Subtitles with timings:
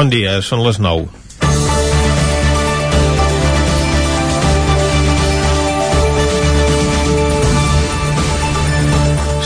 [0.00, 1.10] Bon dia, són les 9.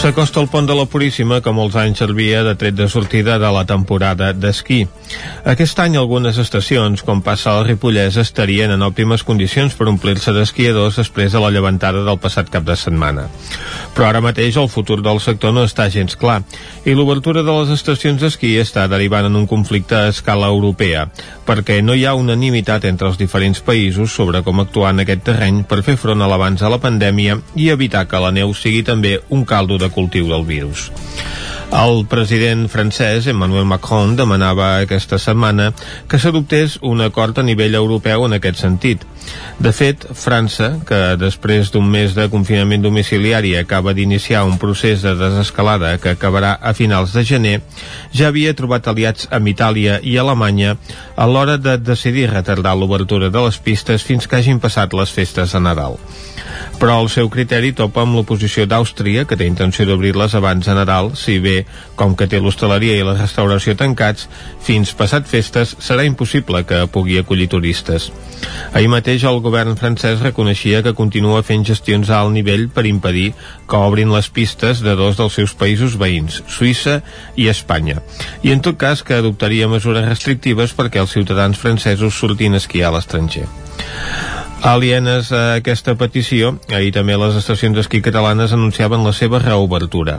[0.05, 3.49] S'acosta el pont de la Puríssima, que molts anys servia de tret de sortida de
[3.57, 4.83] la temporada d'esquí.
[5.49, 10.99] Aquest any algunes estacions, com passa al Ripollès, estarien en òptimes condicions per omplir-se d'esquiadors
[11.01, 13.31] després de la llevantada del passat cap de setmana.
[13.97, 16.43] Però ara mateix el futur del sector no està gens clar,
[16.85, 21.07] i l'obertura de les estacions d'esquí està derivant en un conflicte a escala europea,
[21.47, 25.63] perquè no hi ha unanimitat entre els diferents països sobre com actuar en aquest terreny
[25.69, 29.19] per fer front a l'abans de la pandèmia i evitar que la neu sigui també
[29.29, 30.91] un caldo de cultiu del virus.
[31.75, 35.73] El president francès, Emmanuel Macron, demanava aquesta setmana
[36.07, 39.03] que s'adoptés un acord a nivell europeu en aquest sentit.
[39.59, 45.17] De fet, França, que després d'un mes de confinament domiciliari acaba d'iniciar un procés de
[45.19, 47.57] desescalada que acabarà a finals de gener,
[48.15, 50.77] ja havia trobat aliats amb Itàlia i Alemanya
[51.17, 55.59] a l'hora de decidir retardar l'obertura de les pistes fins que hagin passat les festes
[55.59, 55.99] de Nadal
[56.85, 61.07] però el seu criteri topa amb l'oposició d'Àustria, que té intenció d'obrir-les abans de Nadal,
[61.17, 61.63] si bé,
[61.97, 64.27] com que té l'hostaleria i la restauració tancats,
[64.67, 68.11] fins passat festes serà impossible que pugui acollir turistes.
[68.77, 73.31] Ahir mateix el govern francès reconeixia que continua fent gestions a alt nivell per impedir
[73.65, 77.01] que obrin les pistes de dos dels seus països veïns, Suïssa
[77.41, 78.05] i Espanya,
[78.45, 82.93] i en tot cas que adoptaria mesures restrictives perquè els ciutadans francesos surtin a esquiar
[82.93, 83.49] a l'estranger.
[84.65, 90.15] Alienes a aquesta petició, ahir també les estacions d'esquí catalanes anunciaven la seva reobertura.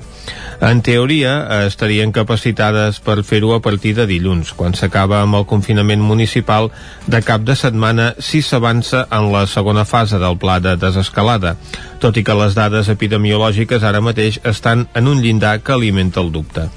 [0.61, 1.31] En teoria,
[1.65, 6.69] estarien capacitades per fer-ho a partir de dilluns, quan s'acaba amb el confinament municipal
[7.09, 11.55] de cap de setmana si s'avança en la segona fase del pla de desescalada,
[11.97, 16.29] tot i que les dades epidemiològiques ara mateix estan en un llindar que alimenta el
[16.29, 16.69] dubte.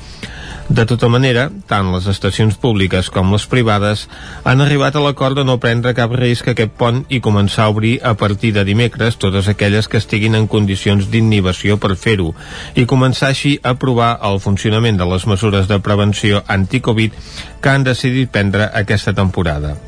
[0.69, 4.03] De tota manera, tant les estacions públiques com les privades
[4.45, 7.73] han arribat a l'acord de no prendre cap risc a aquest pont i començar a
[7.73, 12.35] obrir a partir de dimecres totes aquelles que estiguin en condicions d'inhibició per fer-ho
[12.77, 17.17] i començar així a provar el funcionament de les mesures de prevenció anticovid
[17.63, 19.79] que han decidit prendre aquesta temporada.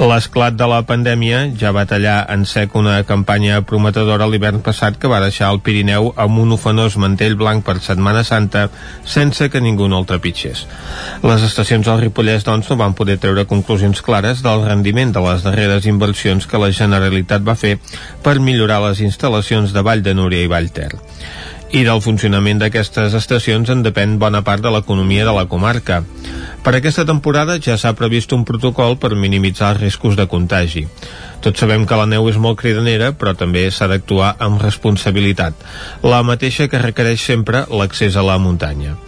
[0.00, 5.10] L'esclat de la pandèmia ja va tallar en sec una campanya prometedora l'hivern passat que
[5.12, 8.62] va deixar el Pirineu amb un ofenós mantell blanc per Setmana Santa
[9.04, 10.64] sense que ningú no el trepitgés.
[11.20, 15.44] Les estacions del Ripollès, doncs, no van poder treure conclusions clares del rendiment de les
[15.44, 17.76] darreres inversions que la Generalitat va fer
[18.24, 20.94] per millorar les instal·lacions de Vall de Núria i Vall Ter
[21.70, 26.00] i del funcionament d'aquestes estacions en depèn bona part de l'economia de la comarca.
[26.60, 30.82] Per aquesta temporada ja s'ha previst un protocol per minimitzar els riscos de contagi.
[31.40, 35.56] Tots sabem que la neu és molt cridanera, però també s'ha d'actuar amb responsabilitat,
[36.04, 38.98] la mateixa que requereix sempre l'accés a la muntanya.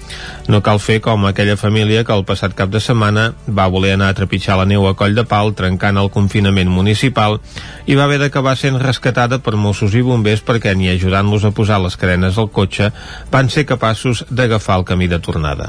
[0.49, 4.09] No cal fer com aquella família que el passat cap de setmana va voler anar
[4.09, 7.37] a trepitjar la neu a coll de pal trencant el confinament municipal
[7.85, 11.83] i va haver d'acabar sent rescatada per Mossos i bombers perquè ni ajudant-los a posar
[11.85, 12.95] les carenes al cotxe
[13.31, 15.69] van ser capaços d'agafar el camí de tornada.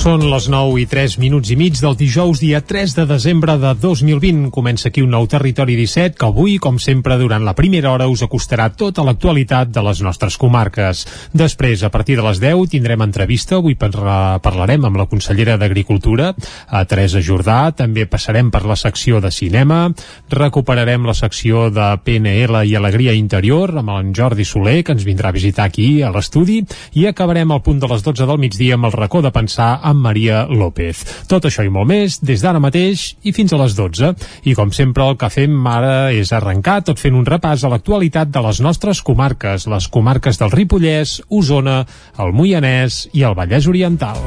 [0.00, 3.74] Són les 9 i 3 minuts i mig del dijous, dia 3 de desembre de
[3.76, 4.46] 2020.
[4.48, 8.22] Comença aquí un nou Territori 17 que avui, com sempre, durant la primera hora us
[8.24, 11.02] acostarà tota l'actualitat de les nostres comarques.
[11.36, 13.58] Després, a partir de les 10, tindrem entrevista.
[13.58, 16.30] Avui parlarem amb la consellera d'Agricultura,
[16.66, 17.58] a Teresa Jordà.
[17.76, 19.82] També passarem per la secció de cinema.
[20.32, 25.28] Recuperarem la secció de PNL i Alegria Interior amb en Jordi Soler, que ens vindrà
[25.28, 26.62] a visitar aquí a l'estudi.
[26.96, 30.04] I acabarem al punt de les 12 del migdia amb el racó de pensar amb
[30.04, 31.02] Maria López.
[31.30, 34.14] Tot això i molt més des d'ara mateix i fins a les 12.
[34.48, 38.30] I com sempre el que fem ara és arrencar tot fent un repàs a l'actualitat
[38.32, 41.82] de les nostres comarques, les comarques del Ripollès, Osona,
[42.18, 44.18] el Moianès i el Vallès Oriental.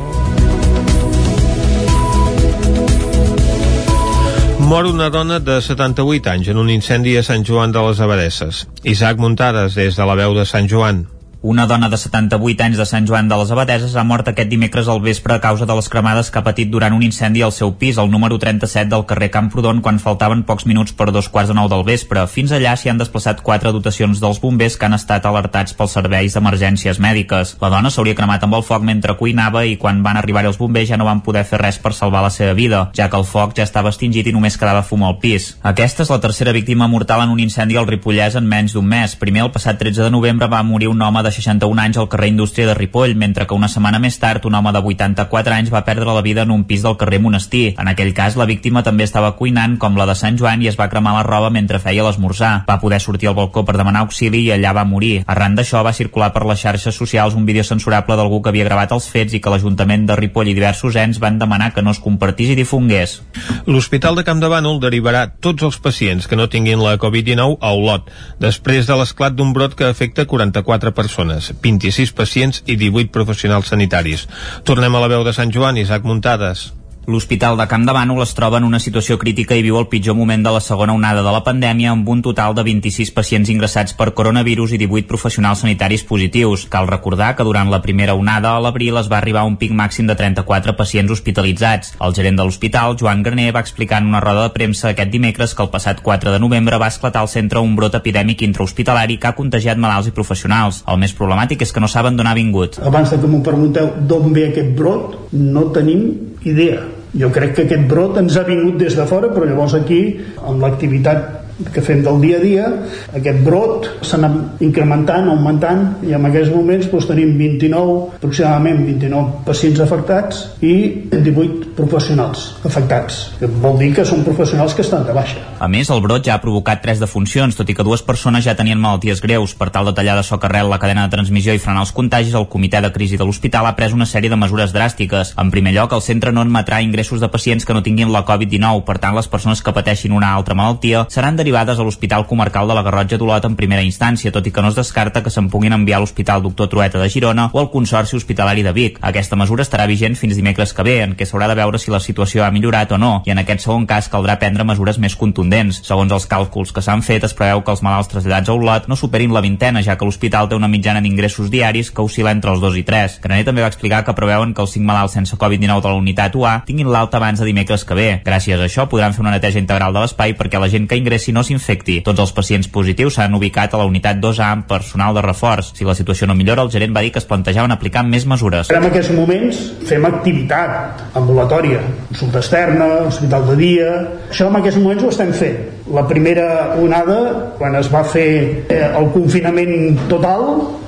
[4.64, 8.64] Mor una dona de 78 anys en un incendi a Sant Joan de les Abadesses.
[8.84, 11.04] Isaac Muntades, des de la veu de Sant Joan.
[11.44, 14.88] Una dona de 78 anys de Sant Joan de les Abadeses ha mort aquest dimecres
[14.88, 17.74] al vespre a causa de les cremades que ha patit durant un incendi al seu
[17.76, 21.58] pis, al número 37 del carrer Camprodon, quan faltaven pocs minuts per dos quarts de
[21.58, 22.24] nou del vespre.
[22.32, 26.38] Fins allà s'hi han desplaçat quatre dotacions dels bombers que han estat alertats pels serveis
[26.38, 27.58] d'emergències mèdiques.
[27.60, 30.94] La dona s'hauria cremat amb el foc mentre cuinava i quan van arribar els bombers
[30.94, 33.58] ja no van poder fer res per salvar la seva vida, ja que el foc
[33.60, 35.58] ja estava extingit i només quedava fum al pis.
[35.60, 39.20] Aquesta és la tercera víctima mortal en un incendi al Ripollès en menys d'un mes.
[39.20, 42.30] Primer, el passat 13 de novembre va morir un home de 61 anys al carrer
[42.32, 45.84] Indústria de Ripoll, mentre que una setmana més tard un home de 84 anys va
[45.88, 47.74] perdre la vida en un pis del carrer Monestir.
[47.80, 50.80] En aquell cas, la víctima també estava cuinant, com la de Sant Joan, i es
[50.80, 52.54] va cremar la roba mentre feia l'esmorzar.
[52.70, 55.24] Va poder sortir al balcó per demanar auxili i allà va morir.
[55.28, 58.94] Arran d'això va circular per les xarxes socials un vídeo censurable d'algú que havia gravat
[58.94, 62.02] els fets i que l'Ajuntament de Ripoll i diversos ens van demanar que no es
[62.04, 63.22] compartís i difongués.
[63.66, 67.74] L'Hospital de Camp de Bànol derivarà tots els pacients que no tinguin la Covid-19 a
[67.74, 68.12] Olot,
[68.44, 74.28] després de l'esclat d'un brot que afecta 44 persones, 26 pacients i 18 professionals sanitaris.
[74.64, 76.72] Tornem a la veu de Sant Joan, Isaac Muntades.
[77.06, 80.16] L'Hospital de Camp de Bànol es troba en una situació crítica i viu el pitjor
[80.16, 83.92] moment de la segona onada de la pandèmia amb un total de 26 pacients ingressats
[84.00, 86.64] per coronavirus i 18 professionals sanitaris positius.
[86.72, 89.74] Cal recordar que durant la primera onada a l'abril es va arribar a un pic
[89.76, 91.92] màxim de 34 pacients hospitalitzats.
[92.00, 95.58] El gerent de l'hospital, Joan Graner, va explicar en una roda de premsa aquest dimecres
[95.58, 99.28] que el passat 4 de novembre va esclatar al centre un brot epidèmic intrahospitalari que
[99.28, 100.86] ha contagiat malalts i professionals.
[100.88, 102.80] El més problemàtic és que no saben d'on ha vingut.
[102.80, 106.82] Abans que m'ho pregunteu d'on ve aquest brot, no tenim idea.
[107.14, 110.02] Jo crec que aquest brot ens ha vingut des de fora, però llavors aquí,
[110.42, 111.43] amb l'activitat
[111.74, 112.68] que fem del dia a dia,
[113.16, 119.44] aquest brot s'ha anat incrementant, augmentant, i en aquests moments doncs, tenim 29, aproximadament 29
[119.48, 120.76] pacients afectats i
[121.14, 125.42] 18 professionals afectats, que vol dir que són professionals que estan de baixa.
[125.64, 128.56] A més, el brot ja ha provocat tres defuncions, tot i que dues persones ja
[128.60, 129.56] tenien malalties greus.
[129.58, 132.36] Per tal de tallar de soc arrel la cadena de transmissió i frenar els contagis,
[132.36, 135.34] el comitè de crisi de l'hospital ha pres una sèrie de mesures dràstiques.
[135.40, 138.84] En primer lloc, el centre no admetrà ingressos de pacients que no tinguin la Covid-19,
[138.88, 142.74] per tant, les persones que pateixin una altra malaltia seran derivades a l'Hospital Comarcal de
[142.74, 145.74] la Garrotxa d'Olot en primera instància, tot i que no es descarta que se'n puguin
[145.74, 148.98] enviar a l'Hospital Doctor Trueta de Girona o al Consorci Hospitalari de Vic.
[149.02, 152.00] Aquesta mesura estarà vigent fins dimecres que ve, en què s'haurà de veure si la
[152.00, 155.84] situació ha millorat o no, i en aquest segon cas caldrà prendre mesures més contundents.
[155.86, 158.98] Segons els càlculs que s'han fet, es preveu que els malalts traslladats a Olot no
[158.98, 162.64] superin la vintena, ja que l'hospital té una mitjana d'ingressos diaris que oscil·la entre els
[162.64, 163.20] 2 i 3.
[163.24, 166.36] Graner també va explicar que preveuen que els 5 malalts sense Covid-19 de la unitat
[166.36, 168.10] UA tinguin l'alta abans de dimecres que ve.
[168.26, 171.33] Gràcies a això podran fer una neteja integral de l'espai perquè la gent que ingressi
[171.34, 172.00] no s'infecti.
[172.06, 175.74] Tots els pacients positius s'han ubicat a la unitat 2A amb personal de reforç.
[175.78, 178.72] Si la situació no millora, el gerent va dir que es plantejaven aplicar més mesures.
[178.74, 181.82] En aquests moments fem activitat ambulatòria,
[182.12, 183.90] consulta externa, hospital de dia...
[184.30, 185.60] Això en aquests moments ho estem fent.
[185.94, 186.48] La primera
[186.82, 187.20] onada,
[187.60, 188.30] quan es va fer
[188.70, 190.48] eh, el confinament total,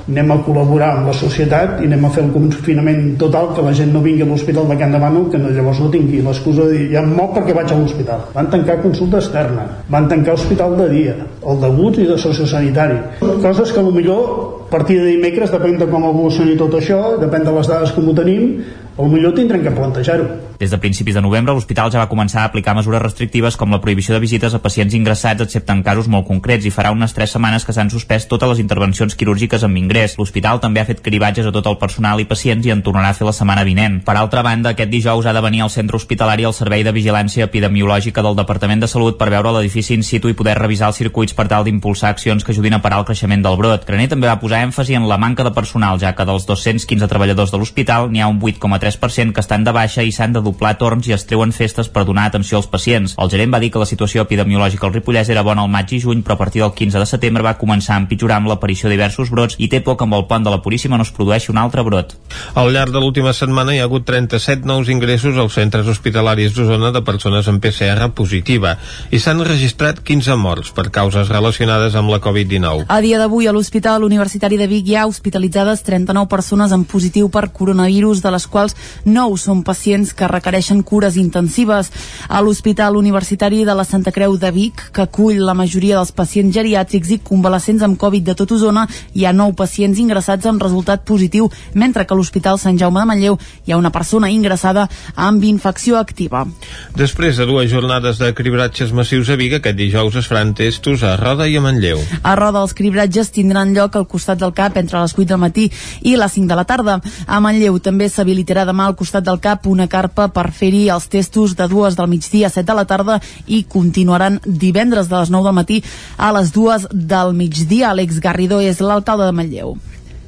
[0.10, 3.74] anem a col·laborar amb la societat i anem a fer el confinament total que la
[3.74, 6.78] gent no vingui a l'hospital de Can Bànol que no, llavors no tingui l'excusa de
[6.78, 8.28] dir ja em moc perquè vaig a l'hospital.
[8.36, 13.00] Van tancar consulta externa van tancar hospital de dia el degut i de sociosanitari
[13.42, 17.53] coses que millor a partir de dimecres depèn de com evolucioni tot això depèn de
[17.53, 18.50] les dades que ho tenim
[18.97, 20.25] o millor tindrem que plantejar-ho.
[20.56, 23.81] Des de principis de novembre, l'hospital ja va començar a aplicar mesures restrictives com la
[23.83, 27.33] prohibició de visites a pacients ingressats, excepte en casos molt concrets, i farà unes tres
[27.35, 30.15] setmanes que s'han suspès totes les intervencions quirúrgiques amb ingrés.
[30.17, 33.17] L'hospital també ha fet cribatges a tot el personal i pacients i en tornarà a
[33.17, 34.00] fer la setmana vinent.
[34.07, 37.50] Per altra banda, aquest dijous ha de venir al centre hospitalari el Servei de Vigilància
[37.51, 41.35] Epidemiològica del Departament de Salut per veure l'edifici in situ i poder revisar els circuits
[41.35, 43.83] per tal d'impulsar accions que ajudin a parar el creixement del brot.
[43.83, 47.52] Graner també va posar èmfasi en la manca de personal, ja que dels 215 treballadors
[47.52, 51.07] de l'hospital n'hi ha un 8,3% que estan de baixa i s'han de doblar torns
[51.10, 53.16] i es treuen festes per donar atenció als pacients.
[53.18, 56.00] El gerent va dir que la situació epidemiològica al Ripollès era bona al maig i
[56.04, 58.96] juny, però a partir del 15 de setembre va començar a empitjorar amb l'aparició de
[58.96, 61.51] diversos brots i té por que amb el pont de la Puríssima no es produeixi
[61.51, 62.16] un altre brot.
[62.56, 66.91] Al llarg de l'última setmana hi ha hagut 37 nous ingressos als centres hospitalaris d'Osona
[66.96, 68.77] de persones amb PCR positiva
[69.12, 72.86] i s'han registrat 15 morts per causes relacionades amb la Covid-19.
[72.88, 77.32] A dia d'avui a l'Hospital Universitari de Vic hi ha hospitalitzades 39 persones amb positiu
[77.34, 78.75] per coronavirus, de les quals
[79.06, 81.90] 9 són pacients que requereixen cures intensives.
[82.30, 86.54] A l'Hospital Universitari de la Santa Creu de Vic, que acull la majoria dels pacients
[86.54, 88.86] geriàtrics i convalescents amb Covid de tot Osona,
[89.18, 93.10] hi ha 9 pacients ingressats amb resultat positiu, mentre que a l'Hospital Sant Jaume de
[93.10, 94.86] Manlleu hi ha una persona ingressada
[95.16, 96.46] amb infecció activa.
[96.94, 101.16] Després de dues jornades de cribratges massius a Vic, aquest dijous es faran testos a
[101.18, 102.06] Roda i a Manlleu.
[102.22, 105.70] A Roda els cribratges tindran lloc al costat del CAP entre les 8 del matí
[106.01, 107.00] i les 5 de la tarda.
[107.27, 111.56] A Manlleu també s'habilitarà demà al costat del CAP una carpa per fer-hi els testos
[111.56, 115.50] de dues del migdia a 7 de la tarda i continuaran divendres de les 9
[115.50, 115.82] del matí
[116.18, 117.92] a les 2 del migdia.
[117.96, 119.77] Àlex Garrido és l'alcalde de Manlleu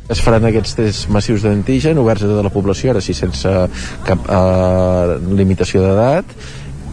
[0.07, 3.51] es faran aquests tests massius d'antigen oberts a tota la població, ara sí sense
[4.07, 6.31] cap eh, limitació d'edat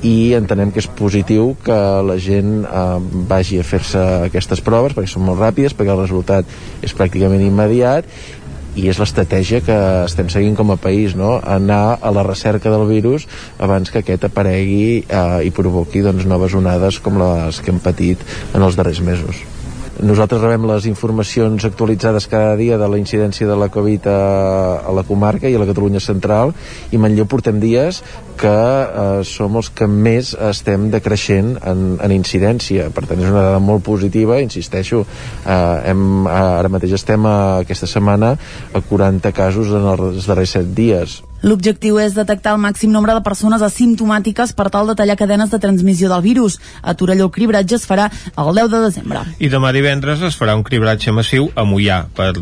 [0.04, 2.84] i entenem que és positiu que la gent eh,
[3.30, 8.08] vagi a fer-se aquestes proves perquè són molt ràpides, perquè el resultat és pràcticament immediat
[8.74, 11.38] i és l'estratègia que estem seguint com a país, no?
[11.40, 13.28] anar a la recerca del virus
[13.62, 18.24] abans que aquest aparegui eh, i provoqui doncs, noves onades com les que hem patit
[18.52, 19.44] en els darrers mesos.
[20.02, 24.20] Nosaltres rebem les informacions actualitzades cada dia de la incidència de la Covid a,
[24.82, 26.54] a la comarca i a la Catalunya central
[26.90, 28.02] i Manlleu portem dies
[28.40, 32.88] que eh, som els que més estem decreixent en, en incidència.
[32.94, 35.04] Per tant és una dada molt positiva insisteixo,
[35.44, 38.34] eh, hem, ara mateix estem a, aquesta setmana
[38.74, 43.20] a 40 casos en els darrers 7 dies L'objectiu és detectar el màxim nombre de
[43.24, 46.56] persones asimptomàtiques per tal de tallar cadenes de transmissió del virus.
[46.80, 49.24] A Torelló el cribratge es farà el 10 de desembre.
[49.44, 52.32] I demà divendres es farà un cribratge massiu a Mollà per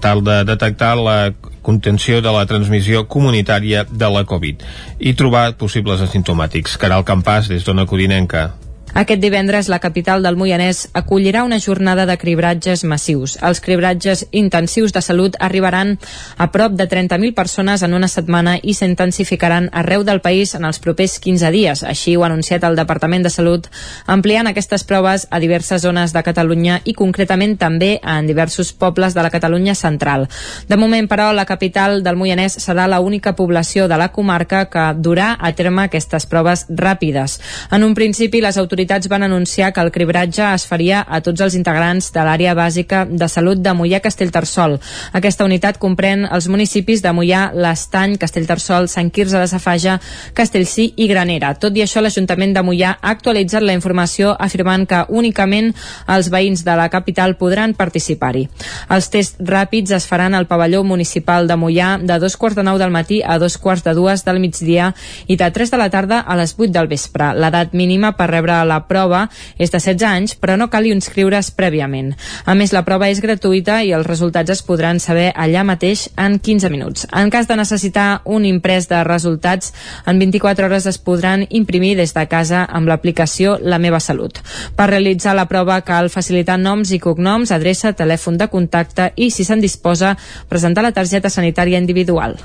[0.00, 1.18] tal de detectar la
[1.60, 4.64] contenció de la transmissió comunitària de la Covid
[4.98, 6.80] i trobar possibles asimptomàtics.
[6.80, 8.48] Caral Campàs, des d'Ona Codinenca.
[8.94, 13.36] Aquest divendres la capital del Moianès acollirà una jornada de cribratges massius.
[13.42, 15.96] Els cribratges intensius de salut arribaran
[16.36, 20.80] a prop de 30.000 persones en una setmana i s'intensificaran arreu del país en els
[20.82, 21.84] propers 15 dies.
[21.86, 23.68] Així ho ha anunciat el Departament de Salut,
[24.06, 29.22] ampliant aquestes proves a diverses zones de Catalunya i concretament també en diversos pobles de
[29.22, 30.26] la Catalunya central.
[30.68, 35.36] De moment, però, la capital del Moianès serà l'única població de la comarca que durà
[35.38, 37.38] a terme aquestes proves ràpides.
[37.70, 41.42] En un principi, les autoritats autoritats van anunciar que el cribratge es faria a tots
[41.44, 44.78] els integrants de l'àrea bàsica de salut de Mollà Castellterçol.
[45.12, 49.98] Aquesta unitat comprèn els municipis de Mollà, l'Estany, Castellterçol, Sant Quirze de Safaja,
[50.32, 51.52] Castellcí i Granera.
[51.60, 55.74] Tot i això, l'Ajuntament de Mollà ha actualitzat la informació afirmant que únicament
[56.08, 58.46] els veïns de la capital podran participar-hi.
[58.88, 62.80] Els tests ràpids es faran al pavelló municipal de Mollà de dos quarts de nou
[62.80, 64.94] del matí a dos quarts de dues del migdia
[65.26, 67.34] i de 3 de la tarda a les 8 del vespre.
[67.36, 69.26] L'edat mínima per rebre la prova
[69.58, 72.12] és de 16 anys, però no cal inscriure's prèviament.
[72.46, 76.38] A més, la prova és gratuïta i els resultats es podran saber allà mateix en
[76.38, 77.06] 15 minuts.
[77.12, 79.74] En cas de necessitar un imprès de resultats,
[80.06, 84.40] en 24 hores es podran imprimir des de casa amb l'aplicació La meva salut.
[84.76, 89.44] Per realitzar la prova cal facilitar noms i cognoms, adreça, telèfon de contacte i, si
[89.44, 90.16] se'n disposa,
[90.48, 92.38] presentar la targeta sanitària individual.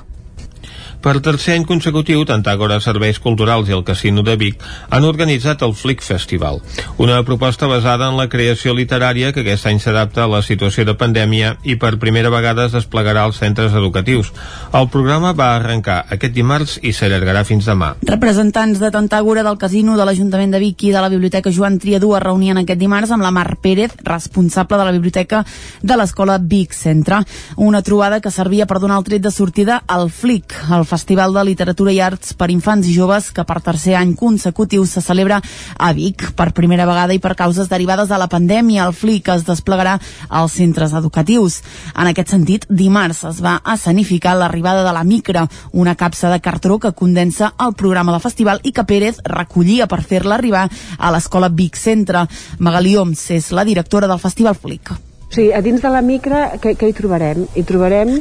[1.02, 5.64] Per tercer any consecutiu, tant Àgora Serveis Culturals i el Casino de Vic han organitzat
[5.66, 6.62] el Flick Festival,
[6.98, 10.96] una proposta basada en la creació literària que aquest any s'adapta a la situació de
[10.98, 14.32] pandèmia i per primera vegada es desplegarà als centres educatius.
[14.74, 17.94] El programa va arrencar aquest dimarts i s'allargarà fins demà.
[18.06, 22.14] Representants de Tantàgora del Casino, de l'Ajuntament de Vic i de la Biblioteca Joan Triadú
[22.16, 25.44] es reunien aquest dimarts amb la Mar Pérez, responsable de la biblioteca
[25.82, 27.22] de l'Escola Vic Centre.
[27.58, 31.44] Una trobada que servia per donar el tret de sortida al Flick, el Festival de
[31.48, 35.42] Literatura i Arts per Infants i Joves que per tercer any consecutiu se celebra
[35.78, 36.32] a Vic.
[36.38, 39.98] Per primera vegada i per causes derivades de la pandèmia, el FLIC es desplegarà
[40.30, 41.62] als centres educatius.
[41.96, 46.80] En aquest sentit, dimarts es va escenificar l'arribada de la Micra, una capsa de cartró
[46.80, 51.50] que condensa el programa del festival i que Pérez recollia per fer-la arribar a l'escola
[51.50, 52.28] Vic Centre.
[52.60, 54.96] Magalí Oms és la directora del Festival FLIC.
[55.36, 57.48] Sí, a dins de la Micra, què, què hi trobarem?
[57.56, 58.20] Hi trobarem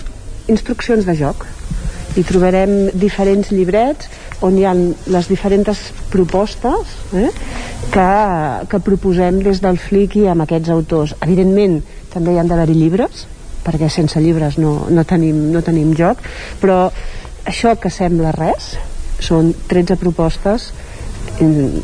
[0.51, 1.45] instruccions de joc,
[2.15, 4.09] hi trobarem diferents llibrets
[4.47, 5.81] on hi ha les diferents
[6.13, 7.31] propostes eh,
[7.91, 8.09] que,
[8.71, 11.17] que proposem des del FLIC i amb aquests autors.
[11.27, 11.81] Evidentment,
[12.15, 13.27] també hi han d'haver-hi llibres,
[13.65, 16.23] perquè sense llibres no, no, tenim, no tenim joc,
[16.63, 16.87] però
[17.49, 18.75] això que sembla res
[19.25, 20.71] són 13 propostes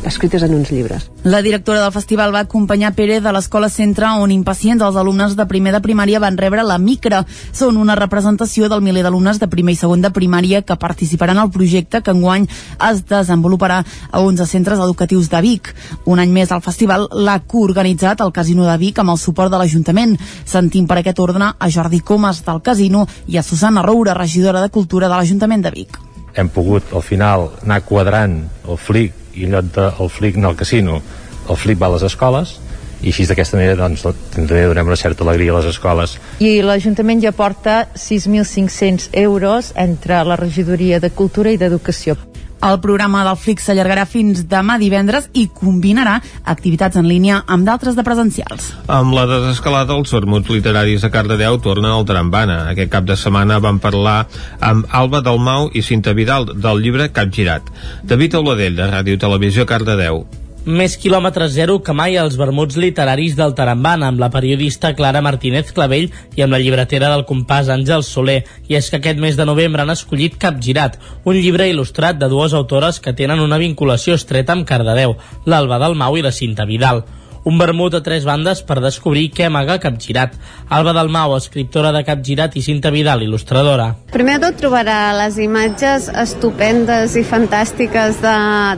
[0.05, 1.09] escrites en uns llibres.
[1.23, 5.45] La directora del festival va acompanyar Pere de l'Escola Centre on impacients els alumnes de
[5.45, 7.23] primer de primària van rebre la Micra.
[7.53, 11.51] Són una representació del miler d'alumnes de primer i segon de primària que participaran al
[11.51, 12.47] projecte que enguany
[12.89, 13.81] es desenvoluparà
[14.11, 15.73] a 11 centres educatius de Vic.
[16.05, 19.59] Un any més al festival l'ha coorganitzat el Casino de Vic amb el suport de
[19.61, 20.17] l'Ajuntament.
[20.45, 24.69] Sentim per aquest ordre a Jordi Comas del Casino i a Susana Roura, regidora de
[24.69, 25.97] Cultura de l'Ajuntament de Vic.
[26.35, 30.59] Hem pogut al final anar quadrant el flic i en lloc del flic anar al
[30.59, 31.01] casino
[31.49, 32.57] el flic va a les escoles
[33.01, 36.17] i així d'aquesta manera doncs, també donem una certa alegria a les escoles.
[36.37, 42.17] I l'Ajuntament ja porta 6.500 euros entre la regidoria de Cultura i d'Educació.
[42.61, 46.19] El programa del Flix s'allargarà fins demà divendres i combinarà
[46.53, 48.67] activitats en línia amb d'altres de presencials.
[48.85, 52.59] Amb la desescalada, els vermuts literaris a Cardedeu tornen al Trambana.
[52.73, 54.19] Aquest cap de setmana van parlar
[54.59, 57.73] amb Alba Dalmau i Cinta Vidal del llibre Capgirat.
[58.03, 60.25] David Auladell, de Ràdio Televisió Cardedeu.
[60.61, 65.71] Més quilòmetres zero que mai als vermuts literaris del Taramban amb la periodista Clara Martínez
[65.73, 68.43] Clavell i amb la llibretera del compàs Àngel Soler.
[68.69, 72.53] I és que aquest mes de novembre han escollit Capgirat, un llibre il·lustrat de dues
[72.53, 75.15] autores que tenen una vinculació estreta amb Cardedeu,
[75.49, 77.01] l'Alba Dalmau i la Cinta Vidal
[77.43, 80.35] un vermut a tres bandes per descobrir què amaga Capgirat.
[80.69, 83.95] Alba Dalmau, escriptora de Capgirat i Cinta Vidal, il·lustradora.
[84.13, 88.35] Primer de tot trobarà les imatges estupendes i fantàstiques de,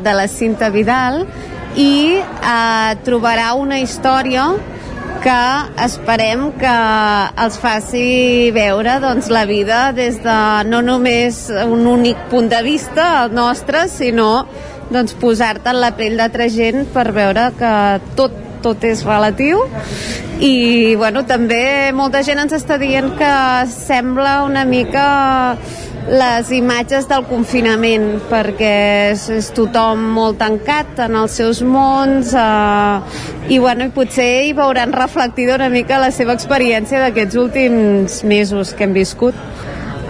[0.07, 1.25] de la Cinta Vidal
[1.79, 4.51] i eh, trobarà una història
[5.23, 5.39] que
[5.85, 6.75] esperem que
[7.45, 10.37] els faci veure doncs, la vida des de
[10.67, 14.45] no només un únic punt de vista, el nostre, sinó
[14.91, 17.75] doncs, posar-te en la pell d'altra gent per veure que
[18.19, 19.59] tot tot és relatiu.
[20.39, 23.33] I bueno, també molta gent ens està dient que
[23.69, 25.05] sembla una mica
[26.07, 28.73] les imatges del confinament perquè
[29.13, 34.51] és, és tothom molt tancat en els seus mons eh, i, bueno, i potser hi
[34.57, 39.37] veuran reflectida una mica la seva experiència d'aquests últims mesos que hem viscut.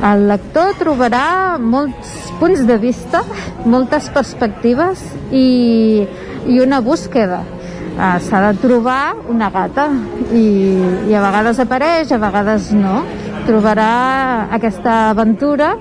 [0.03, 3.21] El lector trobarà molts punts de vista,
[3.69, 6.03] moltes perspectives i,
[6.49, 9.91] i una búsqueda uh, s'ha de trobar una gata
[10.33, 10.47] i,
[11.07, 13.03] i a vegades apareix, a vegades no
[13.47, 15.73] trobarà aquesta aventura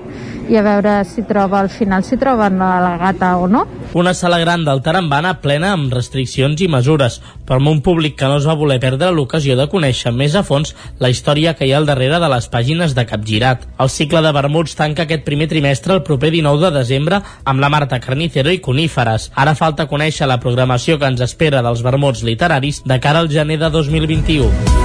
[0.51, 3.63] i a veure si troba al final si troben la, gata o no.
[3.93, 8.27] Una sala gran del Tarambana plena amb restriccions i mesures, però amb un públic que
[8.27, 11.73] no es va voler perdre l'ocasió de conèixer més a fons la història que hi
[11.73, 13.67] ha al darrere de les pàgines de Capgirat.
[13.79, 17.71] El cicle de vermuts tanca aquest primer trimestre el proper 19 de desembre amb la
[17.71, 19.31] Marta Carnicero i Coníferes.
[19.35, 23.61] Ara falta conèixer la programació que ens espera dels vermuts literaris de cara al gener
[23.61, 24.82] de 2021.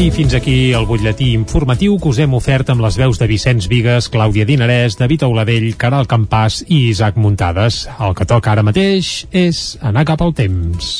[0.00, 3.66] I fins aquí el butlletí informatiu que us hem ofert amb les veus de Vicenç
[3.68, 7.82] Vigues, Clàudia Dinarès, David Auladell, Caral Campàs i Isaac Muntades.
[8.00, 10.94] El que toca ara mateix és anar cap al temps.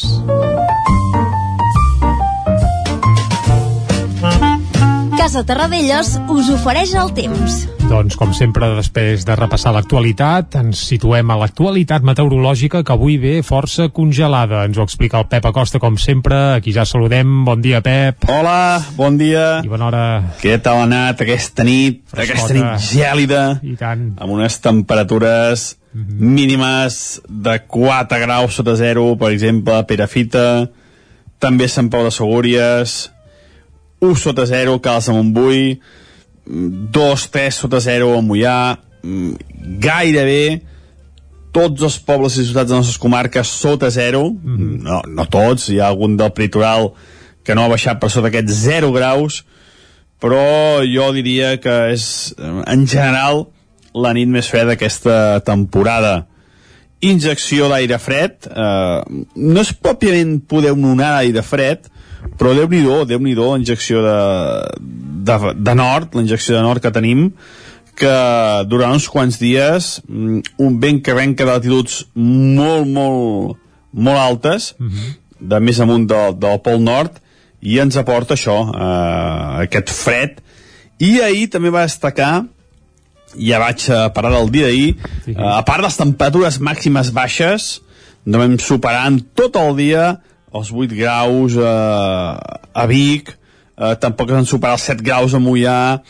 [5.30, 7.60] Casa Terradellos us ofereix el temps.
[7.86, 13.36] Doncs, com sempre, després de repassar l'actualitat, ens situem a l'actualitat meteorològica que avui ve
[13.46, 14.64] força congelada.
[14.66, 16.34] Ens ho explica el Pep Acosta, com sempre.
[16.56, 17.44] Aquí ja saludem.
[17.46, 18.26] Bon dia, Pep.
[18.26, 19.44] Hola, bon dia.
[19.62, 20.02] I bona hora.
[20.42, 22.02] Què tal ha anat aquesta nit?
[22.10, 22.48] Frescota.
[22.48, 23.44] Aquesta nit gèlida.
[23.62, 24.04] I tant.
[24.18, 26.34] Amb unes temperatures mm -hmm.
[26.40, 30.66] mínimes de 4 graus sota zero, per exemple, a Perafita,
[31.38, 33.12] també a Sant Pau de Segúries,
[34.00, 35.80] 1 sota 0, Cals de Montbui,
[36.46, 38.60] 2, 3 sota 0 a Mollà,
[39.80, 40.60] gairebé
[41.52, 44.82] tots els pobles i ciutats de les nostres comarques sota 0, mm -hmm.
[44.86, 46.92] no, no tots, hi ha algun del litoral
[47.42, 49.44] que no ha baixat per sota aquests 0 graus,
[50.20, 52.34] però jo diria que és,
[52.66, 53.48] en general,
[53.94, 56.26] la nit més freda d'aquesta temporada.
[57.00, 59.00] Injecció d'aire fred, eh,
[59.34, 61.89] no és pròpiament poder una onada d'aire fred,
[62.38, 64.18] però déu-n'hi-do, déu nhi déu injecció de,
[65.28, 67.30] de, de nord, la injecció de nord que tenim,
[68.00, 68.12] que
[68.70, 73.58] durant uns quants dies mm, un vent que venca de latituds molt, molt,
[73.92, 75.10] molt altes, uh -huh.
[75.40, 77.20] de més amunt del, del Pol Nord,
[77.60, 80.40] i ens aporta això, eh, aquest fred.
[80.98, 82.46] I ahir també va destacar
[83.36, 85.32] ja vaig a parar del dia d'ahir, sí.
[85.32, 87.80] eh, a part de les temperatures màximes baixes,
[88.24, 90.20] no vam superant tot el dia
[90.56, 92.32] els 8 graus eh,
[92.72, 93.34] a Vic,
[93.76, 96.00] eh, tampoc han superat els 7 graus a Mollà,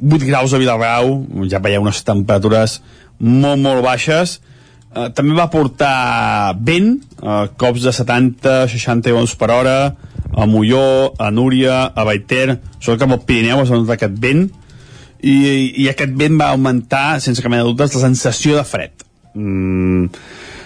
[0.00, 2.80] 8 graus a Vilagrau, ja veieu unes temperatures
[3.18, 4.40] molt, molt baixes.
[4.94, 9.78] Eh, també va portar vent, eh, cops de 70-60 km per hora,
[10.34, 14.48] a Molló, a Núria, a Baiter, sobretot cap al Pirineu es va aquest vent,
[15.24, 15.34] i,
[15.82, 19.04] i aquest vent va augmentar, sense cap mena de dubtes, la sensació de fred.
[19.34, 20.10] Mm,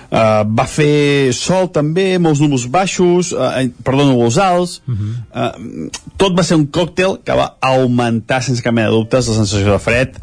[0.08, 5.10] Uh, va fer sol també, molts núvols baixos, uh, perdó, núvols alts, uh -huh.
[5.36, 9.34] uh, tot va ser un còctel que va augmentar sense cap mena de dubtes la
[9.34, 10.16] sensació de fred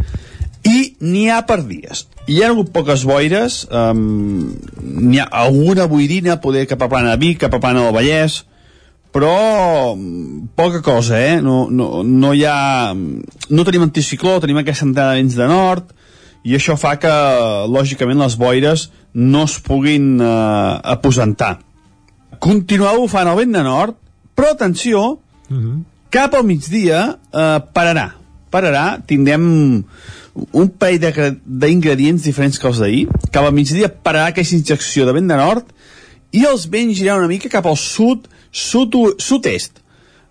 [0.66, 2.08] i n'hi ha per dies.
[2.26, 7.22] Hi ha hagut poques boires, um, n'hi ha alguna boirina, poder cap a plana de
[7.22, 8.44] Vic, cap a plana del Vallès,
[9.14, 9.96] però
[10.56, 11.42] poca cosa, eh?
[11.42, 12.94] No, no, no hi ha...
[13.50, 15.94] No tenim anticicló, tenim aquesta entrada de vents de nord,
[16.46, 17.12] i això fa que,
[17.74, 20.28] lògicament, les boires no es puguin eh,
[20.96, 21.56] aposentar.
[22.44, 23.98] Continuar bufant el vent de nord,
[24.38, 25.02] però atenció,
[25.50, 25.80] uh -huh.
[26.10, 28.12] cap al migdia eh, pararà.
[28.52, 29.84] Pararà, tindrem
[30.52, 33.08] un parell d'ingredients diferents que els d'ahir.
[33.32, 35.66] Cap al migdia pararà aquesta injecció de vent de nord
[36.32, 39.82] i els vents giran una mica cap al sud, sud sud-est.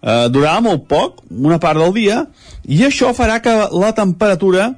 [0.03, 2.27] Eh, durarà molt poc, una part del dia,
[2.69, 4.75] i això farà que la temperatura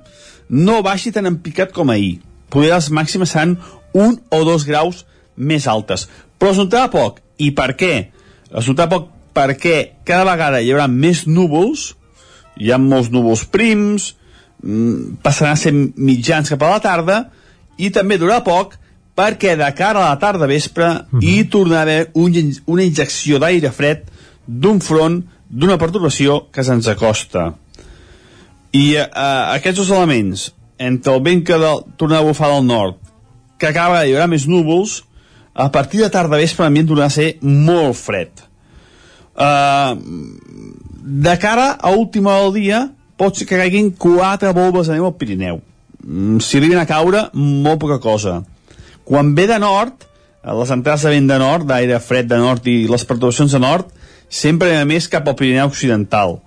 [0.48, 2.20] no baixi tan en picat com ahir.
[2.50, 3.56] Poder les màximes seran
[3.96, 5.04] un o dos graus
[5.36, 6.06] més altes.
[6.38, 7.20] Però es notarà poc.
[7.38, 7.92] I per què?
[8.52, 9.76] Es notarà poc perquè
[10.08, 11.90] cada vegada hi haurà més núvols,
[12.56, 14.14] hi ha molts núvols prims,
[14.62, 17.18] mm, passaran a ser mitjans cap a la tarda,
[17.76, 18.78] i també durarà poc
[19.16, 21.22] perquè de cara a la tarda vespre uh -huh.
[21.22, 22.32] hi tornarà a haver un,
[22.66, 24.04] una injecció d'aire fred
[24.46, 27.54] d'un front, d'una perturbació que se'ns acosta.
[28.72, 29.06] I eh,
[29.56, 33.02] aquests dos elements, entre el vent que de, torna a bufar del nord
[33.58, 35.00] que acaba hi haurà més núvols,
[35.56, 38.42] a partir de tarda vespre l'ambient tornarà a ser molt fred.
[39.36, 39.96] Uh,
[41.24, 42.82] de cara a última del dia,
[43.16, 45.62] pot ser que caiguin quatre volves de neu al Pirineu.
[46.04, 48.42] Mm, si arriben a caure, molt poca cosa.
[49.06, 50.04] Quan ve de nord,
[50.46, 53.88] les entrades de vent de nord, d'aire fred de nord i les perturbacions de nord,
[54.28, 56.40] sempre a més cap al Pirineu Occidental.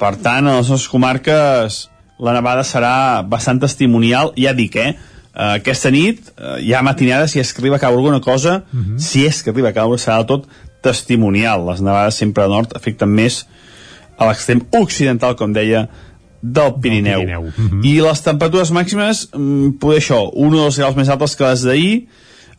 [0.00, 1.82] Per tant, a les nostres comarques
[2.20, 4.94] la nevada serà bastant testimonial, ja dic, eh?
[5.30, 8.78] Uh, aquesta nit, uh, ja matinada, si és que arriba a caure alguna cosa, uh
[8.78, 8.98] -huh.
[8.98, 10.48] si és que arriba a caure, serà tot
[10.82, 11.66] testimonial.
[11.66, 13.46] Les nevades sempre a nord afecten més
[14.18, 15.88] a l'extrem occidental, com deia,
[16.42, 17.20] del Pirineu.
[17.20, 17.42] Del Pirineu.
[17.42, 17.84] Uh -huh.
[17.84, 21.62] I les temperatures màximes, mm, poder això, un o dos graus més altes que les
[21.62, 22.08] d'ahir,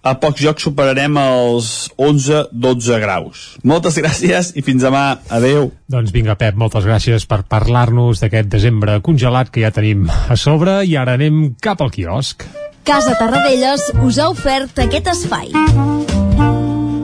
[0.01, 3.43] a pocs jocs superarem els 11-12 graus.
[3.67, 5.21] Moltes gràcies i fins demà.
[5.29, 5.71] Adeu.
[5.91, 10.81] Doncs vinga, Pep, moltes gràcies per parlar-nos d'aquest desembre congelat que ja tenim a sobre
[10.89, 12.47] i ara anem cap al quiosc.
[12.87, 15.53] Casa Tarradellas us ha ofert aquest espai.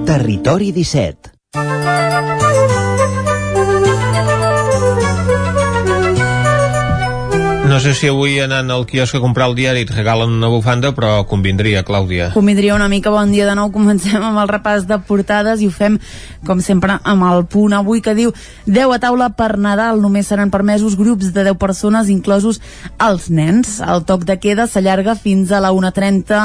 [0.07, 1.38] Territori 17
[7.67, 10.93] No sé si avui anant al quiosc a comprar el diari et regalen una bufanda,
[10.95, 12.30] però convindria, Clàudia.
[12.32, 13.12] Convindria una mica.
[13.12, 13.73] Bon dia de nou.
[13.75, 15.97] Comencem amb el repàs de portades i ho fem,
[16.47, 18.32] com sempre, amb el punt avui que diu
[18.71, 19.99] 10 a taula per Nadal.
[19.99, 22.62] Només seran permesos grups de 10 persones, inclosos
[23.03, 23.82] els nens.
[23.84, 26.39] El toc de queda s'allarga fins a la 1.30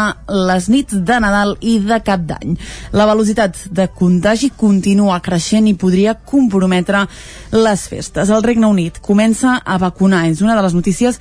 [0.50, 2.58] les nits de Nadal i de Cap d'Any.
[2.98, 7.06] La velocitat de contagi continua creixent i podria comprometre
[7.54, 8.26] les festes.
[8.26, 10.26] El Regne Unit comença a vacunar.
[10.26, 11.11] És una de les notícies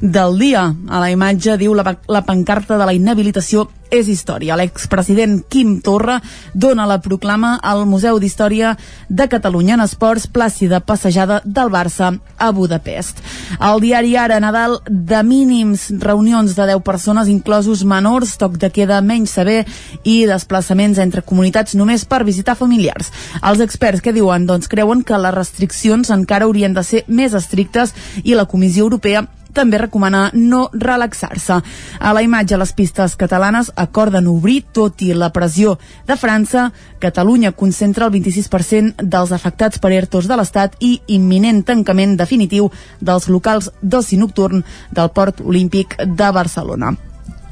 [0.00, 0.74] del dia.
[0.88, 4.54] A la imatge diu la, la pancarta de la inhabilitació és història.
[4.56, 6.20] L'expresident Quim Torra
[6.54, 8.76] dona la proclama al Museu d'Història
[9.08, 13.18] de Catalunya en esports plàcida passejada del Barça a Budapest.
[13.58, 19.00] El diari Ara Nadal de mínims reunions de 10 persones inclosos menors, toc de queda
[19.02, 19.64] menys saber
[20.04, 23.10] i desplaçaments entre comunitats només per visitar familiars.
[23.42, 24.46] Els experts que diuen?
[24.46, 29.26] Doncs creuen que les restriccions encara haurien de ser més estrictes i la Comissió Europea
[29.52, 31.60] també recomana no relaxar-se.
[31.98, 37.52] A la imatge, les pistes catalanes acorden obrir, tot i la pressió de França, Catalunya
[37.52, 42.68] concentra el 26% dels afectats per ERTOs de l'Estat i imminent tancament definitiu
[43.00, 47.09] dels locals d'oci nocturn del Port Olímpic de Barcelona.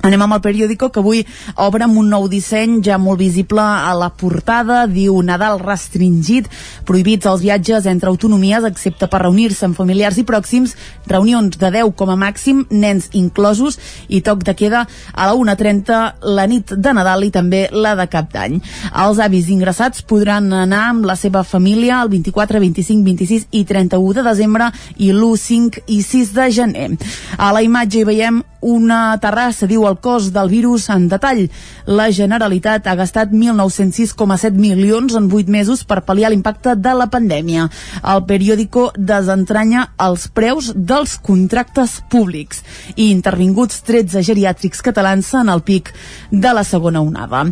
[0.08, 1.18] Anem amb el periòdico que avui
[1.60, 4.86] obre amb un nou disseny ja molt visible a la portada.
[4.88, 6.48] Diu Nadal restringit,
[6.88, 10.72] prohibits els viatges entre autonomies excepte per reunir-se amb familiars i pròxims,
[11.12, 13.76] reunions de 10 com a màxim, nens inclosos
[14.08, 16.00] i toc de queda a la 1.30
[16.38, 18.62] la nit de Nadal i també la de Cap d'Any.
[19.04, 24.16] Els avis ingressats podran anar amb la seva família el 24, 25, 26 i 31
[24.16, 26.90] de desembre i l'1, 5 i 6 de gener.
[27.36, 31.46] A la imatge hi veiem una terrassa, diu el cost del virus en detall.
[31.86, 37.68] La Generalitat ha gastat 1.906,7 milions en 8 mesos per pal·liar l'impacte de la pandèmia.
[38.02, 42.62] El periòdico desentranya els preus dels contractes públics
[42.96, 45.92] i intervinguts 13 geriàtrics catalans en el pic
[46.30, 47.44] de la segona onada.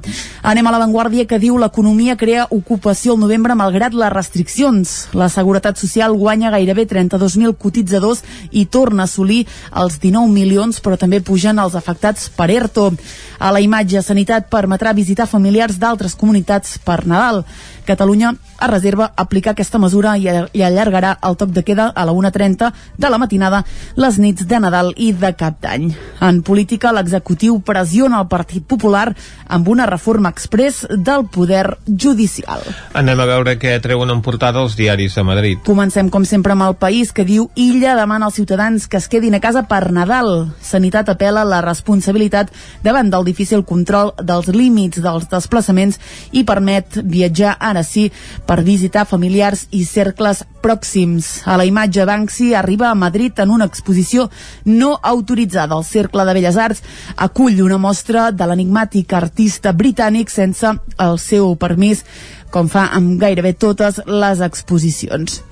[0.43, 4.97] Anem a l'avantguàrdia que diu l'economia crea ocupació al novembre malgrat les restriccions.
[5.17, 10.99] La Seguretat Social guanya gairebé 32.000 cotitzadors i torna a assolir els 19 milions, però
[11.01, 12.93] també pugen els afectats per ERTO.
[13.39, 17.45] A la imatge, Sanitat permetrà visitar familiars d'altres comunitats per Nadal.
[17.87, 22.13] Catalunya es reserva aplicar aquesta mesura i, i allargarà el toc de queda a la
[22.13, 23.63] 1.30 de la matinada
[23.97, 25.91] les nits de Nadal i de Cap d'Any.
[26.25, 29.11] En política, l'executiu pressiona el Partit Popular
[29.49, 32.63] amb una reforma express del poder judicial.
[32.97, 35.61] Anem a veure què treuen en portada els diaris de Madrid.
[35.67, 39.37] Comencem, com sempre, amb el país que diu Illa demana als ciutadans que es quedin
[39.37, 40.49] a casa per Nadal.
[40.65, 42.53] Sanitat apela la responsabilitat
[42.85, 46.01] davant del difícil control dels límits dels desplaçaments
[46.33, 48.09] i permet viatjar ara sí
[48.47, 51.43] per visitar familiars i cercles pròxims.
[51.45, 54.29] A la imatge Banksy arriba a Madrid en una exposició
[54.65, 55.77] no autoritzada.
[55.77, 56.83] El Cercle de Belles Arts
[57.17, 62.05] acull una mostra de l'enigmàtic artista britànic sense el seu permís,
[62.51, 65.43] com fa amb gairebé totes les exposicions.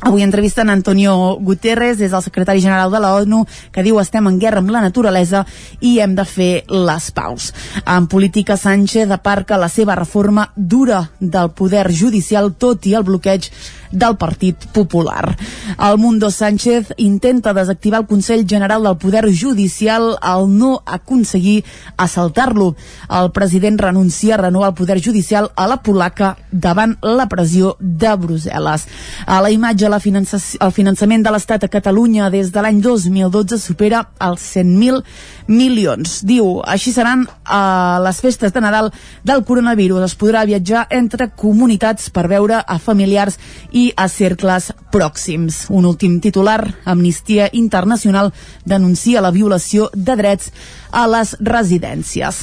[0.00, 4.38] Avui entrevisten Antonio Guterres, és el secretari general de la ONU, que diu estem en
[4.40, 5.44] guerra amb la naturalesa
[5.84, 7.50] i hem de fer les paus.
[7.84, 13.50] En política, Sánchez aparca la seva reforma dura del poder judicial, tot i el bloqueig
[13.90, 15.36] del Partit Popular.
[15.78, 21.64] El Mundo Sánchez intenta desactivar el Consell General del Poder Judicial al no aconseguir
[21.96, 22.76] assaltar-lo.
[23.08, 28.12] El president renuncia a renovar el Poder Judicial a la polaca davant la pressió de
[28.18, 28.86] Brussel·les.
[29.26, 34.04] A la imatge, la el finançament de l'Estat a Catalunya des de l'any 2012 supera
[34.20, 35.02] els 100.000
[35.48, 36.20] milions.
[36.26, 38.90] Diu, així seran a les festes de Nadal
[39.24, 40.04] del coronavirus.
[40.06, 43.38] Es podrà viatjar entre comunitats per veure a familiars
[43.70, 45.64] i a cercles pròxims.
[45.70, 48.32] Un últim titular, Amnistia Internacional
[48.64, 50.50] denuncia la violació de drets
[50.90, 52.42] a les residències.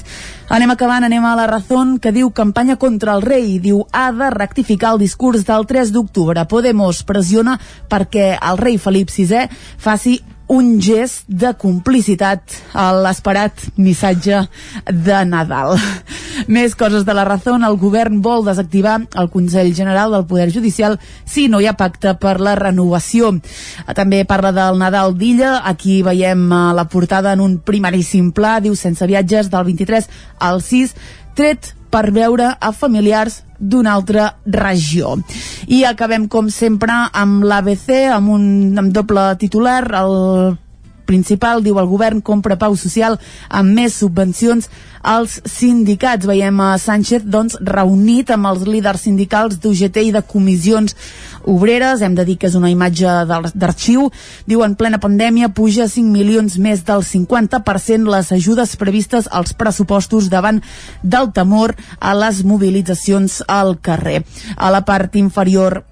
[0.49, 3.57] Anem acabant, anem a la Razón, que diu campanya contra el rei.
[3.59, 6.47] Diu, ha de rectificar el discurs del 3 d'octubre.
[6.47, 7.59] Podemos pressiona
[7.91, 9.47] perquè el rei Felip VI
[9.77, 14.45] faci un gest de complicitat a l'esperat missatge
[14.87, 15.75] de Nadal.
[16.53, 17.57] Més coses de la raó.
[17.57, 22.15] El govern vol desactivar el Consell General del Poder Judicial si no hi ha pacte
[22.21, 23.33] per la renovació.
[23.97, 25.61] També parla del Nadal d'Illa.
[25.67, 28.57] Aquí veiem eh, la portada en un primeríssim pla.
[28.63, 30.95] Diu sense viatges del 23 al 6
[31.37, 35.15] tret per veure a familiars d'una altra regió.
[35.67, 40.57] I acabem, com sempre, amb l'ABC, amb un amb doble titular, el
[41.07, 43.17] principal, diu el govern, compra pau social
[43.49, 44.69] amb més subvencions
[45.07, 46.27] als sindicats.
[46.27, 50.95] Veiem a Sánchez doncs, reunit amb els líders sindicals d'UGT i de comissions
[51.47, 53.07] obreres, hem de dir que és una imatge
[53.55, 54.09] d'arxiu,
[54.45, 60.27] diu en plena pandèmia puja 5 milions més del 50% les ajudes previstes als pressupostos
[60.29, 60.61] davant
[61.03, 64.23] del temor a les mobilitzacions al carrer.
[64.57, 65.83] A la part inferior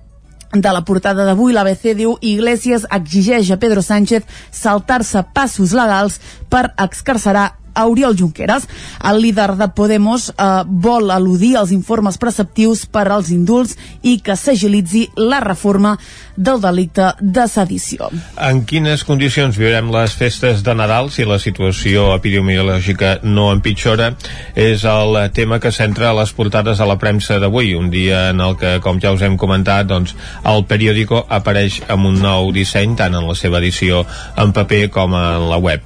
[0.61, 6.69] de la portada d'avui, l'ABC diu Iglesias exigeix a Pedro Sánchez saltar-se passos legals per
[6.77, 8.67] excarcerar a Oriol Junqueras.
[9.03, 14.37] El líder de Podemos eh, vol al·ludir als informes preceptius per als indults i que
[14.39, 15.97] s'agilitzi la reforma
[16.35, 18.09] del delicte de sedició.
[18.41, 24.13] En quines condicions viurem les festes de Nadal si la situació epidemiològica no empitjora?
[24.55, 28.57] És el tema que centra les portades a la premsa d'avui, un dia en el
[28.59, 30.15] que, com ja us hem comentat, doncs,
[30.47, 34.03] el periòdico apareix amb un nou disseny, tant en la seva edició
[34.39, 35.83] en paper com en la web.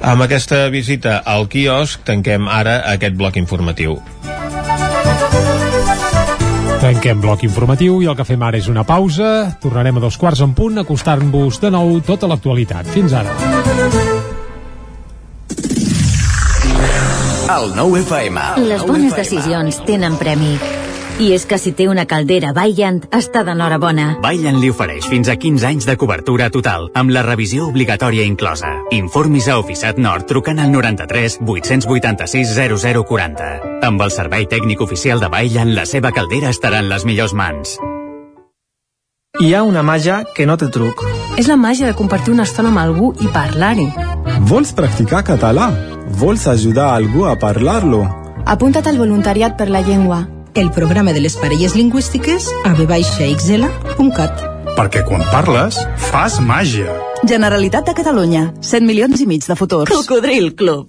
[0.00, 3.98] Amb aquesta visita al quiosc tanquem ara aquest bloc informatiu.
[6.80, 9.28] Tanquem bloc informatiu i el que fem ara és una pausa.
[9.62, 12.88] Tornarem a dos quarts en punt a acostar-vos de nou tota l'actualitat.
[12.90, 13.36] Fins ara.
[17.50, 18.46] El nou FM.
[18.64, 20.54] Les bones decisions tenen premi.
[21.20, 24.06] I és que si té una caldera Vaillant, està d'enhorabona.
[24.24, 28.70] Vaillant li ofereix fins a 15 anys de cobertura total, amb la revisió obligatòria inclosa.
[28.96, 33.50] Informis a Oficiat Nord trucant al 93 886 0040.
[33.84, 37.76] Amb el servei tècnic oficial de Vaillant, la seva caldera estarà en les millors mans.
[39.44, 41.04] Hi ha una màgia que no té truc.
[41.36, 43.90] És la màgia de compartir una estona amb algú i parlar-hi.
[44.48, 45.68] Vols practicar català?
[46.16, 48.06] Vols ajudar algú a parlar-lo?
[48.48, 54.46] Apunta't al voluntariat per la llengua el programa de les parelles lingüístiques a vxl.cat.
[54.78, 55.78] Perquè quan parles,
[56.10, 56.94] fas màgia.
[57.26, 58.48] Generalitat de Catalunya.
[58.64, 59.92] 100 milions i mig de futurs.
[59.92, 60.88] Cocodril Club.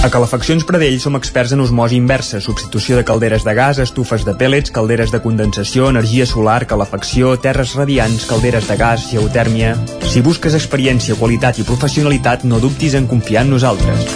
[0.00, 4.32] A Calefaccions Pradell som experts en osmosi inversa, substitució de calderes de gas, estufes de
[4.32, 9.74] pèl·lets, calderes de condensació, energia solar, calefacció, terres radiants, calderes de gas, geotèrmia...
[10.10, 14.08] Si busques experiència, qualitat i professionalitat, no dubtis en confiar en nosaltres.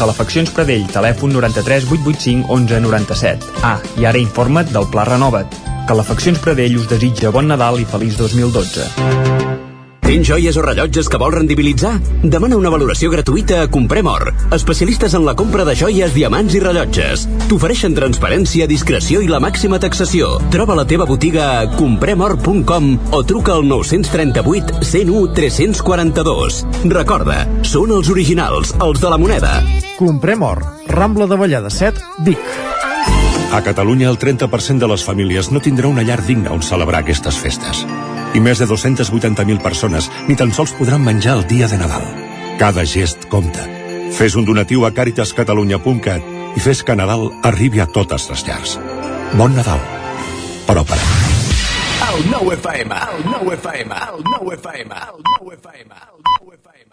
[0.00, 3.52] Calefaccions Pradell, telèfon 93 885 11 97.
[3.62, 5.62] Ah, i ara informa't del Pla Renova't.
[5.86, 9.63] Calefaccions Pradell us desitja bon Nadal i feliç 2012.
[10.04, 11.94] Tens joies o rellotges que vols rendibilitzar?
[12.20, 16.60] Demana una valoració gratuïta a Comprem Or, especialistes en la compra de joies, diamants i
[16.60, 17.24] rellotges.
[17.48, 20.34] T'ofereixen transparència, discreció i la màxima taxació.
[20.52, 26.60] Troba la teva botiga a compremor.com o truca al 938 101 342.
[26.92, 29.54] Recorda, són els originals, els de la moneda.
[29.96, 30.60] Comprem Or,
[30.92, 32.52] Rambla de Vallada 7, Vic.
[33.56, 37.40] A Catalunya el 30% de les famílies no tindrà una llar digna on celebrar aquestes
[37.40, 37.86] festes
[38.34, 42.04] i més de 280.000 persones ni tan sols podran menjar el dia de Nadal.
[42.58, 43.66] Cada gest compta.
[44.14, 48.76] Fes un donatiu a caritascatalunya.cat i fes que Nadal arribi a totes les llars.
[49.38, 49.80] Bon Nadal.
[50.68, 51.00] Però per
[52.04, 56.92] El nou FM, el nou FM, el nou FM, el nou FM, el nou FM.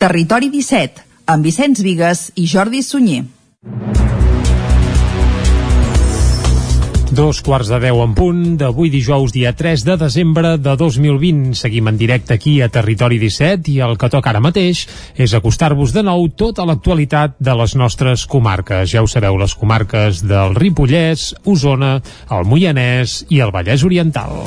[0.00, 3.26] Territori 17, amb Vicenç Vigues i Jordi Sunyer.
[7.18, 11.56] Dos quarts de deu en punt d'avui dijous, dia 3 de desembre de 2020.
[11.58, 14.84] Seguim en directe aquí a Territori 17 i el que toca ara mateix
[15.18, 18.92] és acostar-vos de nou tota l'actualitat de les nostres comarques.
[18.92, 21.96] Ja ho sabeu, les comarques del Ripollès, Osona,
[22.30, 24.38] el Moianès i el Vallès Oriental.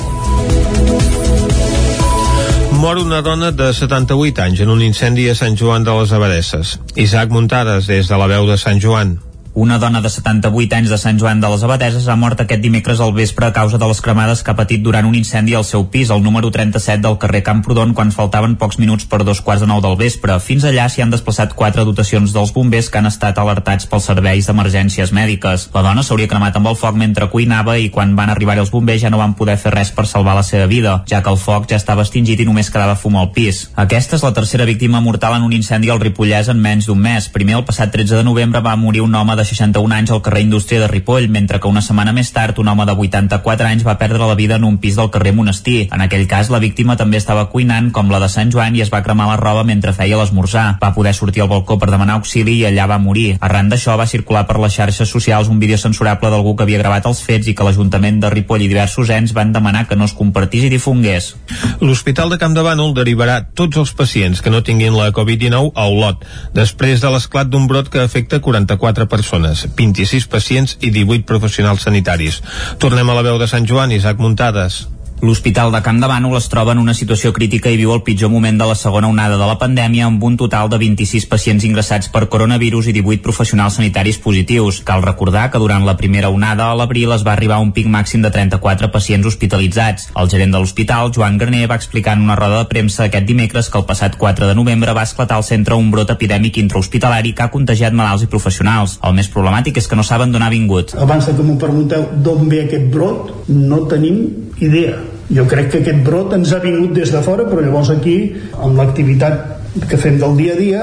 [2.80, 6.78] Mor una dona de 78 anys en un incendi a Sant Joan de les Abadesses.
[6.96, 9.18] Isaac Muntades, des de la veu de Sant Joan.
[9.54, 13.02] Una dona de 78 anys de Sant Joan de les Abadeses ha mort aquest dimecres
[13.04, 15.90] al vespre a causa de les cremades que ha patit durant un incendi al seu
[15.92, 19.68] pis, al número 37 del carrer Camprodon, quan faltaven pocs minuts per dos quarts de
[19.68, 20.38] nou del vespre.
[20.40, 24.48] Fins allà s'hi han desplaçat quatre dotacions dels bombers que han estat alertats pels serveis
[24.48, 25.68] d'emergències mèdiques.
[25.76, 29.04] La dona s'hauria cremat amb el foc mentre cuinava i quan van arribar els bombers
[29.04, 31.68] ja no van poder fer res per salvar la seva vida, ja que el foc
[31.68, 33.66] ja estava extingit i només quedava fum al pis.
[33.76, 37.28] Aquesta és la tercera víctima mortal en un incendi al Ripollès en menys d'un mes.
[37.28, 40.42] Primer, el passat 13 de novembre, va morir un home de 61 anys al carrer
[40.42, 43.98] Indústria de Ripoll, mentre que una setmana més tard un home de 84 anys va
[43.98, 45.88] perdre la vida en un pis del carrer Monestir.
[45.92, 48.92] En aquell cas, la víctima també estava cuinant, com la de Sant Joan, i es
[48.92, 50.78] va cremar la roba mentre feia l'esmorzar.
[50.82, 53.36] Va poder sortir al balcó per demanar auxili i allà va morir.
[53.40, 57.06] Arran d'això va circular per les xarxes socials un vídeo censurable d'algú que havia gravat
[57.10, 60.16] els fets i que l'Ajuntament de Ripoll i diversos ens van demanar que no es
[60.16, 61.32] compartís i difongués.
[61.80, 65.88] L'Hospital de Camp de Bànol derivarà tots els pacients que no tinguin la Covid-19 a
[65.90, 66.24] Olot,
[66.54, 69.31] després de l'esclat d'un brot que afecta 44 persones.
[69.32, 72.42] 26 pacients i 18 professionals sanitaris.
[72.78, 74.84] Tornem a la veu de Sant Joan, Isaac Muntades.
[75.22, 78.26] L'Hospital de Camp de Bànol es troba en una situació crítica i viu el pitjor
[78.32, 82.08] moment de la segona onada de la pandèmia amb un total de 26 pacients ingressats
[82.10, 84.80] per coronavirus i 18 professionals sanitaris positius.
[84.82, 87.86] Cal recordar que durant la primera onada a l'abril es va arribar a un pic
[87.86, 90.08] màxim de 34 pacients hospitalitzats.
[90.18, 93.70] El gerent de l'hospital, Joan Graner, va explicar en una roda de premsa aquest dimecres
[93.70, 97.46] que el passat 4 de novembre va esclatar al centre un brot epidèmic intrahospitalari que
[97.46, 98.98] ha contagiat malalts i professionals.
[99.06, 100.98] El més problemàtic és que no saben d'on ha vingut.
[100.98, 104.24] Abans que m'ho pregunteu d'on ve aquest brot, no tenim
[104.58, 108.16] idea jo crec que aquest brot ens ha vingut des de fora, però llavors aquí,
[108.60, 110.82] amb l'activitat que fem del dia a dia,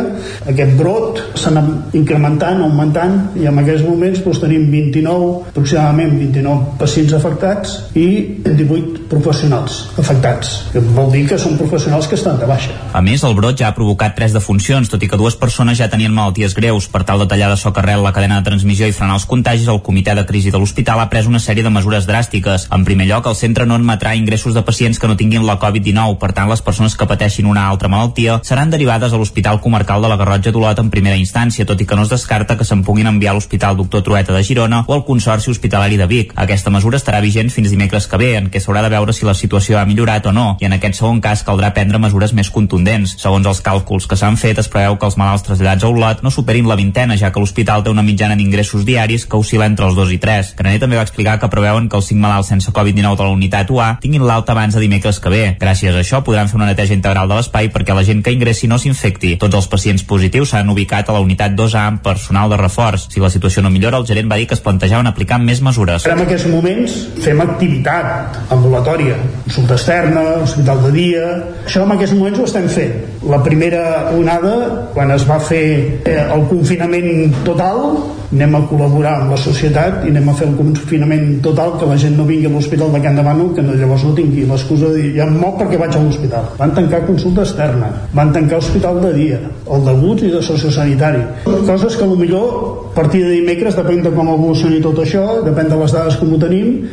[0.49, 6.77] aquest brot s'ha anat incrementant, augmentant, i en aquests moments doncs, tenim 29, aproximadament 29
[6.79, 8.07] pacients afectats i
[8.45, 12.73] 18 professionals afectats, que vol dir que són professionals que estan de baixa.
[12.93, 15.89] A més, el brot ja ha provocat tres defuncions, tot i que dues persones ja
[15.91, 16.89] tenien malalties greus.
[16.89, 19.69] Per tal de tallar de soc arrel la cadena de transmissió i frenar els contagis,
[19.69, 22.67] el comitè de crisi de l'hospital ha pres una sèrie de mesures dràstiques.
[22.73, 26.17] En primer lloc, el centre no admetrà ingressos de pacients que no tinguin la Covid-19,
[26.21, 30.07] per tant, les persones que pateixin una altra malaltia seran derivades a l'Hospital Comarcal de
[30.07, 33.09] la Garrotxa d'Olot en primera instància, tot i que no es descarta que se'n puguin
[33.09, 36.31] enviar a l'Hospital Doctor Trueta de Girona o al Consorci Hospitalari de Vic.
[36.39, 39.35] Aquesta mesura estarà vigent fins dimecres que ve, en què s'haurà de veure si la
[39.35, 43.17] situació ha millorat o no, i en aquest segon cas caldrà prendre mesures més contundents.
[43.19, 46.31] Segons els càlculs que s'han fet, es preveu que els malalts traslladats a Olot no
[46.31, 49.99] superin la vintena, ja que l'hospital té una mitjana d'ingressos diaris que oscil·la entre els
[49.99, 50.53] 2 i 3.
[50.61, 53.75] Graner també va explicar que preveuen que els 5 malalts sense Covid-19 de la unitat
[53.75, 55.43] UA tinguin l'alta abans de dimecres que ve.
[55.59, 58.68] Gràcies a això podran fer una neteja integral de l'espai perquè la gent que ingressi
[58.69, 59.35] no s'infecti.
[59.41, 63.09] Tots els pacients positius s'han ubicat a la unitat 2A amb personal de reforç.
[63.13, 66.05] Si la situació no millora, el gerent va dir que es plantejaven aplicar més mesures.
[66.09, 71.25] En aquests moments fem activitat ambulatòria, consulta externa, hospital de dia...
[71.65, 72.95] Això en aquests moments ho estem fent.
[73.29, 73.83] La primera
[74.15, 74.55] onada,
[74.93, 75.65] quan es va fer
[76.05, 77.83] eh, el confinament total,
[78.29, 81.97] anem a col·laborar amb la societat i anem a fer un confinament total que la
[81.97, 85.01] gent no vingui a l'hospital de Can Bànol que no, llavors no tingui l'excusa de
[85.01, 89.01] dir ja em moc perquè vaig a l'hospital van tancar consulta externa van tancar hospital
[89.03, 89.41] de dia
[89.75, 92.47] el degut i de sociosanitari coses que millor
[92.91, 96.33] a partir de dimecres depèn de com evolucioni tot això depèn de les dades com
[96.33, 96.83] ho tenim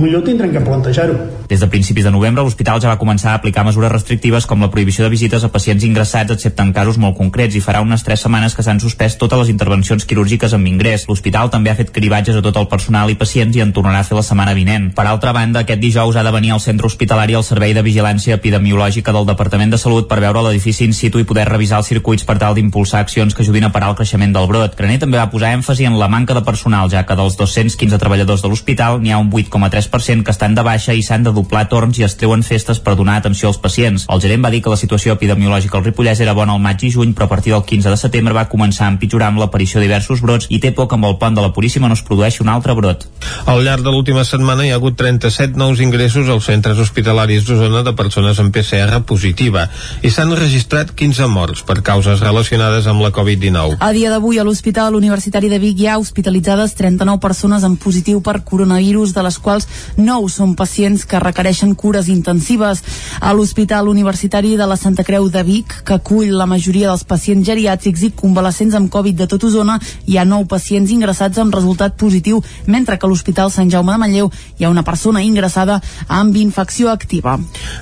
[0.00, 1.43] millor tindrem que plantejar-ho.
[1.54, 4.68] Des de principis de novembre, l'hospital ja va començar a aplicar mesures restrictives com la
[4.74, 8.24] prohibició de visites a pacients ingressats, excepte en casos molt concrets, i farà unes tres
[8.24, 11.04] setmanes que s'han suspès totes les intervencions quirúrgiques amb ingrés.
[11.06, 14.08] L'hospital també ha fet cribatges a tot el personal i pacients i en tornarà a
[14.08, 14.88] fer la setmana vinent.
[14.96, 18.34] Per altra banda, aquest dijous ha de venir al centre hospitalari el Servei de Vigilància
[18.34, 22.26] Epidemiològica del Departament de Salut per veure l'edifici in situ i poder revisar els circuits
[22.26, 24.74] per tal d'impulsar accions que ajudin a parar el creixement del brot.
[24.74, 28.42] Graner també va posar èmfasi en la manca de personal, ja que dels 215 treballadors
[28.42, 31.98] de l'hospital n'hi ha un 8,3% que estan de baixa i s'han de doblar torns
[31.98, 34.06] i es treuen festes per donar atenció als pacients.
[34.10, 36.90] El gerent va dir que la situació epidemiològica al Ripollès era bona al maig i
[36.90, 39.86] juny, però a partir del 15 de setembre va començar a empitjorar amb l'aparició de
[39.86, 42.42] diversos brots i té por que amb el pont de la Puríssima no es produeixi
[42.42, 43.06] un altre brot.
[43.46, 47.84] Al llarg de l'última setmana hi ha hagut 37 nous ingressos als centres hospitalaris d'Osona
[47.84, 49.66] de persones amb PCR positiva
[50.02, 53.78] i s'han registrat 15 morts per causes relacionades amb la Covid-19.
[53.80, 58.22] A dia d'avui a l'Hospital Universitari de Vic hi ha hospitalitzades 39 persones amb positiu
[58.24, 62.82] per coronavirus, de les quals 9 són pacients que requereixen cures intensives.
[63.20, 67.46] A l'Hospital Universitari de la Santa Creu de Vic, que acull la majoria dels pacients
[67.48, 71.96] geriàtrics i convalescents amb Covid de tot Osona, hi ha 9 pacients ingressats amb resultat
[72.00, 76.36] positiu, mentre que a l'Hospital Sant Jaume de Manlleu hi ha una persona ingressada amb
[76.36, 77.38] infecció activa.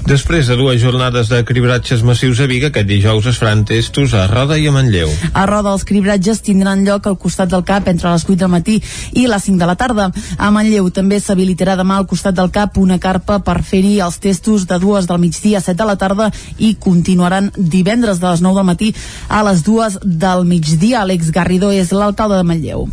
[0.06, 4.26] Després de dues jornades de cribratges massius a Vic, aquest dijous es faran testos a
[4.30, 5.10] Roda i a Manlleu.
[5.32, 8.78] A Roda els cribratges tindran lloc al costat del CAP entre les 8 del matí
[9.18, 10.10] i les 5 de la tarda.
[10.38, 14.66] A Manlleu també s'habilitarà demà al costat del CAP una carpa per fer-hi els testos
[14.68, 18.60] de dues del migdia a 7 de la tarda i continuaran divendres de les 9
[18.60, 18.92] del matí
[19.28, 21.02] a les 2 del migdia.
[21.02, 22.86] Àlex Garrido és l'alcalde de Manlleu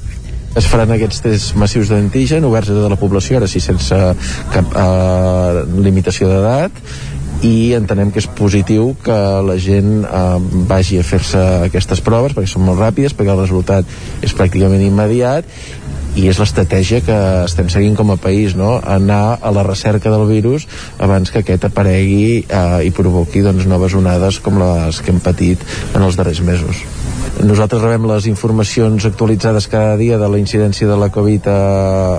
[0.57, 3.95] es faran aquests tests massius d'antigen oberts a tota la població, ara sí sense
[4.53, 6.81] cap eh, limitació d'edat
[7.45, 10.23] i entenem que és positiu que la gent eh,
[10.67, 15.47] vagi a fer-se aquestes proves perquè són molt ràpides, perquè el resultat és pràcticament immediat
[16.17, 18.77] i és l'estratègia que estem seguint com a país, no?
[18.81, 23.95] anar a la recerca del virus abans que aquest aparegui eh, i provoqui doncs, noves
[23.97, 26.85] onades com les que hem patit en els darrers mesos.
[27.39, 31.59] Nosaltres rebem les informacions actualitzades cada dia de la incidència de la Covid a,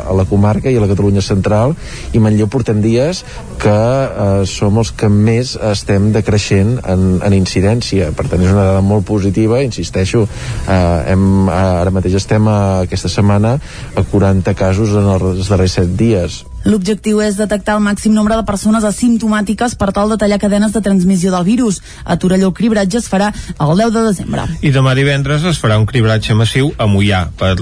[0.09, 1.74] a la comarca i a la Catalunya central
[2.16, 3.20] i Manlleu portem dies
[3.61, 8.14] que eh, som els que més estem decreixent en, en incidència.
[8.16, 10.24] Per tant, és una dada molt positiva, insisteixo,
[10.64, 13.59] eh, hem, ara mateix estem a, aquesta setmana
[13.95, 16.45] a 40 casos en els darrers 7 dies.
[16.64, 20.83] L'objectiu és detectar el màxim nombre de persones asimptomàtiques per tal de tallar cadenes de
[20.85, 21.81] transmissió del virus.
[22.05, 24.45] A Torelló el cribratge es farà el 10 de desembre.
[24.61, 27.55] I demà divendres es farà un cribratge massiu a Mollà per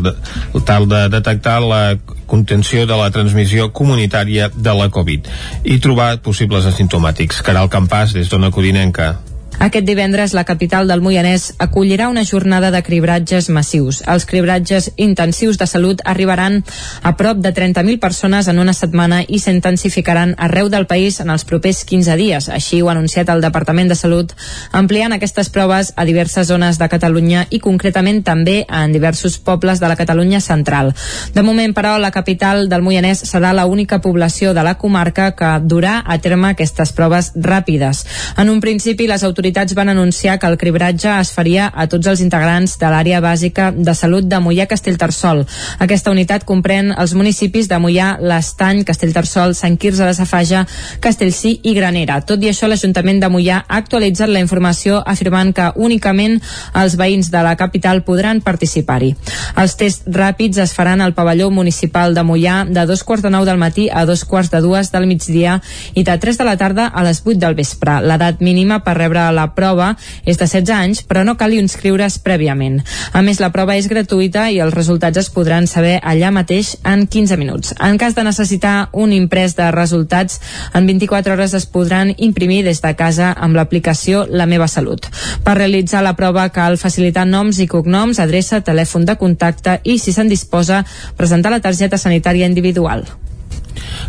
[0.67, 1.83] tal de detectar la
[2.27, 5.31] contenció de la transmissió comunitària de la Covid
[5.65, 7.43] i trobar possibles asimptomàtics.
[7.47, 9.15] Caral Campàs, des d'Ona Codinenca.
[9.59, 14.05] Aquest divendres la capital del Moianès acollirà una jornada de cribratges massius.
[14.07, 16.61] Els cribratges intensius de salut arribaran
[17.03, 21.43] a prop de 30.000 persones en una setmana i s'intensificaran arreu del país en els
[21.43, 22.47] propers 15 dies.
[22.55, 24.37] Així ho ha anunciat el Departament de Salut,
[24.71, 29.91] ampliant aquestes proves a diverses zones de Catalunya i concretament també en diversos pobles de
[29.91, 30.95] la Catalunya central.
[31.35, 35.99] De moment, però, la capital del Moianès serà l'única població de la comarca que durà
[36.07, 38.07] a terme aquestes proves ràpides.
[38.39, 42.07] En un principi, les autoritats autoritats van anunciar que el cribratge es faria a tots
[42.07, 45.47] els integrants de l'àrea bàsica de salut de Mollà Castellterçol.
[45.81, 50.67] Aquesta unitat comprèn els municipis de Mollà, l'Estany, Castellterçol, Sant Quirze de Safaja,
[51.01, 52.21] Castellcí i Granera.
[52.21, 56.37] Tot i això, l'Ajuntament de Mollà ha actualitzat la informació afirmant que únicament
[56.77, 59.15] els veïns de la capital podran participar-hi.
[59.57, 63.49] Els tests ràpids es faran al pavelló municipal de Mollà de dos quarts de nou
[63.49, 65.63] del matí a dos quarts de dues del migdia
[65.95, 68.01] i de 3 de la tarda a les 8 del vespre.
[68.05, 69.93] L'edat mínima per rebre la prova
[70.25, 72.81] és de 16 anys, però no cal inscriure's prèviament.
[73.13, 77.07] A més, la prova és gratuïta i els resultats es podran saber allà mateix en
[77.07, 77.75] 15 minuts.
[77.79, 80.41] En cas de necessitar un imprès de resultats,
[80.75, 85.07] en 24 hores es podran imprimir des de casa amb l'aplicació La meva salut.
[85.45, 90.13] Per realitzar la prova cal facilitar noms i cognoms, adreça, telèfon de contacte i, si
[90.13, 90.85] se'n disposa,
[91.17, 93.07] presentar la targeta sanitària individual.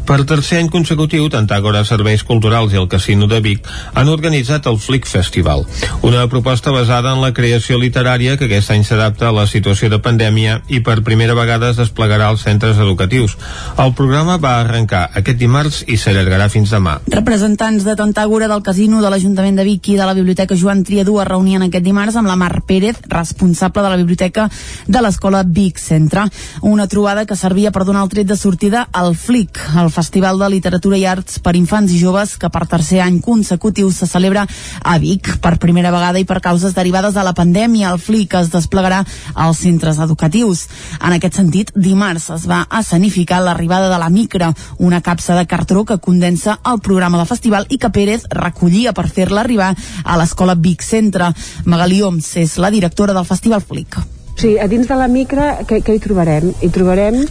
[0.06, 4.68] Per tercer any consecutiu, tant Àgora Serveis Culturals i el Casino de Vic han organitzat
[4.70, 5.66] el Flick Festival,
[6.02, 10.02] una proposta basada en la creació literària que aquest any s'adapta a la situació de
[10.04, 13.38] pandèmia i per primera vegada es desplegarà als centres educatius.
[13.78, 16.98] El programa va arrencar aquest dimarts i s'allargarà fins demà.
[17.10, 21.20] Representants de Tantàgora del Casino, de l'Ajuntament de Vic i de la Biblioteca Joan Triadú
[21.22, 24.50] es reunien aquest dimarts amb la Mar Pérez, responsable de la biblioteca
[24.88, 26.26] de l'escola Vic Centre.
[26.62, 30.50] Una trobada que servia per donar el tret de sortida al Flick, el Festival de
[30.50, 34.46] Literatura i Arts per Infants i Joves que per tercer any consecutiu se celebra
[34.84, 37.92] a Vic per primera vegada i per causes derivades de la pandèmia.
[37.94, 39.04] El FLIC es desplegarà
[39.34, 40.68] als centres educatius.
[41.00, 45.86] En aquest sentit, dimarts es va escenificar l'arribada de la Micra, una capsa de cartró
[45.86, 50.56] que condensa el programa del festival i que Pérez recollia per fer-la arribar a l'escola
[50.56, 51.34] Vic Centre.
[51.66, 54.00] Magalí Oms és la directora del Festival FLIC.
[54.40, 56.54] Sí, a dins de la micra, què, què hi trobarem?
[56.64, 57.26] Hi trobarem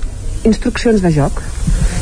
[0.45, 1.41] instruccions de joc.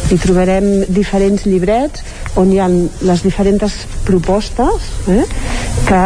[0.07, 2.05] Hi trobarem diferents llibrets
[2.39, 5.25] on hi ha les diferents propostes eh,
[5.89, 6.03] que,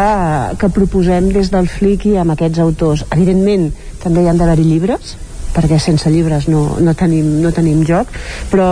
[0.57, 3.03] que proposem des del FLIC i amb aquests autors.
[3.13, 3.67] Evidentment,
[4.01, 5.13] també hi han d'haver-hi llibres,
[5.53, 8.09] perquè sense llibres no, no, tenim, no tenim joc,
[8.49, 8.71] però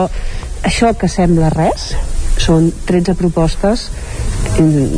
[0.65, 1.91] això que sembla res
[2.39, 3.89] són 13 propostes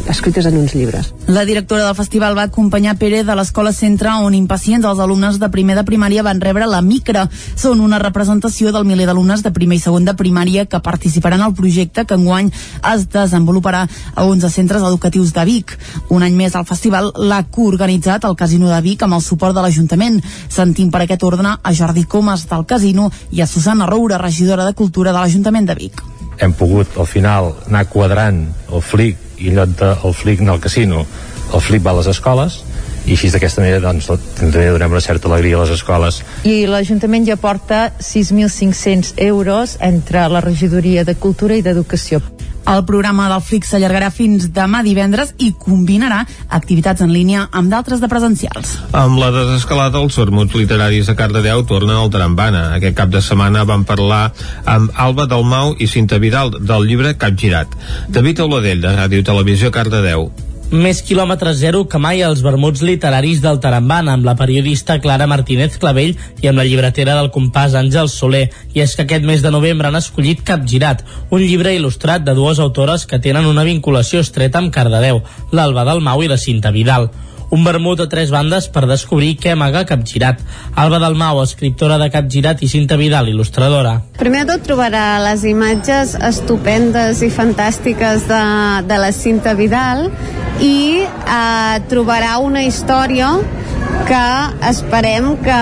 [0.09, 1.13] escrites en uns llibres.
[1.27, 5.49] La directora del festival va acompanyar Pere de l'Escola Centre on impacients els alumnes de
[5.53, 7.27] primer de primària van rebre la micra.
[7.55, 11.53] Són una representació del miler d'alumnes de primer i segon de primària que participaran al
[11.53, 12.51] projecte que enguany
[12.93, 13.83] es desenvoluparà
[14.15, 15.77] a 11 centres educatius de Vic.
[16.09, 19.61] Un any més al festival l'ha coorganitzat el Casino de Vic amb el suport de
[19.61, 20.21] l'Ajuntament.
[20.49, 24.73] Sentim per aquest ordre a Jordi Comas del Casino i a Susana Roura, regidora de
[24.73, 26.03] Cultura de l'Ajuntament de Vic.
[26.39, 30.63] Hem pogut al final anar quadrant el flic i en lloc del flic anar al
[30.63, 31.05] casino
[31.53, 32.61] el flic va a les escoles
[33.05, 34.07] i així d'aquesta manera doncs,
[34.37, 36.21] també donem una certa alegria a les escoles.
[36.45, 42.21] I l'Ajuntament ja porta 6.500 euros entre la regidoria de Cultura i d'Educació.
[42.69, 48.03] El programa del Flix s'allargarà fins demà divendres i combinarà activitats en línia amb d'altres
[48.03, 48.75] de presencials.
[48.97, 52.67] Amb la desescalada, els vermuts literaris a Cardedeu tornen al Tarambana.
[52.77, 54.23] Aquest cap de setmana van parlar
[54.65, 57.75] amb Alba Dalmau i Cinta Vidal del llibre Capgirat.
[58.09, 60.29] David Auladell, de Ràdio Televisió Cardedeu.
[60.71, 65.73] Més quilòmetre zero que mai als vermuts literaris del Tarambana amb la periodista Clara Martínez
[65.81, 68.45] Clavell i amb la llibretera del compàs Àngel Soler.
[68.71, 72.63] I és que aquest mes de novembre han escollit Capgirat, un llibre il·lustrat de dues
[72.63, 75.19] autores que tenen una vinculació estreta amb Cardedeu,
[75.51, 77.11] l'Alba Dalmau i la Cinta Vidal
[77.51, 80.39] un vermut a tres bandes per descobrir què amaga Capgirat.
[80.79, 83.97] Alba Dalmau, escriptora de Capgirat i Cinta Vidal, il·lustradora.
[84.19, 88.43] Primer de tot trobarà les imatges estupendes i fantàstiques de,
[88.87, 90.07] de la Cinta Vidal
[90.63, 93.33] i eh, trobarà una història
[94.07, 94.23] que
[94.67, 95.57] esperem que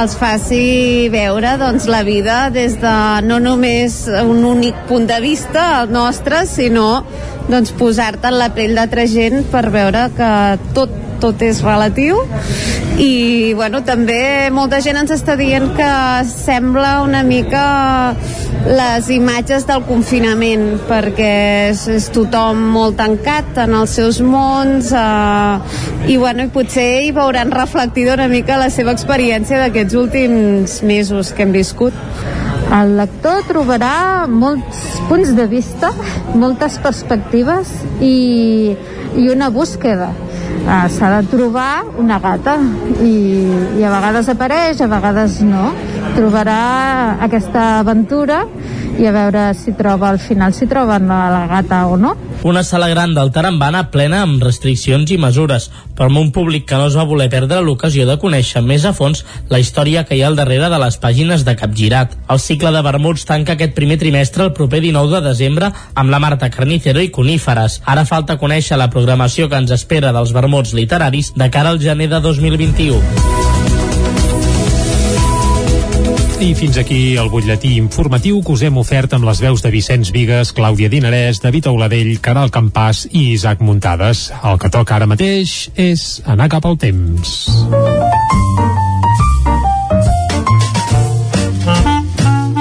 [0.00, 2.94] els faci veure doncs, la vida des de
[3.26, 7.04] no només un únic punt de vista, el nostre, sinó
[7.48, 10.30] doncs, posar-te en la pell d'altra gent per veure que
[10.76, 12.20] tot tot és relatiu.
[13.00, 15.90] I bueno, també molta gent ens està dient que
[16.28, 17.64] sembla una mica
[18.64, 21.32] les imatges del confinament perquè
[21.70, 27.10] és, és tothom molt tancat en els seus mons eh, i bueno, i potser hi
[27.16, 31.96] veuran reflectida una mica la seva experiència d'aquests últims mesos que hem viscut.
[32.72, 35.92] El lector trobarà molts punts de vista,
[36.34, 37.68] moltes perspectives
[38.00, 38.72] i,
[39.20, 40.12] i una búsqueda
[40.64, 42.56] uh, s'ha de trobar una gata
[43.02, 43.14] i,
[43.78, 45.72] i a vegades apareix, a vegades no.
[46.14, 46.60] Trobarà
[47.26, 48.44] aquesta aventura
[48.98, 52.14] i a veure si troba al final si troben la, la gata o no.
[52.44, 56.78] Una sala gran del Tarambana plena amb restriccions i mesures, però amb un públic que
[56.78, 60.22] no es va voler perdre l'ocasió de conèixer més a fons la història que hi
[60.24, 62.16] ha al darrere de les pàgines de Capgirat.
[62.28, 66.22] El cicle de vermuts tanca aquest primer trimestre el proper 19 de desembre amb la
[66.22, 67.80] Marta Carnicero i Coníferes.
[67.84, 72.10] Ara falta conèixer la programació que ens espera dels vermuts literaris de cara al gener
[72.10, 73.43] de 2021.
[76.44, 80.10] I fins aquí el butlletí informatiu que us hem ofert amb les veus de Vicenç
[80.12, 84.26] Vigues, Clàudia Dinarès, David Auladell, Caral Campàs i Isaac Muntades.
[84.44, 87.38] El que toca ara mateix és anar cap al temps.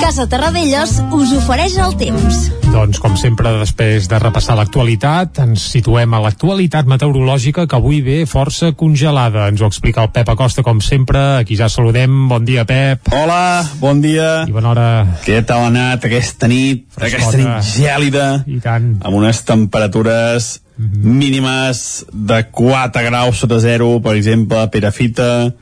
[0.03, 2.37] Casa Terradellos us ofereix el temps.
[2.73, 8.17] Doncs, com sempre, després de repassar l'actualitat, ens situem a l'actualitat meteorològica que avui ve
[8.27, 9.45] força congelada.
[9.47, 11.21] Ens ho explica el Pep Acosta, com sempre.
[11.37, 12.27] Aquí ja saludem.
[12.27, 13.07] Bon dia, Pep.
[13.15, 14.43] Hola, bon dia.
[14.43, 14.89] I bona hora.
[15.23, 16.83] Què tal ha anat aquesta nit?
[16.91, 17.31] Frescota.
[17.31, 18.27] Aquesta nit gèlida.
[18.43, 18.91] I tant.
[19.07, 21.17] Amb unes temperatures mm -hmm.
[21.23, 25.53] mínimes de 4 graus sota zero, per exemple, a Perafita,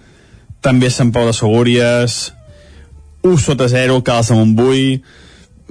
[0.62, 2.34] també a Sant Pau de Segúries,
[3.24, 4.86] 1 sota 0 Cals de Montbui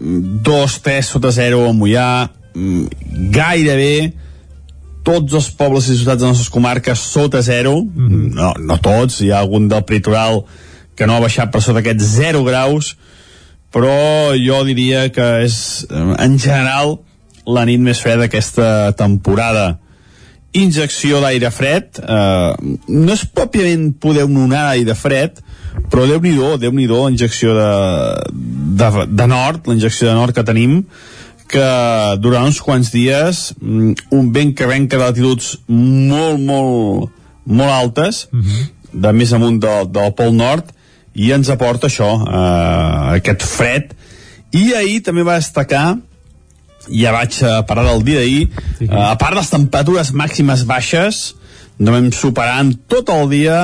[0.01, 2.11] 2, 3 sota 0 a Mollà
[3.35, 4.13] gairebé
[5.05, 8.35] tots els pobles i ciutats de les nostres comarques sota 0 mm -hmm.
[8.35, 10.45] no, no tots, hi ha algun del pritoral
[10.95, 12.97] que no ha baixat per sota aquests 0 graus
[13.73, 15.87] però jo diria que és
[16.19, 16.99] en general
[17.47, 19.79] la nit més freda d'aquesta temporada
[20.53, 22.53] injecció d'aire fred eh,
[22.89, 25.39] no és pròpiament poder nonar aire fred
[25.91, 30.85] però déu nhi déu nhi injecció de, de nord, la injecció de nord que tenim,
[31.51, 31.71] que
[32.23, 37.11] durant uns quants dies mm, un vent que venca de latituds molt, molt,
[37.45, 38.69] molt altes, uh -huh.
[38.93, 40.71] de més amunt del, del Pol Nord,
[41.15, 43.95] i ens aporta això, eh, aquest fred.
[44.53, 45.99] I ahir també va destacar
[46.89, 48.49] ja vaig a parar del dia d'ahir,
[48.79, 48.89] sí.
[48.89, 51.21] uh, a part de les temperatures màximes baixes,
[51.79, 53.59] no vam superant tot el dia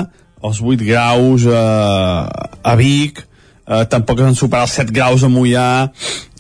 [0.45, 2.26] els 8 graus uh,
[2.62, 5.93] a Vic, uh, tampoc es van superar els 7 graus a Mollà,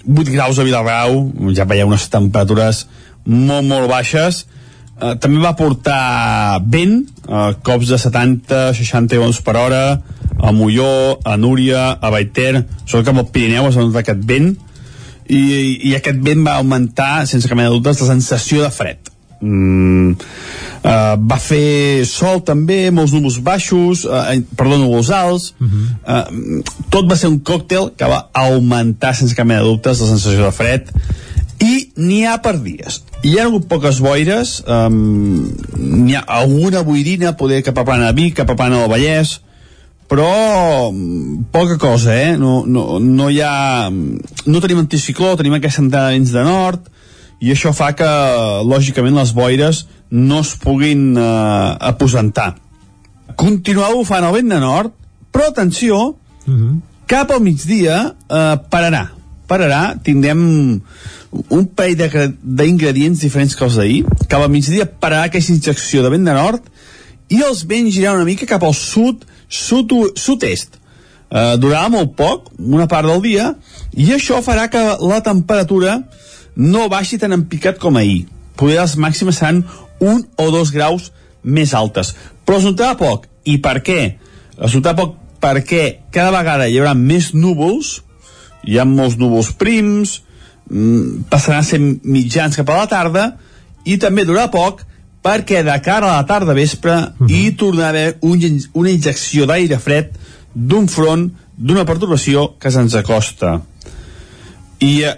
[0.06, 1.24] 8 graus a Vilagrau,
[1.56, 2.84] ja veieu unes temperatures
[3.26, 4.44] molt, molt baixes,
[4.96, 9.80] Uh, també va portar vent, uh, cops de 70-60 km per hora,
[10.40, 14.54] a Molló, a Núria, a Baiter, sobretot cap al Pirineu es va notar aquest vent,
[15.28, 15.42] i,
[15.90, 19.05] i aquest vent va augmentar, sense cap mena de dubtes, la sensació de fred.
[19.40, 20.14] Mm,
[20.80, 25.84] uh, va fer sol també, molts núvols baixos, uh, perdó, núvols alts, uh -huh.
[26.08, 30.06] uh, tot va ser un còctel que va augmentar sense cap mena de dubtes la
[30.06, 30.92] sensació de fred
[31.58, 33.02] i n'hi ha per dies.
[33.24, 38.22] Hi ha hagut poques boires, um, n'hi ha alguna boirina, poder cap a plana de
[38.22, 39.40] Vic, cap a plana del Vallès,
[40.06, 42.36] però mm, poca cosa, eh?
[42.38, 43.90] No, no, no hi ha...
[43.90, 46.92] No tenim anticicló, tenim aquesta entrada vents de nord,
[47.40, 48.08] i això fa que,
[48.64, 52.54] lògicament, les boires no es puguin eh, aposentar.
[53.36, 54.94] Continuar bufant el vent de nord,
[55.32, 55.98] però atenció,
[56.46, 56.80] uh -huh.
[57.06, 59.10] cap al migdia eh, pararà.
[59.46, 60.80] Pararà, tindrem
[61.48, 64.04] un parell d'ingredients diferents que els d'ahir.
[64.28, 66.62] Cap al migdia pararà aquesta injecció de vent de nord
[67.28, 70.78] i els vents giran una mica cap al sud, sud-est.
[71.30, 73.54] Eh, durarà molt poc, una part del dia,
[73.92, 75.98] i això farà que la temperatura
[76.56, 78.26] no baixi tan empicat com ahir.
[78.56, 79.62] Poder les màximes seran
[80.00, 81.12] un o dos graus
[81.44, 82.14] més altes.
[82.44, 83.28] Però es notarà poc.
[83.44, 84.00] I per què?
[84.56, 88.00] Es notarà poc perquè cada vegada hi haurà més núvols,
[88.66, 90.22] hi ha molts núvols prims,
[90.70, 93.26] mm, passaran a ser mitjans cap a la tarda,
[93.84, 94.82] i també durarà poc
[95.22, 97.30] perquè de cara a la tarda vespre uh -huh.
[97.30, 98.40] hi tornarà a haver un,
[98.72, 100.10] una injecció d'aire fred
[100.54, 103.60] d'un front, d'una perturbació que se'ns acosta.
[104.82, 105.12] I eh,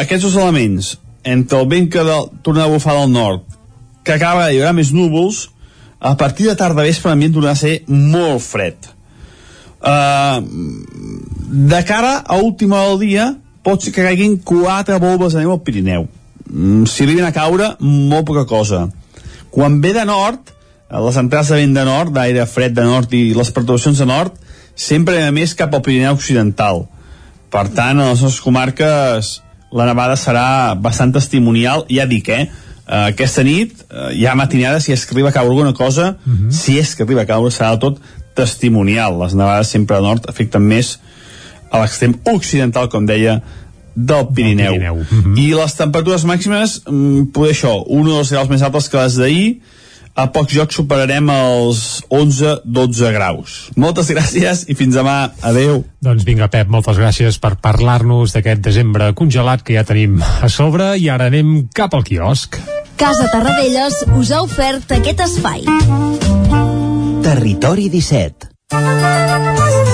[0.00, 0.94] aquests dos elements,
[1.24, 3.44] entre el vent que del, torna a bufar del nord,
[4.04, 5.48] que acaba hi haurà més núvols,
[6.00, 8.90] a partir de tarda vespre l'ambient tornarà a ser molt fred.
[9.84, 10.40] Uh,
[11.70, 13.30] de cara a última del dia,
[13.64, 16.04] pot ser que caiguin quatre volves de neu al Pirineu.
[16.50, 18.88] Mm, si arriben a caure, molt poca cosa
[19.54, 20.50] quan ve de nord,
[20.90, 24.34] les entrades de vent de nord, d'aire fred de nord i les perturbacions de nord,
[24.74, 26.88] sempre a més cap al Pirineu Occidental.
[27.54, 29.36] Per tant, a les nostres comarques
[29.74, 32.48] la nevada serà bastant testimonial, ja dic, eh?
[32.84, 36.32] Uh, aquesta nit, uh, ja matinada, si és que arriba a caure alguna cosa, uh
[36.32, 36.50] -huh.
[36.50, 38.00] si és que arriba a caure, serà tot
[38.34, 39.18] testimonial.
[39.22, 40.98] Les nevades sempre al nord afecten més
[41.70, 43.42] a l'extrem occidental, com deia,
[43.94, 44.72] del Pirineu.
[44.72, 44.96] Del Pirineu.
[44.96, 45.38] Mm -hmm.
[45.38, 49.16] I les temperatures màximes, mm, poder això, un o dos graus més altes que les
[49.16, 49.60] d'ahir,
[50.14, 53.56] a pocs jocs superarem els 11-12 graus.
[53.80, 55.34] Moltes gràcies i fins demà.
[55.42, 55.82] Adeu.
[56.04, 60.94] Doncs vinga, Pep, moltes gràcies per parlar-nos d'aquest desembre congelat que ja tenim a sobre
[61.00, 62.60] i ara anem cap al quiosc.
[63.00, 65.66] Casa Tarradellas us ha ofert aquest espai.
[67.24, 69.93] Territori 17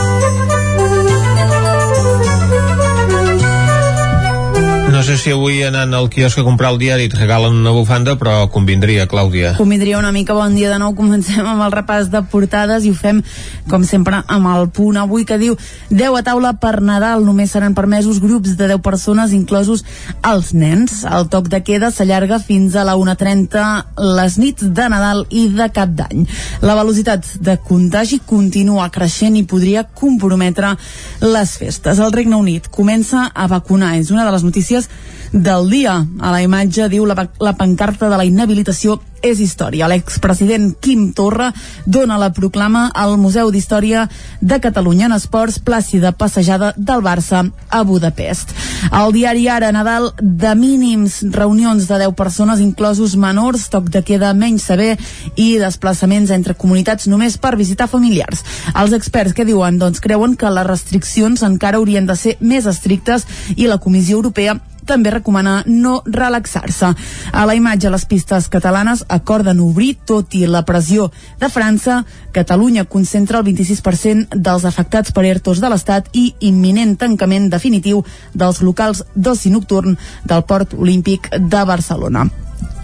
[5.00, 8.18] No sé si avui anant al quiosc a comprar el diari et regalen una bufanda,
[8.20, 9.54] però convindria, Clàudia.
[9.56, 10.34] Convindria una mica.
[10.36, 10.92] Bon dia de nou.
[10.92, 13.22] Comencem amb el repàs de portades i ho fem,
[13.70, 15.56] com sempre, amb el punt avui que diu
[15.88, 17.24] 10 a taula per Nadal.
[17.24, 19.86] Només seran permesos grups de 10 persones, inclosos
[20.20, 20.98] els nens.
[21.08, 25.70] El toc de queda s'allarga fins a la 1.30 les nits de Nadal i de
[25.72, 26.28] Cap d'Any.
[26.60, 30.76] La velocitat de contagi continua creixent i podria comprometre
[31.24, 31.96] les festes.
[31.96, 33.94] El Regne Unit comença a vacunar.
[33.96, 34.89] És una de les notícies
[35.32, 36.06] del dia.
[36.18, 39.88] A la imatge diu la, la pancarta de la inhabilitació és història.
[39.90, 41.50] L'expresident Quim Torra
[41.84, 44.06] dona la proclama al Museu d'Història
[44.40, 48.54] de Catalunya en esports plàcida passejada del Barça a Budapest.
[48.90, 54.32] Al diari Ara, Nadal, de mínims reunions de 10 persones, inclosos menors, toc de queda
[54.32, 54.96] menys saber
[55.36, 58.42] i desplaçaments entre comunitats només per visitar familiars.
[58.72, 59.78] Els experts que diuen?
[59.78, 64.56] Doncs creuen que les restriccions encara haurien de ser més estrictes i la Comissió Europea
[64.90, 66.92] també recomana no relaxar-se.
[67.32, 71.10] A la imatge, les pistes catalanes acorden obrir, tot i la pressió
[71.40, 77.50] de França, Catalunya concentra el 26% dels afectats per ERTOs de l'Estat i imminent tancament
[77.50, 82.28] definitiu dels locals d'oci nocturn del Port Olímpic de Barcelona.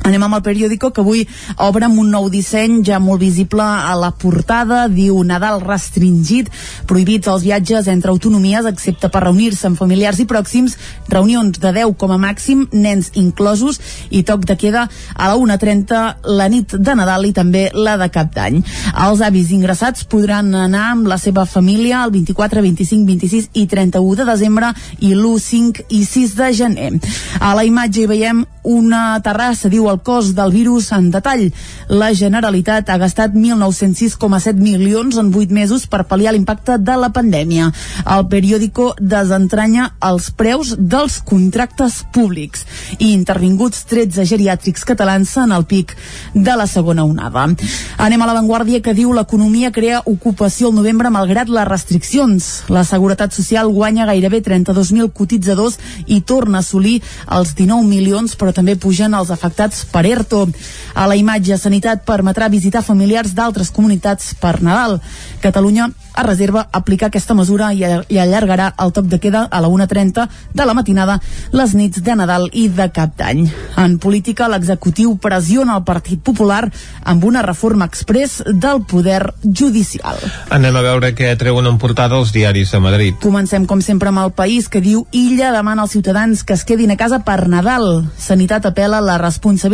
[0.06, 1.24] Anem amb el periòdico que avui
[1.58, 4.84] obre amb un nou disseny ja molt visible a la portada.
[4.86, 6.46] Diu Nadal restringit,
[6.86, 10.76] prohibits els viatges entre autonomies excepte per reunir-se amb familiars i pròxims,
[11.10, 13.80] reunions de 10 com a màxim, nens inclosos
[14.14, 14.84] i toc de queda
[15.16, 18.62] a la 1.30 la nit de Nadal i també la de Cap d'Any.
[19.08, 24.22] Els avis ingressats podran anar amb la seva família el 24, 25, 26 i 31
[24.22, 26.92] de desembre i l'1, 5 i 6 de gener.
[27.42, 31.46] A la imatge hi veiem una terrassa, diu el cost del virus en detall.
[31.88, 37.70] La Generalitat ha gastat 1.906,7 milions en 8 mesos per pal·liar l'impacte de la pandèmia.
[38.16, 42.66] El periòdico desentranya els preus dels contractes públics
[42.98, 45.96] i intervinguts 13 geriàtrics catalans en el pic
[46.34, 47.46] de la segona onada.
[48.02, 52.48] Anem a l'avantguàrdia que diu l'economia crea ocupació al novembre malgrat les restriccions.
[52.72, 57.00] La Seguretat Social guanya gairebé 32.000 cotitzadors i torna a assolir
[57.32, 60.46] els 19 milions, però també pugen els afectats per ERTO.
[60.96, 65.00] A la imatge, Sanitat permetrà visitar familiars d'altres comunitats per Nadal.
[65.42, 69.68] Catalunya a reserva aplicar aquesta mesura i, i allargarà el toc de queda a la
[69.68, 70.24] 1.30
[70.56, 71.18] de la matinada
[71.52, 73.44] les nits de Nadal i de Cap d'Any.
[73.76, 76.62] En política, l'executiu pressiona el Partit Popular
[77.04, 80.16] amb una reforma express del poder judicial.
[80.56, 83.20] Anem a veure què treuen en portada els diaris de Madrid.
[83.20, 86.94] Comencem, com sempre, amb el país que diu Illa demana als ciutadans que es quedin
[86.94, 88.06] a casa per Nadal.
[88.16, 89.65] Sanitat apela la responsabilitat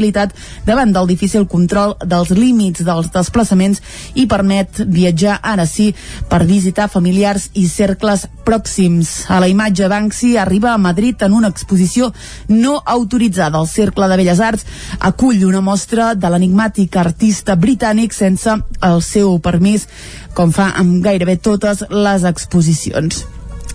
[0.67, 3.83] davant del difícil control dels límits dels desplaçaments
[4.15, 5.93] i permet viatjar ara sí
[6.29, 9.27] per visitar familiars i cercles pròxims.
[9.29, 12.13] A la imatge, Banksy arriba a Madrid en una exposició
[12.49, 13.61] no autoritzada.
[13.61, 14.67] El Cercle de Belles Arts
[15.01, 19.89] acull una mostra de l'enigmàtic artista britànic sense el seu permís,
[20.35, 23.25] com fa amb gairebé totes les exposicions.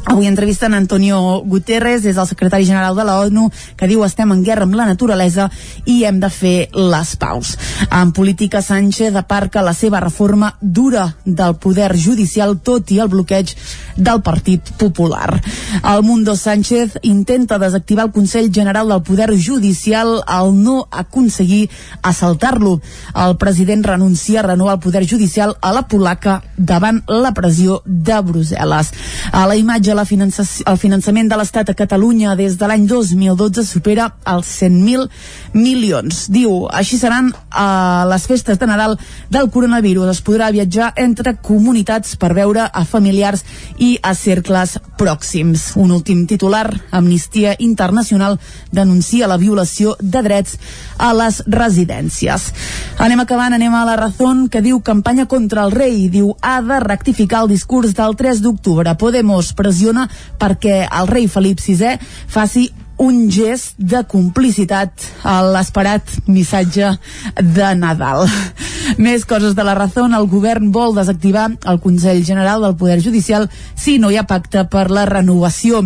[0.08, 4.44] Avui entrevisten Antonio Guterres, és el secretari general de la ONU, que diu estem en
[4.44, 5.50] guerra amb la naturalesa
[5.84, 7.58] i hem de fer les paus.
[7.92, 13.52] En política, Sánchez aparca la seva reforma dura del poder judicial, tot i el bloqueig
[13.98, 15.42] del Partit Popular.
[15.84, 21.70] El Mundo Sánchez intenta desactivar el Consell General del Poder Judicial al no aconseguir
[22.02, 22.80] assaltar-lo.
[23.14, 28.18] El president renuncia a renovar el Poder Judicial a la polaca davant la pressió de
[28.24, 28.94] Brussel·les.
[29.32, 34.16] A la imatge finança el finançament de l'Estat a Catalunya des de l'any 2012 supera
[34.26, 35.10] els 100.000
[35.54, 36.28] milions.
[36.30, 38.98] Diu, així seran a les festes de Nadal
[39.30, 40.10] del coronavirus.
[40.10, 43.44] Es podrà viatjar entre comunitats per veure a familiars
[43.78, 45.76] i a cercles pròxims.
[45.76, 48.40] Un últim titular, Amnistia Internacional
[48.72, 50.58] denuncia la violació de drets
[50.98, 52.52] a les residències.
[52.98, 56.08] Anem acabant, anem a la Razón, que diu campanya contra el rei.
[56.10, 58.96] Diu, ha de rectificar el discurs del 3 d'octubre.
[58.98, 60.08] Podemos pressiona
[60.40, 61.98] perquè el rei Felip VI
[62.28, 66.96] faci un gest de complicitat a l'esperat missatge
[67.38, 68.26] de Nadal.
[69.06, 70.08] Més coses de la raó.
[70.08, 74.66] El govern vol desactivar el Consell General del Poder Judicial si no hi ha pacte
[74.72, 75.84] per la renovació.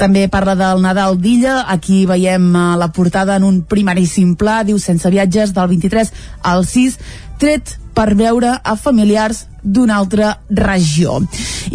[0.00, 1.64] També parla del Nadal d'Illa.
[1.70, 4.64] Aquí veiem eh, la portada en un primeríssim pla.
[4.66, 6.12] Diu sense viatges del 23
[6.50, 6.98] al 6
[7.40, 11.18] tret per veure a familiars d'una altra regió.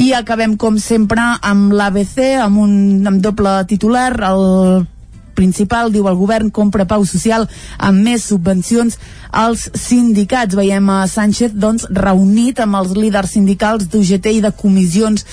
[0.02, 4.88] I acabem, com sempre, amb l'ABC, amb un amb doble titular, el
[5.36, 8.98] principal, diu el govern, compra pau social amb més subvencions
[9.36, 10.56] als sindicats.
[10.56, 15.26] Veiem a Sánchez doncs, reunit amb els líders sindicals d'UGT i de comissions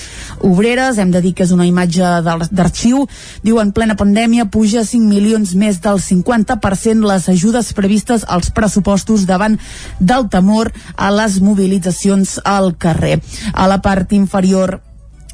[0.43, 0.99] obreres.
[0.99, 2.13] Hem de dir que és una imatge
[2.51, 3.07] d'arxiu.
[3.47, 9.27] Diu, en plena pandèmia puja 5 milions més del 50% les ajudes previstes als pressupostos
[9.31, 9.59] davant
[10.01, 13.21] del temor a les mobilitzacions al carrer.
[13.55, 14.81] A la part inferior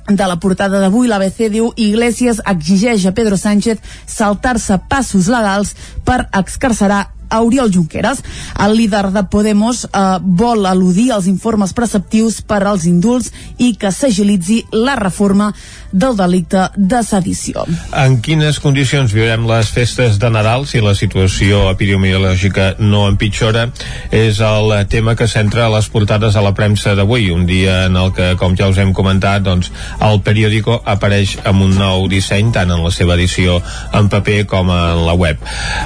[0.08, 6.22] de la portada d'avui, l'ABC diu Iglesias exigeix a Pedro Sánchez saltar-se passos legals per
[6.32, 8.22] excarcerar Oriol Junqueras.
[8.58, 13.92] El líder de Podemos eh, vol al·ludir als informes preceptius per als indults i que
[13.92, 15.52] s'agilitzi la reforma
[15.92, 17.64] del delicte de sedició.
[17.96, 23.68] En quines condicions viurem les festes de Nadal si la situació epidemiològica no empitjora?
[24.14, 28.12] És el tema que centra les portades a la premsa d'avui, un dia en el
[28.16, 29.72] que, com ja us hem comentat, doncs,
[30.04, 33.60] el periòdico apareix amb un nou disseny, tant en la seva edició
[33.92, 35.40] en paper com en la web.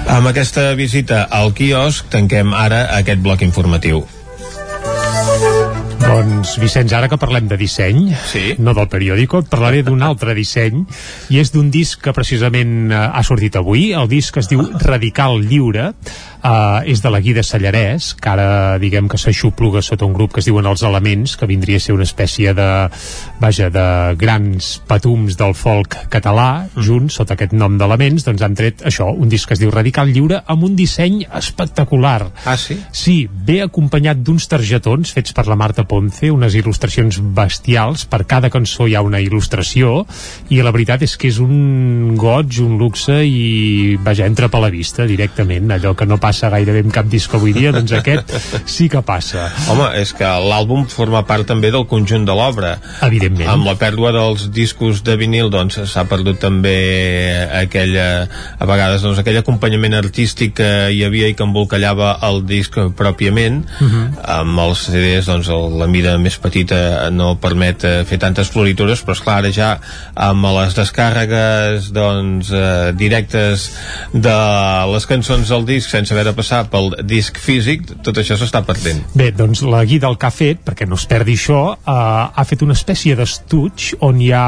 [0.07, 4.05] Amb aquesta visita al quiosc tanquem ara aquest bloc informatiu.
[6.03, 8.57] Doncs, Vicenç, ara que parlem de disseny, sí.
[8.59, 10.83] no del periòdico, parlaré d'un altre disseny,
[11.31, 13.93] i és d'un disc que precisament eh, ha sortit avui.
[13.95, 15.93] El disc es diu Radical Lliure.
[16.43, 20.43] Uh, és de la Guida Sallarès, que ara diguem que s'aixopluga sota un grup que
[20.43, 22.69] es diuen Els Elements, que vindria a ser una espècie de,
[23.43, 23.87] vaja, de
[24.21, 26.85] grans patums del folk català, mm.
[26.87, 30.11] junts, sota aquest nom d'Elements, doncs han tret això, un disc que es diu Radical
[30.13, 32.31] Lliure, amb un disseny espectacular.
[32.45, 32.79] Ah, sí?
[32.91, 38.51] Sí, ve acompanyat d'uns targetons fets per la Marta Ponce, unes il·lustracions bestials, per cada
[38.53, 40.03] cançó hi ha una il·lustració,
[40.53, 44.73] i la veritat és que és un goig, un luxe, i vaja, entra per la
[44.73, 48.33] vista directament, allò que no passa gairebé amb cap disc avui dia, doncs aquest
[48.67, 49.51] sí que passa.
[49.69, 52.77] Home, és que l'àlbum forma part també del conjunt de l'obra.
[53.03, 53.49] Evidentment.
[53.49, 56.77] Amb la pèrdua dels discos de vinil, doncs s'ha perdut també
[57.63, 58.29] aquella,
[58.59, 63.65] a vegades, doncs, aquell acompanyament artístic que hi havia i que embolcallava el disc pròpiament.
[63.81, 63.91] Uh Mhm.
[63.93, 64.41] -huh.
[64.41, 69.13] Amb els CDs, doncs, la mida més petita no permet eh, fer tantes floritures, però
[69.13, 69.81] esclar, ara ja
[70.15, 73.73] amb les descàrregues doncs, eh, directes
[74.13, 74.37] de
[74.93, 79.03] les cançons del disc sense haver de passar pel disc físic, tot això s'està perdent.
[79.19, 82.45] Bé, doncs la guida el que ha fet, perquè no es perdi això, eh, ha
[82.49, 84.47] fet una espècie d'estuig on hi ha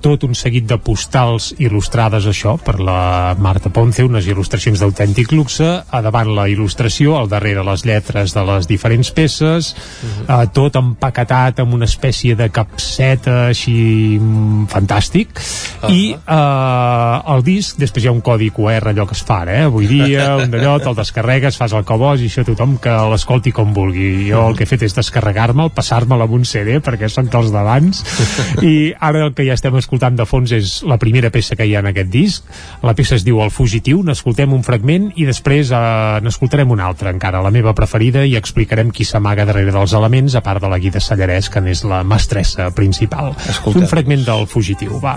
[0.00, 5.68] tot un seguit de postals il·lustrades això per la Marta Ponce, unes il·lustracions d'autèntic luxe,
[5.88, 10.42] a davant la il·lustració, al darrere les lletres de les diferents peces, uh -huh.
[10.42, 15.92] eh, tot empaquetat amb una espècie de capseta així mm, fantàstic, uh -huh.
[15.92, 19.64] i eh, el disc, després hi ha un codi QR allò que es fa eh,
[19.64, 23.52] avui dia, un d'allò, te'l descarregues, fas el que vols i això tothom que l'escolti
[23.52, 24.30] com vulgui.
[24.30, 28.04] Jo el que he fet és descarregar-me'l, passar-me'l amb un CD perquè són dels d'abans
[28.72, 31.72] i ara el que ja estem escoltant de fons és la primera peça que hi
[31.72, 32.48] ha en aquest disc.
[32.84, 37.08] La peça es diu El Fugitiu, n'escoltem un fragment i després eh, n'escoltarem un altre
[37.08, 40.78] encara, la meva preferida, i explicarem qui s'amaga darrere dels elements, a part de la
[40.82, 43.32] Guida Sallarès, que n'és la mestressa principal.
[43.48, 43.86] Escoltem.
[43.86, 45.16] Un fragment del Fugitiu, va.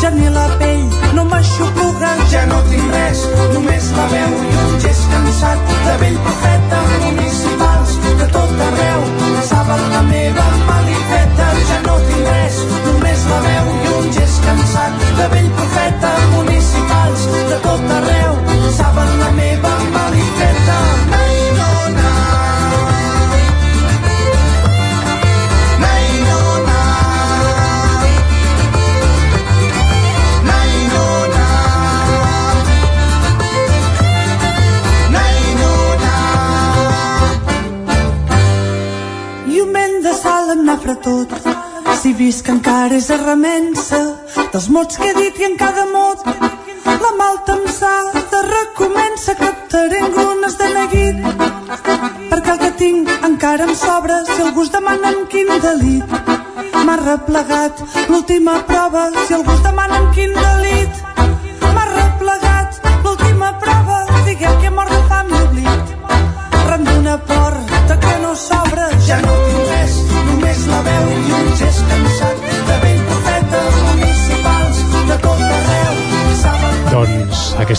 [0.00, 1.24] ja ni la pell no
[2.32, 3.20] ja no tinc res,
[3.52, 9.08] només la veu i un gest cansat de vell profeta municipals de tot arreu
[9.52, 10.53] saben la meva
[14.46, 18.32] cansat de vell profeta municipals de tot arreu
[18.78, 20.78] saben la meva malifeta
[21.12, 22.10] Nai, no, na.
[25.82, 26.80] Nai, no, na.
[30.50, 31.46] Nai, no, na.
[35.16, 35.72] Nai, no,
[36.04, 36.14] na.
[39.54, 41.30] I un vent de sal em nafra tot
[42.04, 46.22] si visc encara és a remensa dels mots que he dit i en cada mot
[47.04, 47.92] la malta em sa
[48.32, 51.18] de recomença captaré engrunes de neguit.
[52.30, 56.16] Perquè el que tinc encara em sobra si algú es demana amb quin delit.
[56.86, 61.04] M'ha replegat l'última prova si algú es demana amb quin delit.
[61.74, 65.63] M'ha replegat l'última prova digueu que he mort de fam i oblit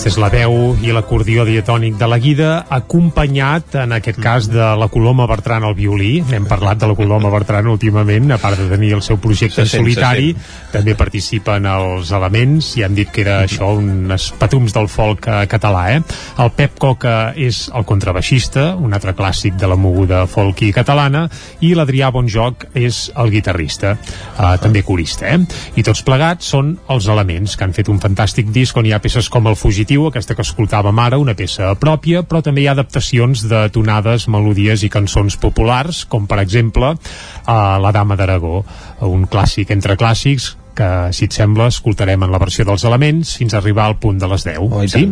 [0.05, 4.65] aquesta és la veu i l'acordió diatònic de la guida, acompanyat, en aquest cas, de
[4.77, 6.19] la Coloma Bertran al violí.
[6.29, 9.65] N'hem parlat de la Coloma Bertran últimament, a part de tenir el seu projecte en
[9.65, 14.27] Se sent, solitari, se també participen els elements, i han dit que era això, uns
[14.37, 16.03] patums del folk eh, català, eh?
[16.37, 21.25] El Pep Coca és el contrabaixista, un altre clàssic de la moguda folk i catalana,
[21.65, 25.41] i l'Adrià Bonjoc és el guitarrista, eh, també corista, eh?
[25.81, 29.01] I tots plegats són els elements que han fet un fantàstic disc on hi ha
[29.01, 32.75] peces com El Fugitiu, aquesta que escoltàvem ara, una peça pròpia, però també hi ha
[32.75, 38.59] adaptacions de tonades, melodies i cançons populars, com per exemple eh, La Dama d'Aragó,
[39.07, 43.55] un clàssic entre clàssics que, si et sembla, escoltarem en la versió dels elements fins
[43.55, 44.59] a arribar al punt de les 10.
[44.67, 45.07] Oh, sí?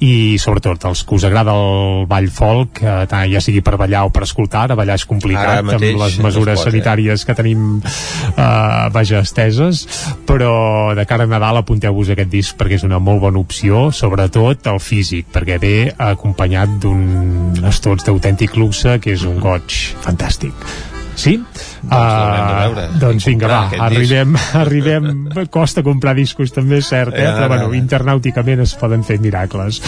[0.00, 4.06] I sobretot els que us agrada el ball folk eh, tant ja sigui per ballar
[4.08, 6.70] o per escoltar ara ballar és complicat amb les mesures pot, eh?
[6.70, 9.84] sanitàries que tenim eh, vaja esteses
[10.28, 14.70] però de cara a Nadal apunteu-vos aquest disc perquè és una molt bona opció sobretot
[14.72, 15.74] el físic perquè ve
[16.10, 20.89] acompanyat d'un estots d'autèntic luxe que és un goig fantàstic
[21.20, 21.36] Sí?
[21.40, 22.86] Doncs de veure.
[22.86, 25.10] Uh, doncs vinga, va, arribem, arribem,
[25.52, 27.26] costa comprar discos també, és cert, eh?
[27.26, 29.82] Ja, però bueno, internàuticament es poden fer miracles.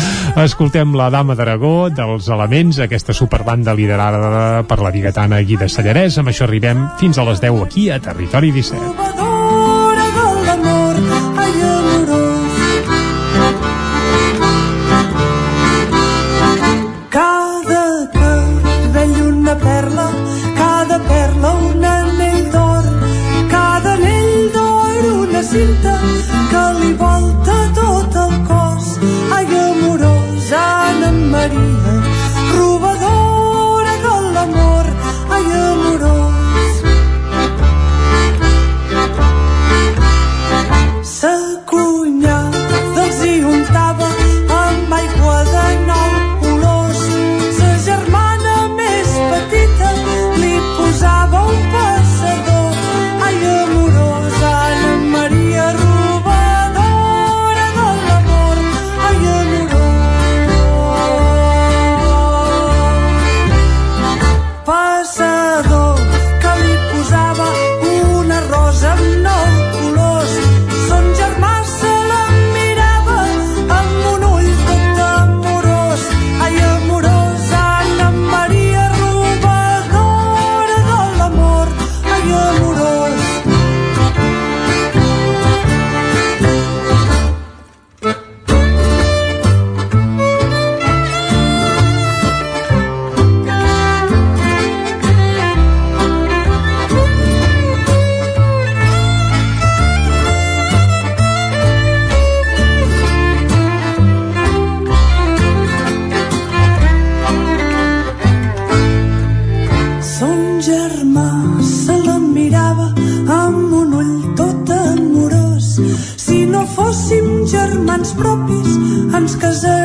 [0.45, 6.21] Escoltem la Dama d'Aragó, dels Elements, aquesta superbanda liderada per la biguetana Guida Sallarès.
[6.21, 9.22] Amb això arribem fins a les 10 aquí a Territori 17.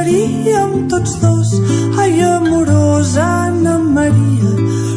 [0.08, 1.50] Casaríem tots dos.
[2.00, 4.52] Ai, amorosa Anna Maria,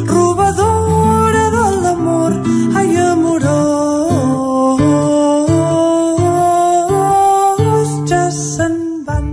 [0.07, 2.33] robadora de l'amor.
[2.75, 4.79] Ai, amorós,
[8.07, 9.27] ja se'n van.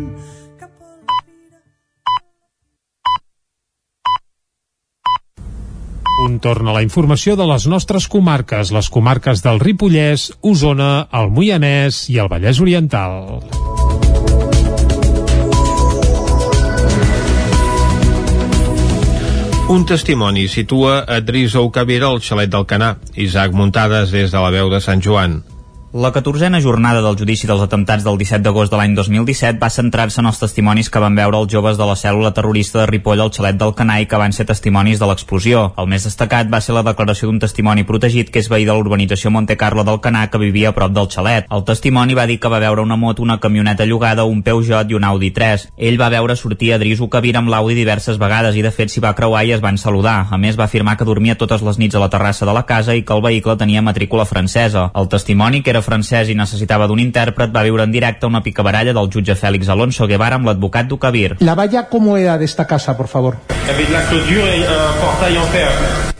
[6.26, 11.30] Un torn a la informació de les nostres comarques, les comarques del Ripollès, Osona, el
[11.30, 13.38] Moianès i el Vallès Oriental.
[19.68, 22.94] Un testimoni situa a Drisou Cabira al xalet del Canà.
[23.20, 25.42] Isaac Muntades des de la veu de Sant Joan.
[25.94, 30.20] La catorzena jornada del judici dels atemptats del 17 d'agost de l'any 2017 va centrar-se
[30.20, 33.30] en els testimonis que van veure els joves de la cèl·lula terrorista de Ripoll al
[33.32, 35.62] xalet del Canai que van ser testimonis de l'explosió.
[35.80, 39.32] El més destacat va ser la declaració d'un testimoni protegit que és veí de l'urbanització
[39.32, 41.48] Monte Carlo del Canà que vivia a prop del xalet.
[41.48, 45.00] El testimoni va dir que va veure una moto, una camioneta llogada, un Peugeot i
[45.00, 45.70] un Audi 3.
[45.78, 49.00] Ell va veure sortir a Drisu Cabir amb l'Audi diverses vegades i de fet s'hi
[49.00, 50.26] va creuar i es van saludar.
[50.28, 52.92] A més va afirmar que dormia totes les nits a la terrassa de la casa
[52.92, 54.90] i que el vehicle tenia matrícula francesa.
[54.94, 58.92] El testimoni, que era francès i necessitava d'un intèrpret, va viure en directe una picabaralla
[58.92, 61.36] del jutge Fèlix Alonso Guevara amb l'advocat d'Ucabir.
[61.40, 63.36] La valla, ¿cómo era de esta casa, por favor?
[63.68, 65.68] Avec la clôture et un portail en fer.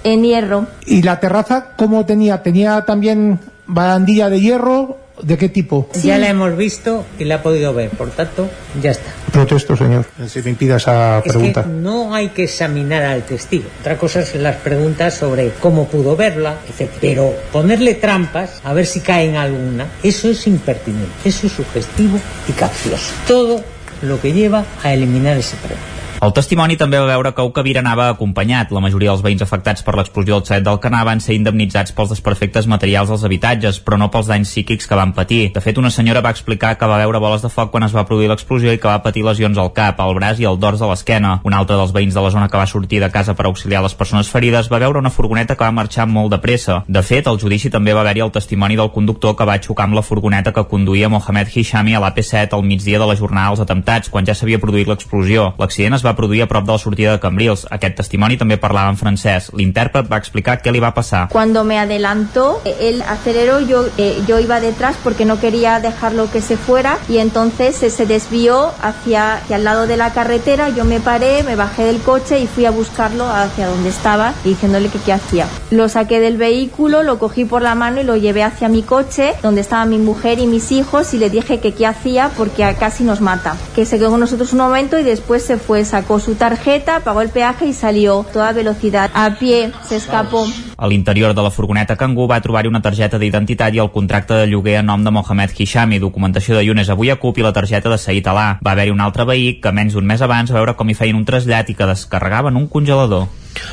[0.04, 0.66] En hierro.
[0.86, 2.42] ¿Y la terraza cómo tenía?
[2.42, 4.98] ¿Tenía también barandilla de hierro?
[5.22, 5.88] ¿De qué tipo?
[6.02, 8.48] Ya la hemos visto y la ha podido ver, por tanto,
[8.82, 9.10] ya está.
[9.32, 10.06] Protesto, señor.
[10.28, 11.62] Se me impida esa Es pregunta.
[11.64, 13.64] que no hay que examinar al testigo.
[13.80, 16.90] Otra cosa es las preguntas sobre cómo pudo verla, etc.
[17.00, 22.18] Pero ponerle trampas, a ver si cae en alguna, eso es impertinente, eso es sugestivo
[22.48, 23.12] y capcioso.
[23.26, 23.62] Todo
[24.02, 25.97] lo que lleva a eliminar ese pregunta.
[26.18, 28.72] El testimoni també va veure que Ucabir anava acompanyat.
[28.74, 32.10] La majoria dels veïns afectats per l'explosió del xalet del Canà van ser indemnitzats pels
[32.10, 35.52] desperfectes materials dels habitatges, però no pels danys psíquics que van patir.
[35.54, 38.02] De fet, una senyora va explicar que va veure boles de foc quan es va
[38.08, 40.88] produir l'explosió i que va patir lesions al cap, al braç i al dors de
[40.90, 41.36] l'esquena.
[41.46, 43.94] Un altre dels veïns de la zona que va sortir de casa per auxiliar les
[43.94, 46.80] persones ferides va veure una furgoneta que va marxar molt de pressa.
[46.88, 50.00] De fet, al judici també va haver-hi el testimoni del conductor que va xocar amb
[50.00, 54.10] la furgoneta que conduïa Mohamed Hishami a l'AP7 al migdia de la jornada dels atemptats,
[54.10, 55.52] quan ja s'havia produït l'explosió.
[55.62, 57.66] L'accident es va produir a prop de la sortida de Cambrils.
[57.70, 59.50] Aquest testimoni també parlava en francès.
[59.56, 61.28] L'intèrpret va explicar què li va passar.
[61.32, 66.30] Cuando me adelantó, eh, él aceleró, yo, eh, yo iba detrás porque no quería dejarlo
[66.30, 70.68] que se fuera y entonces eh, se desvió hacia, hacia el lado de la carretera,
[70.68, 74.88] yo me paré, me bajé del coche y fui a buscarlo hacia donde estaba diciéndole
[74.88, 75.46] que qué hacía.
[75.70, 79.34] Lo saqué del vehículo, lo cogí por la mano y lo llevé hacia mi coche
[79.42, 83.04] donde estaba mi mujer y mis hijos y le dije que qué hacía porque casi
[83.04, 83.56] nos mata.
[83.74, 87.22] Que se quedó con nosotros un momento y después se fue, sacó su tarjeta, pagó
[87.22, 89.10] el peaje y salió toda velocidad.
[89.14, 90.46] A pie, se escapó.
[90.76, 94.46] A l'interior de la furgoneta Kangoo va trobar-hi una targeta d'identitat i el contracte de
[94.46, 97.90] lloguer a nom de Mohamed Hishami, documentació de Younes avui a CUP i la targeta
[97.90, 98.46] de Said Alà.
[98.62, 101.18] Va haver-hi un altre veí que menys d'un mes abans va veure com hi feien
[101.18, 103.26] un trasllat i que descarregaven un congelador.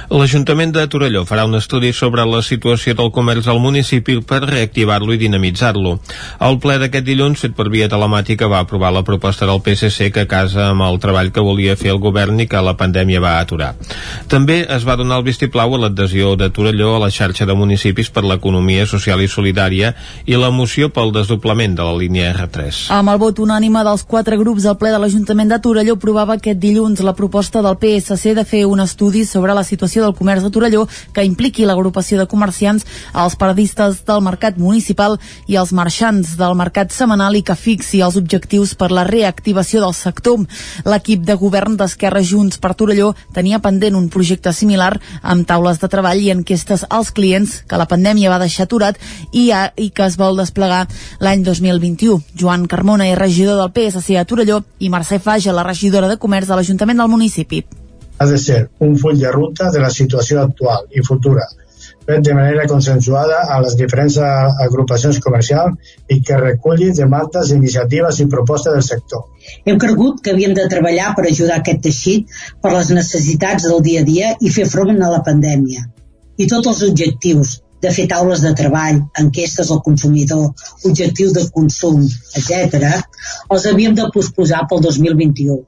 [0.09, 5.13] L'Ajuntament de Torelló farà un estudi sobre la situació del comerç al municipi per reactivar-lo
[5.13, 5.95] i dinamitzar-lo.
[6.45, 10.27] El ple d'aquest dilluns, fet per via telemàtica, va aprovar la proposta del PSC que
[10.29, 13.73] casa amb el treball que volia fer el govern i que la pandèmia va aturar.
[14.31, 18.09] També es va donar el vistiplau a l'adhesió de Torelló a la xarxa de municipis
[18.13, 19.93] per l'economia social i solidària
[20.25, 22.85] i la moció pel desdoblament de la línia R3.
[22.95, 26.61] Amb el vot unànime dels quatre grups, el ple de l'Ajuntament de Torelló aprovava aquest
[26.61, 30.51] dilluns la proposta del PSC de fer un estudi sobre la situació del comerç de
[30.53, 36.55] Torelló que impliqui l'agrupació de comerciants, els paradistes del mercat municipal i els marxants del
[36.57, 40.45] mercat setmanal i que fixi els objectius per la reactivació del sector.
[40.85, 45.89] L'equip de govern d'Esquerra Junts per Torelló tenia pendent un projecte similar amb taules de
[45.91, 48.99] treball i enquestes als clients que la pandèmia va deixar aturat
[49.31, 50.85] i, a, i que es vol desplegar
[51.19, 52.21] l'any 2021.
[52.35, 56.51] Joan Carmona és regidor del PSC a Torelló i Mercè Faja, la regidora de Comerç
[56.51, 57.65] de l'Ajuntament del municipi.
[58.17, 61.47] Ha de ser un full de ruta de la situació actual i futura,
[62.05, 64.17] fet de manera consensuada a les diferents
[64.65, 69.25] agrupacions comercials i que reculli demandes, iniciatives i propostes del sector.
[69.65, 74.05] Hem cregut que havíem de treballar per ajudar aquest teixit per les necessitats del dia
[74.05, 75.85] a dia i fer front a la pandèmia.
[76.37, 80.47] I tots els objectius, de fer taules de treball, enquestes al consumidor,
[80.89, 82.01] objectiu de consum,
[82.39, 82.89] etc.,
[83.53, 85.59] els havíem de posposar pel 2021.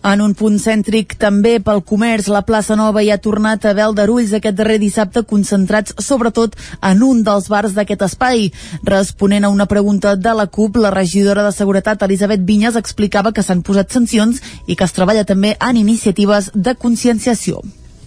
[0.00, 3.90] En un punt cèntric també pel comerç, la plaça Nova hi ha tornat a haver
[3.96, 6.56] d'arulls aquest darrer dissabte concentrats sobretot
[6.88, 8.46] en un dels bars d'aquest espai.
[8.88, 13.44] Responent a una pregunta de la CUP, la regidora de Seguretat Elisabet Vinyes explicava que
[13.44, 17.60] s'han posat sancions i que es treballa també en iniciatives de conscienciació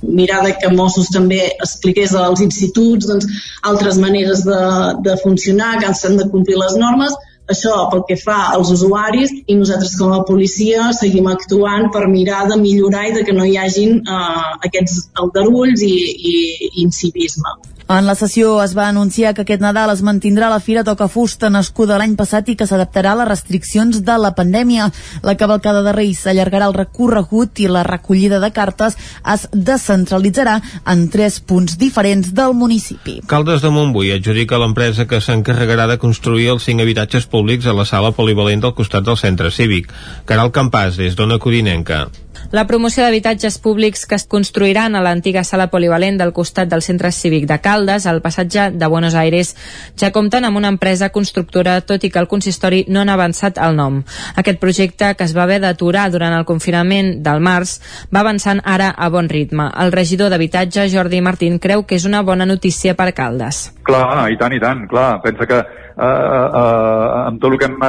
[0.04, 3.28] mirar de que Mossos també expliqués als instituts doncs,
[3.64, 4.58] altres maneres de,
[5.06, 7.16] de funcionar, que s'han de complir les normes,
[7.52, 12.46] això pel que fa als usuaris i nosaltres com a policia seguim actuant per mirar
[12.52, 15.96] de millorar i de que no hi hagin eh, aquests aldarulls i,
[16.34, 16.36] i,
[16.68, 17.58] i incivisme.
[17.90, 21.50] En la sessió es va anunciar que aquest Nadal es mantindrà la Fira Toca Fusta
[21.52, 24.88] nascuda l'any passat i que s'adaptarà a les restriccions de la pandèmia.
[25.22, 28.96] La cavalcada de Reis s'allargarà el recorregut i la recollida de cartes
[29.36, 33.20] es descentralitzarà en tres punts diferents del municipi.
[33.28, 37.86] Caldes de Montbui adjudica l'empresa que s'encarregarà de construir els cinc habitatges públics a la
[37.86, 39.92] sala polivalent del costat del centre cívic.
[40.26, 42.08] Caral Campàs, des d'Ona Codinenca.
[42.52, 47.12] La promoció d'habitatges públics que es construiran a l'antiga sala polivalent del costat del centre
[47.12, 49.56] cívic de Caldes, al passatge de Buenos Aires,
[49.98, 53.78] ja compten amb una empresa constructora, tot i que el consistori no han avançat el
[53.78, 54.02] nom.
[54.36, 57.80] Aquest projecte, que es va haver d'aturar durant el confinament del març,
[58.14, 59.70] va avançant ara a bon ritme.
[59.80, 63.72] El regidor d'habitatge, Jordi Martín, creu que és una bona notícia per Caldes.
[63.84, 65.22] Clar, i tant, i tant, clar.
[65.24, 67.80] Pensa que eh, eh, amb tot el que hem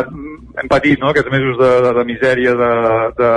[0.61, 2.71] hem patit no, aquests mesos de, de, de misèria de,
[3.19, 3.31] de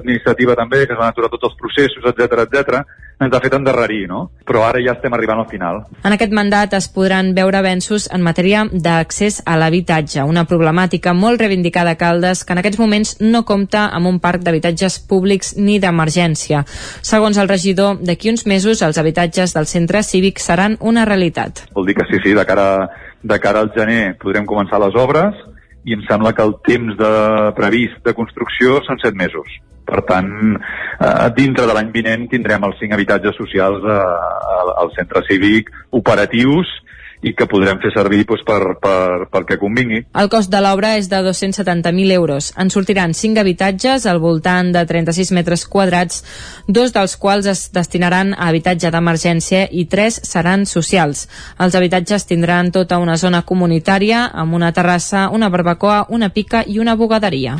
[0.00, 2.82] administrativa també, que es van aturar tots els processos, etc etc,
[3.24, 4.24] ens ha fet endarrerir, no?
[4.44, 5.80] Però ara ja estem arribant al final.
[6.04, 11.40] En aquest mandat es podran veure avenços en matèria d'accés a l'habitatge, una problemàtica molt
[11.40, 15.78] reivindicada a Caldes que en aquests moments no compta amb un parc d'habitatges públics ni
[15.80, 16.64] d'emergència.
[17.00, 21.68] Segons el regidor, d'aquí uns mesos els habitatges del centre cívic seran una realitat.
[21.72, 22.90] Vol dir que sí, sí, de cara,
[23.22, 25.38] de cara al gener podrem començar les obres,
[25.84, 27.12] i em sembla que el temps de
[27.56, 29.48] previst de construcció són set mesos.
[29.84, 33.98] Per tant, eh, dintre de l'any vinent tindrem els cinc habitatges socials eh,
[34.80, 36.70] al centre cívic operatius
[37.24, 40.04] i que podrem fer servir doncs, per, per, per que convingui.
[40.20, 42.52] El cost de l'obra és de 270.000 euros.
[42.60, 46.22] En sortiran 5 habitatges al voltant de 36 metres quadrats,
[46.68, 51.26] dos dels quals es destinaran a habitatge d'emergència i tres seran socials.
[51.58, 56.78] Els habitatges tindran tota una zona comunitària amb una terrassa, una barbacoa, una pica i
[56.78, 57.58] una bugaderia.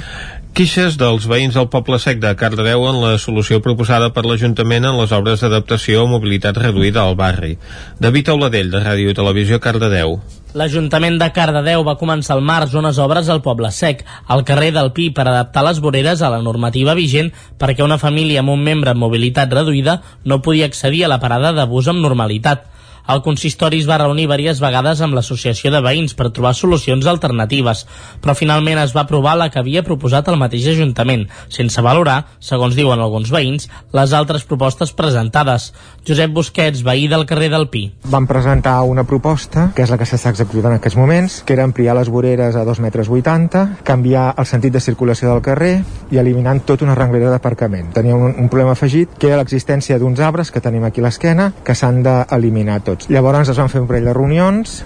[0.55, 4.94] Quixes dels veïns del Poble Sec de Cardedeu en la solució proposada per l'Ajuntament en
[5.00, 7.57] les obres d'adaptació o mobilitat reduïda al barri.
[7.98, 10.14] David Auladell, de Ràdio i Televisió Cardedeu.
[10.55, 14.92] L'Ajuntament de Cardedeu va començar al març unes obres al Poble Sec, al carrer del
[14.94, 18.94] Pi, per adaptar les voreres a la normativa vigent perquè una família amb un membre
[18.94, 22.70] amb mobilitat reduïda no podia accedir a la parada de bus amb normalitat.
[23.05, 27.82] El consistori es va reunir diverses vegades amb l'associació de veïns per trobar solucions alternatives,
[28.24, 32.72] però finalment es va aprovar la que havia proposat el mateix Ajuntament, sense valorar, segons
[32.78, 35.66] diuen alguns veïns, les altres propostes presentades.
[36.09, 37.82] Josep Busquets, veí del carrer del Pi.
[38.09, 41.68] Vam presentar una proposta, que és la que s'està executant en aquests moments, que era
[41.68, 45.74] ampliar les voreres a 2 metres 80, canviar el sentit de circulació del carrer
[46.09, 47.92] i eliminant tota una renglera d'aparcament.
[47.92, 51.52] Tenia un, un problema afegit, que era l'existència d'uns arbres que tenim aquí a l'esquena,
[51.61, 53.11] que s'han d'eliminar tots tots.
[53.12, 54.82] Llavors es van fer un parell de reunions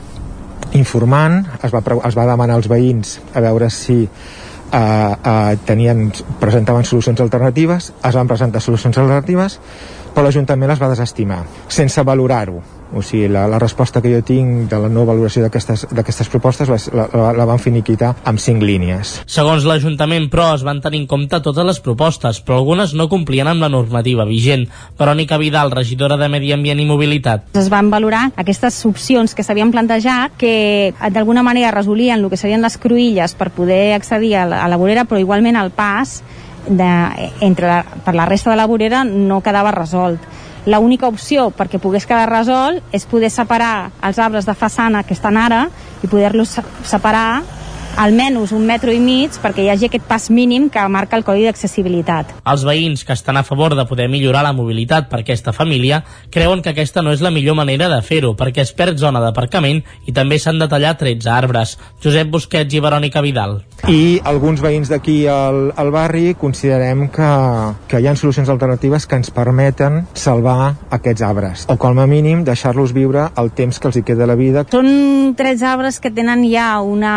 [0.77, 6.09] informant, es va, es va demanar als veïns a veure si eh, eh, tenien,
[6.41, 9.59] presentaven solucions alternatives, es van presentar solucions alternatives,
[10.15, 14.69] però l'Ajuntament les va desestimar, sense valorar-ho o sigui, la, la resposta que jo tinc
[14.71, 16.79] de la no valoració d'aquestes propostes la,
[17.13, 19.19] la, la van finiquitar amb cinc línies.
[19.29, 23.51] Segons l'Ajuntament, però, es van tenir en compte totes les propostes, però algunes no complien
[23.51, 24.67] amb la normativa vigent.
[24.99, 27.53] Verònica Vidal, regidora de Medi Ambient i Mobilitat.
[27.59, 32.65] Es van valorar aquestes opcions que s'havien plantejat que d'alguna manera resolien el que serien
[32.65, 36.23] les cruïlles per poder accedir a la, a la vorera, però igualment el pas
[36.69, 36.91] de,
[37.41, 40.23] entre la, per la resta de la vorera no quedava resolt.
[40.69, 45.39] L'única opció perquè pogués quedar resolt és poder separar els arbres de façana que estan
[45.41, 45.69] ara
[46.03, 47.43] i poder-los separar
[47.99, 51.43] almenys un metro i mig perquè hi hagi aquest pas mínim que marca el Codi
[51.49, 52.31] d'accessibilitat.
[52.47, 56.63] Els veïns que estan a favor de poder millorar la mobilitat per aquesta família creuen
[56.63, 60.15] que aquesta no és la millor manera de fer-ho perquè es perd zona d'aparcament i
[60.15, 61.75] també s'han de tallar 13 arbres.
[62.03, 63.59] Josep Busquets i Verònica Vidal.
[63.91, 67.33] I alguns veïns d'aquí al, al barri considerem que,
[67.91, 72.47] que hi ha solucions alternatives que ens permeten salvar aquests arbres o com a mínim
[72.47, 74.65] deixar-los viure el temps que els hi queda la vida.
[74.71, 77.17] Són tres arbres que tenen ja una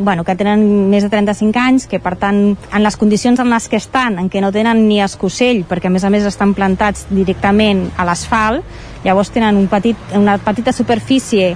[0.00, 3.68] bueno, que tenen més de 35 anys, que per tant, en les condicions en les
[3.68, 7.06] que estan, en què no tenen ni escocell, perquè a més a més estan plantats
[7.12, 8.64] directament a l'asfalt,
[9.04, 11.54] llavors tenen un petit, una petita superfície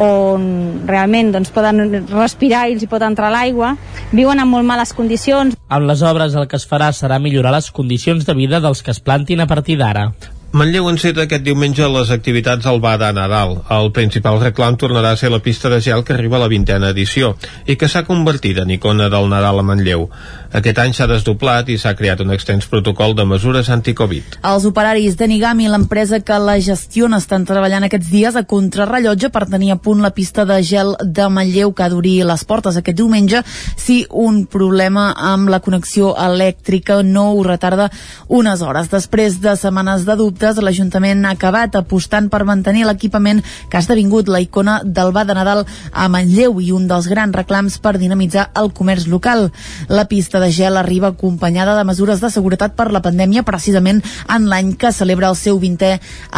[0.00, 3.74] on realment doncs, poden respirar i els hi pot entrar l'aigua,
[4.12, 5.56] viuen en molt males condicions.
[5.68, 8.94] Amb les obres el que es farà serà millorar les condicions de vida dels que
[8.94, 10.08] es plantin a partir d'ara.
[10.52, 13.54] Manlleu enceta aquest diumenge les activitats al Bada Nadal.
[13.72, 16.90] El principal reclam tornarà a ser la pista de gel que arriba a la vintena
[16.92, 17.30] edició
[17.64, 20.10] i que s'ha convertit en icona del Nadal a Manlleu.
[20.52, 24.38] Aquest any s'ha desdoblat i s'ha creat un extens protocol de mesures anti-Covid.
[24.50, 29.46] Els operaris de Nigami, l'empresa que la gestiona, estan treballant aquests dies a contrarrellotge per
[29.46, 33.44] tenir a punt la pista de gel de Manlleu que d'obrir les portes aquest diumenge
[33.76, 37.88] si un problema amb la connexió elèctrica no ho retarda
[38.28, 38.90] unes hores.
[38.92, 43.82] Després de setmanes de dubte dubtes, l'Ajuntament ha acabat apostant per mantenir l'equipament que ha
[43.82, 47.98] esdevingut la icona del Ba de Nadal a Manlleu i un dels grans reclams per
[47.98, 49.50] dinamitzar el comerç local.
[49.88, 54.50] La pista de gel arriba acompanyada de mesures de seguretat per la pandèmia precisament en
[54.50, 55.94] l'any que celebra el seu 20è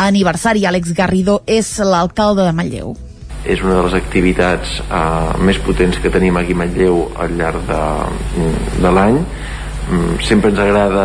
[0.06, 0.68] aniversari.
[0.68, 2.94] Àlex Garrido és l'alcalde de Manlleu
[3.44, 7.66] és una de les activitats eh, més potents que tenim aquí a Manlleu al llarg
[7.68, 7.80] de,
[8.80, 11.04] de l'any mm, sempre ens agrada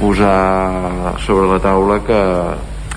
[0.00, 2.20] posar sobre la taula que,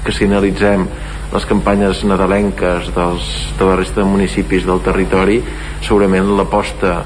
[0.03, 0.87] que si analitzem
[1.29, 3.29] les campanyes nadalenques dels,
[3.59, 5.39] de la resta de municipis del territori
[5.85, 7.03] segurament l'aposta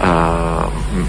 [0.00, 0.66] eh,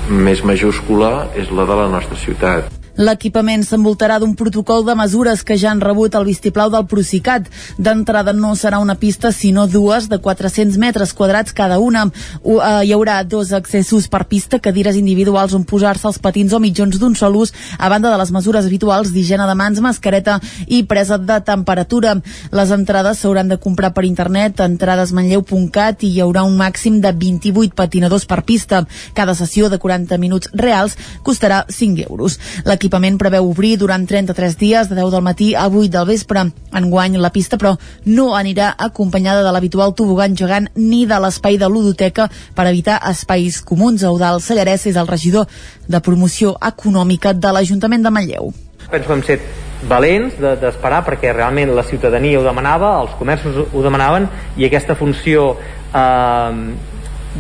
[0.10, 5.56] més majúscula és la de la nostra ciutat L'equipament s'envoltarà d'un protocol de mesures que
[5.57, 7.48] ja han rebut el vistiplau del Procicat.
[7.82, 12.03] D'entrada no serà una pista, sinó dues de 400 metres quadrats cada una.
[12.06, 16.99] Eh, hi haurà dos accessos per pista, cadires individuals on posar-se els patins o mitjons
[17.02, 20.38] d'un sol ús, a banda de les mesures habituals d'higiene de mans, mascareta
[20.68, 22.20] i presa de temperatura.
[22.53, 27.74] Les entrades s'hauran de comprar per internet, entradesmanlleu.cat i hi haurà un màxim de 28
[27.74, 28.86] patinadors per pista.
[29.18, 30.94] Cada sessió de 40 minuts reals
[31.26, 32.38] costarà 5 euros.
[32.70, 36.42] La L'equipament preveu obrir durant 33 dies de 10 del matí a 8 del vespre.
[36.76, 41.70] Enguany la pista, però, no anirà acompanyada de l'habitual tobogan gegant ni de l'espai de
[41.72, 44.04] ludoteca per evitar espais comuns.
[44.04, 45.48] Eudal Sallarès és el regidor
[45.88, 48.52] de promoció econòmica de l'Ajuntament de Manlleu.
[48.92, 49.46] Penso que hem set
[49.88, 54.28] valents d'esperar de, perquè realment la ciutadania ho demanava, els comerços ho demanaven
[54.60, 55.54] i aquesta funció
[55.96, 56.66] eh,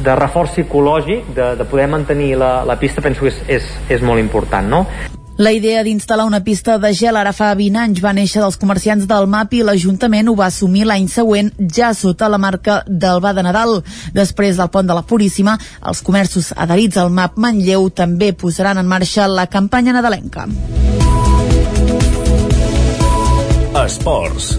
[0.07, 4.07] de reforç psicològic, de, de poder mantenir la, la pista, penso que és, és, és
[4.07, 4.85] molt important, no?
[5.43, 9.03] La idea d'instal·lar una pista de gel ara fa 20 anys va néixer dels comerciants
[9.09, 13.33] del MAP i l'Ajuntament ho va assumir l'any següent ja sota la marca del Ba
[13.35, 13.81] de Nadal.
[14.15, 15.57] Després del pont de la Puríssima,
[15.91, 20.47] els comerços adherits al MAP Manlleu també posaran en marxa la campanya nadalenca.
[23.83, 24.53] Esports.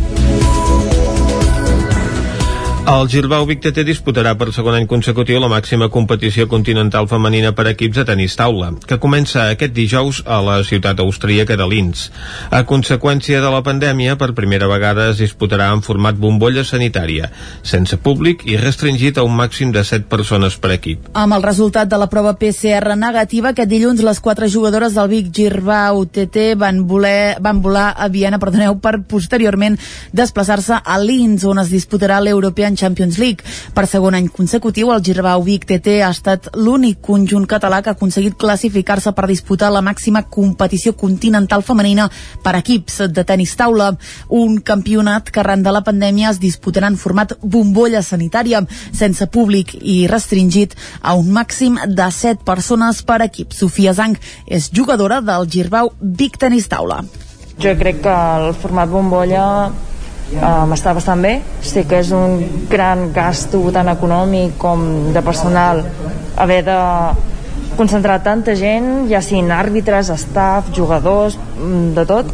[2.84, 7.64] El Girbau Vic TT disputarà per segon any consecutiu la màxima competició continental femenina per
[7.70, 12.10] equips de tenis taula, que comença aquest dijous a la ciutat austríaca de Linz.
[12.52, 17.30] A conseqüència de la pandèmia, per primera vegada es disputarà en format bombolla sanitària,
[17.64, 21.08] sense públic i restringit a un màxim de 7 persones per equip.
[21.16, 25.32] Amb el resultat de la prova PCR negativa, aquest dilluns les quatre jugadores del Vic
[25.32, 29.80] Girbau TT van, voler, van volar a Viena perdoneu, per posteriorment
[30.12, 33.44] desplaçar-se a Linz, on es disputarà l'European European Champions League.
[33.72, 37.96] Per segon any consecutiu, el Girbau Vic TT ha estat l'únic conjunt català que ha
[37.96, 42.08] aconseguit classificar-se per disputar la màxima competició continental femenina
[42.42, 43.94] per equips de tenis taula.
[44.28, 49.74] Un campionat que arran de la pandèmia es disputarà en format bombolla sanitària, sense públic
[49.80, 53.52] i restringit a un màxim de 7 persones per equip.
[53.52, 57.04] Sofia Zang és jugadora del Girbau Vic Tenis Taula.
[57.58, 59.44] Jo crec que el format bombolla
[60.32, 61.34] um, està bastant bé.
[61.64, 62.40] Sé que és un
[62.70, 64.84] gran gasto tant econòmic com
[65.14, 65.84] de personal
[66.40, 66.78] haver de
[67.78, 72.30] concentrar tanta gent, ja siguin àrbitres, staff, jugadors, mm, de tot,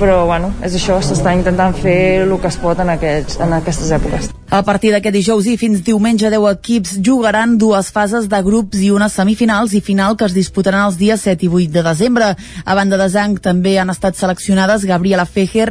[0.00, 3.90] però bueno, és això, s'està intentant fer el que es pot en, aquests, en aquestes
[3.92, 4.30] èpoques.
[4.50, 8.88] A partir d'aquest dijous i fins diumenge 10 equips jugaran dues fases de grups i
[8.90, 12.32] unes semifinals i final que es disputaran els dies 7 i 8 de desembre.
[12.64, 15.68] A banda de Zang també han estat seleccionades Gabriela Fejer,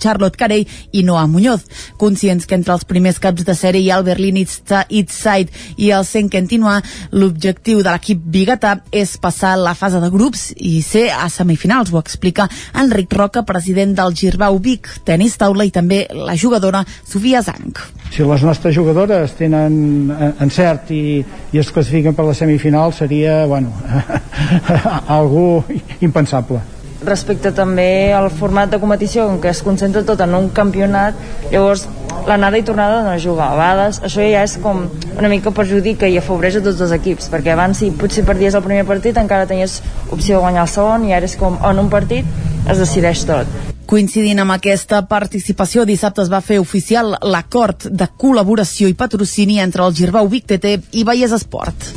[0.00, 1.66] Charlotte Carey i Noah Muñoz.
[2.00, 6.08] Conscients que entre els primers caps de sèrie hi ha el Berlin Eastside i el
[6.08, 6.78] Senkentinua,
[7.12, 8.24] l'objectiu de l'equip
[8.54, 13.42] biguetà és passar la fase de grups i ser a semifinals, ho explica Enric Roca,
[13.42, 17.74] president del Girbau Vic, tenis taula i també la jugadora Sofia Zang.
[18.14, 23.72] Si les nostres jugadores tenen encert i, i es classifiquen per la semifinal seria bueno,
[25.18, 25.64] algú
[26.00, 26.73] impensable
[27.08, 31.18] respecte també al format de competició en què es concentra tot en un campionat
[31.52, 31.86] llavors
[32.28, 34.86] l'anada i tornada no juga a vegades això ja és com
[35.18, 38.64] una mica perjudica i afavoreix a tots els equips perquè abans si potser perdies el
[38.64, 41.92] primer partit encara tenies opció de guanyar el segon i ara és com en un
[41.92, 42.24] partit
[42.68, 48.88] es decideix tot Coincidint amb aquesta participació, dissabte es va fer oficial l'acord de col·laboració
[48.88, 51.92] i patrocini entre el Girbau Vic TT i Vallès Esport.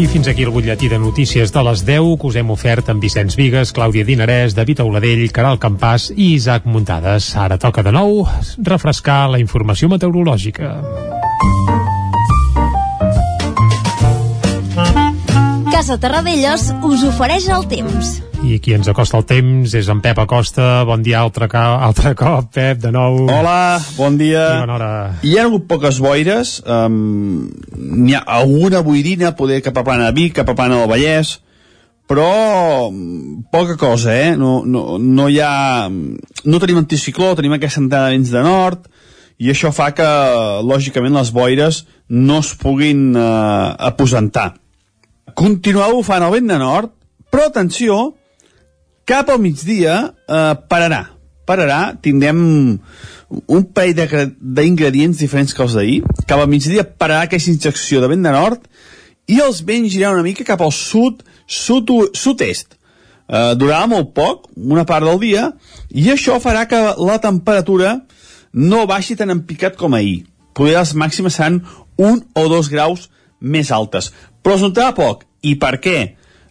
[0.00, 3.04] I fins aquí el butlletí de notícies de les 10 que us hem ofert amb
[3.04, 7.34] Vicenç Vigues, Clàudia Dinarès, David Auladell, Caral Campàs i Isaac Muntades.
[7.36, 8.22] Ara toca de nou
[8.64, 10.78] refrescar la informació meteorològica.
[15.80, 18.08] Casa Terradellos us ofereix el temps.
[18.44, 20.82] I qui ens acosta el temps és en Pep Acosta.
[20.84, 23.22] Bon dia altre, altre cop, Pep, de nou.
[23.32, 24.42] Hola, bon dia.
[24.58, 24.90] I bona hora.
[25.24, 26.52] Hi ha hagut poques boires.
[26.68, 27.48] Um,
[27.80, 31.38] N'hi ha alguna boirina, poder cap a plana de Vic, cap a plana del Vallès,
[32.04, 32.28] però
[33.48, 34.36] poca cosa, eh?
[34.36, 35.88] No, no, no hi ha...
[35.88, 38.90] No tenim anticicló, tenim aquesta entrada de vents de nord,
[39.40, 40.12] i això fa que,
[40.60, 44.50] lògicament, les boires no es puguin uh, aposentar.
[45.40, 46.90] Continuar bufant el vent de nord,
[47.32, 47.94] però atenció,
[49.08, 50.98] cap al migdia eh, pararà.
[51.48, 52.42] Pararà, tindrem
[53.40, 56.02] un parell d'ingredients diferents que els d'ahir.
[56.28, 58.66] Cap al migdia pararà aquesta injecció de vent de nord
[59.32, 61.88] i els vents giran una mica cap al sud, sud
[62.20, 62.76] sud-est.
[62.76, 65.46] Eh, durarà molt poc, una part del dia,
[65.88, 67.94] i això farà que la temperatura
[68.52, 70.26] no baixi tan empicat com ahir.
[70.52, 71.62] Poder les màximes seran
[71.96, 73.08] un o dos graus
[73.40, 74.12] més altes.
[74.44, 75.29] Però es notarà poc.
[75.42, 75.98] I per què?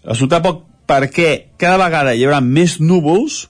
[0.03, 3.43] Es notarà poc perquè cada vegada hi haurà més núvols,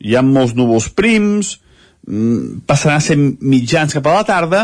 [0.00, 1.58] hi ha molts núvols prims,
[2.06, 4.62] mm, passaran a ser mitjans cap a la tarda,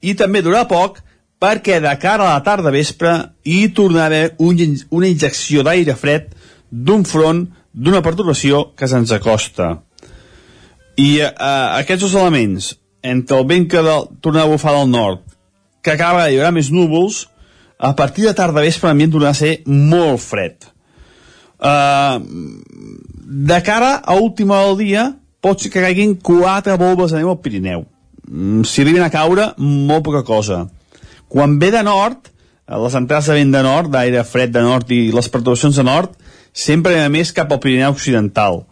[0.00, 1.02] i també durarà poc
[1.40, 3.12] perquè de cara a la tarda vespre
[3.44, 6.32] hi tornarà a haver un, una injecció d'aire fred
[6.70, 9.80] d'un front, d'una perturbació que se'ns acosta.
[10.96, 11.30] I eh,
[11.80, 15.22] aquests dos elements, entre el vent que de, torna a bufar del nord,
[15.80, 17.26] que acaba hi haurà més núvols,
[17.80, 20.66] a partir de tarda vespre l'ambient tornarà a ser molt fred.
[21.60, 22.20] Uh,
[23.48, 25.06] de cara a última del dia,
[25.40, 27.86] pot ser que caiguin quatre volves de neu al Pirineu.
[28.28, 30.66] Mm, si arriben a caure, molt poca cosa.
[31.32, 34.90] Quan ve de nord, eh, les entrades de vent de nord, d'aire fred de nord
[34.92, 36.12] i les perturbacions de nord,
[36.52, 38.64] sempre a més cap al Pirineu Occidental.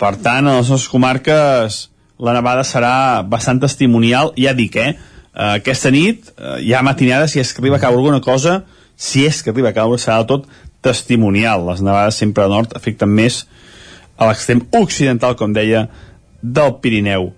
[0.00, 1.86] Per tant, a les nostres comarques
[2.18, 4.96] la nevada serà bastant testimonial, ja dic, eh?
[5.30, 8.64] Uh, aquesta nit, uh, ja matinada, si és que arriba a caure alguna cosa,
[8.96, 10.48] si és que arriba a caure, serà tot
[10.82, 11.64] testimonial.
[11.68, 13.44] Les nevades sempre al nord afecten més
[14.20, 15.86] a l'extrem occidental, com deia,
[16.40, 17.30] del Pirineu.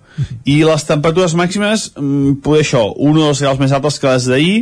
[0.45, 4.27] I les temperatures màximes, mm, poder això, un o dos graus més altes que les
[4.29, 4.57] d'ahir,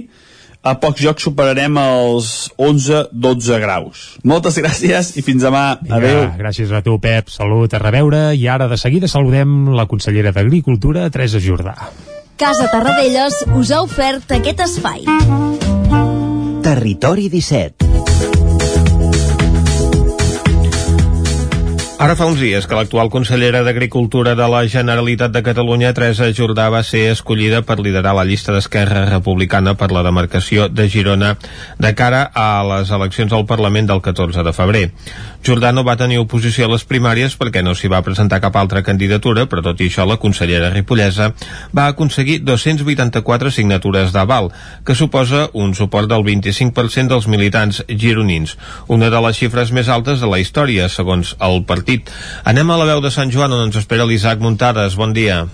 [0.61, 4.03] a pocs jocs superarem els 11-12 graus.
[4.23, 5.79] Moltes gràcies i fins demà.
[5.81, 6.21] Vinga, Adéu.
[6.37, 7.33] Gràcies a tu, Pep.
[7.33, 8.35] Salut, a reveure.
[8.37, 11.75] I ara, de seguida, saludem la consellera d'Agricultura, Teresa Jordà.
[12.41, 15.03] Casa Tarradellas us ha ofert aquest espai.
[16.65, 18.50] Territori 17
[22.01, 26.63] Ara fa uns dies que l'actual consellera d'Agricultura de la Generalitat de Catalunya, Teresa Jordà,
[26.73, 31.35] va ser escollida per liderar la llista d'Esquerra Republicana per la demarcació de Girona
[31.77, 34.87] de cara a les eleccions al Parlament del 14 de febrer.
[35.45, 38.81] Jordà no va tenir oposició a les primàries perquè no s'hi va presentar cap altra
[38.81, 41.35] candidatura, però tot i això la consellera ripollesa
[41.69, 44.49] va aconseguir 284 signatures d'aval,
[44.85, 48.57] que suposa un suport del 25% dels militants gironins,
[48.89, 52.11] una de les xifres més altes de la història, segons el partit partit.
[52.45, 54.95] Anem a la veu de Sant Joan on ens espera l'Isaac Muntades.
[54.95, 55.47] Bon dia.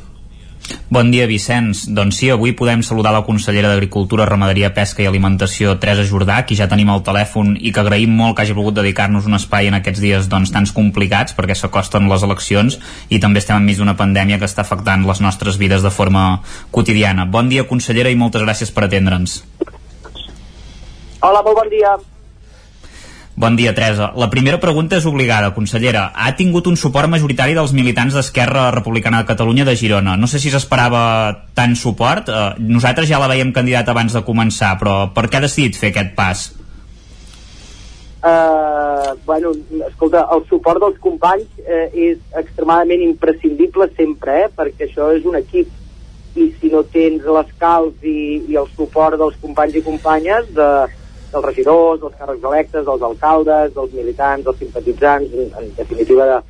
[0.90, 1.86] Bon dia, Vicenç.
[1.96, 6.58] Doncs sí, avui podem saludar la consellera d'Agricultura, Ramaderia, Pesca i Alimentació, Teresa Jordà, qui
[6.60, 9.78] ja tenim al telèfon i que agraïm molt que hagi volgut dedicar-nos un espai en
[9.80, 14.42] aquests dies doncs, tants complicats perquè s'acosten les eleccions i també estem enmig d'una pandèmia
[14.42, 16.42] que està afectant les nostres vides de forma
[16.72, 17.26] quotidiana.
[17.26, 19.40] Bon dia, consellera, i moltes gràcies per atendre'ns.
[21.22, 21.96] Hola, molt bon dia.
[23.38, 24.14] Bon dia, Teresa.
[24.18, 26.08] La primera pregunta és obligada, consellera.
[26.18, 30.16] Ha tingut un suport majoritari dels militants d'Esquerra Republicana de Catalunya de Girona.
[30.18, 31.04] No sé si s'esperava
[31.54, 32.32] tant suport.
[32.34, 35.94] Eh, nosaltres ja la veiem candidat abans de començar, però per què ha decidit fer
[35.94, 36.48] aquest pas?
[38.26, 39.54] Uh, bueno,
[39.86, 44.50] escolta, el suport dels companys uh, és extremadament imprescindible sempre, eh?
[44.50, 45.70] perquè això és un equip
[46.42, 50.72] i si no tens l'escalf i, i el suport dels companys i companyes de,
[51.38, 56.42] dels regidors, dels càrrecs electes, dels alcaldes, dels militants, dels simpatitzants, en, en definitiva de,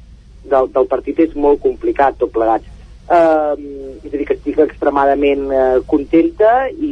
[0.56, 2.66] del, del partit és molt complicat tot plegat.
[3.08, 3.56] Uh,
[4.04, 6.92] és a dir, que estic extremadament uh, contenta i,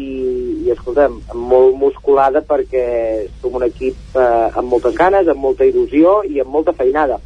[0.63, 2.85] i escolta'm, molt musculada perquè
[3.41, 7.19] som un equip uh, amb moltes ganes, amb molta il·lusió i amb molta feinada.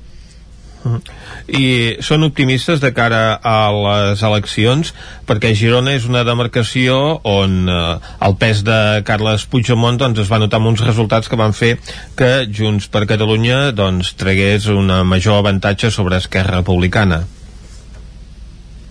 [1.50, 4.94] I són optimistes de cara a les eleccions
[5.28, 10.40] perquè Girona és una demarcació on eh, el pes de Carles Puigdemont doncs, es va
[10.40, 11.76] notar amb uns resultats que van fer
[12.20, 17.26] que Junts per Catalunya doncs, tragués una major avantatge sobre Esquerra Republicana.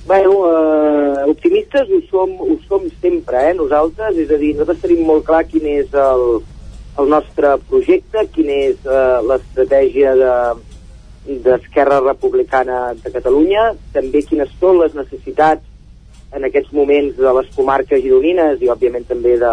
[0.09, 5.05] Bueno, eh, optimistes ho som, ho som sempre, eh, nosaltres, és a dir, nosaltres tenim
[5.05, 6.23] molt clar quin és el,
[7.01, 10.32] el nostre projecte, quina és eh, l'estratègia de,
[11.44, 15.64] d'Esquerra Republicana de Catalunya, també quines són les necessitats
[16.32, 19.52] en aquests moments de les comarques gironines i òbviament també de,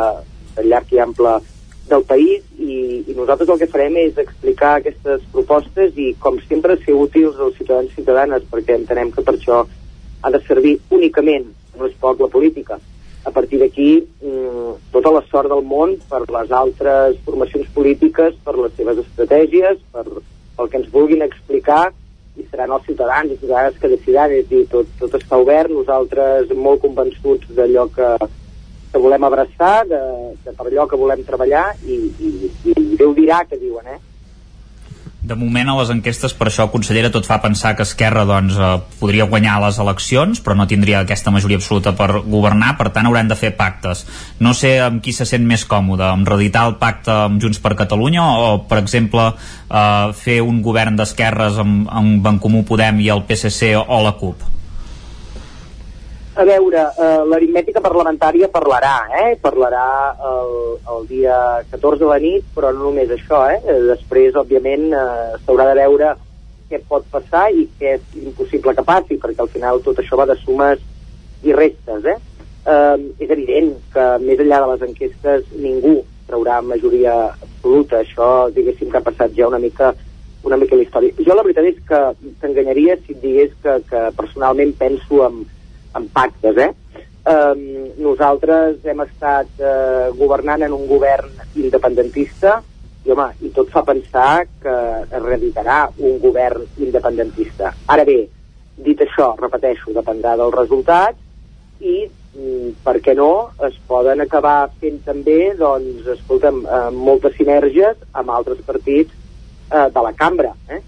[0.56, 1.38] de llarg i ample
[1.90, 2.44] del país.
[2.58, 7.40] I, i nosaltres el que farem és explicar aquestes propostes i com sempre ser útils
[7.40, 9.64] als ciutadans i ciutadanes perquè entenem que per això
[10.26, 11.48] ha de servir únicament,
[11.78, 12.80] no és poc la política.
[13.26, 13.90] A partir d'aquí
[14.22, 19.82] mm, tota la sort del món per les altres formacions polítiques, per les seves estratègies,
[19.94, 20.06] per,
[20.60, 21.90] el que ens vulguin explicar
[22.36, 26.52] i seran els ciutadans i ciutadanes que decidiran, és dir, tot, tot està obert, nosaltres
[26.56, 28.10] molt convençuts d'allò que,
[28.92, 30.02] que volem abraçar, de,
[30.44, 34.02] de per allò que volem treballar i, i, i Déu dirà que diuen, eh?
[35.26, 38.68] De moment a les enquestes, per això, consellera, tot fa pensar que Esquerra doncs, eh,
[39.00, 43.32] podria guanyar les eleccions, però no tindria aquesta majoria absoluta per governar, per tant hauran
[43.32, 44.06] de fer pactes.
[44.40, 47.74] No sé amb qui se sent més còmode, amb reeditar el pacte amb Junts per
[47.74, 49.32] Catalunya o, per exemple,
[49.66, 54.14] eh, fer un govern d'esquerres amb, amb En Comú Podem i el PSC o la
[54.22, 54.55] CUP?
[56.36, 59.38] A veure, eh, l'aritmètica parlamentària parlarà, eh?
[59.40, 59.86] Parlarà
[60.20, 60.50] el,
[60.92, 61.38] el dia
[61.72, 63.62] 14 de la nit, però no només això, eh?
[63.88, 66.10] Després, òbviament, eh, s'haurà de veure
[66.68, 70.28] què pot passar i què és impossible que passi, perquè al final tot això va
[70.28, 70.84] de sumes
[71.48, 72.18] i restes, eh?
[72.68, 78.04] eh és evident que més enllà de les enquestes ningú traurà majoria absoluta.
[78.04, 79.96] Això, diguéssim, que ha passat ja una mica
[80.44, 81.16] una mica la història.
[81.26, 82.00] Jo la veritat és que
[82.42, 85.46] t'enganyaria si et digués que, que personalment penso en,
[85.96, 86.72] en pactes, eh?
[87.26, 87.62] Um,
[88.06, 92.60] nosaltres hem estat uh, governant en un govern independentista
[93.06, 97.72] i, home, i tot fa pensar que es reeditarà un govern independentista.
[97.90, 98.20] Ara bé,
[98.86, 105.02] dit això, repeteixo, dependrà dels resultats i, mm, per què no, es poden acabar fent
[105.06, 109.14] també, doncs, escolta'm, eh, moltes sinergies amb altres partits
[109.72, 110.54] eh, de la cambra.
[110.70, 110.82] Eh?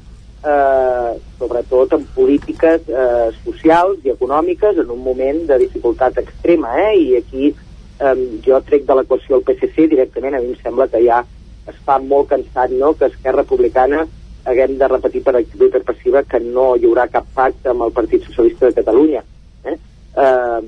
[0.44, 6.76] Eh, sobretot en polítiques eh, socials i econòmiques en un moment de dificultat extrema.
[6.90, 6.94] Eh?
[6.98, 8.16] I aquí eh,
[8.46, 11.24] jo trec de l'equació el PSC directament, a mi em sembla que ja
[11.68, 12.94] es fa molt cansat no?
[12.94, 14.06] que Esquerra Republicana
[14.48, 17.84] haguem de repetir per activa i per passiva que no hi haurà cap pacte amb
[17.84, 19.24] el Partit Socialista de Catalunya.
[19.68, 19.76] Eh?
[19.76, 20.62] Eh,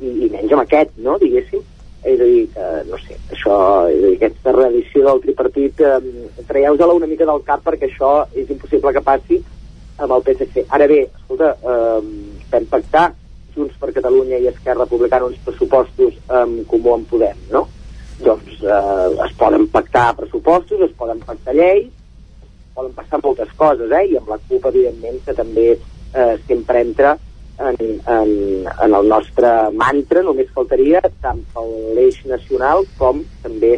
[0.00, 1.64] i, I menys amb aquest, no?, diguéssim
[2.06, 3.58] és a dir, que, no sé, això,
[3.90, 8.12] és a dir, aquesta reedició del tripartit, eh, traieu-la una mica del cap perquè això
[8.34, 9.40] és impossible que passi
[9.98, 10.66] amb el PSC.
[10.70, 13.08] Ara bé, escolta, eh, vam pactar
[13.56, 17.66] Junts per Catalunya i Esquerra Republicana uns pressupostos en comú en Podem, no?
[18.22, 21.90] Doncs eh, es poden pactar pressupostos, es poden pactar lleis,
[22.76, 24.04] poden passar moltes coses, eh?
[24.12, 27.16] I amb la CUP, evidentment, que també eh, sempre entra
[27.58, 28.32] en, en,
[28.68, 31.64] en el nostre mantra, només faltaria tant per
[31.96, 33.76] l'eix nacional com també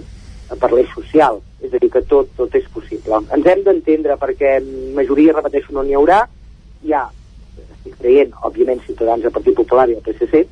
[0.59, 1.40] per l'eix social.
[1.62, 3.20] És a dir, que tot, tot és possible.
[3.34, 4.59] Ens hem d'entendre perquè
[4.96, 6.22] majoria, repeteixo, no n'hi haurà.
[6.86, 7.05] Hi ha,
[7.64, 10.44] estic creient, òbviament, Ciutadans, el Partit Popular i el PSC,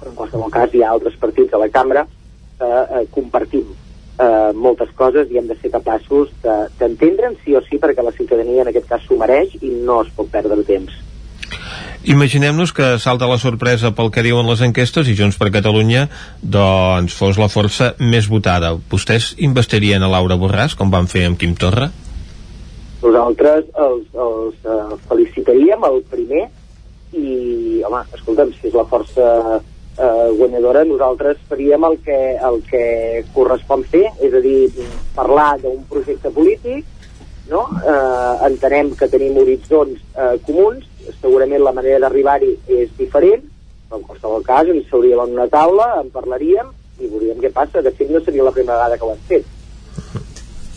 [0.00, 2.06] però en qualsevol cas hi ha altres partits a la cambra
[2.58, 3.70] que eh, compartim
[4.18, 8.62] eh, moltes coses i hem de ser capaços d'entendre'n sí o sí perquè la ciutadania
[8.62, 11.03] en aquest cas s'ho mereix i no es pot perdre temps.
[12.04, 16.02] Imaginem-nos que salta la sorpresa pel que diuen les enquestes i Junts per Catalunya
[16.42, 18.74] doncs fos la força més votada.
[18.92, 21.88] Vostès investirien a Laura Borràs, com van fer amb Quim Torra?
[23.00, 26.44] Nosaltres els, els uh, felicitaríem el primer
[27.16, 32.84] i, home, escolta'm, si és la força uh, guanyadora, nosaltres faríem el que, el que
[33.32, 34.58] correspon fer, és a dir,
[35.16, 36.84] parlar d'un projecte polític
[37.48, 37.64] no?
[37.80, 40.86] eh, entenem que tenim horitzons eh, comuns,
[41.20, 43.44] segurament la manera d'arribar-hi és diferent,
[43.88, 47.82] però en qualsevol cas ens seuríem en una taula, en parlaríem i veuríem què passa.
[47.82, 49.44] De fet, no seria la primera vegada que ho hem fet.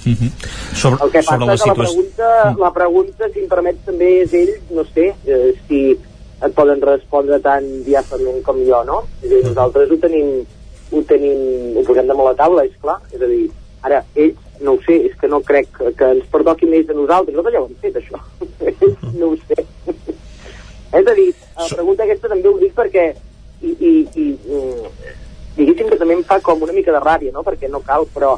[0.07, 0.31] Mm -hmm.
[0.73, 3.75] sobre, El que passa sobre la és que la pregunta, la pregunta, si em permet,
[3.85, 5.97] també és ell, no sé, eh, si
[6.41, 9.03] et poden respondre tan diàfament com jo, no?
[9.21, 10.45] És a dir, nosaltres ho tenim,
[10.91, 11.39] ho tenim,
[11.77, 12.99] ho posem damunt la taula, és clar.
[13.11, 13.49] És a dir,
[13.81, 15.67] ara, ells, no ho sé, és que no crec
[15.97, 17.35] que, ens pertoqui més a nosaltres.
[17.35, 18.17] Nosaltres ja ho hem fet, això.
[19.19, 19.65] no ho sé.
[20.99, 23.07] És a dir, la pregunta aquesta també ho dic perquè
[23.61, 25.13] i, i, i mm,
[25.57, 27.43] diguéssim que també em fa com una mica de ràbia, no?
[27.43, 28.35] Perquè no cal, però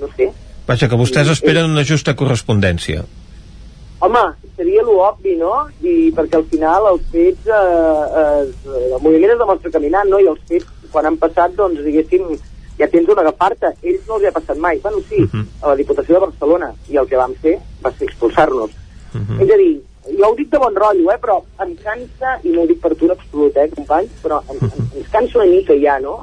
[0.00, 0.30] no sé,
[0.66, 3.02] Vaja, que vostès esperen una justa correspondència.
[4.02, 4.22] Home,
[4.56, 5.52] seria lo obvi, no?
[5.82, 10.20] I perquè al final els fets, eh, eh, el moviment es demostra caminant, no?
[10.22, 12.30] I els fets, quan han passat, doncs, diguéssim,
[12.78, 13.72] ja tens on agafar-te.
[13.82, 14.78] Ells no els ha passat mai.
[14.82, 15.44] Bueno, sí, uh -huh.
[15.62, 16.72] a la Diputació de Barcelona.
[16.88, 18.70] I el que vam fer va ser expulsar-nos.
[19.14, 19.42] Uh -huh.
[19.42, 21.18] És a dir, jo ho dic de bon rotllo, eh?
[21.22, 24.88] Però em cansa, i no ho dic per tu absolut, eh, companys, però em, em,
[24.98, 26.18] ens cansa una mica ja, no?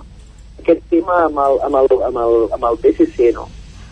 [0.59, 3.47] Aquest tema amb el, amb el, amb el, amb el PSC, no?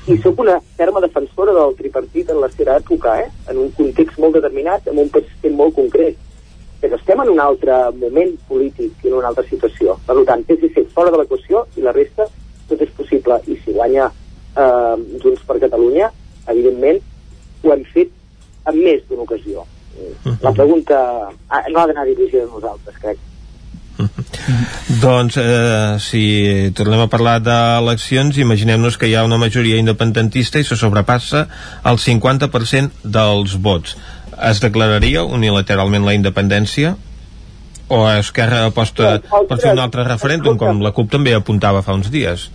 [0.07, 3.27] i sóc una ferma defensora del tripartit en la seva època, eh?
[3.51, 6.15] en un context molt determinat, en un PSC molt concret.
[6.79, 9.97] Però estem en un altre moment polític i en una altra situació.
[10.07, 12.29] Per tant, PSC fora de l'equació i la resta
[12.69, 13.41] tot és possible.
[13.51, 16.11] I si guanya eh, Junts per Catalunya,
[16.55, 17.01] evidentment,
[17.65, 18.13] ho hem fet
[18.71, 19.67] en més d'una ocasió.
[20.41, 20.99] La pregunta
[21.49, 23.17] ah, no ha d'anar dirigida a nosaltres, crec.
[25.01, 30.67] Doncs, eh, si tornem a parlar d'eleccions, imaginem-nos que hi ha una majoria independentista i
[30.67, 31.47] se sobrepassa
[31.89, 33.97] el 50% dels vots.
[34.37, 36.95] Es declararia unilateralment la independència?
[37.89, 39.17] O Esquerra aposta
[39.49, 42.49] per fer un altre referèndum, com la CUP també apuntava fa uns dies?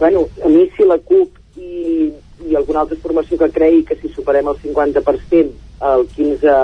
[0.00, 2.10] Bueno, a mi si la CUP i,
[2.50, 6.56] i alguna altra formació que cregui que si superem el 50% el 15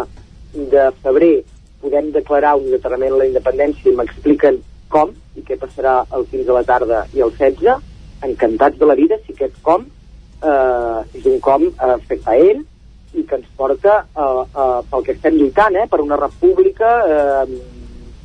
[0.72, 1.34] de febrer
[1.82, 4.60] podem declarar unilateralment la independència i m'expliquen
[4.93, 7.80] com i què passarà el 15 de la tarda i el 16,
[8.28, 12.62] encantats de la vida si aquest com eh, és un com eh, fet a ell
[13.12, 17.59] i que ens porta eh, eh, pel que estem lluitant, eh, per una república eh,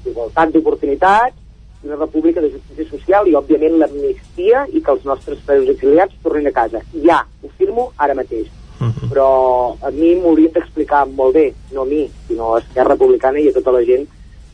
[0.06, 1.44] d'igualtat d'oportunitats,
[1.88, 6.50] una república de justícia social i, òbviament, l'amnistia i que els nostres presos exiliats tornin
[6.50, 6.84] a casa.
[7.04, 8.50] Ja, ho firmo ara mateix.
[8.80, 9.10] Uh -huh.
[9.10, 13.50] Però a mi m'haurien d'explicar molt bé, no a mi, sinó a Esquerra Republicana i
[13.50, 14.08] a tota la gent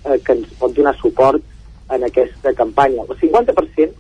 [0.06, 1.42] eh, que ens pot donar suport
[1.90, 3.04] en aquesta campanya.
[3.10, 3.92] El 50%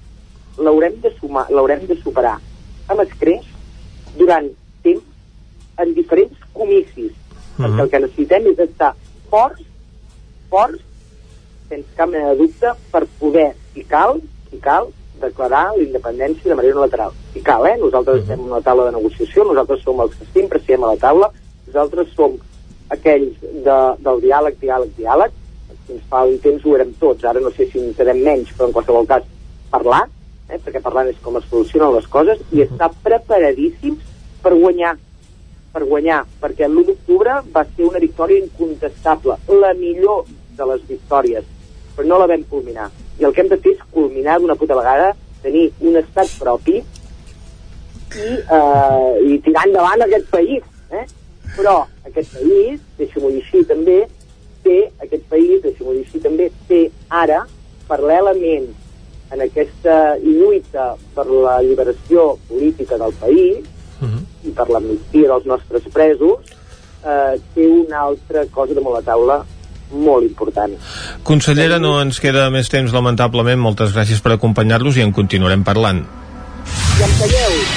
[0.58, 2.40] l'haurem de sumar, l'haurem de superar
[2.88, 3.46] amb escreix
[4.18, 4.50] durant
[4.84, 5.04] temps
[5.78, 7.66] en diferents comicis, uh -huh.
[7.66, 8.96] perquè el que necessitem és estar
[9.30, 9.62] forts,
[10.50, 10.80] forts,
[11.70, 14.88] sense cap mena de dubte, per poder, si cal, si cal,
[15.24, 17.14] declarar la independència de manera unilateral.
[17.34, 17.78] Si cal, eh?
[17.82, 21.00] Nosaltres estem en una taula de negociació, nosaltres som els que sempre estem a la
[21.02, 21.30] taula,
[21.68, 22.36] nosaltres som
[22.94, 25.40] aquells de, del diàleg, diàleg, diàleg,
[25.88, 28.70] fins fa un temps ho érem tots, ara no sé si en serem menys, però
[28.70, 29.26] en qualsevol cas
[29.72, 30.04] parlar,
[30.50, 30.60] eh?
[30.60, 34.04] perquè parlant és com es solucionen les coses, i estar preparadíssims
[34.44, 34.96] per guanyar,
[35.74, 40.28] per guanyar, perquè l'1 d'octubre va ser una victòria incontestable, la millor
[40.58, 41.48] de les victòries,
[41.96, 42.92] però no la vam culminar.
[43.20, 45.14] I el que hem de fer és culminar d'una puta vegada,
[45.44, 50.64] tenir un estat propi i, eh, i tirar endavant aquest país.
[50.92, 51.06] Eh?
[51.56, 51.76] Però
[52.08, 54.00] aquest país, deixo-m'ho dir així també,
[54.64, 57.44] té, aquest país, deixo-m'ho dir així també, té ara,
[57.90, 58.72] paral·lelament
[59.34, 63.66] en aquesta lluita per la lliberació política del país
[64.02, 64.22] uh -huh.
[64.48, 66.40] i per l'amnistia dels nostres presos,
[67.06, 69.46] eh, té una altra cosa damunt la taula
[69.92, 70.76] molt important.
[71.28, 73.60] Consellera, no ens queda més temps, lamentablement.
[73.60, 76.06] Moltes gràcies per acompanyar-los i en continuarem parlant.
[77.04, 77.08] I.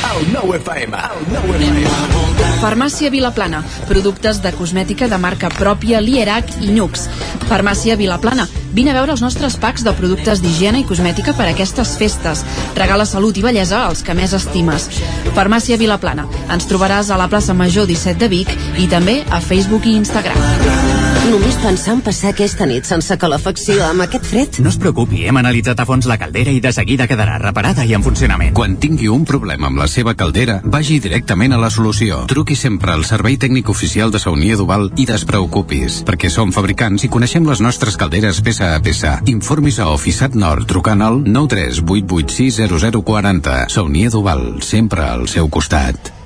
[0.07, 0.95] El nou FM.
[0.95, 2.37] El nou FM.
[2.61, 3.65] Farmàcia Vilaplana.
[3.89, 7.09] Productes de cosmètica de marca pròpia Lierac i Nux.
[7.49, 8.47] Farmàcia Vilaplana.
[8.77, 12.45] Vine a veure els nostres packs de productes d'higiene i cosmètica per a aquestes festes.
[12.79, 14.87] Regala salut i bellesa als que més estimes.
[15.35, 16.29] Farmàcia Vilaplana.
[16.47, 20.95] Ens trobaràs a la plaça Major 17 de Vic i també a Facebook i Instagram.
[21.27, 24.59] Només pensar en passar aquesta nit sense calefacció amb aquest fred?
[24.63, 27.97] No es preocupi, hem analitzat a fons la caldera i de seguida quedarà reparada i
[27.97, 28.53] en funcionament.
[28.55, 32.27] Quan tingui un problema amb la seva caldera, vagi directament a la solució.
[32.29, 37.09] Truqui sempre al servei tècnic oficial de Saunier Duval i despreocupis, perquè som fabricants i
[37.09, 39.21] coneixem les nostres calderes peça a peça.
[39.31, 43.69] Informis a Oficiat Nord trucant al 938860040.
[43.73, 46.26] Saunier Duval, sempre al seu costat.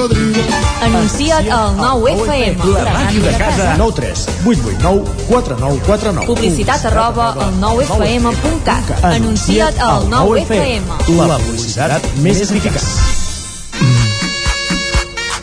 [0.00, 2.64] Anuncia't al 9FM.
[2.72, 3.74] La màquina de casa.
[3.76, 6.26] 9 3 8 8 9 4 9 4 9.
[6.26, 9.04] Publicitat arroba al 9FM.cat.
[9.04, 10.88] Anuncia't al 9FM.
[11.20, 12.88] La publicitat més eficaç.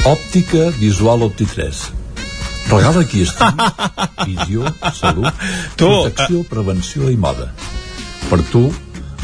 [0.09, 1.85] Òptica Visual Opti3.
[2.67, 3.69] Regala qui estima,
[4.25, 4.65] visió,
[4.97, 5.31] salut,
[5.77, 7.51] Tu, protecció, prevenció i moda.
[8.27, 8.65] Per tu,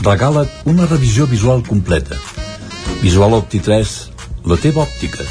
[0.05, 2.15] regala't una revisió visual completa.
[3.01, 4.12] Visual Opti3,
[4.45, 5.25] la teva òptica.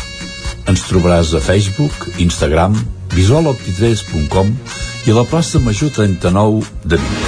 [0.70, 2.76] Ens trobaràs a Facebook, Instagram,
[3.12, 4.52] visualopti3.com
[5.06, 7.18] i a la plaça Major 39 de Vic.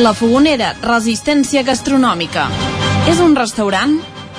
[0.00, 2.46] La Fogonera, resistència gastronòmica.
[3.10, 3.98] És un restaurant?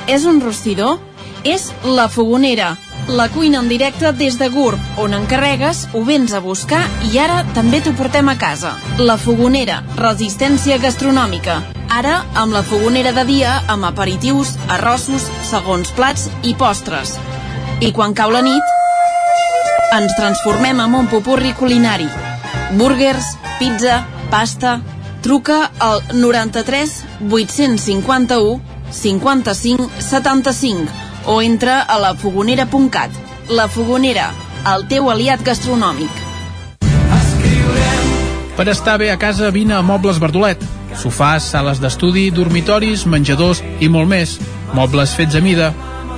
[0.09, 0.97] És un rostidor?
[1.43, 2.73] És La Fogonera,
[3.07, 7.41] la cuina en directe des de Gurb, on encarregues, ho vens a buscar i ara
[7.53, 8.77] també t'ho portem a casa.
[8.97, 11.59] La Fogonera, resistència gastronòmica.
[11.93, 17.11] Ara amb la fogonera de dia amb aperitius, arrossos, segons plats i postres.
[17.85, 18.71] I quan cau la nit,
[19.93, 22.09] ens transformem en un popurri culinari.
[22.81, 24.01] Búrguers, pizza,
[24.33, 24.79] pasta...
[25.23, 26.97] Truca al 93
[27.31, 28.59] 851
[28.91, 30.91] 55 75
[31.31, 33.15] o entra a lafogonera.cat.
[33.47, 34.33] La Fogonera,
[34.73, 36.11] el teu aliat gastronòmic.
[38.57, 40.59] Per estar bé a casa, vine a Mobles Verdolet.
[40.99, 44.37] Sofàs, sales d'estudi, dormitoris, menjadors i molt més.
[44.73, 45.71] Mobles fets a mida.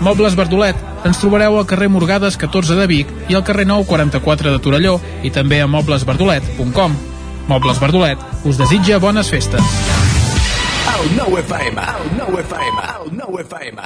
[0.06, 0.80] Mobles Verdolet.
[1.06, 4.97] Ens trobareu al carrer Morgades 14 de Vic i al carrer 9 44 de Torelló
[5.23, 6.97] i també a moblesverdolet.com.
[7.47, 9.61] Mobles Verdolet us desitja bones festes.
[10.95, 13.81] El 9 FM, el 9 FM, el 9 FM.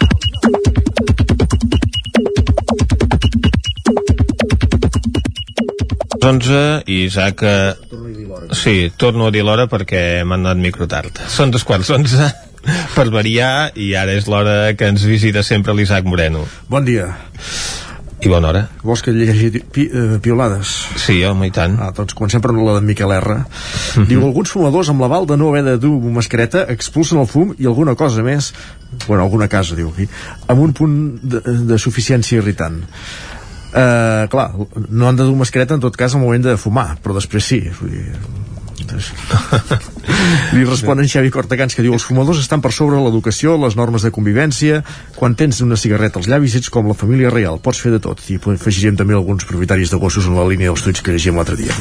[6.20, 7.44] Les 11 i Isaac...
[8.41, 11.24] eh, Sí, torno a dir l'hora perquè m'han anat microtard.
[11.30, 12.32] Són dos quarts 11
[12.98, 16.45] per variar i ara és l'hora que ens visita sempre l'Isaac Moreno.
[16.70, 17.14] Bon dia.
[18.20, 18.66] I bona hora.
[18.84, 20.74] Vols que llegeixi pi, eh, piolades?
[20.99, 21.78] Sí, home, i tant.
[21.80, 23.38] Ah, doncs comencem per la de Miquel R.
[24.10, 27.70] Diu, alguns fumadors amb l'aval de no haver de dur mascareta expulsen el fum i
[27.70, 28.52] alguna cosa més,
[29.07, 30.10] bueno, alguna casa, diu aquí,
[30.52, 31.40] amb un punt de,
[31.72, 32.82] de suficiència irritant.
[33.70, 34.50] Uh, clar,
[34.90, 37.60] no han de dur mascareta en tot cas al moment de fumar, però després sí.
[37.80, 38.06] Vull dir,
[38.90, 39.12] doncs...
[40.56, 44.06] Li respon en Xavi Cortacans que diu els fumadors estan per sobre l'educació, les normes
[44.06, 44.82] de convivència
[45.16, 48.24] quan tens una cigarreta als llavis ets com la família real, pots fer de tot
[48.34, 51.60] i afegiríem també alguns propietaris de gossos en la línia dels tuits que llegíem l'altre
[51.60, 51.76] dia.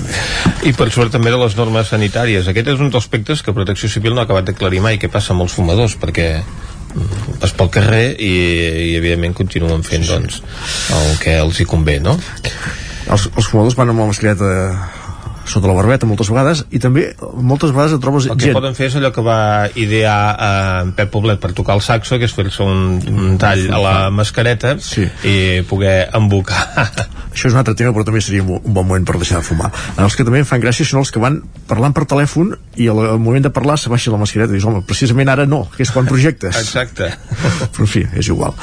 [0.68, 2.48] I per sort també de les normes sanitàries.
[2.50, 5.32] Aquest és un dels aspectes que Protecció Civil no ha acabat d'aclarir mai què passa
[5.34, 6.28] amb els fumadors, perquè
[7.38, 8.32] vas pel carrer i,
[8.90, 10.40] i evidentment continuen fent doncs,
[10.94, 12.16] el que els hi convé, no?
[13.08, 14.48] Els, els fumadors van amb la mascareta
[15.50, 18.76] sota la barbeta moltes vegades i també moltes vegades et trobes El que gent poden
[18.78, 19.40] fer és allò que va
[19.78, 23.66] idear eh, en Pep Poblet per tocar el saxo, que és fer-se un, un tall
[23.72, 25.08] a la mascareta sí.
[25.24, 25.38] i
[25.68, 26.66] poder embocar.
[27.38, 29.70] això és un altre tema però també seria un bon moment per deixar de fumar
[30.02, 31.38] els que també em fan gràcia són els que van
[31.70, 34.82] parlant per telèfon i al, moment de parlar se baixa la mascareta i dius, home,
[34.86, 37.10] precisament ara no que és quan projectes Exacte.
[37.74, 38.56] però en fi, és igual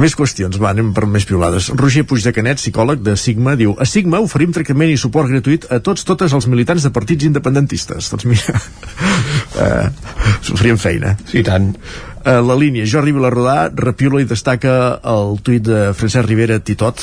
[0.00, 3.74] més qüestions, va, anem per més piolades Roger Puig de Canet, psicòleg de Sigma diu,
[3.78, 8.12] a Sigma oferim tractament i suport gratuït a tots, totes els militants de partits independentistes
[8.12, 8.60] doncs mira
[9.64, 9.88] eh,
[10.52, 11.72] faríem feina sí, tant
[12.20, 17.00] a la línia, Jordi Vilarrodà repiula i destaca el tuit de Francesc Rivera Titot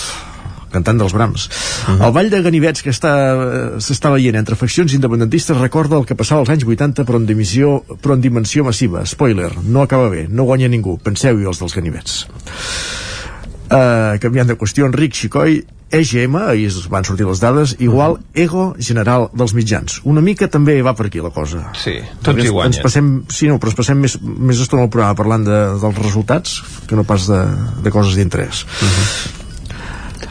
[0.70, 1.48] cantant dels Brams.
[1.48, 2.06] Uh -huh.
[2.06, 6.42] El ball de ganivets que està s'està veient entre faccions independentistes recorda el que passava
[6.42, 9.06] als anys 80 però en, dimissió, però en dimensió massiva.
[9.06, 11.00] Spoiler, no acaba bé, no guanya ningú.
[11.00, 12.28] Penseu-hi els dels ganivets.
[13.68, 15.62] Uh, canviant de qüestió, Enric Xicoi
[15.92, 20.02] EGM, ahir es van sortir les dades, igual ego general dels mitjans.
[20.04, 21.70] Una mica també va per aquí la cosa.
[21.80, 22.74] Sí, tots hi guanyen.
[22.74, 26.00] Ens passem, sí, no, però ens passem més, més estona al programa parlant de, dels
[26.04, 27.40] resultats que no pas de,
[27.84, 28.66] de coses d'interès.
[28.68, 29.36] Uh -huh.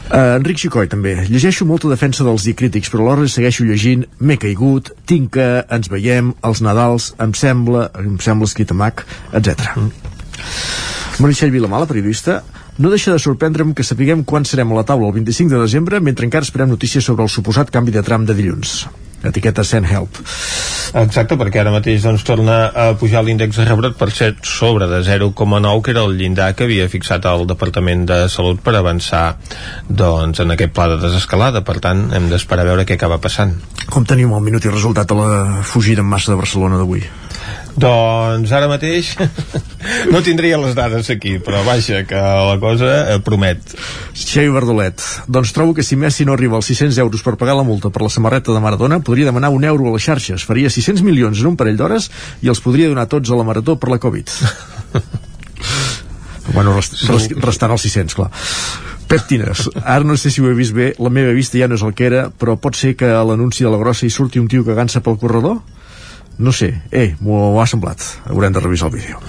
[0.06, 4.92] Uh, Enric Xicoi també llegeixo molta defensa dels diacrítics però alhora segueixo llegint m'he caigut,
[5.04, 9.76] tinc que ens veiem, els Nadals em sembla, em sembla escrit a Mac, etc.
[9.76, 9.90] Mm.
[11.18, 12.44] Meritxell Vilamala, periodista
[12.78, 16.00] no deixa de sorprendre'm que sapiguem quan serem a la taula el 25 de desembre
[16.00, 18.84] mentre encara esperem notícies sobre el suposat canvi de tram de dilluns.
[19.26, 20.18] Etiqueta Send Help.
[20.96, 25.00] Exacte, perquè ara mateix doncs, torna a pujar l'índex de rebrot per ser sobre de
[25.02, 29.24] 0,9 que era el llindar que havia fixat el Departament de Salut per avançar
[29.88, 31.64] doncs, en aquest pla de desescalada.
[31.66, 33.56] Per tant hem d'esperar a veure què acaba passant.
[33.90, 37.04] Com tenim el minut i resultat a la fugida en massa de Barcelona d'avui?
[37.76, 39.10] Doncs ara mateix
[40.12, 43.74] no tindria les dades aquí, però vaja, que la cosa eh, promet.
[44.16, 47.66] Xavi Verdolet, doncs trobo que si Messi no arriba als 600 euros per pagar la
[47.68, 51.04] multa per la samarreta de Maradona, podria demanar un euro a les xarxes, faria 600
[51.04, 52.08] milions en un parell d'hores
[52.40, 54.32] i els podria donar tots a la Marató per la Covid.
[56.56, 58.32] bueno, rest, rest, restant els 600, clar.
[59.06, 61.76] Pep Tines, ara no sé si ho he vist bé, la meva vista ja no
[61.76, 64.40] és el que era, però pot ser que a l'anunci de la grossa hi surti
[64.40, 65.60] un tio que gansa pel corredor?
[66.38, 68.02] No sé, eh, m'ho ha semblat.
[68.28, 69.20] Haurem de revisar el vídeo.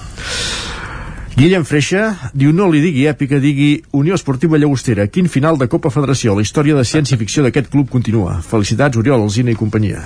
[1.38, 5.06] Guillem Freixa diu no li digui èpica, digui Unió Esportiva Llagostera.
[5.08, 6.34] Quin final de Copa Federació.
[6.34, 8.40] La història de ciència-ficció d'aquest club continua.
[8.42, 10.02] Felicitats, Oriol, Alzina i companyia.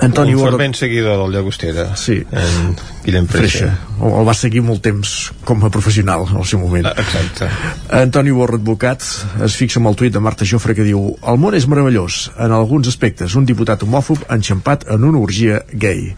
[0.00, 2.16] Antoni un fervent seguidor del Llagostera sí.
[2.32, 3.98] en Guillem Freixa, Freixa.
[4.00, 5.14] El, el va seguir molt temps
[5.48, 6.88] com a professional al seu moment.
[6.90, 7.50] Exacte.
[8.00, 9.04] Antoni Borra Advocat
[9.44, 12.56] es fixa amb el tuit de Marta Jofre que diu el món és meravellós, en
[12.56, 13.36] alguns aspectes.
[13.36, 16.14] Un diputat homòfob enxampat en una orgia gay.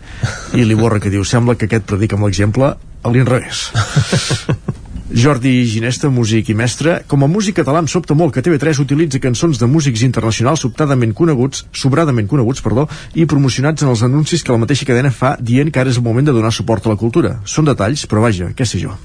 [0.54, 3.66] I li Borra que diu sembla que aquest predica amb l'exemple a l'inrevés
[5.12, 7.02] Jordi Ginesta, músic i mestre.
[7.06, 11.12] Com a músic català em sobta molt que TV3 utilitzi cançons de músics internacionals sobtadament
[11.12, 15.68] coneguts, sobradament coneguts, perdó, i promocionats en els anuncis que la mateixa cadena fa dient
[15.68, 17.34] que ara és el moment de donar suport a la cultura.
[17.44, 18.96] Són detalls, però vaja, què sé jo.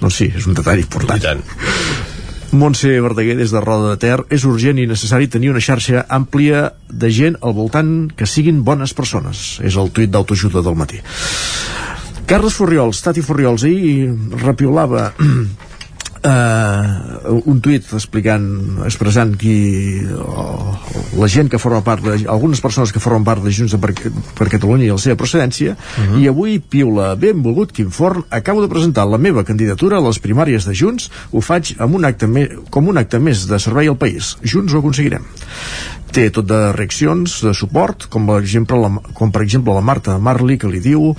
[0.00, 1.22] Doncs sí, és un detall important.
[2.50, 6.72] Montse Verdaguer des de Roda de Ter és urgent i necessari tenir una xarxa àmplia
[6.90, 10.98] de gent al voltant que siguin bones persones és el tuit d'autoajuda del matí
[12.30, 15.42] Carles Furriols, Tati Furriols ahir repiolava uh,
[17.50, 18.44] un tuit explicant
[18.86, 20.76] expressant qui oh,
[21.18, 23.90] la gent que forma part de, algunes persones que formen part de Junts per,
[24.38, 26.22] per Catalunya i la seva procedència uh -huh.
[26.22, 30.64] i avui piula benvolgut Quim Forn acabo de presentar la meva candidatura a les primàries
[30.64, 33.98] de Junts ho faig amb un acte me, com un acte més de servei al
[33.98, 35.26] país Junts ho aconseguirem
[36.12, 40.18] té tot de reaccions de suport com per exemple la, com per exemple la Marta
[40.18, 41.16] Marli que li diu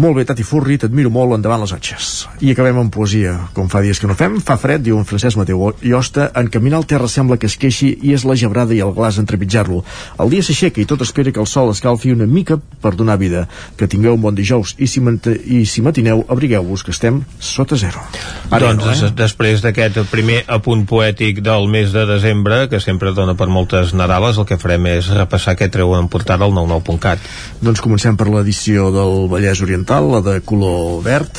[0.00, 2.06] molt bé, Tati Furri, t'admiro molt, endavant les atxes.
[2.40, 4.38] I acabem amb poesia, com fa dies que no fem.
[4.40, 7.90] Fa fred, diu en Francesc Mateu Iosta, en caminar al terra sembla que es queixi
[8.00, 9.82] i és la gebrada i el glaç entrepitjar-lo.
[10.24, 13.44] El dia s'aixeca i tot espera que el sol escalfi una mica per donar vida.
[13.76, 15.02] Que tingueu un bon dijous i si,
[15.44, 18.00] i si matineu, abrigueu-vos, que estem sota zero.
[18.48, 19.12] Ara doncs, no, eh?
[19.20, 24.40] després d'aquest primer apunt poètic del mes de desembre, que sempre dona per moltes Nadales,
[24.40, 27.28] el que farem és repassar què treuen portada al 99.cat.
[27.60, 31.30] Doncs comencem per l'edició del Vallès Oriental oriental, la de color verd,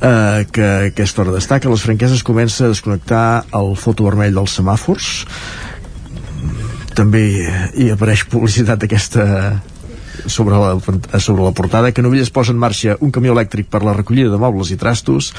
[0.00, 1.68] eh, que aquesta hora destaca.
[1.68, 5.24] Les franqueses comença a desconnectar el foto vermell dels semàfors.
[6.94, 7.22] També
[7.74, 9.62] hi apareix publicitat d'aquesta
[10.26, 10.74] sobre la,
[11.20, 14.36] sobre la portada que Novelles posa en marxa un camió elèctric per la recollida de
[14.36, 15.32] mobles i trastos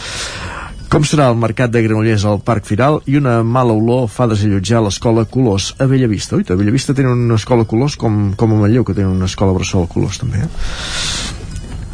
[0.89, 4.81] com serà el mercat de Granollers al Parc Firal i una mala olor fa desallotjar
[4.81, 6.35] l'escola Colors a Bellavista.
[6.35, 9.53] Oita, a Bellavista tenen una escola Colors com, com a Manlleu, que tenen una escola
[9.55, 10.41] Bressol Colors també.
[10.43, 11.40] Eh?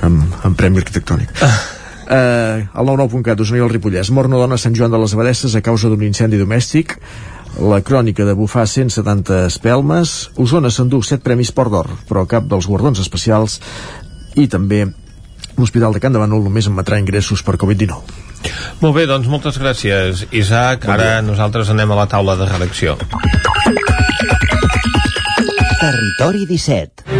[0.06, 1.34] Amb, amb Premi Arquitectònic.
[1.41, 1.57] Ah.
[2.07, 4.11] Uh, el 99.cat, Osona i el Ripollès.
[4.15, 6.95] Mor una dona a Sant Joan de les Abadesses a causa d'un incendi domèstic.
[7.57, 10.30] La crònica de bufar 170 espelmes.
[10.40, 13.60] Osona s'endú 7 premis Port d'Or, però cap dels guardons especials.
[14.40, 14.86] I també
[15.57, 18.26] l'Hospital de Can de Bànol només emetrà ingressos per Covid-19.
[18.80, 20.86] Molt bé, doncs moltes gràcies, Isaac.
[20.86, 22.95] Bon Ara nosaltres anem a la taula de redacció.
[25.82, 27.16] Territori 17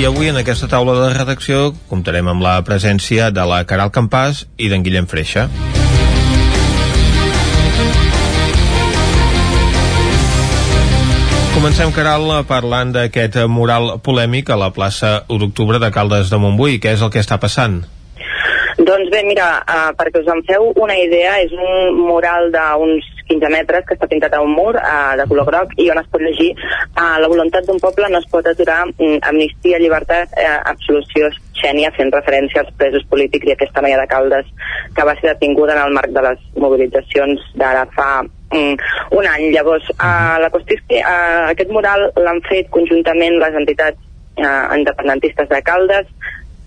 [0.00, 4.46] i avui en aquesta taula de redacció comptarem amb la presència de la Caral Campàs
[4.56, 5.42] i d'en Guillem Freixa.
[11.52, 16.80] Comencem, Caral, parlant d'aquest mural polèmic a la plaça 1 d'octubre de Caldes de Montbui.
[16.80, 17.82] Què és el que està passant?
[18.80, 23.52] Doncs bé, mira, uh, perquè us en feu una idea, és un mural d'uns 15
[23.54, 26.24] metres que està pintat a un mur uh, de color groc i on es pot
[26.24, 31.30] llegir uh, la voluntat d'un poble no es pot aturar um, amnistia, llibertat, uh, absolució
[31.60, 34.48] Xènia fent referència als presos polítics i aquesta noia de Caldes
[34.96, 38.76] que va ser detinguda en el marc de les mobilitzacions d'ara fa um,
[39.18, 39.50] un any.
[39.54, 44.00] Llavors, uh, la qüestió és que uh, aquest mural l'han fet conjuntament les entitats
[44.40, 46.08] uh, independentistes de Caldes,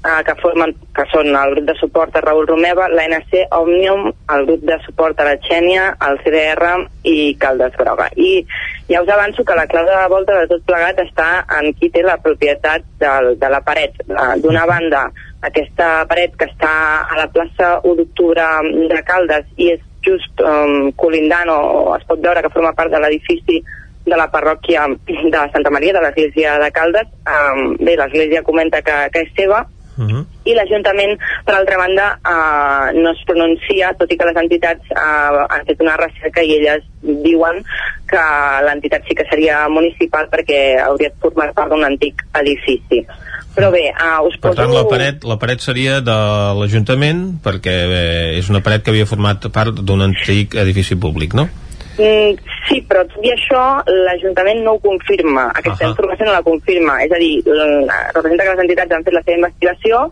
[0.03, 4.45] eh, que formen, que són el grup de suport a Raül Romeva, l'ANC, Òmnium, el
[4.49, 6.73] grup de suport a la Xènia, el CDR
[7.09, 8.09] i Caldes Groga.
[8.15, 8.45] I
[8.89, 11.89] ja us avanço que la clau de la volta de tot plegat està en qui
[11.93, 13.95] té la propietat del, de la paret.
[14.07, 15.07] Eh, D'una banda,
[15.43, 16.73] aquesta paret que està
[17.03, 18.49] a la plaça 1 d'octubre
[18.91, 22.91] de Caldes i és just um, colindant o, o es pot veure que forma part
[22.91, 23.61] de l'edifici
[24.03, 27.07] de la parròquia de Santa Maria, de l'església de Caldes.
[27.23, 29.63] Um, bé, l'església comenta que, que és seva,
[29.95, 30.25] Uh -huh.
[30.45, 35.45] i l'Ajuntament, per altra banda, eh, no es pronuncia, tot i que les entitats eh,
[35.49, 37.63] han fet una recerca i elles diuen
[38.07, 38.23] que
[38.65, 43.05] l'entitat sí que seria municipal perquè hauria format part d'un antic edifici.
[43.53, 44.61] Però bé, eh, us Per poso...
[44.61, 46.17] tant, la paret, la paret seria de
[46.57, 48.05] l'Ajuntament perquè bé,
[48.39, 51.49] és una paret que havia format part d'un antic edifici públic, no?
[51.93, 52.37] Mm,
[52.67, 55.91] sí, però tot i això l'Ajuntament no ho confirma, aquesta Ahà.
[55.91, 59.37] informació no la confirma, és a dir, representa que les entitats han fet la seva
[59.43, 60.07] investigació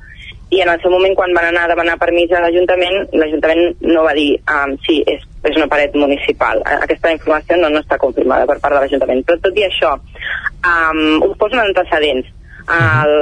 [0.51, 4.03] i en el seu moment quan van anar a demanar permís a l'Ajuntament, l'Ajuntament no
[4.03, 6.59] va dir um, sí, és, és una paret municipal.
[6.75, 9.23] Aquesta informació no, no està confirmada per part de l'Ajuntament.
[9.23, 9.93] Però tot i això,
[10.59, 12.27] um, us poso en antecedents.
[12.71, 13.15] El,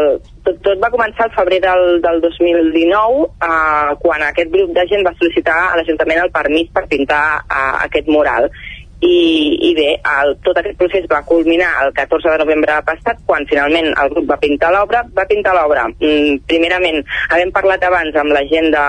[0.49, 5.05] tot, tot va començar al febrer del, del 2019 uh, quan aquest grup de gent
[5.05, 8.49] va sol·licitar a l'Ajuntament el permís per pintar uh, aquest mural.
[8.99, 9.19] I,
[9.63, 13.93] i bé, el, tot aquest procés va culminar el 14 de novembre passat quan finalment
[13.93, 16.99] el grup va pintar l'obra va pintar l'obra, mm, primerament
[17.29, 18.87] havent parlat abans amb la gent de,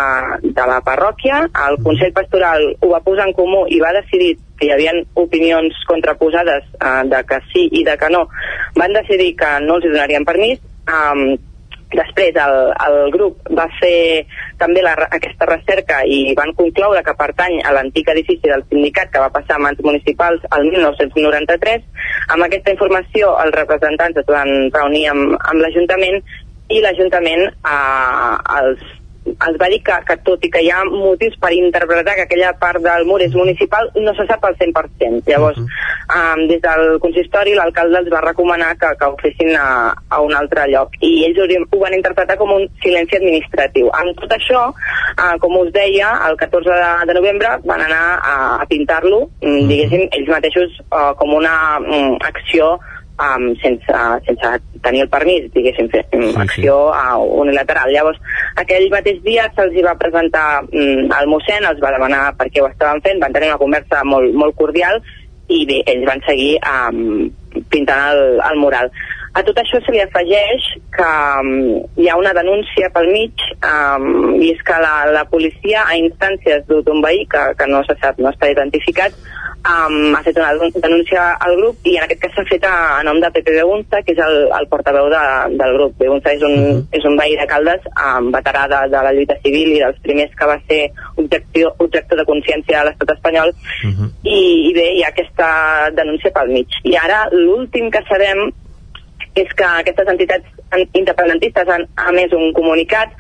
[0.49, 4.67] de la parròquia, el Consell Pastoral ho va posar en comú i va decidir que
[4.67, 8.25] hi havia opinions contraposades eh, de que sí i de que no,
[8.83, 10.59] van decidir que no els donarien permís
[10.91, 11.39] um,
[11.91, 12.57] Després el,
[12.87, 14.27] el grup va fer
[14.61, 19.23] també la, aquesta recerca i van concloure que pertany a l'antic edifici del sindicat que
[19.23, 21.83] va passar a mans municipals el 1993.
[22.37, 26.23] Amb aquesta informació els representants es van reunir amb, amb l'Ajuntament
[26.71, 31.37] i l'Ajuntament eh, els es va dir que, que tot i que hi ha motius
[31.41, 35.23] per interpretar que aquella part del mur és municipal, no se sap al 100%.
[35.29, 36.37] Llavors, uh -huh.
[36.37, 40.35] um, des del consistori, l'alcalde els va recomanar que, que ho fessin a, a un
[40.35, 40.97] altre lloc.
[41.01, 43.91] I ells ho, ho van interpretar com un silenci administratiu.
[43.93, 48.63] Amb tot això, uh, com us deia, el 14 de, de novembre van anar a,
[48.63, 52.79] a pintar-lo, mm, diguéssim, ells mateixos uh, com una um, acció
[53.21, 54.53] um, sense, sense
[54.85, 57.93] tenir el permís, diguéssim, fer sí, acció uh, unilateral.
[57.93, 58.21] Llavors,
[58.61, 62.71] aquell mateix dia se'ls va presentar um, el mossèn, els va demanar per què ho
[62.71, 65.03] estaven fent, van tenir una conversa molt, molt cordial
[65.51, 67.31] i bé, ells van seguir um,
[67.73, 68.93] pintant el, el mural.
[69.33, 70.65] A tot això se li afegeix
[70.97, 71.51] que um,
[72.01, 76.67] hi ha una denúncia pel mig um, i és que la, la policia a instàncies
[76.67, 79.15] d'un veí que, que no se sap, no està identificat
[79.67, 83.03] um, ha fet una denúncia al grup i en aquest cas s'ha fet a, a
[83.07, 85.23] nom de Pepe Begunza que és el, el portaveu de,
[85.61, 86.87] del grup Begunza és un, uh -huh.
[86.99, 90.35] és un veí de Caldes um, veterà de, de la lluita civil i dels primers
[90.35, 94.09] que va ser objectiu, objecte de consciència a l'estat espanyol uh -huh.
[94.25, 98.51] i, i bé, hi ha aquesta denúncia pel mig i ara l'últim que sabem
[99.39, 103.15] és que aquestes entitats independentistes han emès un comunicat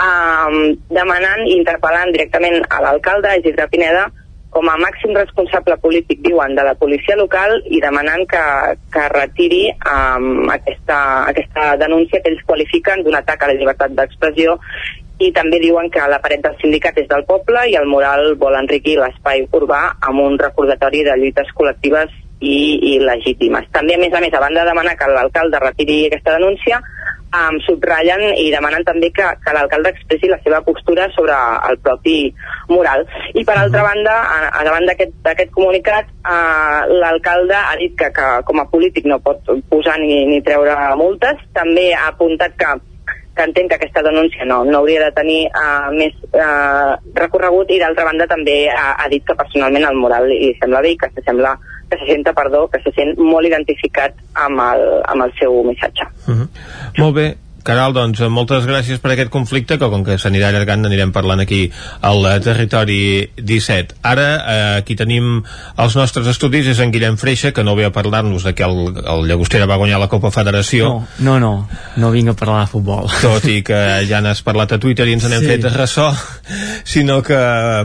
[0.00, 4.08] um, demanant i interpel·lant directament a l'alcalde Isidre Pineda
[4.50, 8.42] com a màxim responsable polític, diuen, de la policia local i demanant que,
[8.90, 10.98] que retiri um, aquesta,
[11.30, 14.56] aquesta denúncia que ells qualifiquen d'un atac a la llibertat d'expressió
[15.20, 18.56] i també diuen que la paret del sindicat és del poble i el mural vol
[18.58, 22.10] enriquir l'espai urbà amb un recordatori de lluites col·lectives
[22.40, 22.56] i,
[22.94, 23.68] i legítimes.
[23.72, 26.80] També, a més a més, a banda de demanar que l'alcalde retiri aquesta denúncia,
[27.36, 31.36] um, subratllen i demanen també que, que l'alcalde expressi la seva postura sobre
[31.70, 32.18] el propi
[32.72, 33.06] mural.
[33.34, 38.28] I per altra banda, a, a davant d'aquest comunicat, uh, l'alcalde ha dit que, que
[38.48, 41.42] com a polític no pot posar ni, ni treure multes.
[41.56, 42.78] També ha apuntat que
[43.30, 47.78] que entenc que aquesta denúncia no, no hauria de tenir uh, més uh, recorregut i
[47.80, 51.08] d'altra banda també ha, ha dit que personalment el mural li sembla bé i que
[51.14, 51.54] se sembla
[51.90, 54.14] que se senta, perdó, que se sent molt identificat
[54.46, 56.06] amb el, amb el seu missatge.
[56.26, 56.48] Uh -huh.
[56.98, 61.12] Molt bé, Caral, doncs moltes gràcies per aquest conflicte que com que s'anirà allargant anirem
[61.12, 61.66] parlant aquí
[62.06, 63.98] al territori 17.
[64.06, 65.42] Ara eh, aquí tenim
[65.80, 68.94] els nostres estudis és en Guillem Freixa que no ve a parlar-nos de que el,
[69.04, 71.52] el Llagostera va guanyar la Copa Federació no, no, no,
[72.00, 73.78] no vinc a parlar de futbol tot i que
[74.08, 75.48] ja n'has parlat a Twitter i ens n'hem Sí.
[75.54, 76.10] fet ressò
[76.84, 77.36] sinó que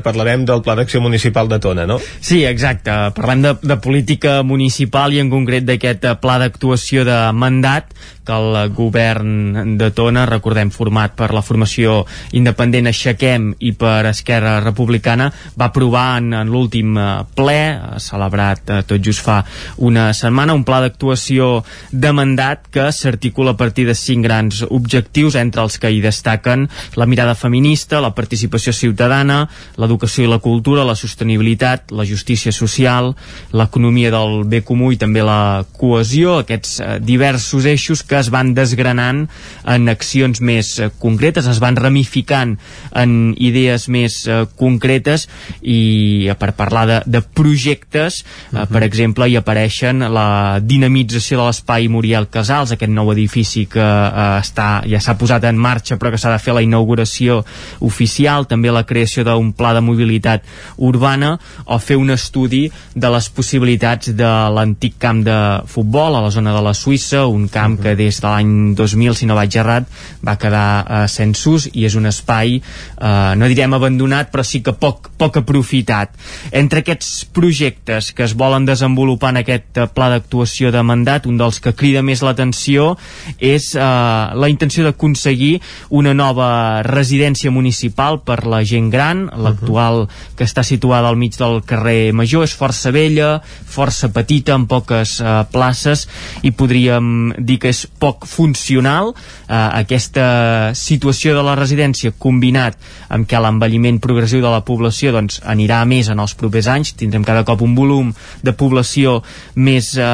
[0.03, 1.99] parlarem del Pla d'Acció Municipal de Tona, no?
[2.19, 2.91] Sí, exacte.
[3.15, 7.91] Parlem de, de política municipal i en concret d'aquest eh, pla d'actuació de mandat
[8.26, 12.02] que el govern de Tona, recordem, format per la formació
[12.35, 15.30] independent Aixequem i per Esquerra Republicana,
[15.60, 17.07] va aprovar en, en l'últim eh,
[17.38, 19.41] ple, eh, celebrat eh, tot just fa
[19.85, 25.38] una setmana, un pla d'actuació de mandat que s'articula a partir de cinc grans objectius,
[25.39, 29.43] entre els que hi destaquen la mirada feminista, la participació ciutadana,
[29.77, 33.14] l'educació i la cultura, la sostenibilitat, la justícia social,
[33.53, 39.26] l'economia del bé comú i també la cohesió, aquests diversos eixos que es van desgranant
[39.66, 42.56] en accions més eh, concretes, es van ramificant
[42.96, 45.28] en idees més eh, concretes
[45.62, 48.68] i per parlar de, de projectes, uh -huh.
[48.68, 54.40] per exemple, hi apareixen la dinamització de l'espai Muriel Casals, aquest nou edifici que eh,
[54.42, 57.44] està, ja s'ha posat en marxa però que s'ha de fer la inauguració
[57.80, 60.44] oficial, també la creació d'un pla de mobilitat
[60.78, 65.38] urbana o fer un estudi de les possibilitats de l'antic camp de
[65.68, 67.84] futbol a la zona de la Suïssa, un camp uh -huh.
[67.84, 69.90] que des de l'any 2000, si no vaig errat,
[70.26, 71.36] va quedar eh, sense
[71.73, 76.15] i és un espai, eh, no direm abandonat, però sí que poc, poc aprofitat.
[76.56, 81.38] Entre aquests projectes que es volen desenvolupar en aquest eh, pla d'actuació de mandat, un
[81.38, 82.94] dels que crida més l'atenció
[83.38, 85.60] és eh, la intenció d'aconseguir
[85.90, 90.36] una nova residència municipal per la gent gran, l'actual uh -huh.
[90.38, 95.19] que està situada al mig del carrer Major, és força vella, força petita, amb poques
[95.19, 96.07] eh, places
[96.44, 102.78] i podríem dir que és poc funcional eh, aquesta situació de la residència combinat
[103.10, 107.26] amb que l'envelliment progressiu de la població doncs, anirà més en els propers anys, tindrem
[107.28, 108.14] cada cop un volum
[108.44, 109.22] de població
[109.56, 110.12] més eh,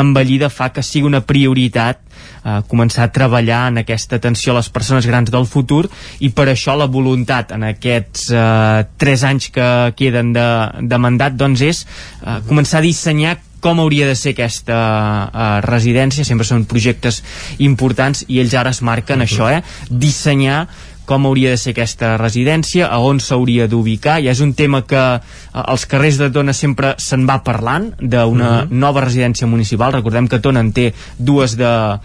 [0.00, 2.00] envellida fa que sigui una prioritat
[2.44, 5.84] eh, començar a treballar en aquesta atenció a les persones grans del futur
[6.20, 10.48] i per això la voluntat en aquests eh, tres anys que queden de,
[10.82, 14.78] de mandat doncs és eh, començar a dissenyar com hauria de ser aquesta
[15.32, 17.22] uh, residència, sempre són projectes
[17.64, 19.30] importants i ells ara es marquen uh -huh.
[19.30, 19.62] això, eh?
[19.88, 20.66] dissenyar
[21.04, 24.96] com hauria de ser aquesta residència, a on s'hauria d'ubicar, ja és un tema que
[24.96, 25.20] uh,
[25.52, 28.70] als carrers de Tona sempre se'n va parlant d'una uh -huh.
[28.70, 31.98] nova residència municipal, recordem que Tona en té dues de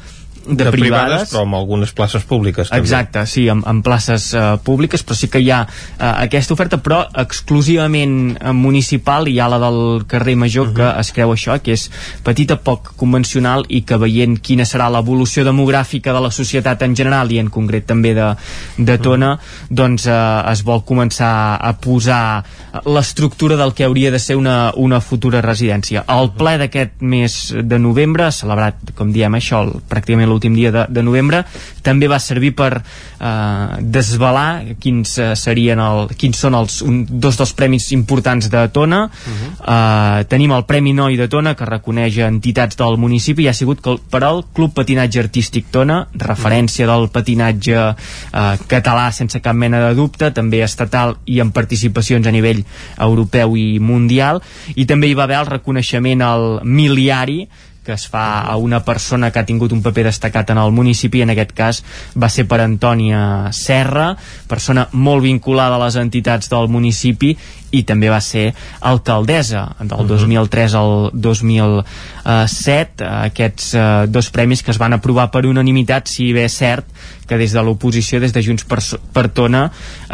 [0.50, 2.82] de, de privades, privades, però amb algunes places públiques també.
[2.82, 6.80] Exacte, sí, amb, amb places uh, públiques, però sí que hi ha uh, aquesta oferta,
[6.82, 10.76] però exclusivament uh, municipal hi ha la del carrer Major uh -huh.
[10.76, 11.90] que es creu això, que és
[12.24, 17.32] petita, poc convencional i que veient quina serà l'evolució demogràfica de la societat en general
[17.32, 18.36] i en concret també de,
[18.78, 19.68] de Tona, uh -huh.
[19.70, 22.44] doncs uh, es vol començar a posar
[22.86, 26.04] l'estructura del que hauria de ser una, una futura residència.
[26.08, 30.86] El ple d'aquest mes de novembre, celebrat, com diem això, el, pràcticament l'últim dia de,
[30.88, 31.44] de novembre.
[31.84, 37.38] També va servir per eh, desvelar quins uh, serien el, quins són els, un, dos
[37.40, 39.04] dels premis importants de Tona.
[39.10, 39.52] Uh -huh.
[39.60, 43.82] eh, tenim el Premi Noi de Tona que reconeix entitats del municipi i ha sigut
[44.10, 49.96] per al Club Patinatge Artístic Tona referència del patinatge eh, català sense cap mena de
[49.96, 52.64] dubte també estatal i amb participacions a nivell
[52.98, 54.42] europeu i mundial.
[54.76, 57.48] I també hi va haver el reconeixement al miliari
[57.90, 61.24] que es fa a una persona que ha tingut un paper destacat en el municipi,
[61.26, 61.82] en aquest cas
[62.14, 64.12] va ser per Antònia Serra,
[64.48, 67.34] persona molt vinculada a les entitats del municipi
[67.72, 74.82] i també va ser alcaldessa del 2003 al 2007 aquests eh, dos premis que es
[74.82, 76.86] van aprovar per unanimitat si bé és cert
[77.30, 78.80] que des de l'oposició, des de Junts per,
[79.14, 79.68] per Tona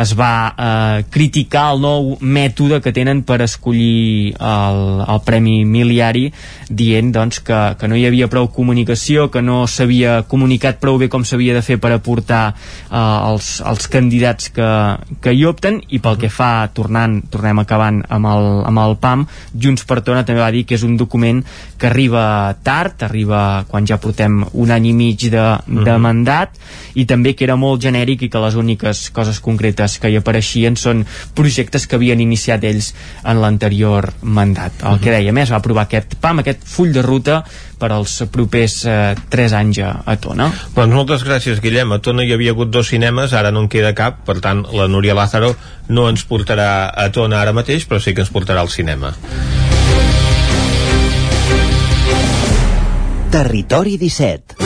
[0.04, 6.28] es va eh, criticar el nou mètode que tenen per escollir el, el Premi Miliari
[6.68, 11.08] dient doncs, que, que no hi havia prou comunicació, que no s'havia comunicat prou bé
[11.12, 14.70] com s'havia de fer per aportar eh, els, els candidats que,
[15.24, 15.80] que hi opten.
[15.96, 20.00] I pel que fa, tornant, tornant tornem acabant amb el, amb el PAM Junts per
[20.02, 21.44] Tona també va dir que és un document
[21.78, 26.00] que arriba tard, arriba quan ja portem un any i mig de, de uh -huh.
[26.02, 26.58] mandat
[26.96, 30.76] i també que era molt genèric i que les úniques coses concretes que hi apareixien
[30.76, 31.06] són
[31.36, 32.94] projectes que havien iniciat ells
[33.24, 34.74] en l'anterior mandat.
[34.82, 35.00] El uh -huh.
[35.00, 37.44] que deia més, va aprovar aquest PAM, aquest full de ruta
[37.80, 40.50] per als propers eh, 3 anys a, a Tona.
[40.76, 41.94] Doncs moltes gràcies, Guillem.
[41.96, 44.90] A Tona hi havia hagut dos cinemes, ara no en queda cap, per tant, la
[44.92, 45.54] Núria Lázaro
[45.90, 49.14] no ens portarà a Tona ara mateix, però sí que ens portarà al cinema.
[53.36, 54.65] Territori 17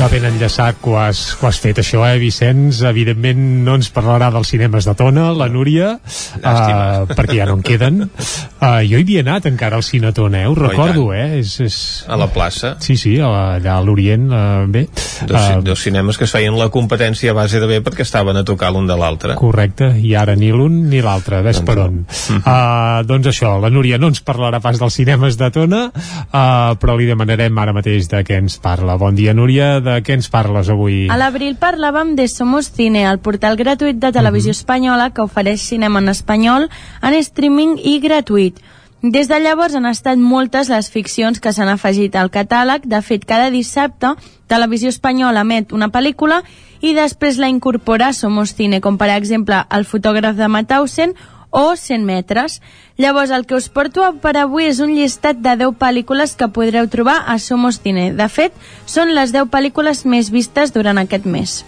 [0.00, 2.78] que ben enllaçat que ho, has, que ho has fet això, eh, Vicenç?
[2.88, 7.64] Evidentment no ens parlarà dels cinemes de Tona, la Núria, uh, perquè ja no en
[7.66, 7.98] queden.
[8.08, 10.48] Uh, jo hi havia anat encara al Cine Tona, eh?
[10.48, 11.42] ho recordo, eh?
[11.42, 11.76] És, és...
[12.08, 12.70] A la plaça.
[12.80, 14.86] Sí, sí, allà a l'Orient, uh, bé.
[15.28, 18.40] Dos, uh, dos cinemes que es feien la competència a base de bé perquè estaven
[18.40, 19.36] a tocar l'un de l'altre.
[19.36, 22.00] Correcte, i ara ni l'un ni l'altre, ves doncs, per on.
[22.38, 26.96] Uh, doncs això, la Núria no ens parlarà pas dels cinemes de Tona, uh, però
[26.96, 28.96] li demanarem ara mateix de què ens parla.
[28.96, 31.08] Bon dia, Núria, de què ens parles avui?
[31.10, 34.60] A l'abril parlàvem de Somos Cine, el portal gratuït de televisió uh -huh.
[34.60, 36.68] espanyola que ofereix cinema en espanyol
[37.02, 38.60] en streaming i gratuït.
[39.02, 42.82] Des de llavors han estat moltes les ficcions que s'han afegit al catàleg.
[42.84, 44.14] De fet, cada dissabte
[44.46, 46.42] Televisió Espanyola emet una pel·lícula
[46.80, 51.14] i després la incorpora Somos Cine, com per exemple El fotògraf de Mauthausen
[51.50, 52.60] o 100 metres.
[52.96, 56.88] Llavors, el que us porto per avui és un llistat de 10 pel·lícules que podreu
[56.88, 58.12] trobar a Somos Cine.
[58.14, 58.54] De fet,
[58.86, 61.60] són les 10 pel·lícules més vistes durant aquest mes.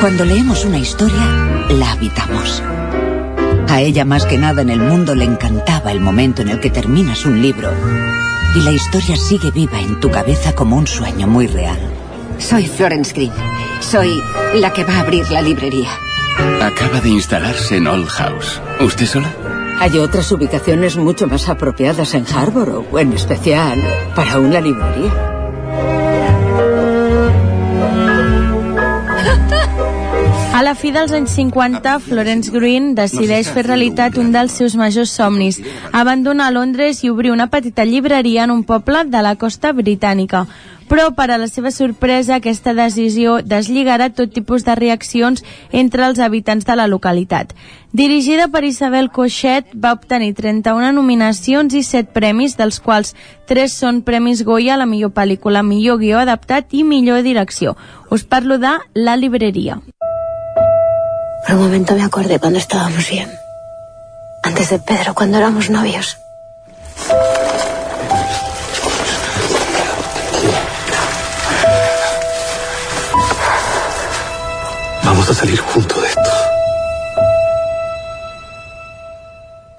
[0.00, 1.26] Cuando leemos una historia,
[1.68, 2.62] la habitamos.
[3.68, 6.70] A ella más que nada en el mundo le encantaba el momento en el que
[6.70, 7.70] terminas un libro
[8.56, 11.99] y la historia sigue viva en tu cabeza como un sueño muy real.
[12.40, 13.32] Soy Florence Green.
[13.80, 14.22] Soy
[14.54, 15.90] la que va a abrir la librería.
[16.60, 18.60] Acaba de instalarse en Old House.
[18.80, 19.32] ¿Usted sola?
[19.78, 23.82] Hay otras ubicaciones mucho más apropiadas en Harborough, en especial
[24.14, 26.09] para una librería.
[30.60, 35.14] A la fi dels anys 50, Florence Green decideix fer realitat un dels seus majors
[35.16, 35.56] somnis,
[35.96, 40.44] abandonar Londres i obrir una petita llibreria en un poble de la costa britànica
[40.90, 46.18] però per a la seva sorpresa aquesta decisió deslligarà tot tipus de reaccions entre els
[46.18, 47.54] habitants de la localitat.
[47.92, 53.14] Dirigida per Isabel Coixet, va obtenir 31 nominacions i 7 premis, dels quals
[53.46, 57.78] 3 són premis Goya a la millor pel·lícula, millor guió adaptat i millor direcció.
[58.10, 59.78] Us parlo de La libreria.
[61.46, 63.30] Por un momento me acordé cuando estábamos bien.
[64.42, 66.18] Antes de Pedro, cuando éramos novios.
[75.04, 76.30] Vamos a salir juntos de esto.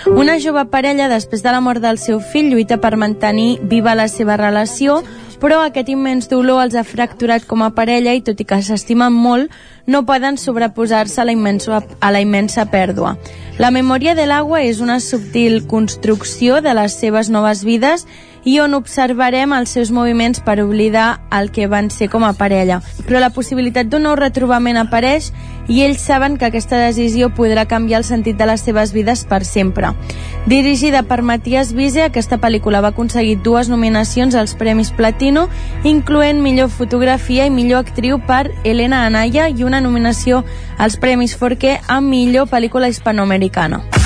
[0.08, 4.08] Una jove parella, després de la mort del seu fill, lluita per mantenir viva la
[4.10, 5.04] seva relació,
[5.42, 9.14] però aquest immens dolor els ha fracturat com a parella i, tot i que s'estimen
[9.14, 9.54] molt,
[9.88, 13.18] no poden sobreposar-se a, la immensa, a la immensa pèrdua.
[13.60, 18.08] La memòria de l'aigua és una subtil construcció de les seves noves vides
[18.44, 22.82] i on observarem els seus moviments per oblidar el que van ser com a parella.
[23.06, 25.32] Però la possibilitat d'un nou retrobament apareix
[25.72, 29.44] i ells saben que aquesta decisió podrà canviar el sentit de les seves vides per
[29.46, 29.94] sempre.
[30.50, 35.48] Dirigida per Matías Vise, aquesta pel·lícula va aconseguir dues nominacions als Premis Platino,
[35.88, 40.44] incloent millor fotografia i millor actriu per Elena Anaya i una nominació
[40.78, 44.01] als Premis Forqué a millor pel·lícula hispanoamericana.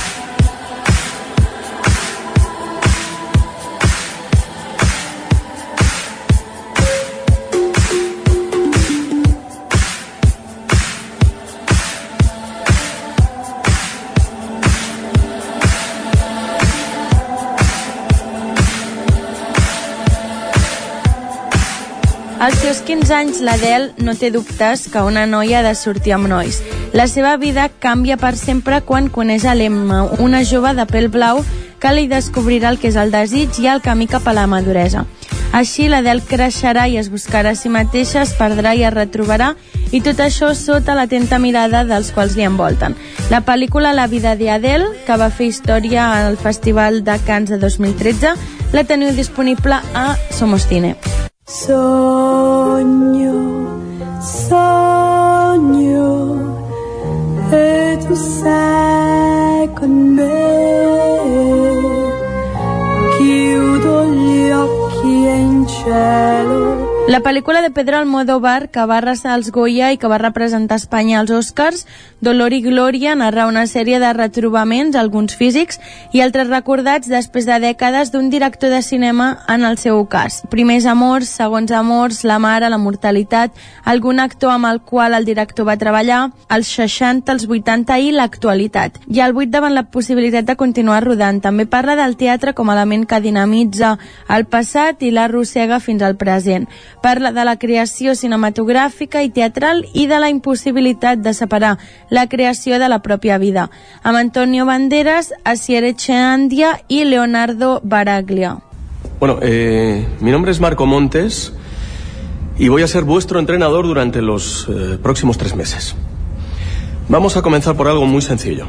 [22.86, 26.60] 15 anys, l'Adele no té dubtes que una noia ha de sortir amb nois.
[26.94, 31.41] La seva vida canvia per sempre quan coneix a l'Emma, una jove de pèl blau
[31.82, 35.06] que li descobrirà el que és el desig i el camí cap a la maduresa.
[35.56, 39.56] Així, l'Adele creixerà i es buscarà a si mateixa, es perdrà i es retrobarà,
[39.90, 42.94] i tot això sota l'atenta mirada dels quals li envolten.
[43.34, 47.57] La pel·lícula La vida de Adele, que va fer història al Festival de Cannes de
[47.57, 48.36] 2013,
[48.78, 50.98] la teniu disponible a Somos Cine.
[51.47, 53.34] Sogno,
[54.19, 56.09] sogno,
[57.51, 60.53] e tu sei con me.
[63.15, 69.51] Chiudo gli occhi e in cielo La pel·lícula de Pedro Almodóvar, que va arrasar els
[69.53, 71.85] Goya i que va representar Espanya als Oscars,
[72.26, 75.77] Dolor i Glòria, narra una sèrie de retrobaments, alguns físics
[76.10, 80.39] i altres recordats després de dècades d'un director de cinema en el seu cas.
[80.49, 83.53] Primers amors, segons amors, la mare, la mortalitat,
[83.85, 88.97] algun actor amb el qual el director va treballar, els 60, els 80 i l'actualitat.
[89.06, 91.43] I el 8 davant la possibilitat de continuar rodant.
[91.45, 93.99] També parla del teatre com a element que dinamitza
[94.34, 96.65] el passat i l'arrossega fins al present
[97.06, 101.76] Parla de la creació cinematogràfica i teatral i de la impossibilitat de separar
[102.15, 103.69] la creació de la pròpia vida,
[104.01, 108.57] amb Antonio Banderas, Asier Echeandia i Leonardo Baraglia.
[109.19, 111.51] Bueno, eh, mi nombre es Marco Montes
[112.57, 115.93] y voy a ser vuestro entrenador durante los eh, próximos tres meses.
[117.09, 118.65] Vamos a comenzar por algo muy sencillo.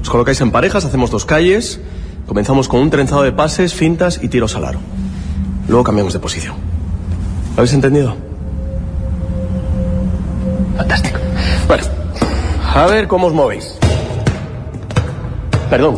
[0.00, 1.80] Os colocáis en parejas, hacemos dos calles,
[2.26, 4.78] comenzamos con un trenzado de pases, fintas y tiros al aro.
[5.68, 6.54] Luego cambiamos de posición.
[7.56, 8.14] ¿Lo habéis entendido?
[10.76, 11.18] Fantástico.
[11.66, 11.84] Bueno,
[12.74, 13.78] a ver cómo os movéis.
[15.68, 15.96] Perdón.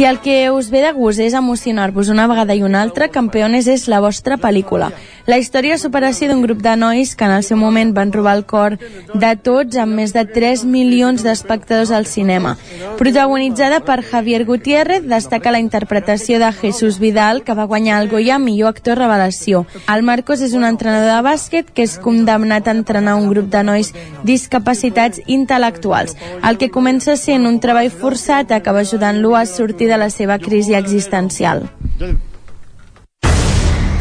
[0.00, 3.66] Si el que us ve de gust és emocionar-vos una vegada i una altra, Campeones
[3.68, 4.94] és la vostra pel·lícula.
[5.26, 8.36] La història de superació d'un grup de nois que en el seu moment van robar
[8.38, 8.76] el cor
[9.12, 12.56] de tots amb més de 3 milions d'espectadors al cinema.
[12.98, 18.38] Protagonitzada per Javier Gutiérrez, destaca la interpretació de Jesús Vidal, que va guanyar el Goya
[18.38, 19.66] millor actor revelació.
[19.92, 23.62] El Marcos és un entrenador de bàsquet que és condemnat a entrenar un grup de
[23.62, 23.92] nois
[24.24, 26.16] discapacitats intel·lectuals.
[26.48, 30.74] El que comença sent un treball forçat acaba ajudant-lo a sortir de la seva crisi
[30.74, 31.68] existencial.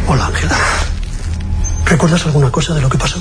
[0.08, 0.98] Hola, Ángela.
[1.90, 3.20] ¿Recuerdas alguna cosa de lo que pasó?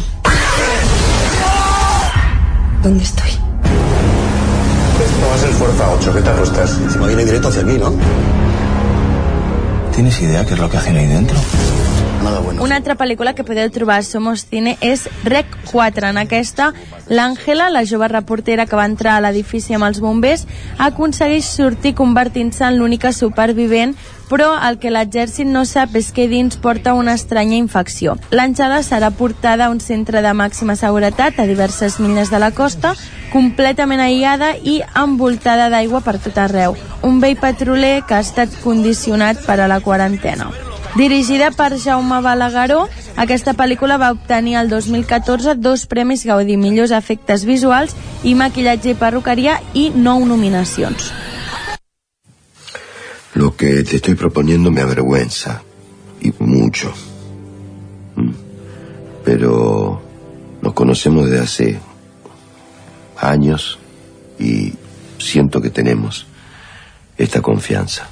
[2.83, 3.31] ¿Dónde estoy?
[3.31, 6.79] Esto va a ser fuerza 8, ¿qué te apuestas?
[6.79, 7.95] Encima viene directo hacia aquí, ¿no?
[9.95, 11.37] ¿Tienes idea qué es lo que hacen ahí dentro?
[12.23, 12.63] Nada bueno.
[12.63, 16.11] Una altra pel·lícula que podeu trobar a Somos Cine és Rec 4.
[16.11, 16.73] En aquesta,
[17.09, 20.45] l'Àngela, la jove reportera que va entrar a l'edifici amb els bombers,
[20.77, 23.97] aconsegueix sortir convertint-se en l'única supervivent
[24.29, 28.17] però el que l'exèrcit no sap és que dins porta una estranya infecció.
[28.31, 32.95] L'Àngela serà portada a un centre de màxima seguretat a diverses milles de la costa,
[33.33, 36.77] completament aïllada i envoltada d'aigua per tot arreu.
[37.03, 40.51] Un vell petroler que ha estat condicionat per a la quarantena.
[40.97, 47.45] Dirigida per Jaume Balagueró, aquesta pel·lícula va obtenir el 2014 dos premis Gaudí, millors efectes
[47.45, 47.95] visuals
[48.25, 51.13] i maquillatge i perruqueria i nou nominacions.
[53.39, 55.63] Lo que te estoy proponiendo me avergüenza.
[56.21, 56.93] Y mucho.
[58.17, 58.33] Mm.
[59.25, 60.03] Pero
[60.61, 61.81] nos conocemos desde hace
[63.17, 63.79] años
[64.41, 64.73] y
[65.21, 66.27] siento que tenemos
[67.17, 68.09] esta confianza.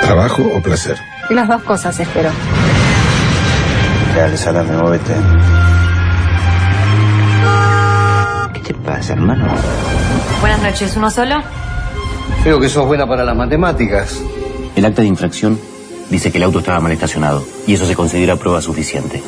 [0.00, 0.96] ¿Trabajo o placer?
[1.28, 2.30] Las dos cosas, espero.
[4.16, 5.65] Dale, salame, móvete.
[8.66, 9.46] Te pasa, hermano?
[10.40, 11.36] Buenas noches, ¿uno solo?
[12.42, 14.20] Creo que sos buena para las matemáticas.
[14.74, 15.58] El acta de infracción
[16.10, 19.22] dice que el auto estaba mal estacionado y eso se considera prueba suficiente.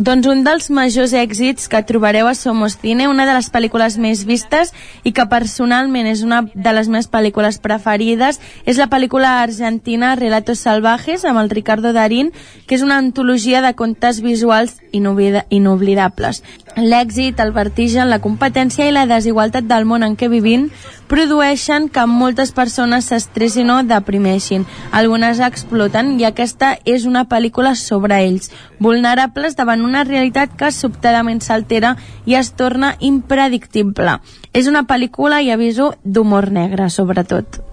[0.00, 4.22] Doncs un dels majors èxits que trobareu a Somos Cine, una de les pel·lícules més
[4.24, 4.70] vistes
[5.04, 10.62] i que personalment és una de les meves pel·lícules preferides, és la pel·lícula argentina Relatos
[10.64, 12.32] Salvajes amb el Ricardo Darín,
[12.64, 16.40] que és una antologia de contes visuals inoblida inoblidables.
[16.76, 20.68] L'èxit, el vertigen, la competència i la desigualtat del món en què vivim
[21.10, 24.66] produeixen que moltes persones s'estressin o deprimeixin.
[24.92, 31.42] Algunes exploten i aquesta és una pel·lícula sobre ells, vulnerables davant una realitat que sobtadament
[31.42, 34.20] s'altera i es torna impredictible.
[34.52, 37.69] És una pel·lícula, i aviso, d'humor negre, sobretot.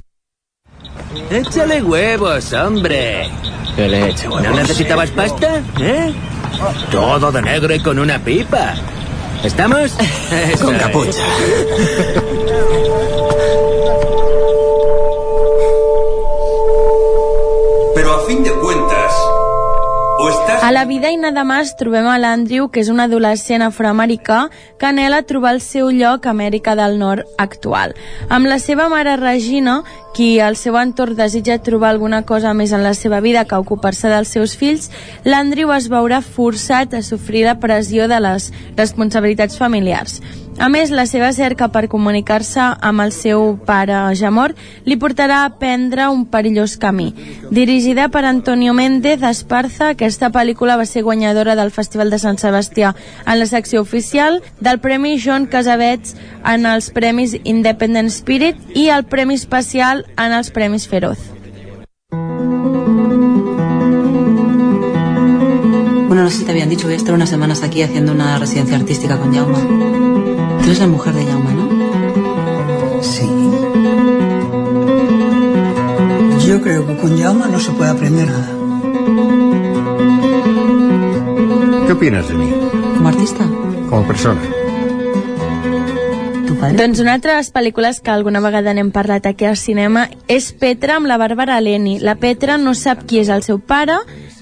[1.29, 3.29] Échale huevos, hombre.
[3.75, 5.61] ¿Qué le eche ¿No necesitabas pasta?
[5.79, 6.13] ¿Eh?
[6.91, 8.73] Todo de negro y con una pipa.
[9.43, 9.93] ¿Estamos?
[10.31, 10.81] Eso Con es.
[10.81, 11.23] capucha.
[17.95, 19.13] Pero a fin de cuentas.
[20.17, 24.47] A la vida i nada més trobem a l'Andrew, que és un adolescent afroamericà
[24.81, 27.93] que anela trobar el seu lloc a Amèrica del Nord actual.
[28.33, 29.83] Amb la seva mare Regina,
[30.17, 34.09] qui al seu entorn desitja trobar alguna cosa més en la seva vida que ocupar-se
[34.09, 34.89] dels seus fills,
[35.23, 40.17] l'Andrew es veurà forçat a sofrir la pressió de les responsabilitats familiars.
[40.57, 44.57] A més, la seva cerca per comunicar-se amb el seu pare ja mort
[44.89, 47.11] li portarà a prendre un perillós camí.
[47.53, 52.95] Dirigida per Antonio Méndez Esparza, aquesta pel·lícula va ser guanyadora del Festival de Sant Sebastià
[53.25, 59.05] en la secció oficial, del Premi Joan Casabets en els Premis Independent Spirit i el
[59.05, 61.19] Premi Especial en els Premis Feroz.
[66.07, 68.39] Bueno, no sé si te habían dicho, voy a estar unas semanas aquí haciendo una
[68.39, 69.96] residencia artística con Jauma.
[70.67, 73.01] Tú eres la mujer de Jauma, ¿no?
[73.01, 73.25] Sí.
[76.45, 78.51] Yo creo que con Jaume no se puede aprender nada.
[81.85, 82.53] ¿Qué opinas de mí?
[82.97, 83.45] ¿Como artista?
[83.89, 84.41] Como persona.
[86.57, 90.47] Doncs una altra de les pel·lícules que alguna vegada n'hem parlat aquí al cinema és
[90.57, 91.99] Petra amb la Bàrbara Leni.
[92.01, 93.99] La Petra no sap qui és el seu pare,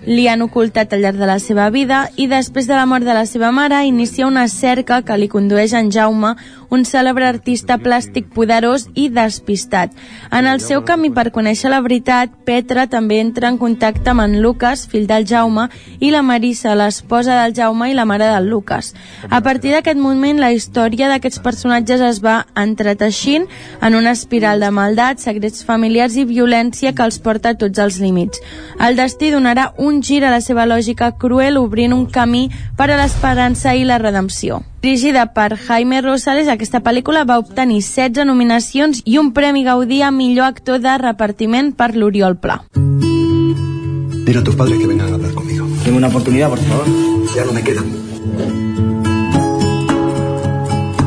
[0.07, 3.13] li han ocultat al llarg de la seva vida i després de la mort de
[3.17, 6.37] la seva mare inicia una cerca que li condueix en Jaume,
[6.69, 9.93] un cèlebre artista plàstic poderós i despistat.
[10.31, 14.39] En el seu camí per conèixer la veritat, Petra també entra en contacte amb en
[14.41, 15.67] Lucas, fill del Jaume,
[15.99, 18.93] i la Marissa, l'esposa del Jaume i la mare del Lucas.
[19.29, 23.47] A partir d'aquest moment, la història d'aquests personatges es va entreteixint
[23.81, 27.99] en una espiral de maldat, secrets familiars i violència que els porta a tots els
[28.03, 28.41] límits.
[28.79, 32.47] El destí donarà un gir a la seva lògica cruel, obrint un camí
[32.77, 34.61] per a l'esperança i la redempció.
[34.85, 40.11] Dirigida per Jaime Rosales, aquesta pel·lícula va obtenir 16 nominacions i un Premi Gaudí a
[40.13, 42.59] millor actor de repartiment per l'Oriol Pla.
[42.75, 45.65] Dile a tus padres que vengan a hablar conmigo.
[45.83, 46.85] Dime una oportunidad, por favor.
[47.33, 47.85] Ya no me quedan.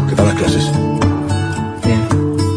[0.08, 0.72] ¿Qué tal las clases?
[1.86, 2.02] Bien.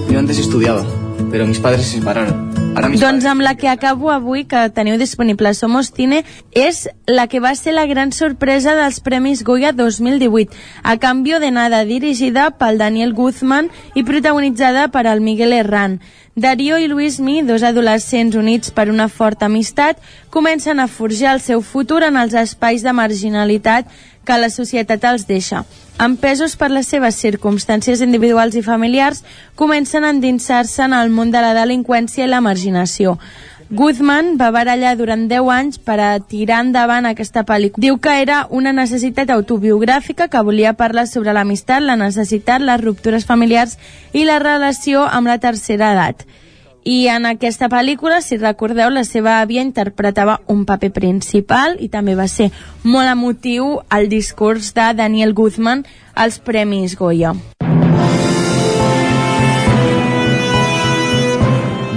[0.10, 0.84] Yo antes estudiaba,
[1.30, 2.51] pero mis padres se separaron.
[2.72, 6.22] Doncs amb la que acabo avui, que teniu disponible Somos Cine,
[6.56, 11.52] és la que va ser la gran sorpresa dels Premis Goya 2018, A Cambio de
[11.52, 16.00] Nada, dirigida pel Daniel Guzman i protagonitzada per el Miguel Herrán.
[16.36, 19.98] Darío i Luismi, dos adolescents units per una forta amistat,
[20.30, 23.90] comencen a forjar el seu futur en els espais de marginalitat
[24.24, 25.66] que la societat els deixa.
[26.00, 29.26] Empesos per les seves circumstàncies individuals i familiars,
[29.60, 33.18] comencen a endinsar-se en el món de la delinqüència i la marginació.
[33.72, 37.80] Guzman va barallar durant 10 anys per a tirar endavant aquesta pel·lícula.
[37.80, 43.24] Diu que era una necessitat autobiogràfica que volia parlar sobre l'amistat, la necessitat, les ruptures
[43.24, 43.78] familiars
[44.12, 46.26] i la relació amb la tercera edat.
[46.84, 52.18] I en aquesta pel·lícula, si recordeu, la seva àvia interpretava un paper principal i també
[52.20, 52.50] va ser
[52.84, 57.38] molt emotiu el discurs de Daniel Guzman als Premis Goya.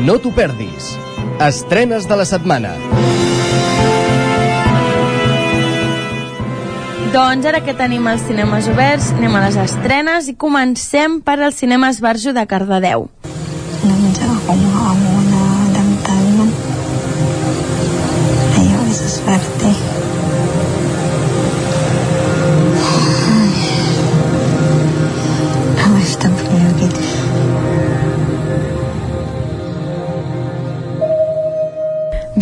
[0.06, 0.94] No t'ho perdis.
[1.44, 2.70] Estrenes de la setmana.
[7.12, 11.52] Doncs ara que tenim els cinemes oberts, anem a les estrenes i comencem per al
[11.52, 13.10] Cinema Esbarjo de Cardedeu.
[13.84, 14.63] No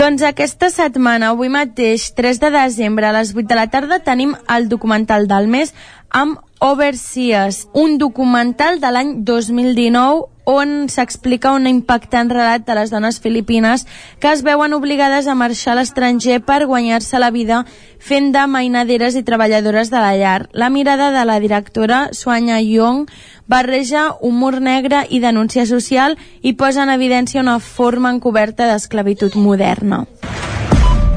[0.03, 4.33] Doncs aquesta setmana, avui mateix, 3 de desembre, a les 8 de la tarda, tenim
[4.51, 5.71] el documental del mes
[6.11, 13.19] amb Overseas, un documental de l'any 2019 on s'explica un impactant relat de les dones
[13.25, 13.83] filipines
[14.23, 17.65] que es veuen obligades a marxar a l'estranger per guanyar-se la vida
[17.99, 20.47] fent de mainaderes i treballadores de la llar.
[20.53, 23.11] La mirada de la directora Suanya Young
[23.49, 30.05] barreja humor negre i denúncia social i posa en evidència una forma encoberta d'esclavitud moderna.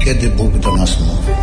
[0.02, 1.38] Kiedy Bóg do nas mówi?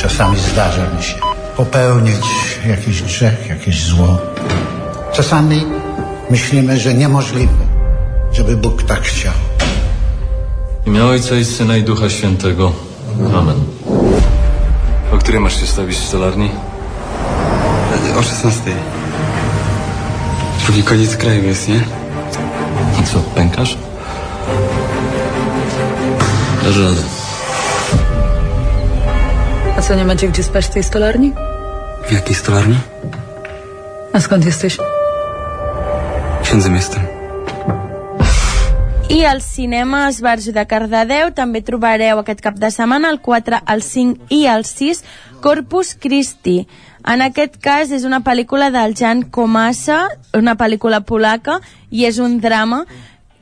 [0.00, 2.26] Czasami zdarza mi popełnić
[2.68, 4.18] jakiś grzech, jakieś zło.
[5.12, 5.64] Czasami
[6.30, 7.66] myślimy, że niemożliwe,
[8.32, 9.32] żeby Bóg tak chciał.
[10.84, 12.72] W imię Ojca i Syna i Ducha Świętego.
[13.38, 13.56] Amen.
[15.12, 16.50] O której masz się stawić w stolarni?
[18.18, 18.60] O 16.
[20.64, 21.84] Drugi koniec kraju jest, nie?
[23.02, 23.76] I co, pękasz?
[26.64, 27.23] Dasz radę.
[29.88, 31.32] Co, nie macie gdzie spać w tej stolarni?
[32.08, 32.78] W jakiej stolarni?
[34.12, 34.78] A skąd jesteś?
[36.42, 37.02] Księdzem jestem.
[39.10, 43.82] I al cinema Esbarjo de Cardedeu també trobareu aquest cap de setmana el 4, el
[43.82, 45.04] 5 i el 6
[45.40, 46.66] Corpus Christi.
[47.04, 52.40] En aquest cas és una pel·lícula del Jan Komasa, una pel·lícula polaca, i és un
[52.40, 52.86] drama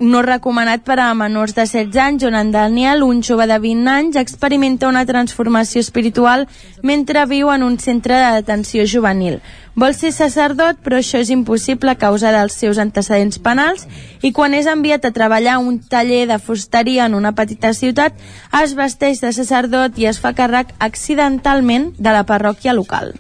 [0.03, 3.89] no recomanat per a menors de 16 anys, on en Daniel, un jove de 20
[3.89, 6.49] anys, experimenta una transformació espiritual
[6.83, 9.39] mentre viu en un centre de detenció juvenil.
[9.79, 13.87] Vol ser sacerdot, però això és impossible a causa dels seus antecedents penals
[14.21, 18.19] i quan és enviat a treballar a un taller de fusteria en una petita ciutat,
[18.61, 23.15] es vesteix de sacerdot i es fa càrrec accidentalment de la parròquia local.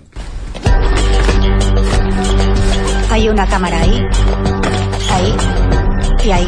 [3.12, 4.00] Hay una cámara ahí,
[6.30, 6.46] ahí.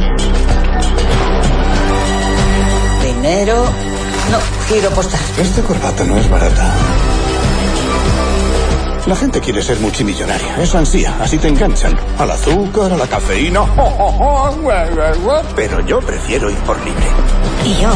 [3.02, 3.64] Dinero.
[4.30, 4.38] No,
[4.68, 5.20] giro postal.
[5.38, 6.74] Esta corbata no es barata.
[9.06, 10.62] La gente quiere ser multimillonaria.
[10.62, 11.14] Eso ansía.
[11.20, 11.94] Así te enganchan.
[12.18, 13.60] Al azúcar, a la cafeína.
[15.56, 17.06] Pero yo prefiero ir por libre.
[17.64, 17.90] Y yo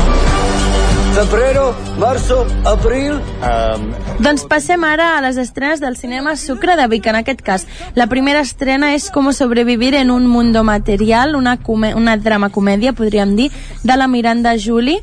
[1.19, 3.19] febrero, marzo, abril...
[3.43, 3.89] Um,
[4.23, 7.65] Doncs passem ara a les estrenes del cinema Sucre de Vic, en aquest cas.
[7.99, 11.57] La primera estrena és Com sobrevivir en un mundo material, una,
[11.99, 13.51] una drama comèdia, podríem dir,
[13.83, 15.01] de la Miranda Juli,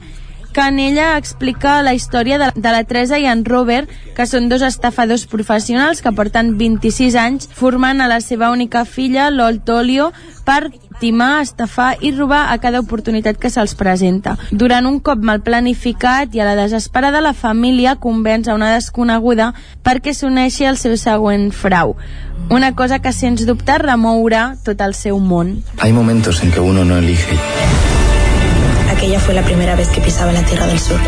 [0.56, 4.48] que en ella explica la història de, de la Teresa i en Robert, que són
[4.48, 10.14] dos estafadors professionals que porten 26 anys formant a la seva única filla, l'Oltolio,
[10.48, 10.72] per
[11.02, 14.38] timar, estafar i robar a cada oportunitat que se'ls presenta.
[14.52, 19.52] Durant un cop mal planificat i a la desesperada, la família convenç a una desconeguda
[19.84, 21.98] perquè s'uneixi al seu següent frau.
[22.48, 25.58] Una cosa que, sens dubte, remourà tot el seu món.
[25.82, 27.36] Hay momentos en que uno no elige.
[28.96, 31.00] Aquella fue la primera vez que pisaba la Tierra del Sur.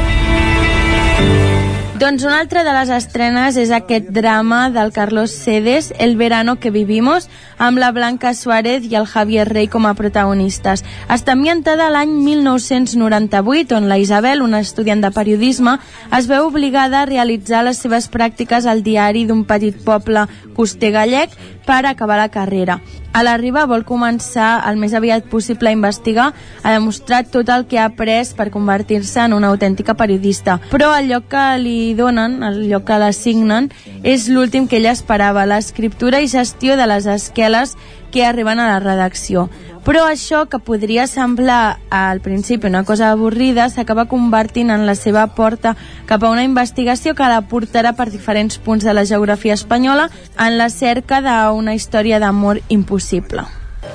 [1.98, 6.70] Doncs una altra de les estrenes és aquest drama del Carlos Cedes, El verano que
[6.70, 7.26] vivimos,
[7.58, 10.84] amb la Blanca Suárez i el Javier Rey com a protagonistes.
[11.10, 15.80] Està ambientada l'any 1998, on la Isabel, una estudiant de periodisme,
[16.14, 21.34] es veu obligada a realitzar les seves pràctiques al diari d'un petit poble coster gallec
[21.68, 22.80] per acabar la carrera.
[23.12, 26.28] A l'arriba vol començar el més aviat possible a investigar,
[26.64, 30.60] a demostrar tot el que ha après per convertir-se en una autèntica periodista.
[30.72, 33.72] Però el lloc que li donen, el lloc que l'assignen,
[34.04, 37.76] és l'últim que ella esperava, l'escriptura i gestió de les esqueles
[38.12, 39.50] que arriben a la redacció.
[39.88, 45.24] Però això, que podria semblar al principi una cosa avorrida, s'acaba convertint en la seva
[45.32, 45.78] porta
[46.10, 50.58] cap a una investigació que la portarà per diferents punts de la geografia espanyola en
[50.60, 53.48] la cerca d'una història d'amor impossible.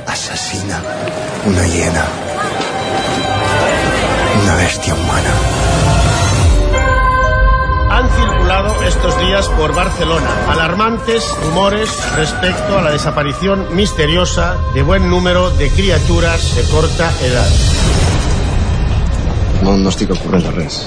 [0.08, 0.80] Asesina
[1.44, 2.08] una hiena.
[4.40, 5.40] Una bestia humana.
[7.92, 8.31] Circulado
[8.86, 15.70] estos días por Barcelona alarmantes rumores respecto a la desaparición misteriosa de buen número de
[15.70, 17.48] criaturas de corta edad.
[19.62, 20.80] No, no estic al corrent de res.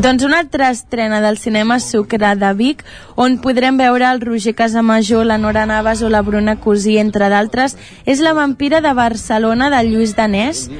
[0.00, 2.84] Doncs una altra estrena del cinema Sucre de Vic,
[3.16, 7.76] on podrem veure el Roger Casamajor, la Nora Navas o la Bruna Cosí, entre d'altres,
[8.06, 10.70] és la vampira de Barcelona de Lluís Danès,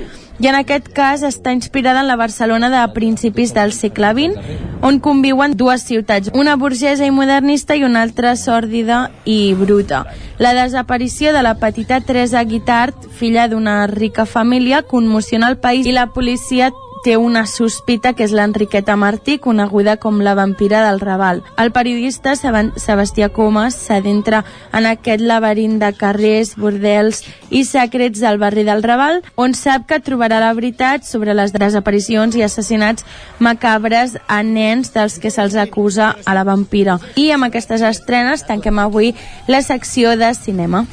[0.40, 4.98] i en aquest cas està inspirada en la Barcelona de principis del segle XX, on
[5.04, 10.06] conviuen dues ciutats, una burgesa i modernista i una altra sòrdida i bruta.
[10.38, 15.92] La desaparició de la petita Teresa Guitart, filla d'una rica família, commociona el país i
[15.92, 16.72] la policia
[17.04, 21.42] té una sospita que és l'Enriqueta Martí, coneguda com la vampira del Raval.
[21.58, 24.44] El periodista Sebastià Comas s'adentra
[24.76, 30.00] en aquest laberint de carrers, bordels i secrets del barri del Raval, on sap que
[30.04, 33.06] trobarà la veritat sobre les desaparicions i assassinats
[33.38, 36.98] macabres a nens dels que se'ls acusa a la vampira.
[37.16, 39.14] I amb aquestes estrenes tanquem avui
[39.48, 40.86] la secció de cinema.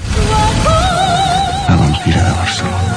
[1.68, 2.97] La vampira de Barcelona.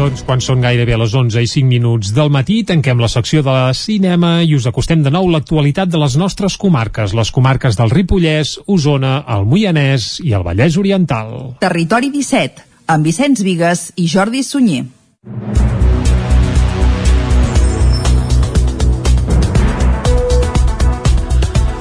[0.00, 3.56] Doncs quan són gairebé les 11 i 5 minuts del matí, tanquem la secció de
[3.76, 8.54] cinema i us acostem de nou l'actualitat de les nostres comarques, les comarques del Ripollès,
[8.64, 11.34] Osona, el Moianès i el Vallès Oriental.
[11.60, 12.64] Territori 17,
[12.96, 14.86] amb Vicenç Vigues i Jordi Sunyer.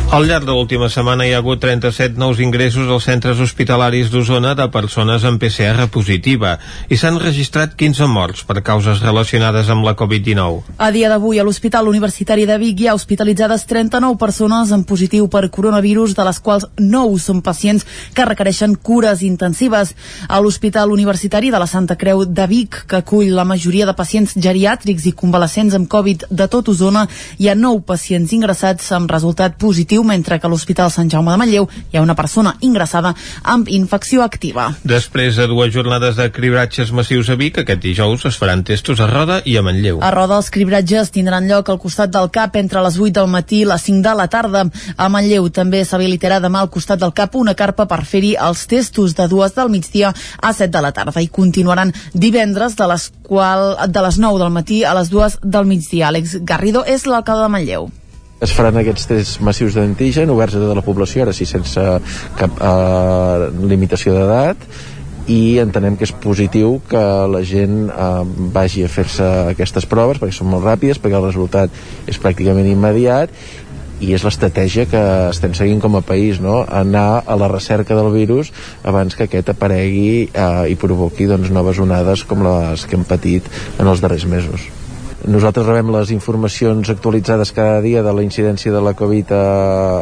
[0.09, 4.55] Al llarg de l'última setmana hi ha hagut 37 nous ingressos als centres hospitalaris d'Osona
[4.57, 6.55] de persones amb PCR positiva
[6.89, 10.73] i s'han registrat 15 morts per causes relacionades amb la Covid-19.
[10.81, 15.27] A dia d'avui a l'Hospital Universitari de Vic hi ha hospitalitzades 39 persones amb positiu
[15.29, 17.85] per coronavirus, de les quals 9 són pacients
[18.17, 19.93] que requereixen cures intensives.
[20.27, 24.33] A l'Hospital Universitari de la Santa Creu de Vic, que acull la majoria de pacients
[24.33, 27.05] geriàtrics i convalescents amb Covid de tot Osona,
[27.37, 31.31] hi ha 9 pacients ingressats amb resultat positiu positiu, mentre que a l'Hospital Sant Jaume
[31.31, 33.13] de Manlleu hi ha una persona ingressada
[33.43, 34.73] amb infecció activa.
[34.83, 39.07] Després de dues jornades de cribratges massius a Vic, aquest dijous es faran testos a
[39.07, 39.99] Roda i a Manlleu.
[40.01, 43.61] A Roda els cribratges tindran lloc al costat del CAP entre les 8 del matí
[43.61, 44.65] i les 5 de la tarda.
[44.97, 49.15] A Manlleu també s'habilitarà demà al costat del CAP una carpa per fer-hi els testos
[49.15, 53.75] de dues del migdia a 7 de la tarda i continuaran divendres de les, qual,
[53.87, 56.09] de les 9 del matí a les 2 del migdia.
[56.09, 57.89] Àlex Garrido és l'alcalde de Manlleu
[58.39, 61.83] es faran aquests tests massius d'antigen oberts a tota la població, ara sí sense
[62.39, 64.63] cap eh, limitació d'edat
[65.29, 68.11] i entenem que és positiu que la gent eh,
[68.55, 73.35] vagi a fer-se aquestes proves perquè són molt ràpides, perquè el resultat és pràcticament immediat
[73.99, 76.61] i és l'estratègia que estem seguint com a país, no?
[76.63, 78.53] anar a la recerca del virus
[78.87, 83.51] abans que aquest aparegui eh, i provoqui doncs, noves onades com les que hem patit
[83.77, 84.69] en els darrers mesos.
[85.27, 89.43] Nosaltres rebem les informacions actualitzades cada dia de la incidència de la Covid a,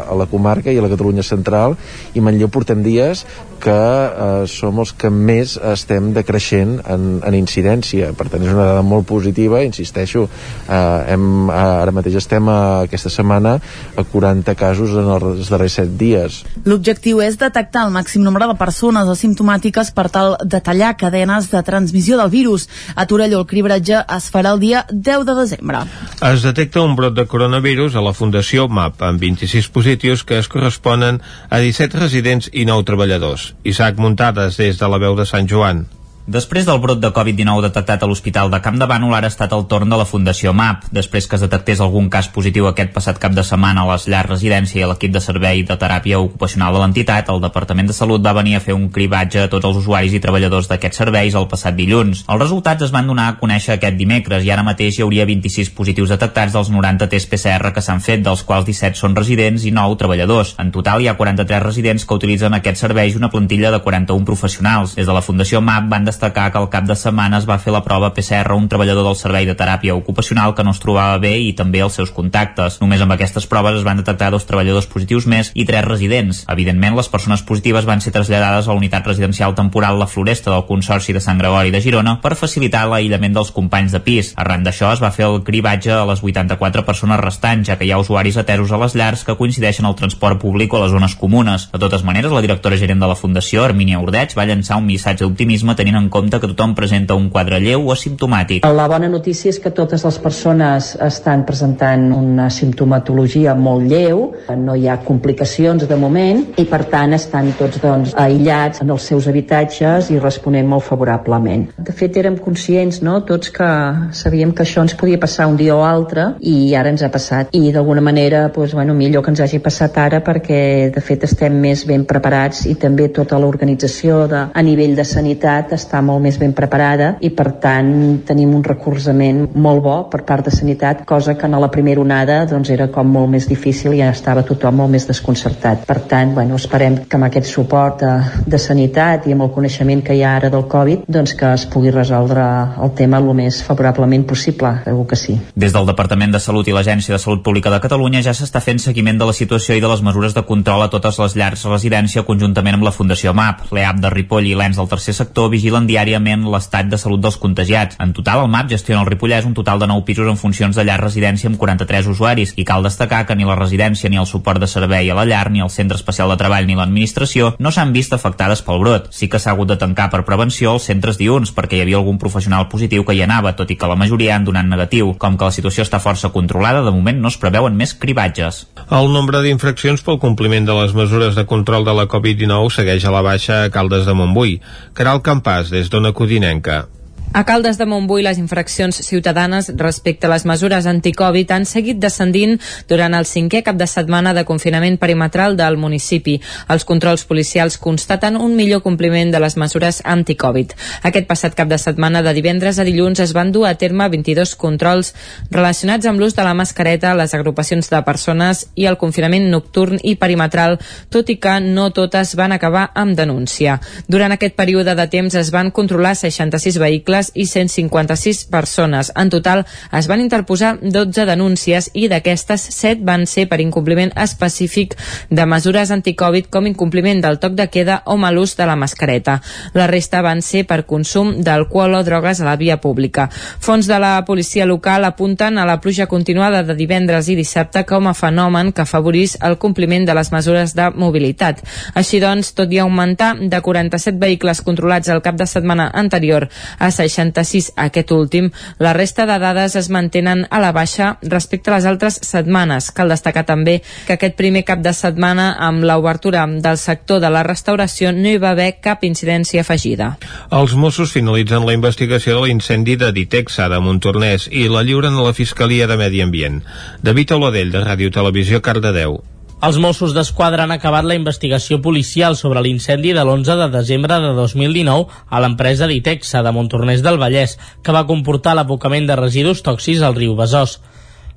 [0.05, 1.77] a la comarca i a la Catalunya central
[2.13, 3.25] i Manlleu portem dies
[3.57, 8.11] que eh, som els que més estem decreixent en, en incidència.
[8.13, 10.27] Per tant és una dada molt positiva insisteixo,
[10.69, 13.55] eh, hem, ara mateix estem a, aquesta setmana
[13.97, 16.43] a 40 casos en els darrers 7 dies.
[16.69, 21.63] L'objectiu és detectar el màxim nombre de persones asimptomàtiques per tal de tallar cadenes de
[21.65, 22.67] transmissió del virus.
[22.93, 25.83] A Torelló el cribratge es farà el dia 10 de desembre.
[26.21, 30.51] Es detecta un brot de coronavirus a la Fundació MAP amb 26 positius que es
[30.51, 33.53] corresponen a 17 residents i 9 treballadors.
[33.63, 35.85] Isaac Muntades des de la veu de Sant Joan.
[36.27, 39.53] Després del brot de Covid-19 detectat a l'Hospital de Camp de Bànol, ara ha estat
[39.55, 40.89] el torn de la Fundació MAP.
[40.91, 44.27] Després que es detectés algun cas positiu aquest passat cap de setmana a les llars
[44.27, 48.25] residència i a l'equip de servei de teràpia ocupacional de l'entitat, el Departament de Salut
[48.25, 51.47] va venir a fer un cribatge a tots els usuaris i treballadors d'aquests serveis el
[51.47, 52.25] passat dilluns.
[52.27, 55.71] Els resultats es van donar a conèixer aquest dimecres i ara mateix hi hauria 26
[55.79, 59.71] positius detectats dels 90 tests PCR que s'han fet, dels quals 17 són residents i
[59.71, 60.57] 9 treballadors.
[60.59, 64.27] En total hi ha 43 residents que utilitzen aquest servei i una plantilla de 41
[64.27, 64.99] professionals.
[64.99, 67.71] Des de la Fundació MAP van destacar que al cap de setmana es va fer
[67.73, 71.17] la prova PCR a un treballador del servei de teràpia ocupacional que no es trobava
[71.21, 72.79] bé i també els seus contactes.
[72.81, 76.43] Només amb aquestes proves es van detectar dos treballadors positius més i tres residents.
[76.49, 80.65] Evidentment, les persones positives van ser traslladades a la unitat residencial temporal La Floresta del
[80.65, 84.33] Consorci de Sant Gregori de Girona per facilitar l'aïllament dels companys de pis.
[84.35, 87.93] Arran d'això es va fer el cribatge a les 84 persones restants, ja que hi
[87.93, 91.15] ha usuaris atesos a les llars que coincideixen al transport públic o a les zones
[91.15, 91.69] comunes.
[91.71, 95.25] De totes maneres, la directora gerent de la Fundació, Armínia Ordeig, va llançar un missatge
[95.25, 98.65] d'optimisme tenint en compte que que tothom presenta un quadre lleu o asimptomàtic.
[98.65, 104.75] La bona notícia és que totes les persones estan presentant una simptomatologia molt lleu, no
[104.75, 109.27] hi ha complicacions de moment i per tant estan tots doncs, aïllats en els seus
[109.27, 111.67] habitatges i responent molt favorablement.
[111.77, 113.69] De fet érem conscients no, tots que
[114.15, 117.53] sabíem que això ens podia passar un dia o altre i ara ens ha passat
[117.57, 120.61] i d'alguna manera doncs, bueno, millor que ens hagi passat ara perquè
[120.93, 125.96] de fet estem més ben preparats i també tota l'organització a nivell de sanitat està
[126.01, 127.91] molt més ben preparada i per tant
[128.27, 132.43] tenim un recolzament molt bo per part de sanitat, cosa que en la primera onada
[132.49, 135.85] doncs, era com molt més difícil i ja estava tothom molt més desconcertat.
[135.87, 138.13] Per tant, bueno, esperem que amb aquest suport de,
[138.45, 141.65] de sanitat i amb el coneixement que hi ha ara del Covid, doncs que es
[141.71, 142.43] pugui resoldre
[142.83, 145.37] el tema el més favorablement possible, segur que sí.
[145.55, 148.79] Des del Departament de Salut i l'Agència de Salut Pública de Catalunya ja s'està fent
[148.83, 152.25] seguiment de la situació i de les mesures de control a totes les llars residència
[152.27, 153.67] conjuntament amb la Fundació MAP.
[153.75, 157.97] L'EAP de Ripoll i l'ENS del tercer sector vigilen diàriament l'estat de salut dels contagiats.
[158.03, 160.85] En total, el MAP gestiona el Ripollès un total de 9 pisos en funcions de
[160.85, 164.61] llar residència amb 43 usuaris i cal destacar que ni la residència ni el suport
[164.61, 167.93] de servei a la llar ni el centre especial de treball ni l'administració no s'han
[167.95, 169.09] vist afectades pel brot.
[169.11, 172.19] Sí que s'ha hagut de tancar per prevenció els centres diurns perquè hi havia algun
[172.21, 175.13] professional positiu que hi anava, tot i que la majoria han donat negatiu.
[175.17, 178.65] Com que la situació està força controlada, de moment no es preveuen més cribatges.
[178.87, 183.13] El nombre d'infraccions pel compliment de les mesures de control de la Covid-19 segueix a
[183.13, 184.57] la baixa a Caldes de Montbui.
[184.97, 186.85] Caral Campàs, des d'Ona Codinenca.
[187.33, 192.55] A Caldes de Montbui, les infraccions ciutadanes respecte a les mesures anticovid han seguit descendint
[192.87, 196.37] durant el cinquè cap de setmana de confinament perimetral del municipi.
[196.71, 200.71] Els controls policials constaten un millor compliment de les mesures anticovid.
[201.03, 204.55] Aquest passat cap de setmana de divendres a dilluns es van dur a terme 22
[204.55, 205.13] controls
[205.51, 210.15] relacionats amb l'ús de la mascareta, les agrupacions de persones i el confinament nocturn i
[210.15, 210.79] perimetral,
[211.11, 213.81] tot i que no totes van acabar amb denúncia.
[214.07, 219.11] Durant aquest període de temps es van controlar 66 vehicles vehicles i 156 persones.
[219.15, 224.95] En total es van interposar 12 denúncies i d'aquestes 7 van ser per incompliment específic
[225.29, 229.41] de mesures anticovid com incompliment del toc de queda o mal ús de la mascareta.
[229.73, 233.29] La resta van ser per consum d'alcohol o drogues a la via pública.
[233.59, 238.07] Fons de la policia local apunten a la pluja continuada de divendres i dissabte com
[238.07, 241.63] a fenomen que afavorís el compliment de les mesures de mobilitat.
[241.93, 246.47] Així doncs, tot i augmentar de 47 vehicles controlats el cap de setmana anterior
[246.79, 251.77] a 66 aquest últim, la resta de dades es mantenen a la baixa respecte a
[251.77, 252.91] les altres setmanes.
[252.91, 257.43] Cal destacar també que aquest primer cap de setmana amb l'obertura del sector de la
[257.47, 260.15] restauració no hi va haver cap incidència afegida.
[260.51, 265.25] Els Mossos finalitzen la investigació de l'incendi de Ditexa de Montornès i la lliuren a
[265.29, 266.61] la Fiscalia de Medi Ambient.
[267.03, 269.21] David Oladell, de Ràdio Televisió, Cardedeu.
[269.57, 274.35] Els Mossos d'Esquadra han acabat la investigació policial sobre l'incendi de l'11 de desembre de
[274.37, 280.03] 2019 a l'empresa Ditexa de Montornès del Vallès, que va comportar l'abocament de residus tòxics
[280.05, 280.75] al riu Besòs.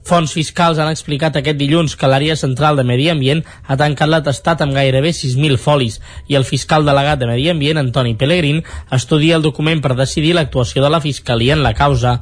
[0.05, 4.67] Fons fiscals han explicat aquest dilluns que l'àrea central de Medi Ambient ha tancat l'atestat
[4.67, 5.97] amb gairebé 6.000 folis
[6.29, 8.61] i el fiscal delegat de Medi Ambient, Antoni Pellegrin,
[8.93, 12.19] estudia el document per decidir l'actuació de la Fiscalia en la causa.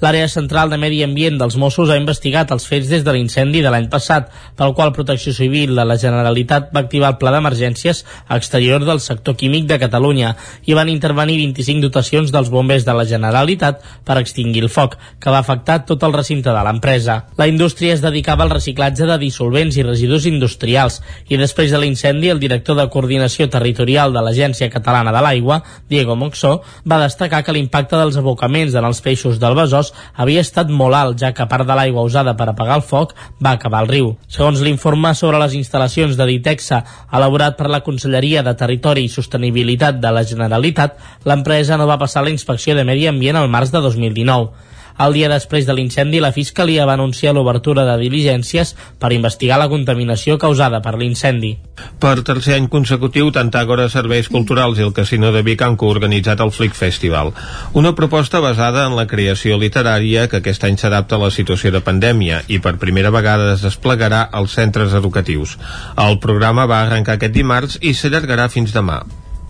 [0.00, 3.68] L'àrea central de Medi Ambient dels Mossos ha investigat els fets des de l'incendi de
[3.68, 8.00] l'any passat, pel qual Protecció Civil de la Generalitat va activar el pla d'emergències
[8.32, 10.30] exterior del sector químic de Catalunya
[10.64, 15.28] i van intervenir 25 dotacions dels bombers de la Generalitat per extingir el foc, que
[15.28, 17.18] va afectar tot el recinte de l'empresa.
[17.36, 22.32] La indústria es dedicava al reciclatge de dissolvents i residus industrials i després de l'incendi
[22.32, 25.60] el director de Coordinació Territorial de l'Agència Catalana de l'Aigua,
[25.92, 30.70] Diego Moxó, va destacar que l'impacte dels abocaments en els peixos del Besòs havia estat
[30.70, 33.90] molt alt, ja que part de l'aigua usada per apagar el foc, va acabar al
[33.90, 34.14] riu.
[34.28, 40.00] Segons l'informe sobre les instal·lacions de Ditexa elaborat per la Conselleria de Territori i Sostenibilitat
[40.00, 43.82] de la Generalitat, l'empresa no va passar la inspecció de medi ambient al març de
[43.84, 44.69] 2019.
[45.00, 49.68] El dia després de l'incendi, la Fiscalia va anunciar l'obertura de diligències per investigar la
[49.72, 51.54] contaminació causada per l'incendi.
[52.02, 56.42] Per tercer any consecutiu, tant Àgora Serveis Culturals i el Casino de Vic han coorganitzat
[56.44, 57.32] el Flick Festival,
[57.72, 61.80] una proposta basada en la creació literària que aquest any s'adapta a la situació de
[61.86, 65.56] pandèmia i per primera vegada es desplegarà als centres educatius.
[65.96, 69.00] El programa va arrencar aquest dimarts i s'allargarà fins demà.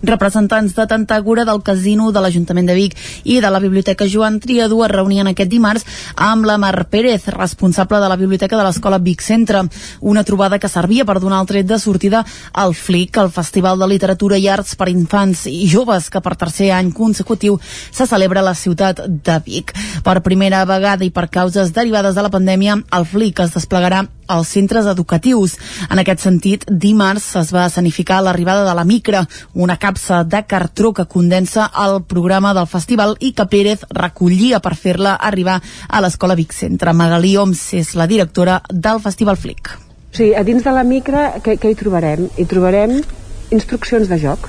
[0.02, 4.80] Representants de Tantagura del Casino de l'Ajuntament de Vic i de la Biblioteca Joan Triadú
[4.84, 5.84] es reunien aquest dimarts
[6.16, 9.62] amb la Mar Pérez, responsable de la Biblioteca de l'Escola Vic Centre.
[10.00, 13.88] Una trobada que servia per donar el tret de sortida al FLIC, el Festival de
[13.88, 17.58] Literatura i Arts per Infants i Joves, que per tercer any consecutiu
[17.90, 19.74] se celebra a la ciutat de Vic.
[20.04, 24.52] Per primera vegada i per causes derivades de la pandèmia, el FLIC es desplegarà als
[24.54, 25.56] centres educatius.
[25.90, 29.24] En aquest sentit, dimarts es va escenificar l'arribada de la Micra,
[29.54, 34.76] una capsa de cartró que condensa el programa del festival i que Pérez recollia per
[34.78, 36.94] fer-la arribar a l'Escola Vic Centre.
[36.94, 39.74] Magalí Oms és la directora del Festival Flic.
[40.10, 42.26] Sigui, a dins de la Micra, què, què hi trobarem?
[42.38, 43.00] Hi trobarem
[43.54, 44.48] instruccions de joc,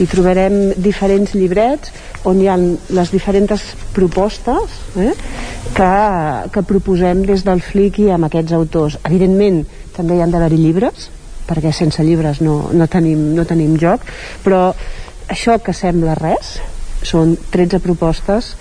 [0.00, 1.92] hi trobarem diferents llibrets
[2.28, 2.56] on hi ha
[2.96, 5.12] les diferents propostes eh,
[5.76, 5.92] que,
[6.54, 8.98] que proposem des del FLIC i amb aquests autors.
[9.04, 9.62] Evidentment,
[9.96, 11.10] també hi han d'haver-hi llibres,
[11.50, 14.08] perquè sense llibres no, no, tenim, no tenim joc,
[14.44, 14.70] però
[15.28, 16.58] això que sembla res
[17.06, 18.54] són 13 propostes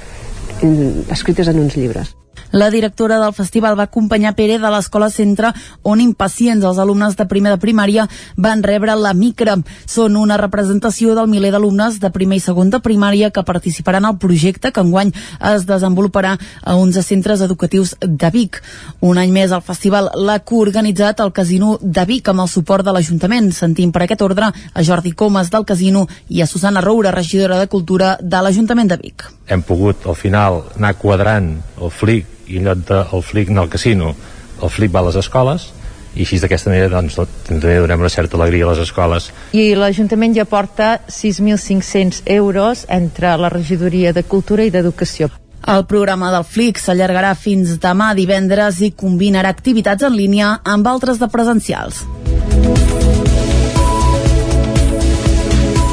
[0.62, 2.19] mm, escrites en uns llibres.
[2.52, 5.52] La directora del festival va acompanyar Pere de l'Escola Centre,
[5.86, 8.08] on impacients els alumnes de primer de primària
[8.38, 9.54] van rebre la micra.
[9.86, 14.18] Són una representació del miler d'alumnes de primer i segon de primària que participaran al
[14.18, 15.12] projecte que enguany
[15.52, 16.32] es desenvoluparà
[16.64, 18.64] a 11 centres educatius de Vic.
[19.00, 22.98] Un any més el festival l'ha coorganitzat el Casino de Vic amb el suport de
[22.98, 23.52] l'Ajuntament.
[23.54, 27.70] Sentim per aquest ordre a Jordi Comas del Casino i a Susana Roura, regidora de
[27.70, 29.30] Cultura de l'Ajuntament de Vic.
[29.46, 33.74] Hem pogut al final anar quadrant el flic i en lloc del flic anar al
[33.74, 34.14] casino
[34.62, 35.70] el flic va a les escoles
[36.16, 37.18] i així d'aquesta manera doncs,
[37.48, 39.30] també donem una certa alegria a les escoles.
[39.54, 45.30] I l'Ajuntament ja porta 6.500 euros entre la regidoria de Cultura i d'Educació.
[45.70, 51.20] El programa del FLIC s'allargarà fins demà divendres i combinarà activitats en línia amb altres
[51.22, 52.06] de presencials.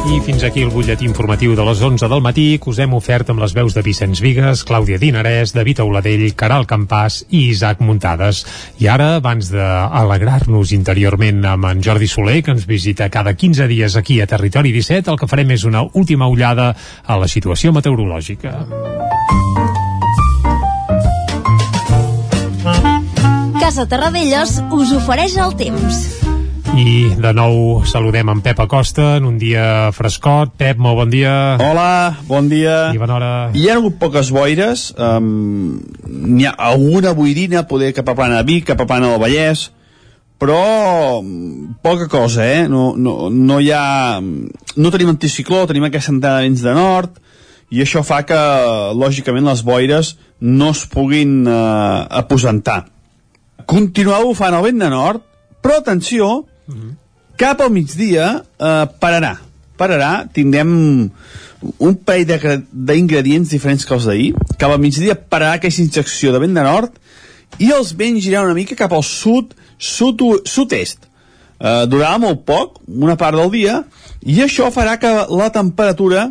[0.07, 3.33] I fins aquí el butlletí informatiu de les 11 del matí que us hem ofert
[3.33, 8.45] amb les veus de Vicenç Vigues, Clàudia Dinarès, David Auladell, Caral Campàs i Isaac Muntades.
[8.79, 13.97] I ara, abans d'alegrar-nos interiorment amb en Jordi Soler, que ens visita cada 15 dies
[13.99, 16.71] aquí a Territori 17, el que farem és una última ullada
[17.03, 18.55] a la situació meteorològica.
[23.59, 26.26] Casa Terradellos us ofereix el temps.
[26.77, 30.51] I de nou saludem en Pep Acosta en un dia frescot.
[30.61, 31.57] Pep, molt bon dia.
[31.57, 32.91] Hola, bon dia.
[32.93, 33.29] I bona hora.
[33.57, 38.51] Hi ha hagut poques boires, um, n'hi ha alguna boirina, poder cap a plana de
[38.51, 39.71] Vic, cap a plana del Vallès,
[40.37, 41.23] però
[41.81, 42.67] poca cosa, eh?
[42.69, 44.21] No, no, no hi ha...
[44.77, 47.17] No tenim anticicló, tenim aquesta entrada de vents de nord,
[47.73, 48.43] i això fa que,
[49.01, 50.13] lògicament, les boires
[50.45, 52.83] no es puguin uh, aposentar.
[53.65, 55.25] Continuar bufant el vent de nord,
[55.65, 56.45] però atenció,
[57.37, 59.37] cap al migdia eh, pararà.
[59.77, 60.71] Pararà, tindrem
[61.85, 64.31] un parell d'ingredients diferents que els d'ahir.
[64.57, 66.97] Cap al migdia pararà aquesta injecció de vent de nord
[67.63, 71.07] i els vents giran una mica cap al sud, sud sud-est.
[71.57, 73.81] Eh, durarà molt poc, una part del dia,
[74.21, 76.31] i això farà que la temperatura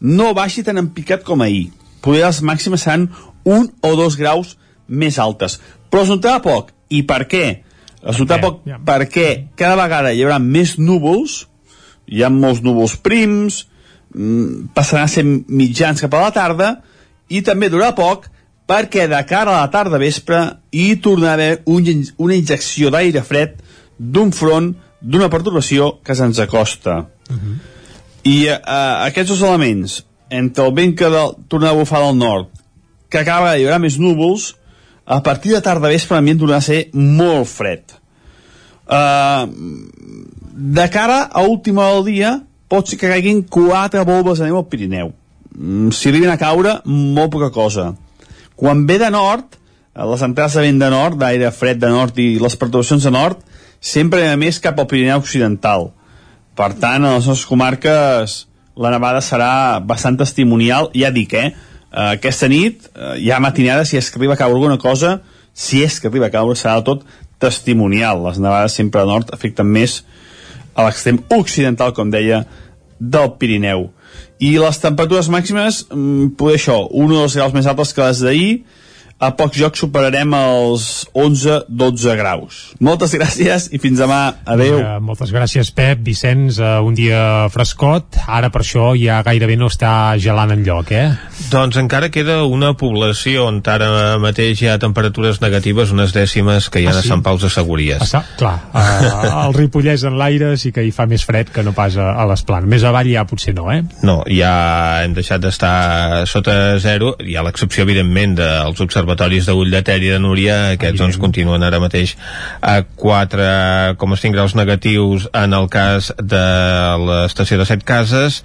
[0.00, 1.70] no baixi tan empicat com ahir.
[2.02, 3.08] Poder les màximes seran
[3.44, 4.56] un o dos graus
[4.88, 5.60] més altes.
[5.90, 6.72] Però es notarà poc.
[6.92, 7.62] I per què?
[8.02, 8.80] Es notarà poc yeah.
[8.82, 11.44] perquè cada vegada hi haurà més núvols,
[12.10, 13.62] hi ha molts núvols prims,
[14.14, 16.72] mm, passaran a ser mitjans cap a la tarda,
[17.30, 18.26] i també durarà poc
[18.68, 20.40] perquè de cara a la tarda vespre
[20.72, 23.60] hi tornarà a haver un, una injecció d'aire fred
[23.98, 27.06] d'un front, d'una perturbació que se'ns acosta.
[27.28, 27.56] Uh -huh.
[28.24, 32.48] I uh, aquests dos elements, entre el vent que del, torna a bufar del nord,
[33.08, 34.54] que vegada hi haurà més núvols,
[35.06, 37.96] a partir de tarda vespre l'ambient tornarà a ser molt fred.
[38.86, 39.48] Uh,
[40.52, 42.32] de cara a última del dia,
[42.68, 45.12] pot ser que caiguin quatre volves de neu al Pirineu.
[45.56, 47.94] Mm, Si arriben a caure, molt poca cosa.
[48.56, 49.56] Quan ve de nord,
[49.94, 53.10] eh, les entrades de vent de nord, d'aire fred de nord i les perturbacions de
[53.10, 53.42] nord,
[53.80, 55.90] sempre a més cap al Pirineu Occidental.
[56.54, 61.52] Per tant, a les nostres comarques la nevada serà bastant testimonial, ja dic, eh?
[61.92, 65.20] Eh aquesta nit, eh, ha matinada, si és que arriba a caure alguna cosa,
[65.52, 67.04] si és que arriba a caure, serà tot
[67.38, 68.22] testimonial.
[68.24, 70.02] Les nevades sempre a nord afecten més
[70.74, 72.46] a l'extrem occidental, com deia,
[72.98, 73.90] del Pirineu.
[74.40, 78.20] I les temperatures màximes, mm, poder això, un o dos graus més altes que les
[78.20, 78.64] d'ahir,
[79.22, 82.56] a pocs jocs superarem els 11-12 graus.
[82.82, 84.20] Moltes gràcies i fins demà.
[84.50, 84.80] Adeu.
[84.80, 86.00] Vinga, moltes gràcies, Pep.
[86.02, 88.18] Vicenç, uh, un dia frescot.
[88.26, 91.12] Ara per això ja gairebé no està gelant en lloc, eh?
[91.52, 96.82] Doncs encara queda una població on ara mateix hi ha temperatures negatives, unes dècimes que
[96.82, 97.08] hi ha Ah, a sí?
[97.08, 98.02] Sant Pau de Segúries.
[98.02, 101.72] Passa, clar, uh, el Ripollès en l'aire sí que hi fa més fred que no
[101.72, 102.68] pas a, a les planes.
[102.68, 103.80] Més avall ja potser no, eh?
[104.02, 104.50] No, ja
[105.06, 110.18] hem deixat d'estar sota zero, hi ha l'excepció, evidentment, dels observatoris de Ullater i de
[110.18, 112.14] Núria, aquests doncs continuen ara mateix
[112.60, 116.44] a 4,5 graus negatius en el cas de
[117.06, 118.42] l'estació de Set Cases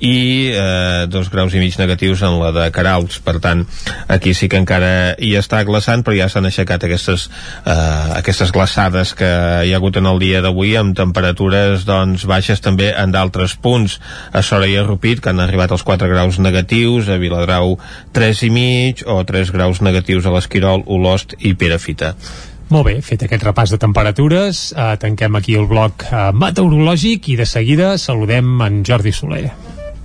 [0.00, 3.64] i eh, dos graus i mig negatius en la de Carals per tant
[4.12, 7.28] aquí sí que encara hi està glaçant però ja s'han aixecat aquestes
[7.64, 9.30] eh, aquestes glaçades que
[9.64, 13.98] hi ha hagut en el dia d'avui amb temperatures doncs baixes també en d'altres punts.
[14.32, 17.76] A Sora i a Rupit que han arribat als 4 graus negatius a Viladrau
[18.16, 22.14] 3 i mig o 3 graus negatius a l'Esquirol, Olost i Perafita.
[22.68, 27.38] Molt bé, fet aquest repàs de temperatures, eh, tanquem aquí el bloc eh, meteorològic i
[27.38, 29.46] de seguida saludem en Jordi Soler.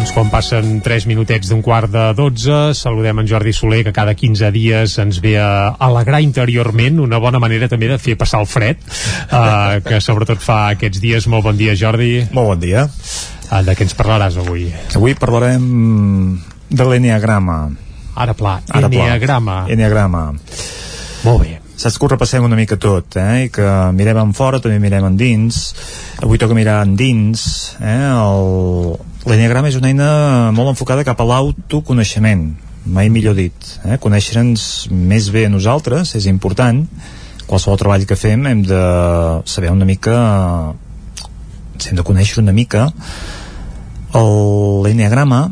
[0.00, 4.14] Doncs quan passen 3 minutets d'un quart de 12, saludem en Jordi Soler, que cada
[4.16, 8.48] 15 dies ens ve a alegrar interiorment, una bona manera també de fer passar el
[8.48, 11.26] fred, uh, que sobretot fa aquests dies.
[11.28, 12.24] Molt bon dia, Jordi.
[12.32, 12.86] Molt bon dia.
[13.50, 14.70] Uh, de què ens parlaràs avui?
[14.96, 15.68] Avui parlarem
[16.72, 17.58] de l'enneagrama.
[18.16, 19.04] Ara pla, Ara pla.
[19.04, 19.58] enneagrama.
[19.68, 20.24] Enneagrama.
[21.28, 21.58] Molt bé.
[21.76, 23.50] Saps que ho repassem una mica tot, eh?
[23.50, 23.68] I que
[24.00, 25.60] mirem en fora, també mirem en dins.
[26.24, 27.44] Avui toca mirar en dins.
[27.84, 28.00] Eh?
[28.16, 29.09] El...
[29.28, 30.10] L'enneagrama és una eina
[30.56, 32.44] molt enfocada cap a l'autoconeixement,
[32.88, 33.66] mai millor dit.
[33.84, 33.98] Eh?
[34.00, 36.80] Conèixer-nos més bé a nosaltres és important.
[37.44, 38.80] Qualsevol treball que fem hem de
[39.44, 40.16] saber una mica...
[41.74, 42.88] Ens hem de conèixer una mica.
[44.14, 45.42] L'enneagrama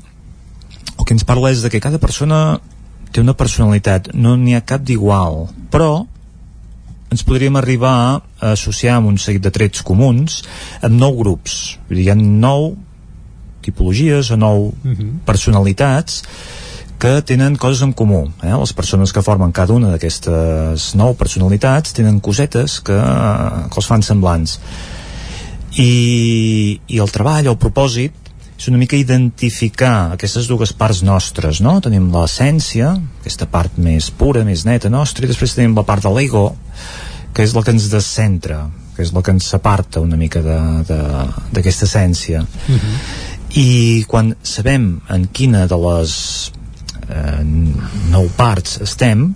[0.98, 2.58] el que ens parla és de que cada persona
[3.12, 6.06] té una personalitat, no n'hi ha cap d'igual, però
[7.08, 7.94] ens podríem arribar
[8.40, 10.42] a associar amb un seguit de trets comuns
[10.82, 11.78] amb nou grups.
[11.88, 12.74] Vull dir, hi ha nou
[13.68, 14.70] tipologies o nou
[15.28, 16.22] personalitats
[16.98, 18.26] que tenen coses en comú.
[18.42, 18.52] Eh?
[18.52, 24.02] Les persones que formen cada una d'aquestes nou personalitats tenen cosetes que, que els fan
[24.02, 24.58] semblants.
[25.78, 28.26] I, I el treball, el propòsit,
[28.58, 31.76] és una mica identificar aquestes dues parts nostres, no?
[31.84, 32.90] Tenim l'essència,
[33.20, 36.48] aquesta part més pura, més neta nostra, i després tenim la part de l'ego,
[37.30, 38.64] que és la que ens descentra,
[38.96, 42.42] que és la que ens aparta una mica d'aquesta essència.
[43.58, 46.14] I quan sabem en quina de les
[47.08, 47.42] eh,
[48.12, 49.28] nou parts estem,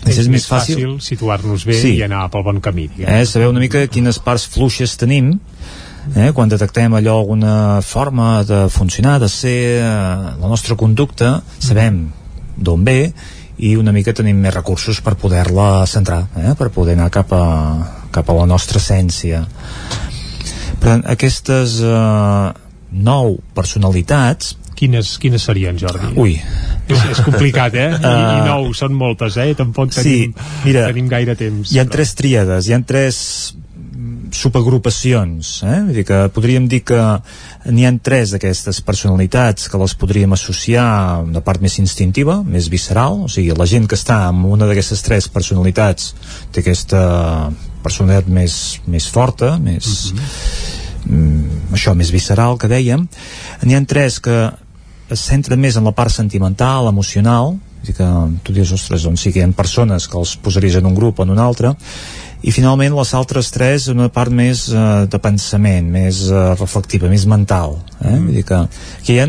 [0.00, 1.94] ens és, més fàcil, situar-nos bé Sí.
[1.98, 2.88] i anar pel bon camí.
[2.88, 3.08] diguem.
[3.08, 5.34] eh, saber una mica quines parts fluixes tenim
[6.16, 9.84] eh, quan detectem allò alguna forma de funcionar, de ser eh,
[10.40, 12.10] la nostra conducta, sabem
[12.56, 13.12] d'on ve
[13.58, 17.44] i una mica tenim més recursos per poder-la centrar, eh, per poder anar cap a,
[18.10, 19.44] cap a la nostra essència.
[20.80, 22.52] Per tant, aquestes eh,
[22.92, 26.08] nou personalitats Quines, quines serien, Jordi?
[26.16, 26.38] Ui.
[26.88, 27.90] És, és complicat, eh?
[28.00, 29.50] I, I Uh, nou, són moltes, eh?
[29.58, 30.32] Tampoc Sí, tenim,
[30.64, 31.74] mira, tenim gaire temps.
[31.74, 33.18] Hi ha tres tríades, hi ha tres
[34.32, 35.76] subagrupacions, eh?
[35.84, 37.00] Vull dir que podríem dir que
[37.68, 42.70] n'hi ha tres d'aquestes personalitats que les podríem associar a una part més instintiva, més
[42.72, 46.14] visceral, o sigui, la gent que està en una d'aquestes tres personalitats
[46.54, 47.02] té aquesta
[47.84, 48.54] personalitat més,
[48.88, 49.90] més forta, més,
[51.06, 53.06] mm, això, més visceral que dèiem.
[53.64, 54.38] N'hi ha tres que
[55.10, 58.08] es centren més en la part sentimental, emocional, és dir que
[58.44, 61.18] tu dius, ostres, doncs sí que hi ha persones que els posaries en un grup
[61.18, 61.74] o en un altre,
[62.42, 67.26] i finalment les altres tres una part més eh, de pensament més eh, reflectiva, més
[67.28, 68.14] mental eh?
[68.14, 68.26] Mm.
[68.26, 68.60] vull dir que,
[69.04, 69.26] que hi ha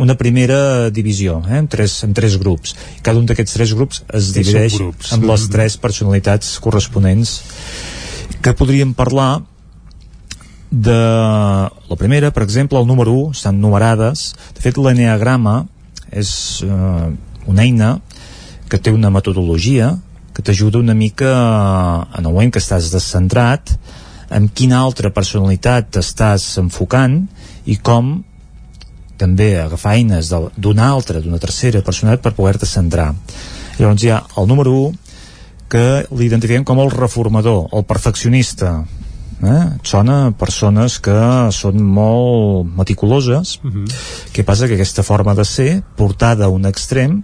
[0.00, 2.74] una primera divisió, eh, en, tres, en tres grups.
[3.04, 4.78] Cada un d'aquests tres grups es divideix
[5.12, 5.50] amb les Mhm.
[5.52, 7.42] tres personalitats corresponents
[8.40, 9.42] que podríem parlar
[10.70, 10.96] de
[11.90, 14.30] la primera, per exemple, el número 1, estan numerades.
[14.54, 15.64] De fet, l'eneagrama
[16.10, 17.10] és eh,
[17.50, 17.96] una eina
[18.70, 19.96] que té una metodologia
[20.34, 21.30] que t'ajuda una mica
[22.16, 23.74] en el moment que estàs descentrat
[24.30, 27.24] en quina altra personalitat t'estàs enfocant
[27.66, 28.20] i com
[29.20, 33.10] també agafar eines d'una altra, d'una tercera personalitat per poder-te centrar.
[33.76, 35.10] Llavors hi ha el número 1
[35.70, 35.84] que
[36.16, 38.80] l'identifiquem com el reformador, el perfeccionista.
[39.40, 39.60] Eh?
[39.78, 41.16] Et sona persones que
[41.56, 43.58] són molt meticuloses.
[44.34, 44.68] Què passa?
[44.68, 47.22] Que aquesta forma de ser, portada a un extrem,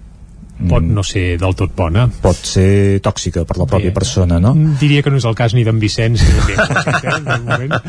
[0.57, 2.07] Pot no ser del tot bona.
[2.25, 4.55] pot ser tòxica per la pròpia persona, no?
[4.81, 7.77] Diria que no és el cas ni d'en Vicenç ni de eh, de moment.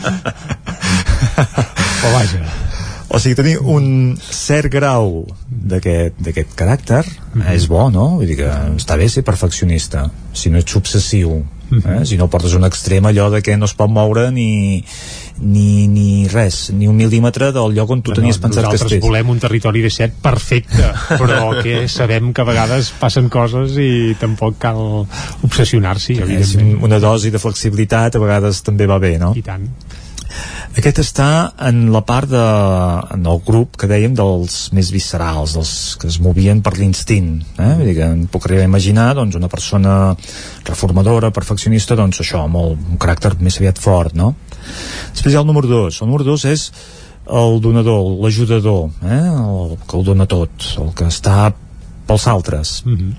[2.01, 2.43] Però vaja.
[3.07, 7.06] O sigui, tenir un cert grau d'aquest caràcter
[7.53, 8.17] és bo, no?
[8.19, 11.39] Vull dir que està bé ser perfeccionista, si no ets obsessiu,
[11.72, 12.06] eh?
[12.06, 14.84] si no portes un extrem allò de que no es pot moure ni,
[15.40, 18.86] ni, ni res, ni un mil·límetre del lloc on tu No, tenies pensat que nosaltres
[18.88, 19.04] estigués.
[19.06, 24.58] volem un territori 17 perfecte, però que sabem que a vegades passen coses i tampoc
[24.62, 24.80] cal
[25.44, 26.78] obsessionar-s'hi, evidentment.
[26.84, 29.34] una dosi de flexibilitat a vegades també va bé, no?
[29.38, 29.68] I tant.
[30.77, 31.27] Aquest està
[31.66, 32.43] en la part de,
[33.16, 37.32] en el grup que dèiem dels més viscerals, dels que es movien per l'instint.
[37.57, 37.72] Eh?
[37.80, 39.95] Vull dir que em puc arribar a imaginar doncs, una persona
[40.67, 44.35] reformadora, perfeccionista, doncs això, el, un caràcter més aviat fort, no?
[45.14, 46.01] Després hi ha el número 2.
[46.01, 46.67] El número 2 és
[47.27, 49.24] el donador, l'ajudador, eh?
[49.27, 51.49] el que ho dona tot, el que està
[52.07, 52.83] pels altres.
[52.85, 53.14] Mm -hmm.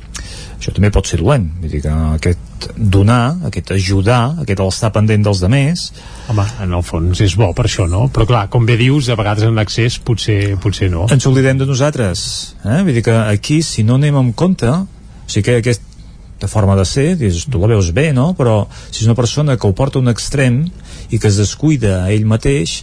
[0.58, 1.44] Això també pot ser dolent.
[1.62, 5.84] Vull dir que aquest donar, aquest ajudar, aquest estar pendent dels demés,
[6.28, 8.08] Home, en el fons és bo per això, no?
[8.12, 11.06] Però clar, com bé dius, a vegades en excés potser, potser no.
[11.14, 12.24] ens oblidem de nosaltres
[12.64, 12.82] eh?
[12.82, 14.82] vull dir que aquí si no anem amb compte o
[15.30, 18.32] sigui que aquesta forma de ser dius, tu la veus bé no?
[18.36, 20.64] però si és una persona que ho porta a un extrem
[21.08, 22.80] i que es descuida a ell mateix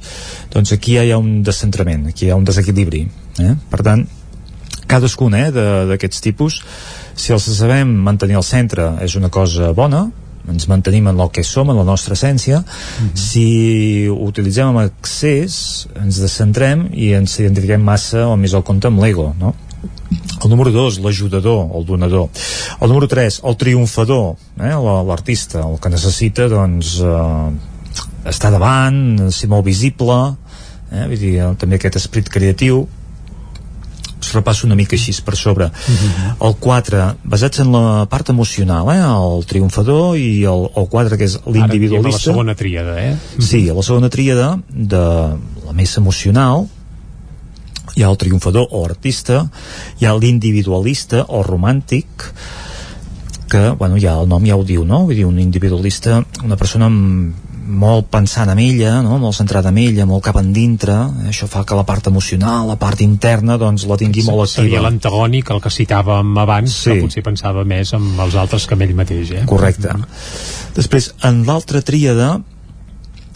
[0.56, 3.06] doncs aquí ja hi ha un descentrament aquí hi ha un desequilibri
[3.44, 3.54] eh?
[3.70, 4.08] per tant
[4.88, 6.64] cadascun eh, de- d'aquests tipus
[7.16, 10.06] si els sabem mantenir al centre és una cosa bona
[10.46, 12.60] ens mantenim en el que som, en la nostra essència
[13.18, 18.88] si ho utilitzem amb excés ens descentrem i ens identifiquem massa o més al compte
[18.92, 19.56] amb l'ego no?
[20.44, 22.28] el número 2, l'ajudador, el donador
[22.82, 24.70] el número 3, el triomfador eh?
[24.76, 27.50] la- l'artista, el que necessita doncs eh,
[28.30, 30.20] estar davant ser molt visible
[30.92, 31.08] eh?
[31.10, 32.84] Vull dir, també aquest esperit creatiu
[34.26, 39.00] us repasso una mica així per sobre el 4, basats en la part emocional eh?
[39.06, 42.98] el triomfador i el, el 4 que és Ara diem a la l'individualista segona tríada,
[43.02, 43.14] eh?
[43.38, 45.06] Sí, a la segona tríada de
[45.66, 46.68] la més emocional
[47.96, 49.46] hi ha el triomfador o artista
[50.02, 52.30] hi ha l'individualista o romàntic
[53.46, 55.04] que, bueno, ja el nom ja ho diu, no?
[55.06, 59.18] Vull dir, un individualista, una persona amb molt pensant en ella, no?
[59.22, 60.94] molt centrada en ella, molt cap endintre,
[61.30, 64.84] això fa que la part emocional, la part interna, doncs la tingui molt Seria activa.
[64.88, 66.92] l'antagònic, el que citàvem abans, Sí.
[66.92, 69.46] que potser pensava més amb els altres que amb ell mateix, eh?
[69.46, 69.90] Correcte.
[70.76, 72.42] Després, en l'altra tríada,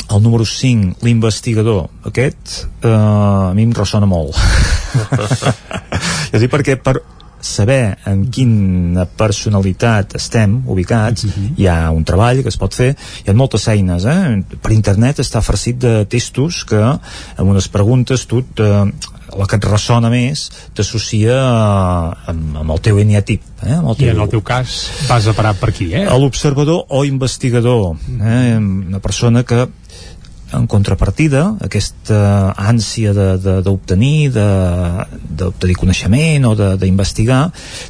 [0.09, 1.89] el número 5, l'investigador.
[2.05, 4.35] Aquest eh, a mi em ressona molt.
[6.31, 6.97] jo dic perquè per
[7.41, 11.25] saber en quina personalitat estem ubicats,
[11.57, 12.91] hi ha un treball que es pot fer,
[13.23, 14.57] hi ha moltes eines, eh?
[14.61, 18.69] Per internet està farcit de testos que amb unes preguntes tu te,
[19.37, 23.75] la que et ressona més t'associa eh, amb, amb el teu eneatip, eh?
[23.77, 26.05] amb el I en el teu cas vas a parar per aquí, eh?
[26.09, 28.57] l'observador o investigador eh?
[28.59, 29.67] una persona que
[30.55, 34.47] en contrapartida, aquesta ànsia d'obtenir, de,
[35.41, 37.41] d'obtenir coneixement o d'investigar,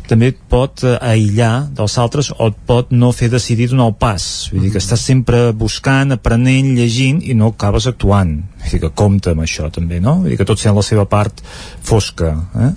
[0.10, 4.26] també et pot aïllar dels altres o et pot no fer decidir donar el pas.
[4.52, 8.36] Vull dir que estàs sempre buscant, aprenent, llegint i no acabes actuant.
[8.60, 10.20] Vull dir que compta amb això també, no?
[10.24, 11.44] Vull dir que tot sent la seva part
[11.84, 12.36] fosca.
[12.68, 12.74] Eh?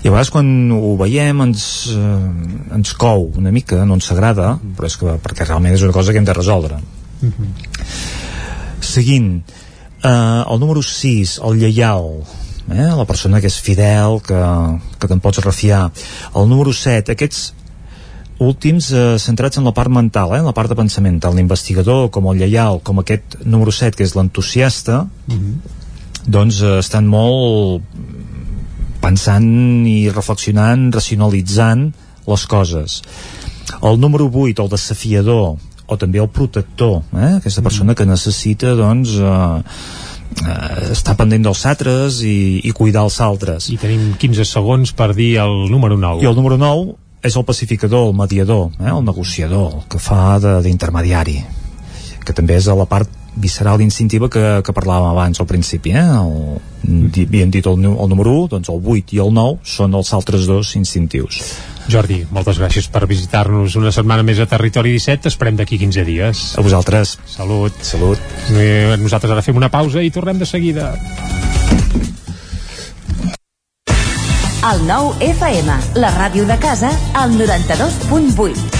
[0.00, 4.54] i a vegades quan ho veiem ens, eh, ens cou una mica, no ens agrada
[4.76, 6.80] però és que perquè realment és una cosa que hem de resoldre
[8.80, 9.32] seguint
[10.02, 12.22] eh, el número 6 el lleial
[12.70, 14.40] eh, la persona que és fidel que,
[14.98, 15.88] que te'n pots refiar.
[16.36, 17.50] El número 7 aquests
[18.40, 22.08] últims eh, centrats en la part mental, eh, en la part de pensament tant l'investigador
[22.14, 25.04] com el lleial com aquest número 7 que és l'entusiasta
[26.26, 27.84] doncs eh, estan molt
[29.00, 31.86] pensant i reflexionant, racionalitzant
[32.28, 33.00] les coses.
[33.82, 35.56] El número 8, el desafiador
[35.90, 37.34] o també el protector, eh?
[37.40, 39.60] aquesta persona que necessita doncs eh,
[40.46, 43.70] eh, estar pendent dels altres i, i cuidar els altres.
[43.74, 46.22] I tenim 15 segons per dir el número 9.
[46.22, 46.94] I el número 9
[47.26, 51.40] és el pacificador, el mediador, eh, el negociador, el que fa d'intermediari,
[52.24, 56.02] que també és a la part visceral instintiva que, que parlàvem abans al principi eh?
[56.02, 56.58] el,
[57.24, 60.48] havíem dit el, el número 1 doncs el 8 i el 9 són els altres
[60.50, 61.38] dos instintius
[61.90, 65.24] Jordi, moltes gràcies per visitar-nos una setmana més a Territori 17.
[65.26, 66.42] T'esperem d'aquí 15 dies.
[66.54, 67.16] A vosaltres.
[67.26, 67.74] Salut.
[67.82, 68.20] Salut.
[68.54, 70.92] Eh, nosaltres ara fem una pausa i tornem de seguida.
[74.70, 78.79] El nou FM, la ràdio de casa, al 92.8.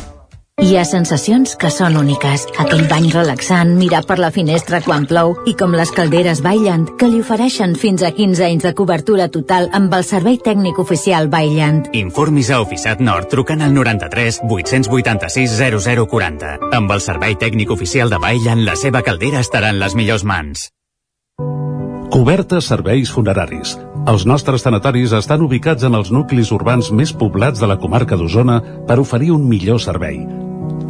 [0.61, 2.43] Hi ha sensacions que són úniques.
[2.61, 7.07] Aquell bany relaxant, mirar per la finestra quan plou i com les calderes Bailand, que
[7.09, 11.89] li ofereixen fins a 15 anys de cobertura total amb el servei tècnic oficial Bailand.
[11.97, 16.51] Informis a Oficiat Nord trucant al 93 886 0040.
[16.77, 20.67] Amb el servei tècnic oficial de Bailand, la seva caldera estarà en les millors mans.
[22.11, 23.73] Cobertes serveis funeraris.
[24.11, 28.61] Els nostres tanatoris estan ubicats en els nuclis urbans més poblats de la comarca d'Osona
[28.85, 30.21] per oferir un millor servei.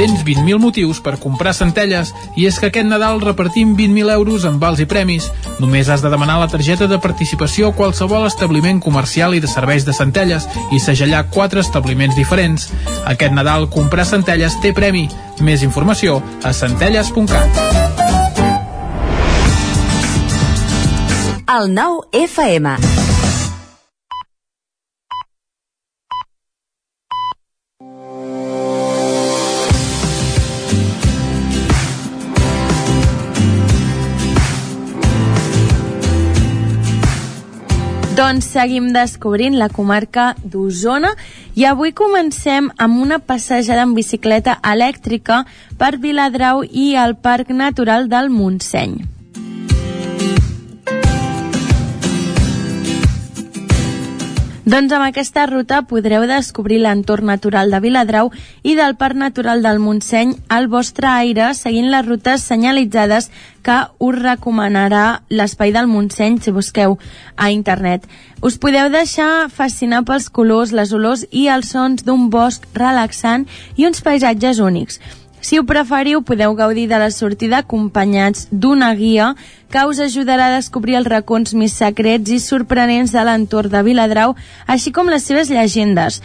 [0.00, 4.56] Tens 20.000 motius per comprar centelles i és que aquest Nadal repartim 20.000 euros en
[4.56, 5.26] vals i premis.
[5.60, 9.84] Només has de demanar la targeta de participació a qualsevol establiment comercial i de serveis
[9.84, 12.70] de centelles i segellar quatre establiments diferents.
[13.04, 15.04] Aquest Nadal comprar centelles té premi.
[15.44, 17.60] Més informació a centelles.cat.
[21.60, 22.99] El 9 FM.
[38.20, 40.24] Doncs seguim descobrint la comarca
[40.54, 41.14] d'Osona
[41.56, 45.38] i avui comencem amb una passejada en bicicleta elèctrica
[45.80, 49.19] per Viladrau i el Parc Natural del Montseny.
[54.60, 58.28] Doncs amb aquesta ruta podreu descobrir l'entorn natural de Viladrau
[58.60, 63.30] i del Parc Natural del Montseny al vostre aire seguint les rutes senyalitzades
[63.64, 66.98] que us recomanarà l'espai del Montseny si busqueu
[67.36, 68.04] a internet.
[68.44, 73.48] Us podeu deixar fascinar pels colors, les olors i els sons d'un bosc relaxant
[73.80, 75.00] i uns paisatges únics.
[75.40, 79.32] Si ho preferiu, podeu gaudir de la sortida acompanyats d'una guia
[79.72, 84.36] que us ajudarà a descobrir els racons més secrets i sorprenents de l'entorn de Viladrau,
[84.66, 86.20] així com les seves llegendes.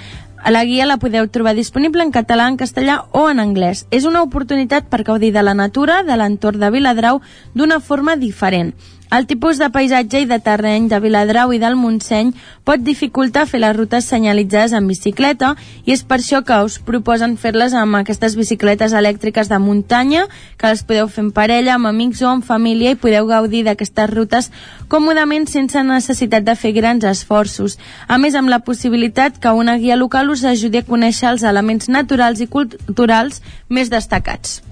[0.45, 3.87] A la guia la podeu trobar disponible en català, en castellà o en anglès.
[3.89, 7.21] És una oportunitat per gaudir de la natura de l'entorn de Viladrau
[7.55, 8.75] d'una forma diferent.
[9.11, 12.31] El tipus de paisatge i de terreny de Viladrau i del Montseny
[12.65, 15.51] pot dificultar fer les rutes senyalitzades en bicicleta
[15.85, 20.25] i és per això que us proposen fer-les amb aquestes bicicletes elèctriques de muntanya,
[20.57, 24.09] que les podeu fer en parella, amb amics o en família i podeu gaudir d'aquestes
[24.09, 24.51] rutes
[24.89, 27.77] còmodament sense necessitat de fer grans esforços.
[28.07, 31.89] A més, amb la possibilitat que una guia local us ajudi a conèixer els elements
[31.89, 34.63] naturals i culturals més destacats.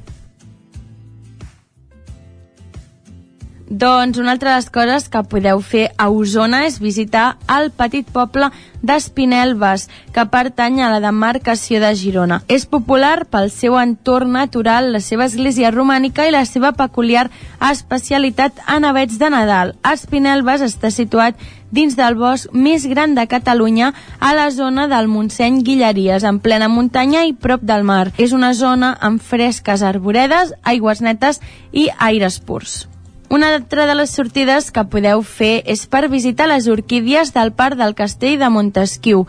[3.74, 8.06] Doncs una altra de les coses que podeu fer a Osona és visitar el petit
[8.06, 8.52] poble
[8.85, 12.43] d'Espinelves, que pertany a la demarcació de Girona.
[12.53, 17.32] És popular pel seu entorn natural, la seva església romànica i la seva peculiar
[17.72, 19.74] especialitat en avets de Nadal.
[19.95, 21.42] Espinelves està situat
[21.74, 26.69] dins del bosc més gran de Catalunya a la zona del Montseny Guilleries, en plena
[26.69, 28.11] muntanya i prop del mar.
[28.22, 32.84] És una zona amb fresques arboredes, aigües netes i aires purs.
[33.34, 37.80] Una altra de les sortides que podeu fer és per visitar les orquídies del Parc
[37.80, 39.24] del Castell de Montesquieu.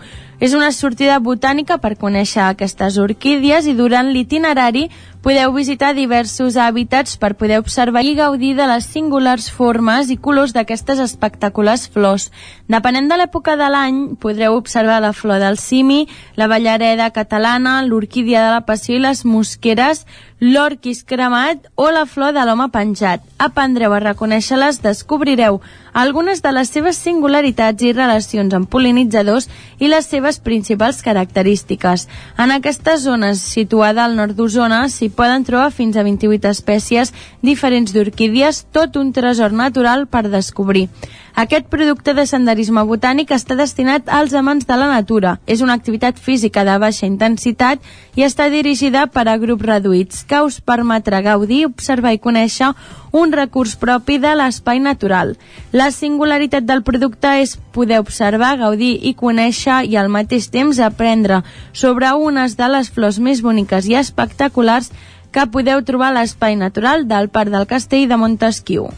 [0.44, 4.90] És una sortida botànica per conèixer aquestes orquídies i durant l'itinerari
[5.24, 10.52] podeu visitar diversos hàbitats per poder observar i gaudir de les singulars formes i colors
[10.52, 12.28] d'aquestes espectaculars flors.
[12.68, 16.02] Depenent de l'època de l'any, podreu observar la flor del simi,
[16.36, 20.04] la ballareda catalana, l'orquídia de la passió i les mosqueres,
[20.44, 23.22] l'orquis cremat o la flor de l'home penjat.
[23.40, 25.62] Aprendreu a reconèixer-les, descobrireu
[25.94, 29.48] algunes de les seves singularitats i relacions amb polinitzadors
[29.78, 32.08] i les seves principals característiques.
[32.36, 37.94] En aquestes zones, situada al nord d'Osona, s'hi poden trobar fins a 28 espècies diferents
[37.94, 40.90] d'orquídies, tot un tresor natural per descobrir.
[41.34, 45.32] Aquest producte de senderisme botànic està destinat als amants de la natura.
[45.50, 47.82] És una activitat física de baixa intensitat
[48.14, 52.70] i està dirigida per a grups reduïts, que us permetrà gaudir, observar i conèixer
[53.10, 55.34] un recurs propi de l'espai natural.
[55.72, 61.42] La singularitat del producte és poder observar, gaudir i conèixer i al mateix temps aprendre
[61.72, 64.92] sobre unes de les flors més boniques i espectaculars
[65.34, 68.88] que podeu trobar a l'espai natural del Parc del Castell de Montesquieu.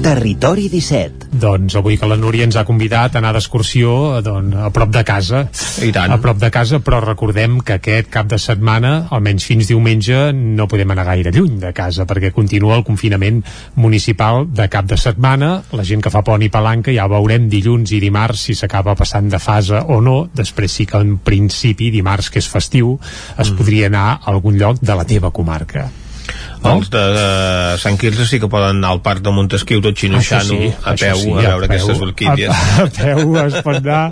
[0.00, 1.28] Territori 17.
[1.36, 5.02] Doncs avui que la Núria ens ha convidat a anar d'excursió doncs, a prop de
[5.04, 5.42] casa.
[5.84, 6.14] I tant.
[6.14, 10.70] A prop de casa, però recordem que aquest cap de setmana, almenys fins diumenge, no
[10.72, 13.44] podem anar gaire lluny de casa, perquè continua el confinament
[13.76, 15.52] municipal de cap de setmana.
[15.76, 19.28] La gent que fa pont i palanca ja veurem dilluns i dimarts si s'acaba passant
[19.28, 20.22] de fase o no.
[20.32, 22.96] Després sí que en principi, dimarts, que és festiu,
[23.36, 23.56] es mm.
[23.60, 25.90] podria anar a algun lloc de la teva comarca.
[26.62, 27.26] Els de, de
[27.80, 31.16] Sant Quirze sí que poden anar al parc de Montesquieu tot xinoxant sí, a peu
[31.16, 32.50] sí, a veure a aquestes peu, orquídies.
[32.52, 34.02] A, a peu es pot anar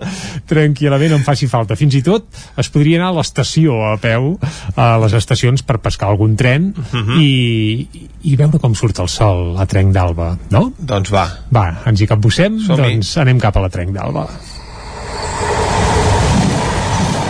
[0.49, 1.77] tranquil·lament, on faci falta.
[1.77, 2.25] Fins i tot
[2.59, 4.31] es podria anar a l'estació a peu,
[4.77, 7.05] a les estacions per pescar algun tren uh Mhm.
[7.09, 7.21] -huh.
[7.23, 7.89] i,
[8.33, 10.73] i veure com surt el sol a Trenc d'Alba, no?
[10.79, 11.27] Doncs va.
[11.53, 14.27] Va, ens hi capbussem, doncs anem cap a la Trenc d'Alba.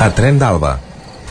[0.00, 0.78] A Tren d'Alba.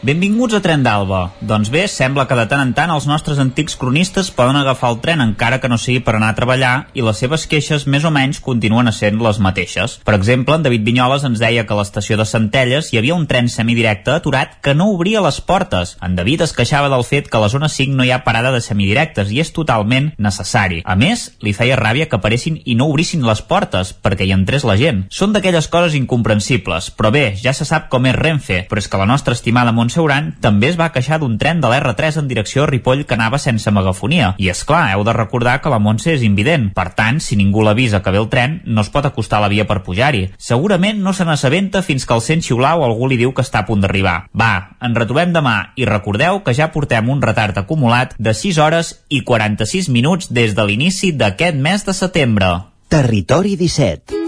[0.00, 1.32] Benvinguts a Tren d'Alba.
[1.42, 5.00] Doncs bé, sembla que de tant en tant els nostres antics cronistes poden agafar el
[5.02, 8.12] tren encara que no sigui per anar a treballar i les seves queixes més o
[8.14, 9.96] menys continuen essent les mateixes.
[10.06, 13.24] Per exemple, en David Vinyoles ens deia que a l'estació de Centelles hi havia un
[13.26, 15.96] tren semidirecte aturat que no obria les portes.
[15.98, 18.54] En David es queixava del fet que a la zona 5 no hi ha parada
[18.54, 20.84] de semidirectes i és totalment necessari.
[20.86, 24.62] A més, li feia ràbia que paressin i no obrissin les portes perquè hi entrés
[24.62, 25.08] la gent.
[25.10, 29.02] Són d'aquelles coses incomprensibles, però bé, ja se sap com és Renfe, però és que
[29.02, 32.68] la nostra estimada Montseuran també es va queixar d'un tren de l'R3 en direcció a
[32.68, 34.34] Ripoll que anava sense megafonia.
[34.36, 36.66] I és clar, heu de recordar que la Montse és invident.
[36.76, 39.48] Per tant, si ningú l'avisa que ve el tren, no es pot acostar a la
[39.48, 40.26] via per pujar-hi.
[40.36, 43.64] Segurament no se n'assabenta fins que el sent xiular o algú li diu que està
[43.64, 44.28] a punt d'arribar.
[44.36, 48.92] Va, ens retrobem demà i recordeu que ja portem un retard acumulat de 6 hores
[49.08, 52.52] i 46 minuts des de l'inici d'aquest mes de setembre.
[52.92, 54.20] Territori 17.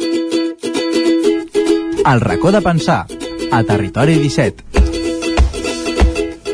[2.01, 3.05] El racó de pensar,
[3.53, 4.80] a Territori 17.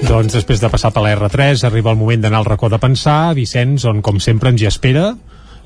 [0.07, 3.35] Doncs després de passar per la R3 arriba el moment d'anar al racó de pensar.
[3.35, 5.11] Vicenç, on com sempre ens hi espera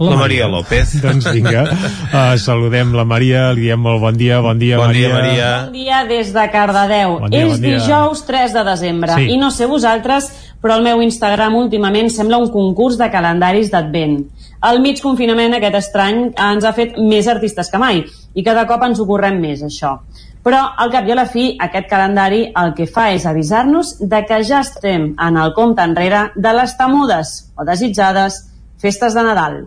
[0.00, 0.94] La Maria López.
[1.04, 5.10] Doncs vinga, uh, saludem la Maria, li diem molt bon dia, bon dia, Bon dia,
[5.12, 5.18] Maria.
[5.18, 5.50] Maria.
[5.66, 7.18] Bon dia des de Cardedeu.
[7.20, 7.82] Bon dia, és bon dia.
[7.82, 9.28] dijous 3 de desembre Sí.
[9.34, 10.30] i no sé vosaltres,
[10.62, 14.22] però el meu Instagram últimament sembla un concurs de calendaris d'advent.
[14.70, 18.02] El mig confinament aquest estrany ens ha fet més artistes que mai
[18.34, 19.98] i cada cop ens ho correm més, això.
[20.46, 24.22] Però, al cap i a la fi, aquest calendari el que fa és avisar-nos de
[24.28, 28.40] que ja estem en el compte enrere de les temudes o desitjades
[28.80, 29.62] festes de Nadal.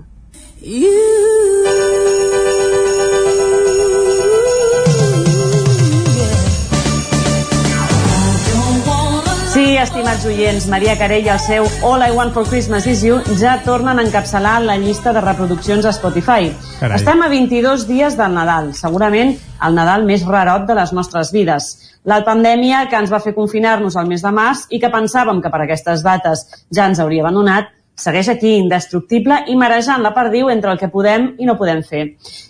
[9.63, 13.21] Sí, estimats oients, Maria Carell i el seu All I Want for Christmas is You
[13.39, 16.49] ja tornen a encapçalar la llista de reproduccions a Spotify.
[16.81, 16.97] Carai.
[16.97, 19.31] Estem a 22 dies del Nadal, segurament
[19.63, 21.69] el Nadal més rarot de les nostres vides.
[22.03, 25.53] La pandèmia que ens va fer confinar-nos al mes de març i que pensàvem que
[25.53, 30.71] per aquestes dates ja ens hauria abandonat, segueix aquí, indestructible i marejant la perdiu entre
[30.73, 32.03] el que podem i no podem fer.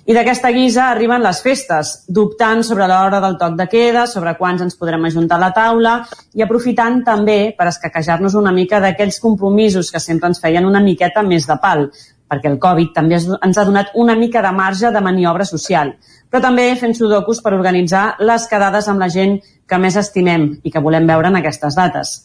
[0.08, 4.64] I d'aquesta guisa arriben les festes, dubtant sobre l'hora del toc de queda, sobre quants
[4.64, 5.98] ens podrem ajuntar a la taula
[6.34, 11.24] i aprofitant també per escaquejar-nos una mica d'aquells compromisos que sempre ens feien una miqueta
[11.28, 11.90] més de pal,
[12.34, 15.94] perquè el Covid també ens ha donat una mica de marge de maniobra social,
[16.32, 19.38] però també fent sudokus per organitzar les quedades amb la gent
[19.70, 22.16] que més estimem i que volem veure en aquestes dates.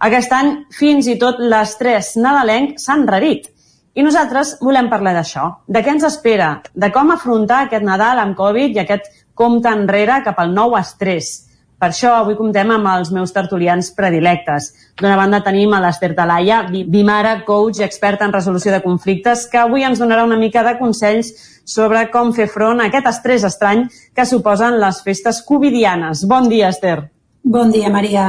[0.00, 3.50] Aquest any, fins i tot l'estrès nadalenc s'ha enrarit.
[3.94, 8.36] I nosaltres volem parlar d'això, de què ens espera, de com afrontar aquest Nadal amb
[8.38, 11.46] Covid i aquest compte enrere cap al nou estrès.
[11.80, 14.66] Per això avui comptem amb els meus tertulians predilectes.
[15.00, 19.46] D'una banda tenim a l'Ester Talaia, bi- bimara, coach i experta en resolució de conflictes,
[19.48, 21.32] que avui ens donarà una mica de consells
[21.64, 26.26] sobre com fer front a aquest estrès estrany que suposen les festes covidianes.
[26.28, 27.10] Bon dia, Esther.
[27.42, 28.28] Bon dia, Maria.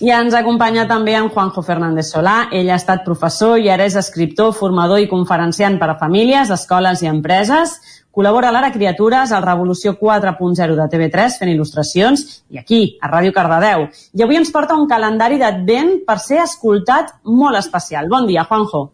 [0.00, 2.46] I ens acompanya també en Juanjo Fernández Solà.
[2.56, 7.02] Ell ha estat professor i ara és escriptor, formador i conferenciant per a famílies, escoles
[7.04, 7.74] i empreses.
[8.10, 13.34] Col·labora a l'Ara Criatures, al Revolució 4.0 de TV3, fent il·lustracions, i aquí, a Ràdio
[13.36, 13.84] Cardedeu.
[14.16, 18.08] I avui ens porta un calendari d'advent per ser escoltat molt especial.
[18.08, 18.86] Bon dia, Juanjo.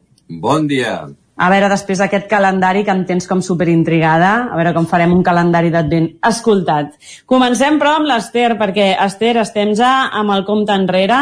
[0.43, 0.99] Bon dia.
[1.36, 5.23] A veure, després d'aquest calendari que em tens com superintrigada, a veure com farem un
[5.23, 6.94] calendari d'advent escoltat.
[7.28, 11.18] Comencem, però, amb l'Ester, perquè,Ester, estem ja amb el compte enrere.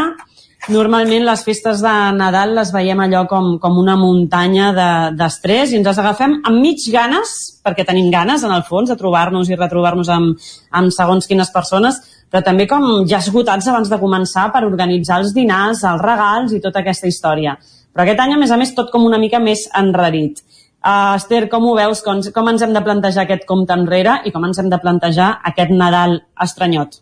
[0.69, 5.75] Normalment les festes de Nadal les veiem allò com, com una muntanya de- d'estrès de,
[5.75, 9.51] i ens les agafem amb mig ganes, perquè tenim ganes, en el fons, de trobar-nos
[9.51, 10.39] i retrobar-nos amb,
[10.71, 15.35] amb segons quines persones, però també com ja esgotats abans de començar per organitzar els
[15.35, 17.59] dinars, els regals i tota aquesta història.
[17.95, 20.43] Però aquest any, a més a més, tot com una mica més enrarit.
[20.85, 22.03] Uh, Esther, com ho veus?
[22.05, 25.31] Com, com ens hem de plantejar aquest compte enrere i com ens hem de plantejar
[25.51, 26.99] aquest Nadal estranyot?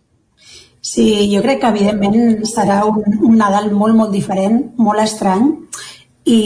[0.83, 5.49] Sí, jo crec que evidentment serà un, un Nadal molt, molt diferent, molt estrany,
[6.25, 6.39] i,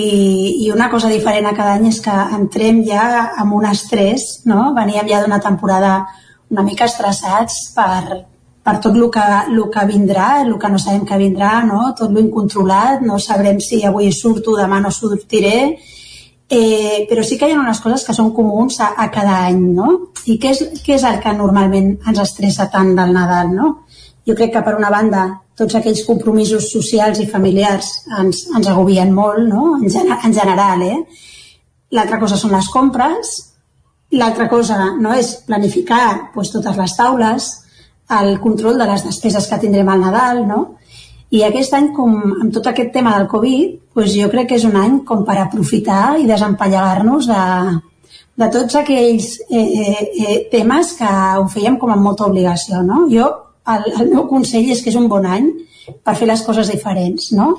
[0.64, 3.06] i una cosa diferent a cada any és que entrem ja
[3.42, 4.70] amb un estrès, no?
[4.76, 5.98] Veníem ja d'una temporada
[6.52, 8.22] una mica estressats per,
[8.66, 11.92] per tot el que, el que vindrà, el que no sabem que vindrà, no?
[11.94, 15.76] tot lo incontrolat, no sabrem si avui surto, demà no sortiré,
[16.48, 19.60] eh, però sí que hi ha unes coses que són comuns a, a cada any,
[19.76, 19.92] no?
[20.26, 23.72] I què és, què és el que normalment ens estressa tant del Nadal, no?
[24.26, 29.12] Jo crec que, per una banda, tots aquells compromisos socials i familiars ens, ens agobien
[29.14, 29.76] molt, no?
[29.78, 30.98] En, gene- en general, eh?
[31.94, 33.36] L'altra cosa són les compres,
[34.10, 37.46] l'altra cosa no és planificar pues, totes les taules,
[38.20, 40.60] el control de les despeses que tindrem al Nadal, no?
[41.34, 44.66] I aquest any, com amb tot aquest tema del Covid, pues jo crec que és
[44.68, 47.46] un any com per aprofitar i desempallegar-nos de,
[48.38, 51.08] de tots aquells eh, eh, eh, temes que
[51.40, 53.06] ho fèiem com amb molta obligació, no?
[53.10, 53.26] Jo,
[53.74, 55.50] el, el meu consell és que és un bon any
[56.06, 57.56] per fer les coses diferents, no?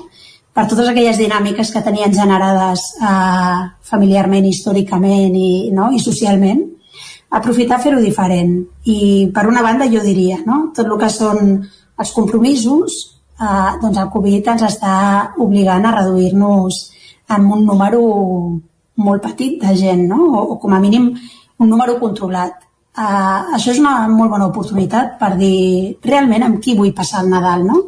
[0.56, 3.60] Per totes aquelles dinàmiques que tenien generades eh,
[3.90, 5.92] familiarment, històricament i, no?
[5.94, 6.64] i socialment,
[7.30, 8.54] aprofitar fer-ho diferent.
[8.88, 10.68] I per una banda jo diria, no?
[10.76, 11.58] tot el que són
[11.98, 12.98] els compromisos,
[13.40, 14.94] eh, doncs el Covid ens està
[15.36, 16.80] obligant a reduir-nos
[17.36, 18.00] en un número
[18.98, 20.22] molt petit de gent, no?
[20.32, 21.12] o, o com a mínim
[21.58, 22.64] un número controlat.
[22.98, 27.28] Uh, això és una molt bona oportunitat per dir realment amb qui vull passar el
[27.30, 27.82] Nadal, no?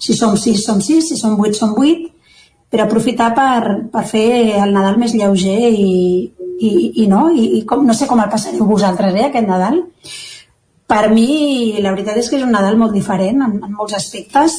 [0.00, 2.10] Si som sis, som sis, si som vuit, som vuit,
[2.68, 4.26] però aprofitar per, per fer
[4.60, 5.94] el Nadal més lleuger i,
[6.60, 6.72] i,
[7.04, 9.80] i no, I, i com, no sé com el passareu vosaltres, eh, aquest Nadal.
[10.90, 14.58] Per mi, la veritat és que és un Nadal molt diferent en, en molts aspectes,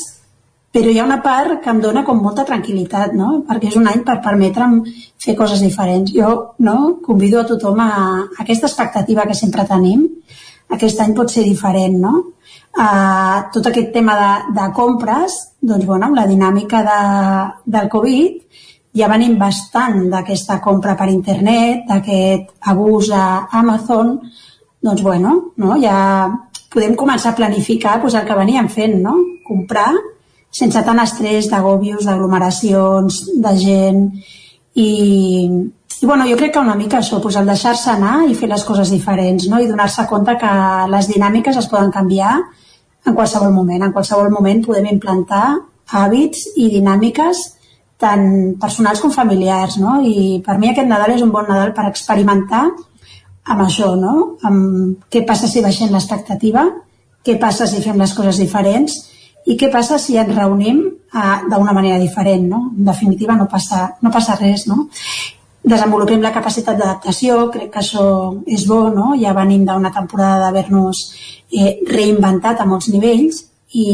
[0.72, 3.42] però hi ha una part que em dona com molta tranquil·litat, no?
[3.48, 4.78] perquè és un any per permetre'm
[5.20, 6.14] fer coses diferents.
[6.16, 7.90] Jo no, convido a tothom a,
[8.24, 10.08] a aquesta expectativa que sempre tenim,
[10.72, 12.14] aquest any pot ser diferent, no?
[12.72, 17.02] Uh, tot aquest tema de, de compres, doncs bueno, amb la dinàmica de,
[17.76, 18.38] del Covid,
[18.98, 24.18] ja venim bastant d'aquesta compra per internet, d'aquest abús a Amazon,
[24.82, 25.76] doncs bueno, no?
[25.82, 26.30] ja
[26.72, 29.16] podem començar a planificar doncs, el que veníem fent, no?
[29.48, 29.92] comprar
[30.52, 34.02] sense tant estrès d'agòbios, d'aglomeracions, de gent
[34.76, 34.90] i,
[36.02, 38.64] I bueno, jo crec que una mica això, pues, el deixar-se anar i fer les
[38.66, 39.60] coses diferents, no?
[39.62, 40.54] I donar-se compte que
[40.90, 42.40] les dinàmiques es poden canviar
[43.06, 43.84] en qualsevol moment.
[43.86, 45.60] En qualsevol moment podem implantar
[45.94, 47.44] hàbits i dinàmiques
[48.02, 50.00] tant personals com familiars, no?
[50.02, 52.66] I per mi aquest Nadal és un bon Nadal per experimentar
[53.46, 54.16] amb això, no?
[54.48, 56.66] Amb què passa si baixem l'expectativa,
[57.26, 58.98] què passa si fem les coses diferents
[59.50, 62.64] i què passa si ens reunim uh, d'una manera diferent, no?
[62.78, 64.88] En definitiva no passa, no passa res, no?
[65.62, 68.04] Desenvolupem la capacitat d'adaptació, crec que això
[68.50, 69.12] és bo, no?
[69.22, 71.04] Ja venim d'una temporada d'haver-nos
[71.54, 73.90] eh, reinventat a molts nivells i,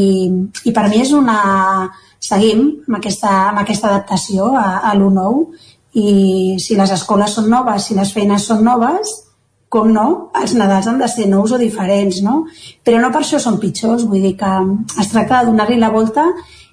[0.63, 1.39] i per mi és una...
[2.27, 5.39] Seguim amb aquesta, amb aquesta adaptació a, a lo nou
[5.97, 9.13] i si les escoles són noves, si les feines són noves,
[9.69, 10.07] com no,
[10.39, 12.45] els Nadals han de ser nous o diferents, no?
[12.83, 14.51] Però no per això són pitjors, vull dir que
[15.01, 16.25] es tracta de donar-li la volta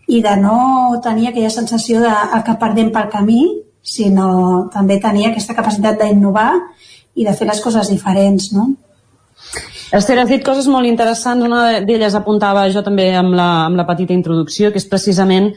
[0.06, 2.12] i de no tenir aquella sensació de
[2.46, 3.42] que perdem pel camí,
[3.82, 6.50] sinó també tenir aquesta capacitat d'innovar
[7.14, 8.70] i de fer les coses diferents, no?
[9.92, 13.86] Esther, has dit coses molt interessants, una d'elles apuntava jo també amb la, amb la
[13.86, 15.52] petita introducció, que és precisament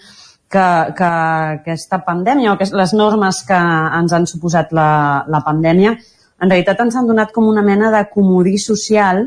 [0.51, 1.09] que, que
[1.57, 5.95] aquesta pandèmia o que les normes que ens han suposat la, la pandèmia
[6.38, 9.25] en realitat ens han donat com una mena de comodí social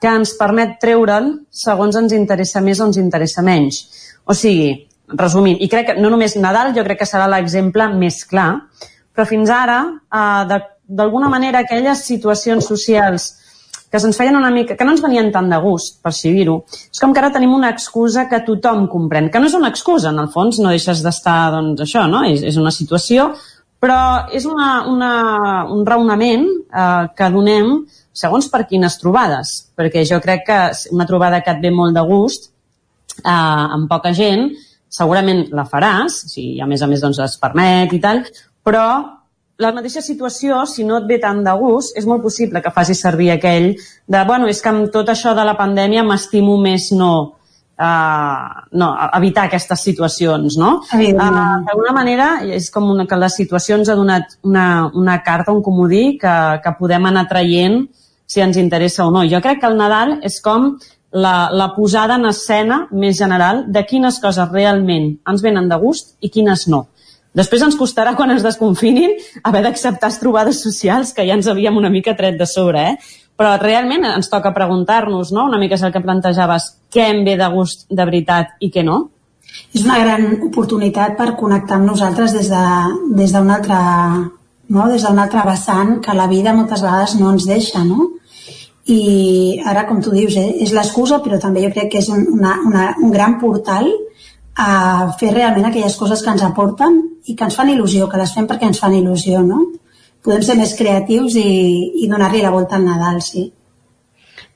[0.00, 3.82] que ens permet treure'l segons ens interessa més o ens interessa menys.
[4.24, 4.72] O sigui,
[5.20, 8.50] resumint, i crec que no només Nadal, jo crec que serà l'exemple més clar,
[9.14, 13.34] però fins ara, eh, d'alguna manera, aquelles situacions socials
[13.90, 16.60] que se'ns feien una mica, que no ens venien tant de gust, per si dir-ho,
[16.70, 20.12] és com que ara tenim una excusa que tothom comprèn, que no és una excusa,
[20.14, 22.22] en el fons, no deixes d'estar, doncs, això, no?
[22.28, 23.32] És, és una situació
[23.80, 25.12] però és una, una,
[25.72, 27.78] un raonament eh, que donem
[28.12, 30.58] segons per quines trobades, perquè jo crec que
[30.92, 32.50] una trobada que et ve molt de gust,
[33.22, 34.50] eh, amb poca gent,
[34.90, 38.24] segurament la faràs, si a més a més doncs, es permet i tal,
[38.66, 38.84] però
[39.60, 43.02] la mateixa situació, si no et ve tant de gust, és molt possible que facis
[43.04, 47.12] servir aquell de, bueno, és que amb tot això de la pandèmia m'estimo més no,
[47.80, 50.76] uh, no, evitar aquestes situacions, no?
[50.92, 51.10] Uh,
[51.68, 54.66] D'alguna manera, és com una, que la situació ens ha donat una,
[54.96, 57.82] una carta, un comodí, que, que podem anar traient
[58.30, 59.26] si ens interessa o no.
[59.28, 60.72] Jo crec que el Nadal és com
[61.10, 66.14] la, la posada en escena més general de quines coses realment ens venen de gust
[66.22, 66.86] i quines no.
[67.36, 69.12] Després ens costarà, quan ens desconfinin,
[69.46, 72.96] haver d'acceptar trobades socials que ja ens havíem una mica tret de sobre, eh?
[73.38, 75.46] però realment ens toca preguntar-nos, no?
[75.48, 78.82] una mica és el que plantejaves, què em ve de gust de veritat i què
[78.84, 78.98] no?
[79.74, 83.78] És una gran oportunitat per connectar amb nosaltres des d'un de, des altre,
[84.68, 84.88] no?
[84.90, 88.10] des d'un altre vessant que la vida moltes vegades no ens deixa, no?
[88.90, 92.26] I ara, com tu dius, eh, és l'excusa, però també jo crec que és un,
[92.34, 93.86] una, una, un gran portal
[94.60, 98.34] a fer realment aquelles coses que ens aporten i que ens fan il·lusió, que les
[98.34, 99.64] fem perquè ens fan il·lusió, no?
[100.24, 101.50] podem ser més creatius i,
[102.04, 103.48] i donar-li la volta al Nadal, sí.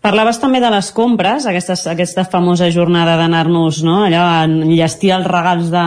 [0.05, 5.29] Parlaves també de les compres, aquesta, aquesta famosa jornada d'anar-nos no, allò, a enllestir els
[5.31, 5.85] regals de,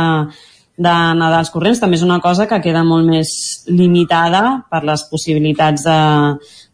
[0.82, 1.84] de Nadals corrents.
[1.84, 3.30] També és una cosa que queda molt més
[3.70, 6.00] limitada per les possibilitats de,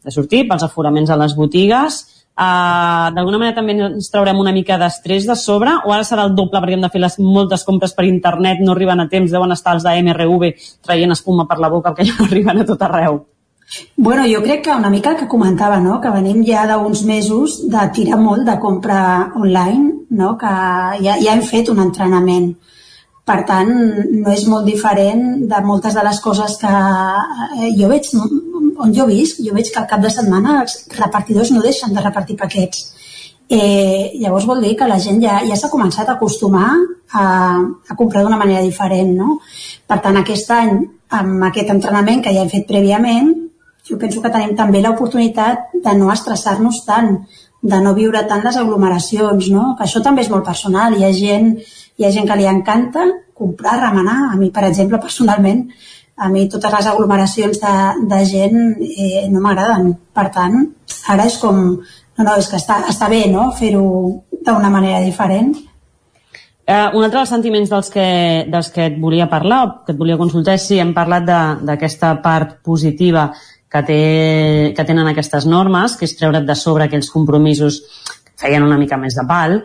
[0.08, 2.00] de sortir, pels aforaments a les botigues
[2.34, 6.34] Uh, D'alguna manera també ens traurem una mica d'estrès de sobre o ara serà el
[6.34, 9.54] doble perquè hem de fer les moltes compres per internet, no arriben a temps, deuen
[9.54, 10.50] estar els de MRV
[10.82, 13.22] traient espuma per la boca perquè ja no arriben a tot arreu.
[13.96, 16.00] Bueno, jo crec que una mica el que comentava, no?
[16.02, 20.36] que venim ja d'uns mesos de tirar molt de compra online, no?
[20.38, 20.54] que
[21.06, 22.54] ja, ja hem fet un entrenament.
[23.24, 23.70] Per tant,
[24.20, 28.10] no és molt diferent de moltes de les coses que eh, jo veig
[28.80, 32.02] on jo visc, jo veig que al cap de setmana els repartidors no deixen de
[32.02, 32.90] repartir paquets.
[33.50, 36.70] Eh, llavors vol dir que la gent ja, ja s'ha començat a acostumar
[37.12, 37.24] a,
[37.90, 39.14] a comprar d'una manera diferent.
[39.18, 39.40] No?
[39.88, 40.78] Per tant, aquest any,
[41.14, 43.34] amb aquest entrenament que ja hem fet prèviament,
[43.84, 47.18] jo penso que tenim també l'oportunitat de no estressar-nos tant,
[47.64, 49.74] de no viure tant les aglomeracions, no?
[49.78, 50.96] que això també és molt personal.
[50.96, 51.54] Hi ha gent,
[52.00, 53.06] hi ha gent que li encanta
[53.38, 54.32] comprar, remenar.
[54.32, 55.68] A mi, per exemple, personalment,
[56.16, 57.76] a mi totes les aglomeracions de,
[58.10, 59.94] de gent eh, no m'agraden.
[60.14, 60.60] Per tant,
[61.10, 61.60] ara és com...
[62.14, 63.86] No, no, és que està, està bé, no?, fer-ho
[64.46, 65.56] d'una manera diferent.
[66.64, 68.06] Uh, un altre dels sentiments dels que,
[68.54, 71.26] dels que et volia parlar, que et volia consultar, és si hem parlat
[71.66, 73.32] d'aquesta part positiva
[73.68, 74.02] que, té,
[74.78, 79.00] que tenen aquestes normes, que és treure't de sobre aquells compromisos que feien una mica
[79.02, 79.58] més de pal,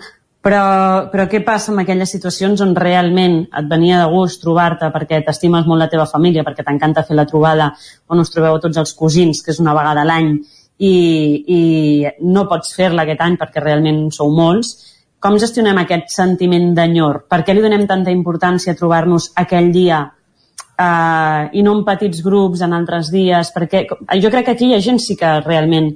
[0.44, 5.22] però, però què passa amb aquelles situacions on realment et venia de gust trobar-te perquè
[5.26, 7.72] t'estimes molt la teva família, perquè t'encanta fer la trobada
[8.08, 10.36] on us trobeu tots els cosins, que és una vegada a l'any,
[10.78, 10.92] i,
[11.58, 11.60] i
[12.22, 14.76] no pots fer-la aquest any perquè realment sou molts,
[15.18, 17.24] com gestionem aquest sentiment d'enyor?
[17.26, 20.04] Per què li donem tanta importància a trobar-nos aquell dia
[20.78, 23.84] eh, i no en petits grups en altres dies, perquè
[24.22, 25.90] jo crec que aquí hi ha gent sí que realment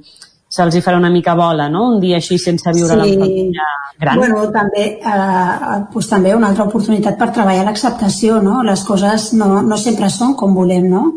[0.53, 1.87] se'ls hi farà una mica bola, no?
[1.95, 2.99] Un dia així sense viure sí.
[2.99, 4.19] la família gran.
[4.21, 8.61] Bueno, també, eh, doncs també una altra oportunitat per treballar l'acceptació, no?
[8.67, 11.07] Les coses no, no sempre són com volem, no?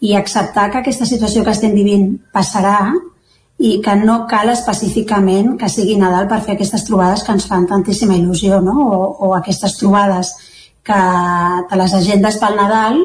[0.00, 2.80] I acceptar que aquesta situació que estem vivint passarà
[3.60, 7.68] i que no cal específicament que sigui Nadal per fer aquestes trobades que ens fan
[7.70, 8.74] tantíssima il·lusió, no?
[8.88, 10.34] O, o aquestes trobades
[10.82, 11.00] que
[11.70, 13.02] te les agendes pel Nadal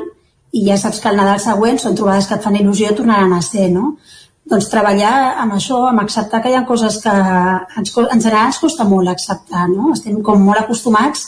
[0.55, 3.35] i ja saps que el Nadal següent són trobades que et fan il·lusió i tornaran
[3.35, 3.97] a ser, no?
[4.45, 8.61] Doncs treballar amb això, amb acceptar que hi ha coses que ens, en general ens
[8.61, 9.91] costa molt acceptar, no?
[9.95, 11.25] Estem com molt acostumats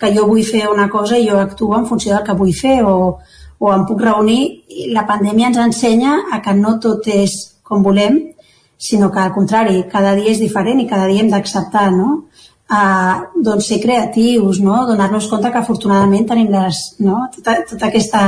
[0.00, 2.80] que jo vull fer una cosa i jo actuo en funció del que vull fer
[2.84, 2.96] o,
[3.58, 4.40] o em puc reunir.
[4.94, 7.36] La pandèmia ens ensenya a que no tot és
[7.66, 8.18] com volem,
[8.78, 12.26] sinó que al contrari, cada dia és diferent i cada dia hem d'acceptar, no?
[12.66, 14.80] Uh, doncs ser creatius, no?
[14.88, 17.20] donar-nos compte que afortunadament tenim les, no?
[17.36, 18.22] tota, tota aquesta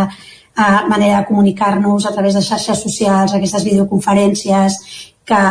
[0.59, 4.79] eh, manera de comunicar-nos a través de xarxes socials, aquestes videoconferències,
[5.25, 5.43] que,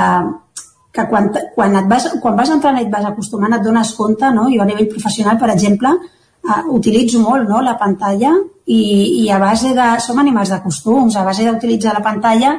[0.92, 4.32] que quan, quan, et vas, quan vas entrant i et vas acostumant et dones compte,
[4.36, 4.50] no?
[4.54, 7.62] jo a nivell professional, per exemple, uh, utilitzo molt no?
[7.64, 8.34] la pantalla
[8.66, 9.88] i, i a base de...
[10.04, 12.58] Som animals de costums, a base d'utilitzar la pantalla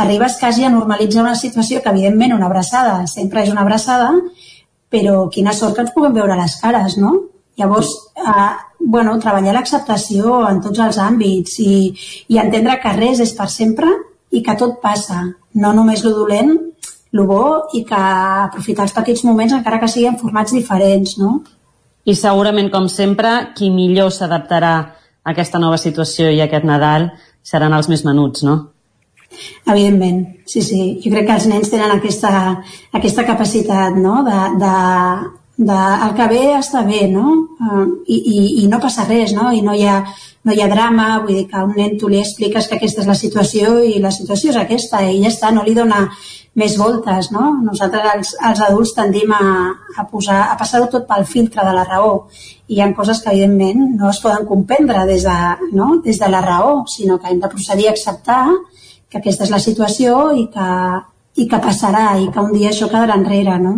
[0.00, 4.12] arribes quasi a normalitzar una situació que evidentment una abraçada sempre és una abraçada,
[4.90, 7.16] però quina sort que ens puguem veure les cares, no?
[7.58, 11.74] Llavors, eh, bueno, treballar l'acceptació en tots els àmbits i,
[12.32, 13.90] i entendre que res és per sempre
[14.30, 16.54] i que tot passa, no només lo dolent,
[17.12, 17.44] lo bo
[17.74, 18.00] i que
[18.46, 21.40] aprofitar els petits moments encara que siguin formats diferents, no?
[22.06, 27.10] I segurament, com sempre, qui millor s'adaptarà a aquesta nova situació i a aquest Nadal
[27.42, 28.56] seran els més menuts, no?
[29.66, 30.80] Evidentment, sí, sí.
[31.04, 32.30] Jo crec que els nens tenen aquesta,
[32.96, 34.20] aquesta capacitat no?
[34.26, 34.72] de, de,
[35.60, 37.34] de el que ve està bé, no?
[37.60, 39.50] Uh, i, i, I no passa res, no?
[39.52, 39.98] I no hi, ha,
[40.48, 43.04] no hi ha drama, vull dir que a un nen tu li expliques que aquesta
[43.04, 46.06] és la situació i la situació és aquesta i ja està, no li dona
[46.56, 47.50] més voltes, no?
[47.66, 49.42] Nosaltres els, els adults tendim a,
[50.00, 52.16] a, posar, a passar-ho tot pel filtre de la raó
[52.66, 55.38] i hi ha coses que evidentment no es poden comprendre des de,
[55.76, 55.92] no?
[56.02, 58.42] des de la raó, sinó que hem de procedir a acceptar
[59.10, 60.72] que aquesta és la situació i que,
[61.36, 63.76] i que passarà i que un dia això quedarà enrere, no?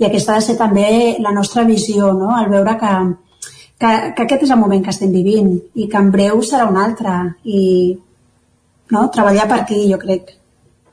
[0.00, 2.32] I aquesta ha de ser també la nostra visió, no?
[2.40, 2.92] el veure que,
[3.76, 6.80] que, que aquest és el moment que estem vivint i que en breu serà un
[6.80, 7.62] altre i
[8.90, 9.06] no?
[9.12, 10.34] treballar per aquí, jo crec.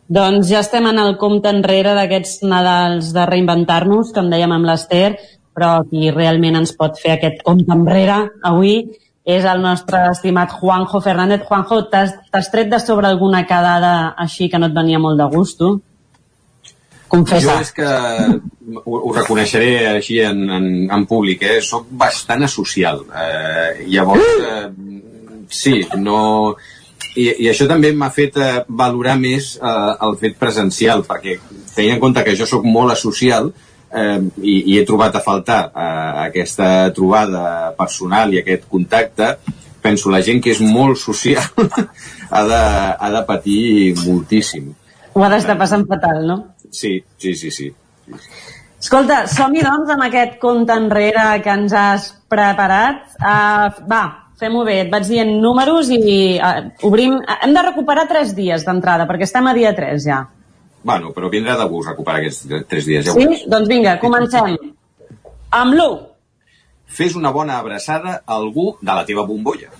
[0.07, 5.17] Doncs ja estem en el compte enrere d'aquests Nadals de reinventar-nos, com dèiem amb l'Ester,
[5.57, 8.77] però qui realment ens pot fer aquest compte enrere avui
[9.27, 11.41] és el nostre estimat Juanjo Fernández.
[11.47, 15.59] Juanjo, t'has tret de sobre alguna quedada així que no et venia molt de gust,
[15.59, 15.73] tu?
[17.07, 17.43] Confessa.
[17.45, 17.91] Jo és que
[18.83, 21.59] ho, ho reconeixeré així en, en, en públic, eh?
[21.63, 23.05] Soc bastant asocial.
[23.07, 24.65] Eh, llavors, eh,
[25.49, 26.19] sí, no...
[27.17, 31.39] I, I això també m'ha fet eh, valorar més eh, el fet presencial, perquè
[31.73, 35.61] tenint en compte que jo sóc molt asocial eh, i, i he trobat a faltar
[35.71, 39.31] eh, aquesta trobada personal i aquest contacte,
[39.81, 41.47] penso la gent que és molt social
[42.35, 42.61] ha, de,
[42.99, 43.63] ha de patir
[44.03, 44.69] moltíssim.
[45.17, 46.37] Ho ha d'estar passant fatal, no?
[46.71, 47.71] Sí, sí, sí, sí.
[48.77, 53.03] Escolta, som-hi doncs amb aquest compte enrere que ens has preparat.
[53.17, 54.03] Uh, va,
[54.39, 57.17] fem-ho bé, et vaig dient números i uh, obrim...
[57.41, 60.21] Hem de recuperar tres dies d'entrada, perquè estem a dia 3 ja.
[60.87, 63.07] Bueno, però vindrà de gust recuperar aquests tres dies.
[63.07, 63.25] Ja sí?
[63.25, 63.41] Veus.
[63.49, 64.55] Doncs vinga, comencem.
[65.57, 65.97] Amb l'1.
[66.87, 69.73] Fes una bona abraçada a algú de la teva bombolla.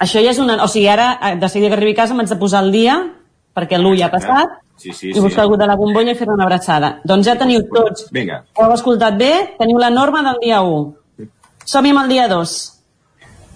[0.00, 0.56] Això ja és una...
[0.64, 2.96] O sigui, ara, eh, de seguida que arribi a casa, m'haig de posar el dia,
[3.56, 5.44] perquè l'1 ja ha passat, Sí, sí, i buscar sí.
[5.44, 6.94] algú de la bombolla i fer una abraçada.
[7.04, 8.06] Doncs ja teniu tots.
[8.16, 8.38] Vinga.
[8.56, 9.32] Ho heu escoltat bé?
[9.58, 11.26] Teniu la norma del dia 1.
[11.68, 12.54] Som-hi amb el dia 2.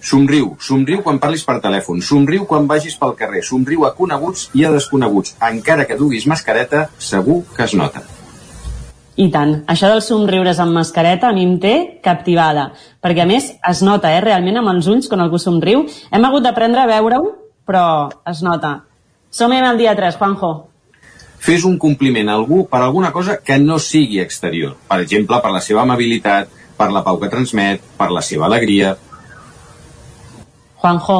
[0.05, 4.67] Somriu, somriu quan parlis per telèfon, somriu quan vagis pel carrer, somriu a coneguts i
[4.67, 5.33] a desconeguts.
[5.47, 8.03] Encara que duguis mascareta, segur que es nota.
[9.17, 9.55] I tant.
[9.71, 11.73] Això dels somriures amb mascareta a mi em té
[12.05, 12.67] captivada.
[13.01, 15.87] Perquè a més es nota, eh, realment amb els ulls quan algú somriu.
[16.11, 17.33] Hem hagut d'aprendre a veure-ho,
[17.65, 18.83] però es nota.
[19.31, 20.53] Som-hi amb el dia 3, Juanjo
[21.39, 24.75] fes un compliment a algú per alguna cosa que no sigui exterior.
[24.87, 28.95] Per exemple, per la seva amabilitat, per la pau que transmet, per la seva alegria.
[30.81, 31.19] Juanjo,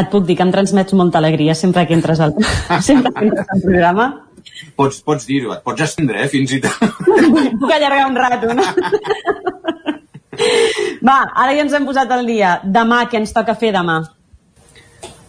[0.00, 2.34] et puc dir que em transmets molta alegria sempre que entres al,
[2.88, 4.08] sempre que entres al programa.
[4.76, 6.78] Pots, pots dir-ho, et pots estendre, eh, fins i tot.
[7.60, 8.66] puc allargar un rato, no?
[11.06, 12.56] Va, ara ja ens hem posat al dia.
[12.64, 14.00] Demà, què ens toca fer demà?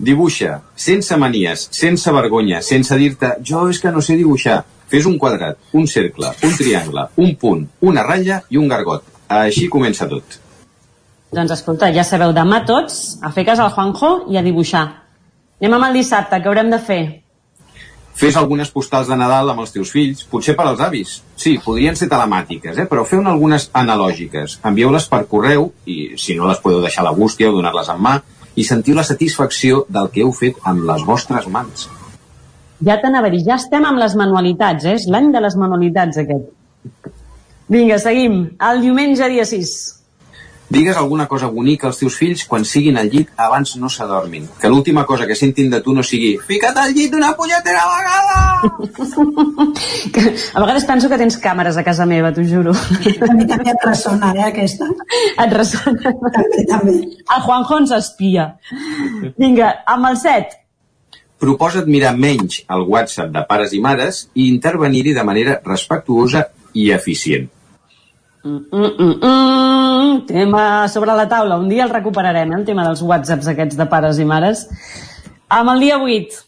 [0.04, 4.58] Dibuixa, sense manies, sense vergonya, sense dir-te jo és que no sé dibuixar.
[4.92, 9.06] Fes un quadrat, un cercle, un triangle, un punt, una ratlla i un gargot.
[9.32, 10.36] Així comença tot.
[11.34, 14.84] Doncs escolta, ja sabeu, demà tots a fer cas al Juanjo i a dibuixar.
[15.62, 17.02] Anem amb el dissabte, què haurem de fer?
[18.14, 21.16] Fes algunes postals de Nadal amb els teus fills, potser per als avis.
[21.40, 22.90] Sí, podrien ser telemàtiques, eh?
[22.92, 24.60] però feu algunes analògiques.
[24.68, 28.04] Envieu-les per correu, i si no les podeu deixar a la bústia o donar-les en
[28.04, 28.20] mà,
[28.56, 31.88] i sentiu la satisfacció del que heu fet amb les vostres mans.
[32.84, 34.98] Ja t'anava a dir, ja estem amb les manualitats, eh?
[35.00, 37.12] És l'any de les manualitats, aquest.
[37.72, 38.42] Vinga, seguim.
[38.60, 39.74] El diumenge, dia 6.
[40.74, 44.48] Digues alguna cosa bonica als teus fills quan siguin al llit abans no s'adormin.
[44.58, 48.40] Que l'última cosa que sentin de tu no sigui fica't al llit una punyetera vegada!
[50.56, 52.74] a vegades penso que tens càmeres a casa meva, t'ho juro.
[52.74, 54.90] A mi també et ressona, eh, aquesta.
[55.46, 56.18] Et ressona?
[56.40, 56.98] També, també.
[57.22, 58.50] El Juanjo ens espia.
[59.38, 60.62] Vinga, amb el 7.
[61.44, 66.90] Proposa't mirar menys el WhatsApp de pares i mares i intervenir-hi de manera respectuosa i
[66.98, 67.52] eficient.
[68.44, 71.58] Mm, mm, mm, mm, tema sobre la taula.
[71.58, 74.66] Un dia el recuperarem, eh, el tema dels whatsapps aquests de pares i mares.
[75.48, 76.42] Amb el dia 8.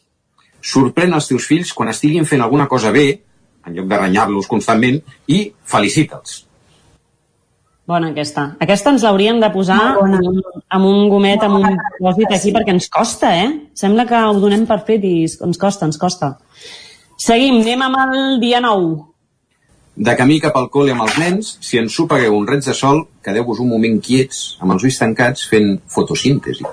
[0.60, 3.22] Sorprèn els teus fills quan estiguin fent alguna cosa bé,
[3.66, 6.42] en lloc de renyar-los constantment, i felicita'ls.
[7.88, 8.58] Bona aquesta.
[8.60, 12.74] Aquesta ens l'hauríem de posar amb un, amb un gomet, amb un pòsit aquí, perquè
[12.76, 13.50] ens costa, eh?
[13.78, 16.34] Sembla que ho donem per fet i ens costa, ens costa.
[17.16, 19.15] Seguim, anem amb el dia 9.
[19.96, 23.06] De camí cap al col·le amb els nens, si ens sopegueu un raig de sol,
[23.24, 26.68] quedeu-vos un moment quiets, amb els ulls tancats, fent fotosíntesi.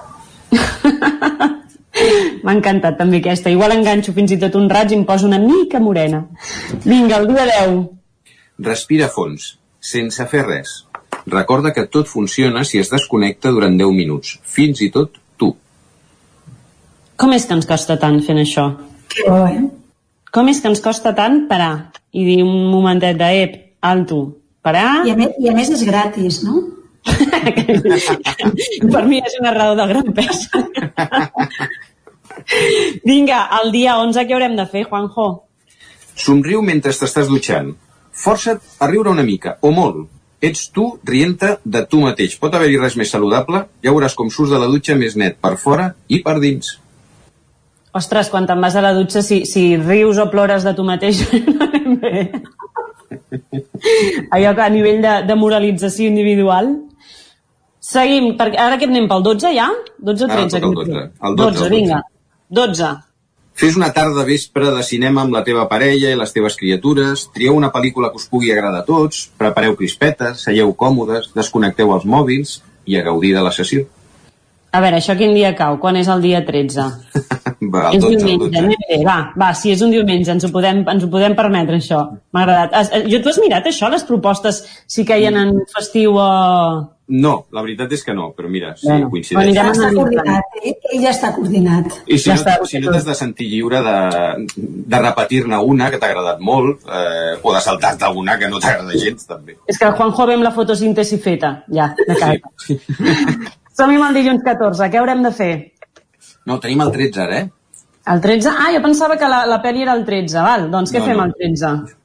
[2.43, 3.53] M'ha encantat també aquesta.
[3.55, 6.25] Igual enganxo fins i tot un raig i em poso una mica morena.
[6.83, 7.79] Vinga, el dia 10.
[8.67, 10.75] Respira fons, sense fer res.
[11.31, 15.55] Recorda que tot funciona si es desconnecta durant 10 minuts, fins i tot tu.
[17.15, 18.67] Com és que ens costa tant fent això?
[19.15, 19.63] Que bo, eh?
[20.35, 24.21] Com és que ens costa tant parar i dir un momentet de, ep, alto,
[24.65, 25.03] parar...
[25.09, 26.63] I a més, i a més és gratis, no?
[28.95, 30.45] per mi és una raó de gran pes.
[33.09, 35.29] Vinga, el dia 11 què haurem de fer, Juanjo?
[36.13, 37.73] Somriu mentre t'estàs dutxant.
[38.13, 40.05] Força't a riure una mica, o molt.
[40.43, 42.35] Ets tu rient de tu mateix.
[42.39, 43.65] Pot haver-hi res més saludable?
[43.83, 46.75] Ja veuràs com surts de la dutxa més net per fora i per dins.
[47.93, 51.21] Ostres, quan te'n vas a la dutxa, si, si rius o plores de tu mateix,
[51.53, 52.25] no anem bé.
[54.33, 56.73] Allò que a nivell de, de moralització individual.
[57.83, 59.69] Seguim, perquè ara que anem pel 12 ja?
[59.99, 60.61] 12 o 13?
[60.61, 61.07] Ara el 12.
[61.29, 62.03] El 12, 12, vinga.
[62.49, 62.93] 12.
[63.53, 67.57] Fes una tarda vespre de cinema amb la teva parella i les teves criatures, trieu
[67.57, 72.63] una pel·lícula que us pugui agradar a tots, prepareu crispetes, seieu còmodes, desconnecteu els mòbils
[72.89, 73.85] i a gaudir de la sessió.
[74.73, 75.77] A veure, això quin dia cau?
[75.81, 76.85] Quan és el dia 13?
[77.73, 78.59] Va, el és 12, el diumenge, 12.
[78.59, 81.79] anem bé, va, va, si és un diumenge, ens ho podem, ens ho podem permetre,
[81.79, 82.01] això.
[82.35, 82.75] M'ha agradat.
[82.75, 84.59] Has, eh, jo, tu has mirat això, les propostes,
[84.91, 86.27] si queien en festiu o...
[87.13, 89.55] No, la veritat és que no, però mira, sí, Bueno, coincideix.
[89.55, 90.75] Ja està coordinat, eh?
[90.91, 91.97] ell ja està coordinat.
[92.07, 92.69] I si Ja no, està.
[92.73, 93.97] si no t'has de sentir lliure de,
[94.97, 98.97] de repetir-ne una que t'ha agradat molt, eh, o de saltar-te alguna que no t'agrada
[98.99, 99.59] gens, també.
[99.69, 103.59] És que el Juanjo ve amb la fotosíntesi feta, ja, de casa.
[103.79, 105.53] Som-hi el dilluns 14, què haurem de fer?
[106.47, 107.51] No, tenim el 13 ara, eh?
[108.13, 108.51] El 13?
[108.51, 110.69] Ah, jo pensava que la, la pel·li era el 13, val.
[110.73, 111.25] Doncs què No, fem no.
[111.29, 111.97] el 13?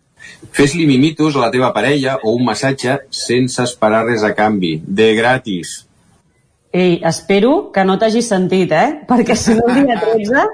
[0.54, 5.12] Fes-li mimitos a la teva parella o un massatge sense esperar res a canvi, de
[5.18, 5.84] gratis.
[6.72, 9.02] Ei, espero que no t'hagis sentit, eh?
[9.10, 10.48] Perquè si no el dia 13...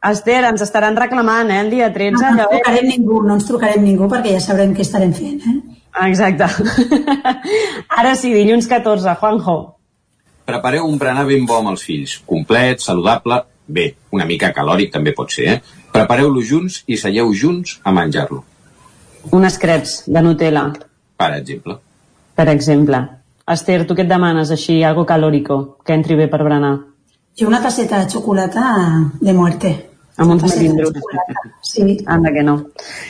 [0.00, 2.14] Esther, ens estaran reclamant, eh, el dia 13.
[2.16, 5.42] No, no ens trucarem ningú, no ens trucarem ningú perquè ja sabrem què estarem fent,
[5.44, 5.58] eh?
[6.06, 6.46] Exacte.
[8.00, 9.56] Ara sí, dilluns 14, Juanjo.
[10.50, 15.12] Prepareu un berenar ben bo amb els fills, complet, saludable, bé, una mica calòric també
[15.14, 15.84] pot ser, eh?
[15.94, 18.44] Prepareu-lo junts i seieu junts a menjar-lo,
[19.36, 20.72] Unes creps de Nutella,
[21.20, 21.76] per exemple.
[22.34, 23.00] per exemple.
[23.50, 26.78] Esther, tu què et demanes així, algo calòrico, que entri bé per berenar?
[27.38, 28.62] Jo una tasseta de xocolata
[29.20, 29.74] de muerte.
[30.16, 30.92] Amb uns melindros.
[31.62, 31.98] Sí.
[32.06, 32.56] Anda que no.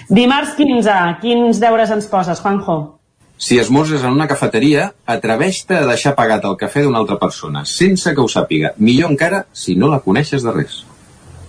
[0.08, 2.99] Dimarts 15, quins deures ens poses, Juanjo?
[3.40, 8.12] Si esmorzes en una cafeteria, atreveix-te a deixar pagat el cafè d'una altra persona, sense
[8.12, 8.74] que ho sàpiga.
[8.76, 10.82] Millor encara si no la coneixes de res.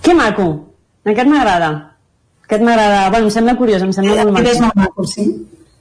[0.01, 0.45] Que maco!
[1.03, 1.71] Aquest m'agrada.
[2.45, 3.09] Aquest m'agrada.
[3.11, 4.79] Bueno, em sembla curiós, em sembla molt Aquest és maco.
[4.79, 5.27] molt maco, sí.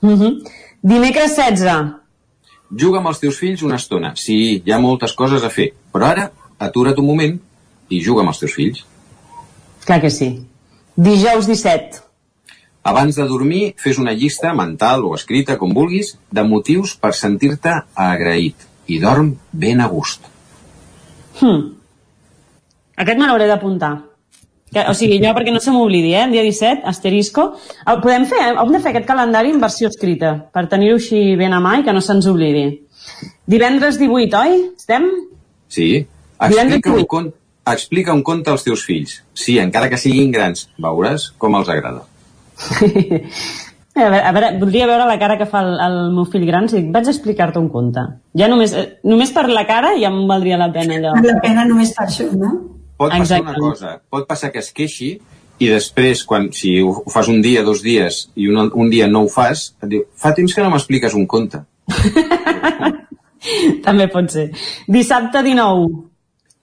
[0.03, 0.33] Uh -huh.
[0.83, 1.95] Dimecres 16.
[2.83, 4.13] Juga amb els teus fills una estona.
[4.17, 7.41] Sí, hi ha moltes coses a fer, però ara atura't un moment
[7.89, 8.85] i juga amb els teus fills.
[9.85, 10.45] Clar que sí.
[10.97, 12.03] Dijous 17.
[12.83, 17.75] Abans de dormir, fes una llista mental o escrita, com vulguis, de motius per sentir-te
[17.95, 20.25] agraït i dorm ben a gust.
[21.41, 21.75] Hmm.
[22.97, 23.93] Aquest me l'hauré d'apuntar.
[24.71, 26.25] O sigui, jo perquè no se m'oblidi, eh?
[26.29, 27.49] El dia 17, asterisco.
[27.91, 28.55] El podem fer, eh?
[28.55, 31.85] hem de fer aquest calendari en versió escrita, per tenir-ho així ben a mà i
[31.87, 32.69] que no se'ns oblidi.
[33.51, 34.61] Divendres 18, oi?
[34.79, 35.09] Estem?
[35.69, 35.89] Sí.
[36.39, 37.09] Explica un, divuit.
[37.11, 37.33] con
[37.71, 39.19] explica un conte als teus fills.
[39.35, 40.69] Sí, encara que siguin grans.
[40.79, 42.07] Veuràs com els agrada.
[43.91, 46.69] A veure, a veure, voldria veure la cara que fa el, el meu fill gran
[46.71, 48.05] si dic, vaig a explicar-te un conte.
[48.39, 51.15] Ja només, eh, només per la cara ja em valdria la pena allò.
[51.17, 52.53] Val la pena només per això, no?
[53.01, 53.51] Pot passar Exacte.
[53.51, 53.95] una cosa.
[54.15, 55.11] Pot passar que es queixi
[55.61, 59.09] i després, quan, si ho ho fas un dia, dos dies, i un, un dia
[59.11, 61.65] no ho fas, et diu, fa temps que no m'expliques un conte.
[63.87, 64.47] També pot ser.
[64.87, 65.91] Dissabte 19.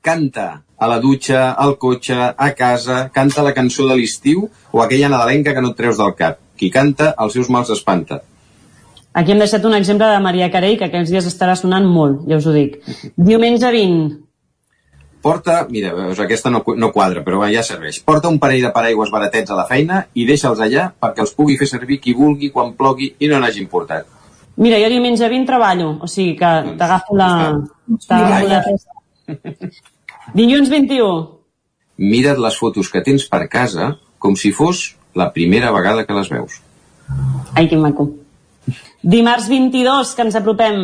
[0.08, 0.48] Canta
[0.78, 5.54] a la dutxa, al cotxe, a casa, canta la cançó de l'estiu o aquella nadalenca
[5.54, 6.40] que no et treus del cap.
[6.58, 8.22] Qui canta, els seus mals espanta.
[9.18, 12.38] Aquí hem deixat un exemple de Maria Carey, que aquells dies estarà sonant molt, ja
[12.38, 12.78] us ho dic.
[13.30, 14.16] Diumenge 20.
[15.26, 17.98] Porta, mira, veus, aquesta no, no quadra, però ja serveix.
[18.06, 21.58] Porta un parell de paraigües baratets a la feina i deixa'ls allà perquè els pugui
[21.58, 24.06] fer servir qui vulgui, quan plogui i no n'hagi importat.
[24.62, 27.32] Mira, jo diumenge 20 treballo, o sigui que t'agafo la...
[28.08, 28.62] t'agafo la.
[30.36, 31.38] Dilluns 21.
[31.98, 36.30] Mira't les fotos que tens per casa com si fos la primera vegada que les
[36.30, 36.60] veus.
[37.56, 38.10] Ai, que maco.
[39.02, 40.82] Dimarts 22, que ens apropem.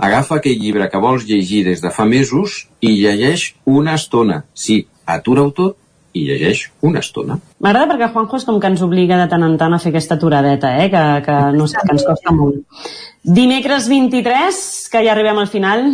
[0.00, 4.42] Agafa aquell llibre que vols llegir des de fa mesos i llegeix una estona.
[4.54, 5.76] Sí, atura-ho tot
[6.16, 7.38] i llegeix una estona.
[7.62, 10.16] M'agrada perquè Juanjo és com que ens obliga de tant en tant a fer aquesta
[10.18, 10.88] aturadeta, eh?
[10.90, 12.64] que, que no sé, que ens costa molt.
[13.22, 15.86] Dimecres 23, que ja arribem al final.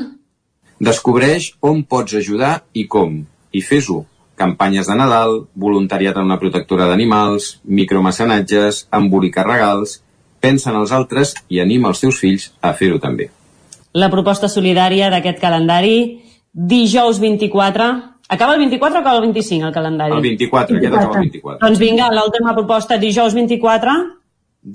[0.80, 3.22] Descobreix on pots ajudar i com,
[3.52, 4.02] i fes-ho.
[4.36, 10.02] Campanyes de Nadal, voluntariat en una protectora d'animals, micromecenatges, embolicar regals...
[10.36, 13.30] Pensa en els altres i anima els teus fills a fer-ho també.
[13.96, 16.20] La proposta solidària d'aquest calendari,
[16.52, 17.86] dijous 24.
[18.28, 20.12] Acaba el 24 o acaba el 25, el calendari?
[20.12, 21.66] El 24, aquest acaba el 24.
[21.66, 23.96] Doncs vinga, l'última proposta, dijous 24.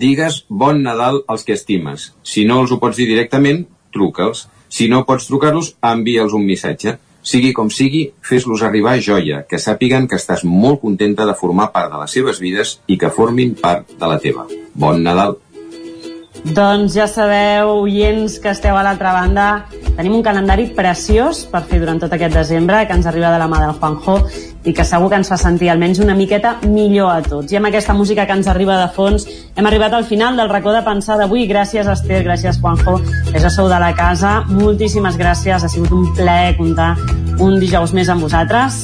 [0.01, 2.09] Digues bon Nadal als que estimes.
[2.23, 4.47] Si no els ho pots dir directament, truca'ls.
[4.71, 6.95] Si no pots trucar-los, envia'ls un missatge.
[7.21, 11.91] Sigui com sigui, fes-los arribar joia, que sàpiguen que estàs molt contenta de formar part
[11.91, 14.47] de les seves vides i que formin part de la teva.
[14.73, 15.37] Bon Nadal!
[16.41, 21.77] Doncs ja sabeu, oients que esteu a l'altra banda, tenim un calendari preciós per fer
[21.83, 24.15] durant tot aquest desembre, que ens arriba de la mà del Juanjo
[24.65, 27.53] i que segur que ens fa sentir almenys una miqueta millor a tots.
[27.53, 30.73] I amb aquesta música que ens arriba de fons, hem arribat al final del racó
[30.73, 31.45] de pensar d'avui.
[31.45, 32.97] Gràcies, Esther, gràcies, Juanjo,
[33.29, 34.39] que ja sou de la casa.
[34.49, 36.95] Moltíssimes gràcies, ha sigut un plaer comptar
[37.37, 38.81] un dijous més amb vosaltres.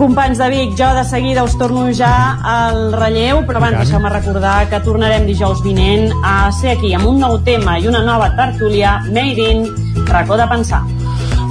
[0.00, 4.62] Companys de Vic, jo de seguida us torno ja al relleu, però abans deixeu-me recordar
[4.70, 8.94] que tornarem dijous vinent a ser aquí amb un nou tema i una nova tertúlia
[9.10, 9.66] Made in
[10.08, 10.80] Racó de Pensar.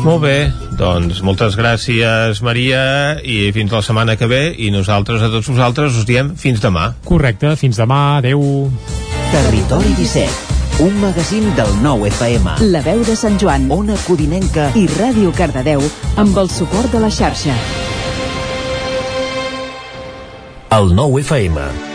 [0.02, 0.34] Molt bé,
[0.80, 6.00] doncs moltes gràcies, Maria, i fins la setmana que ve, i nosaltres, a tots vosaltres,
[6.02, 6.95] us diem fins demà.
[7.06, 8.42] Correcte, fins demà, adeu.
[9.30, 12.58] Territori 17, un magazín del nou FM.
[12.74, 15.86] La veu de Sant Joan, Ona Codinenca i Ràdio Cardedeu
[16.18, 17.60] amb el suport de la xarxa.
[20.72, 21.89] El nou FM.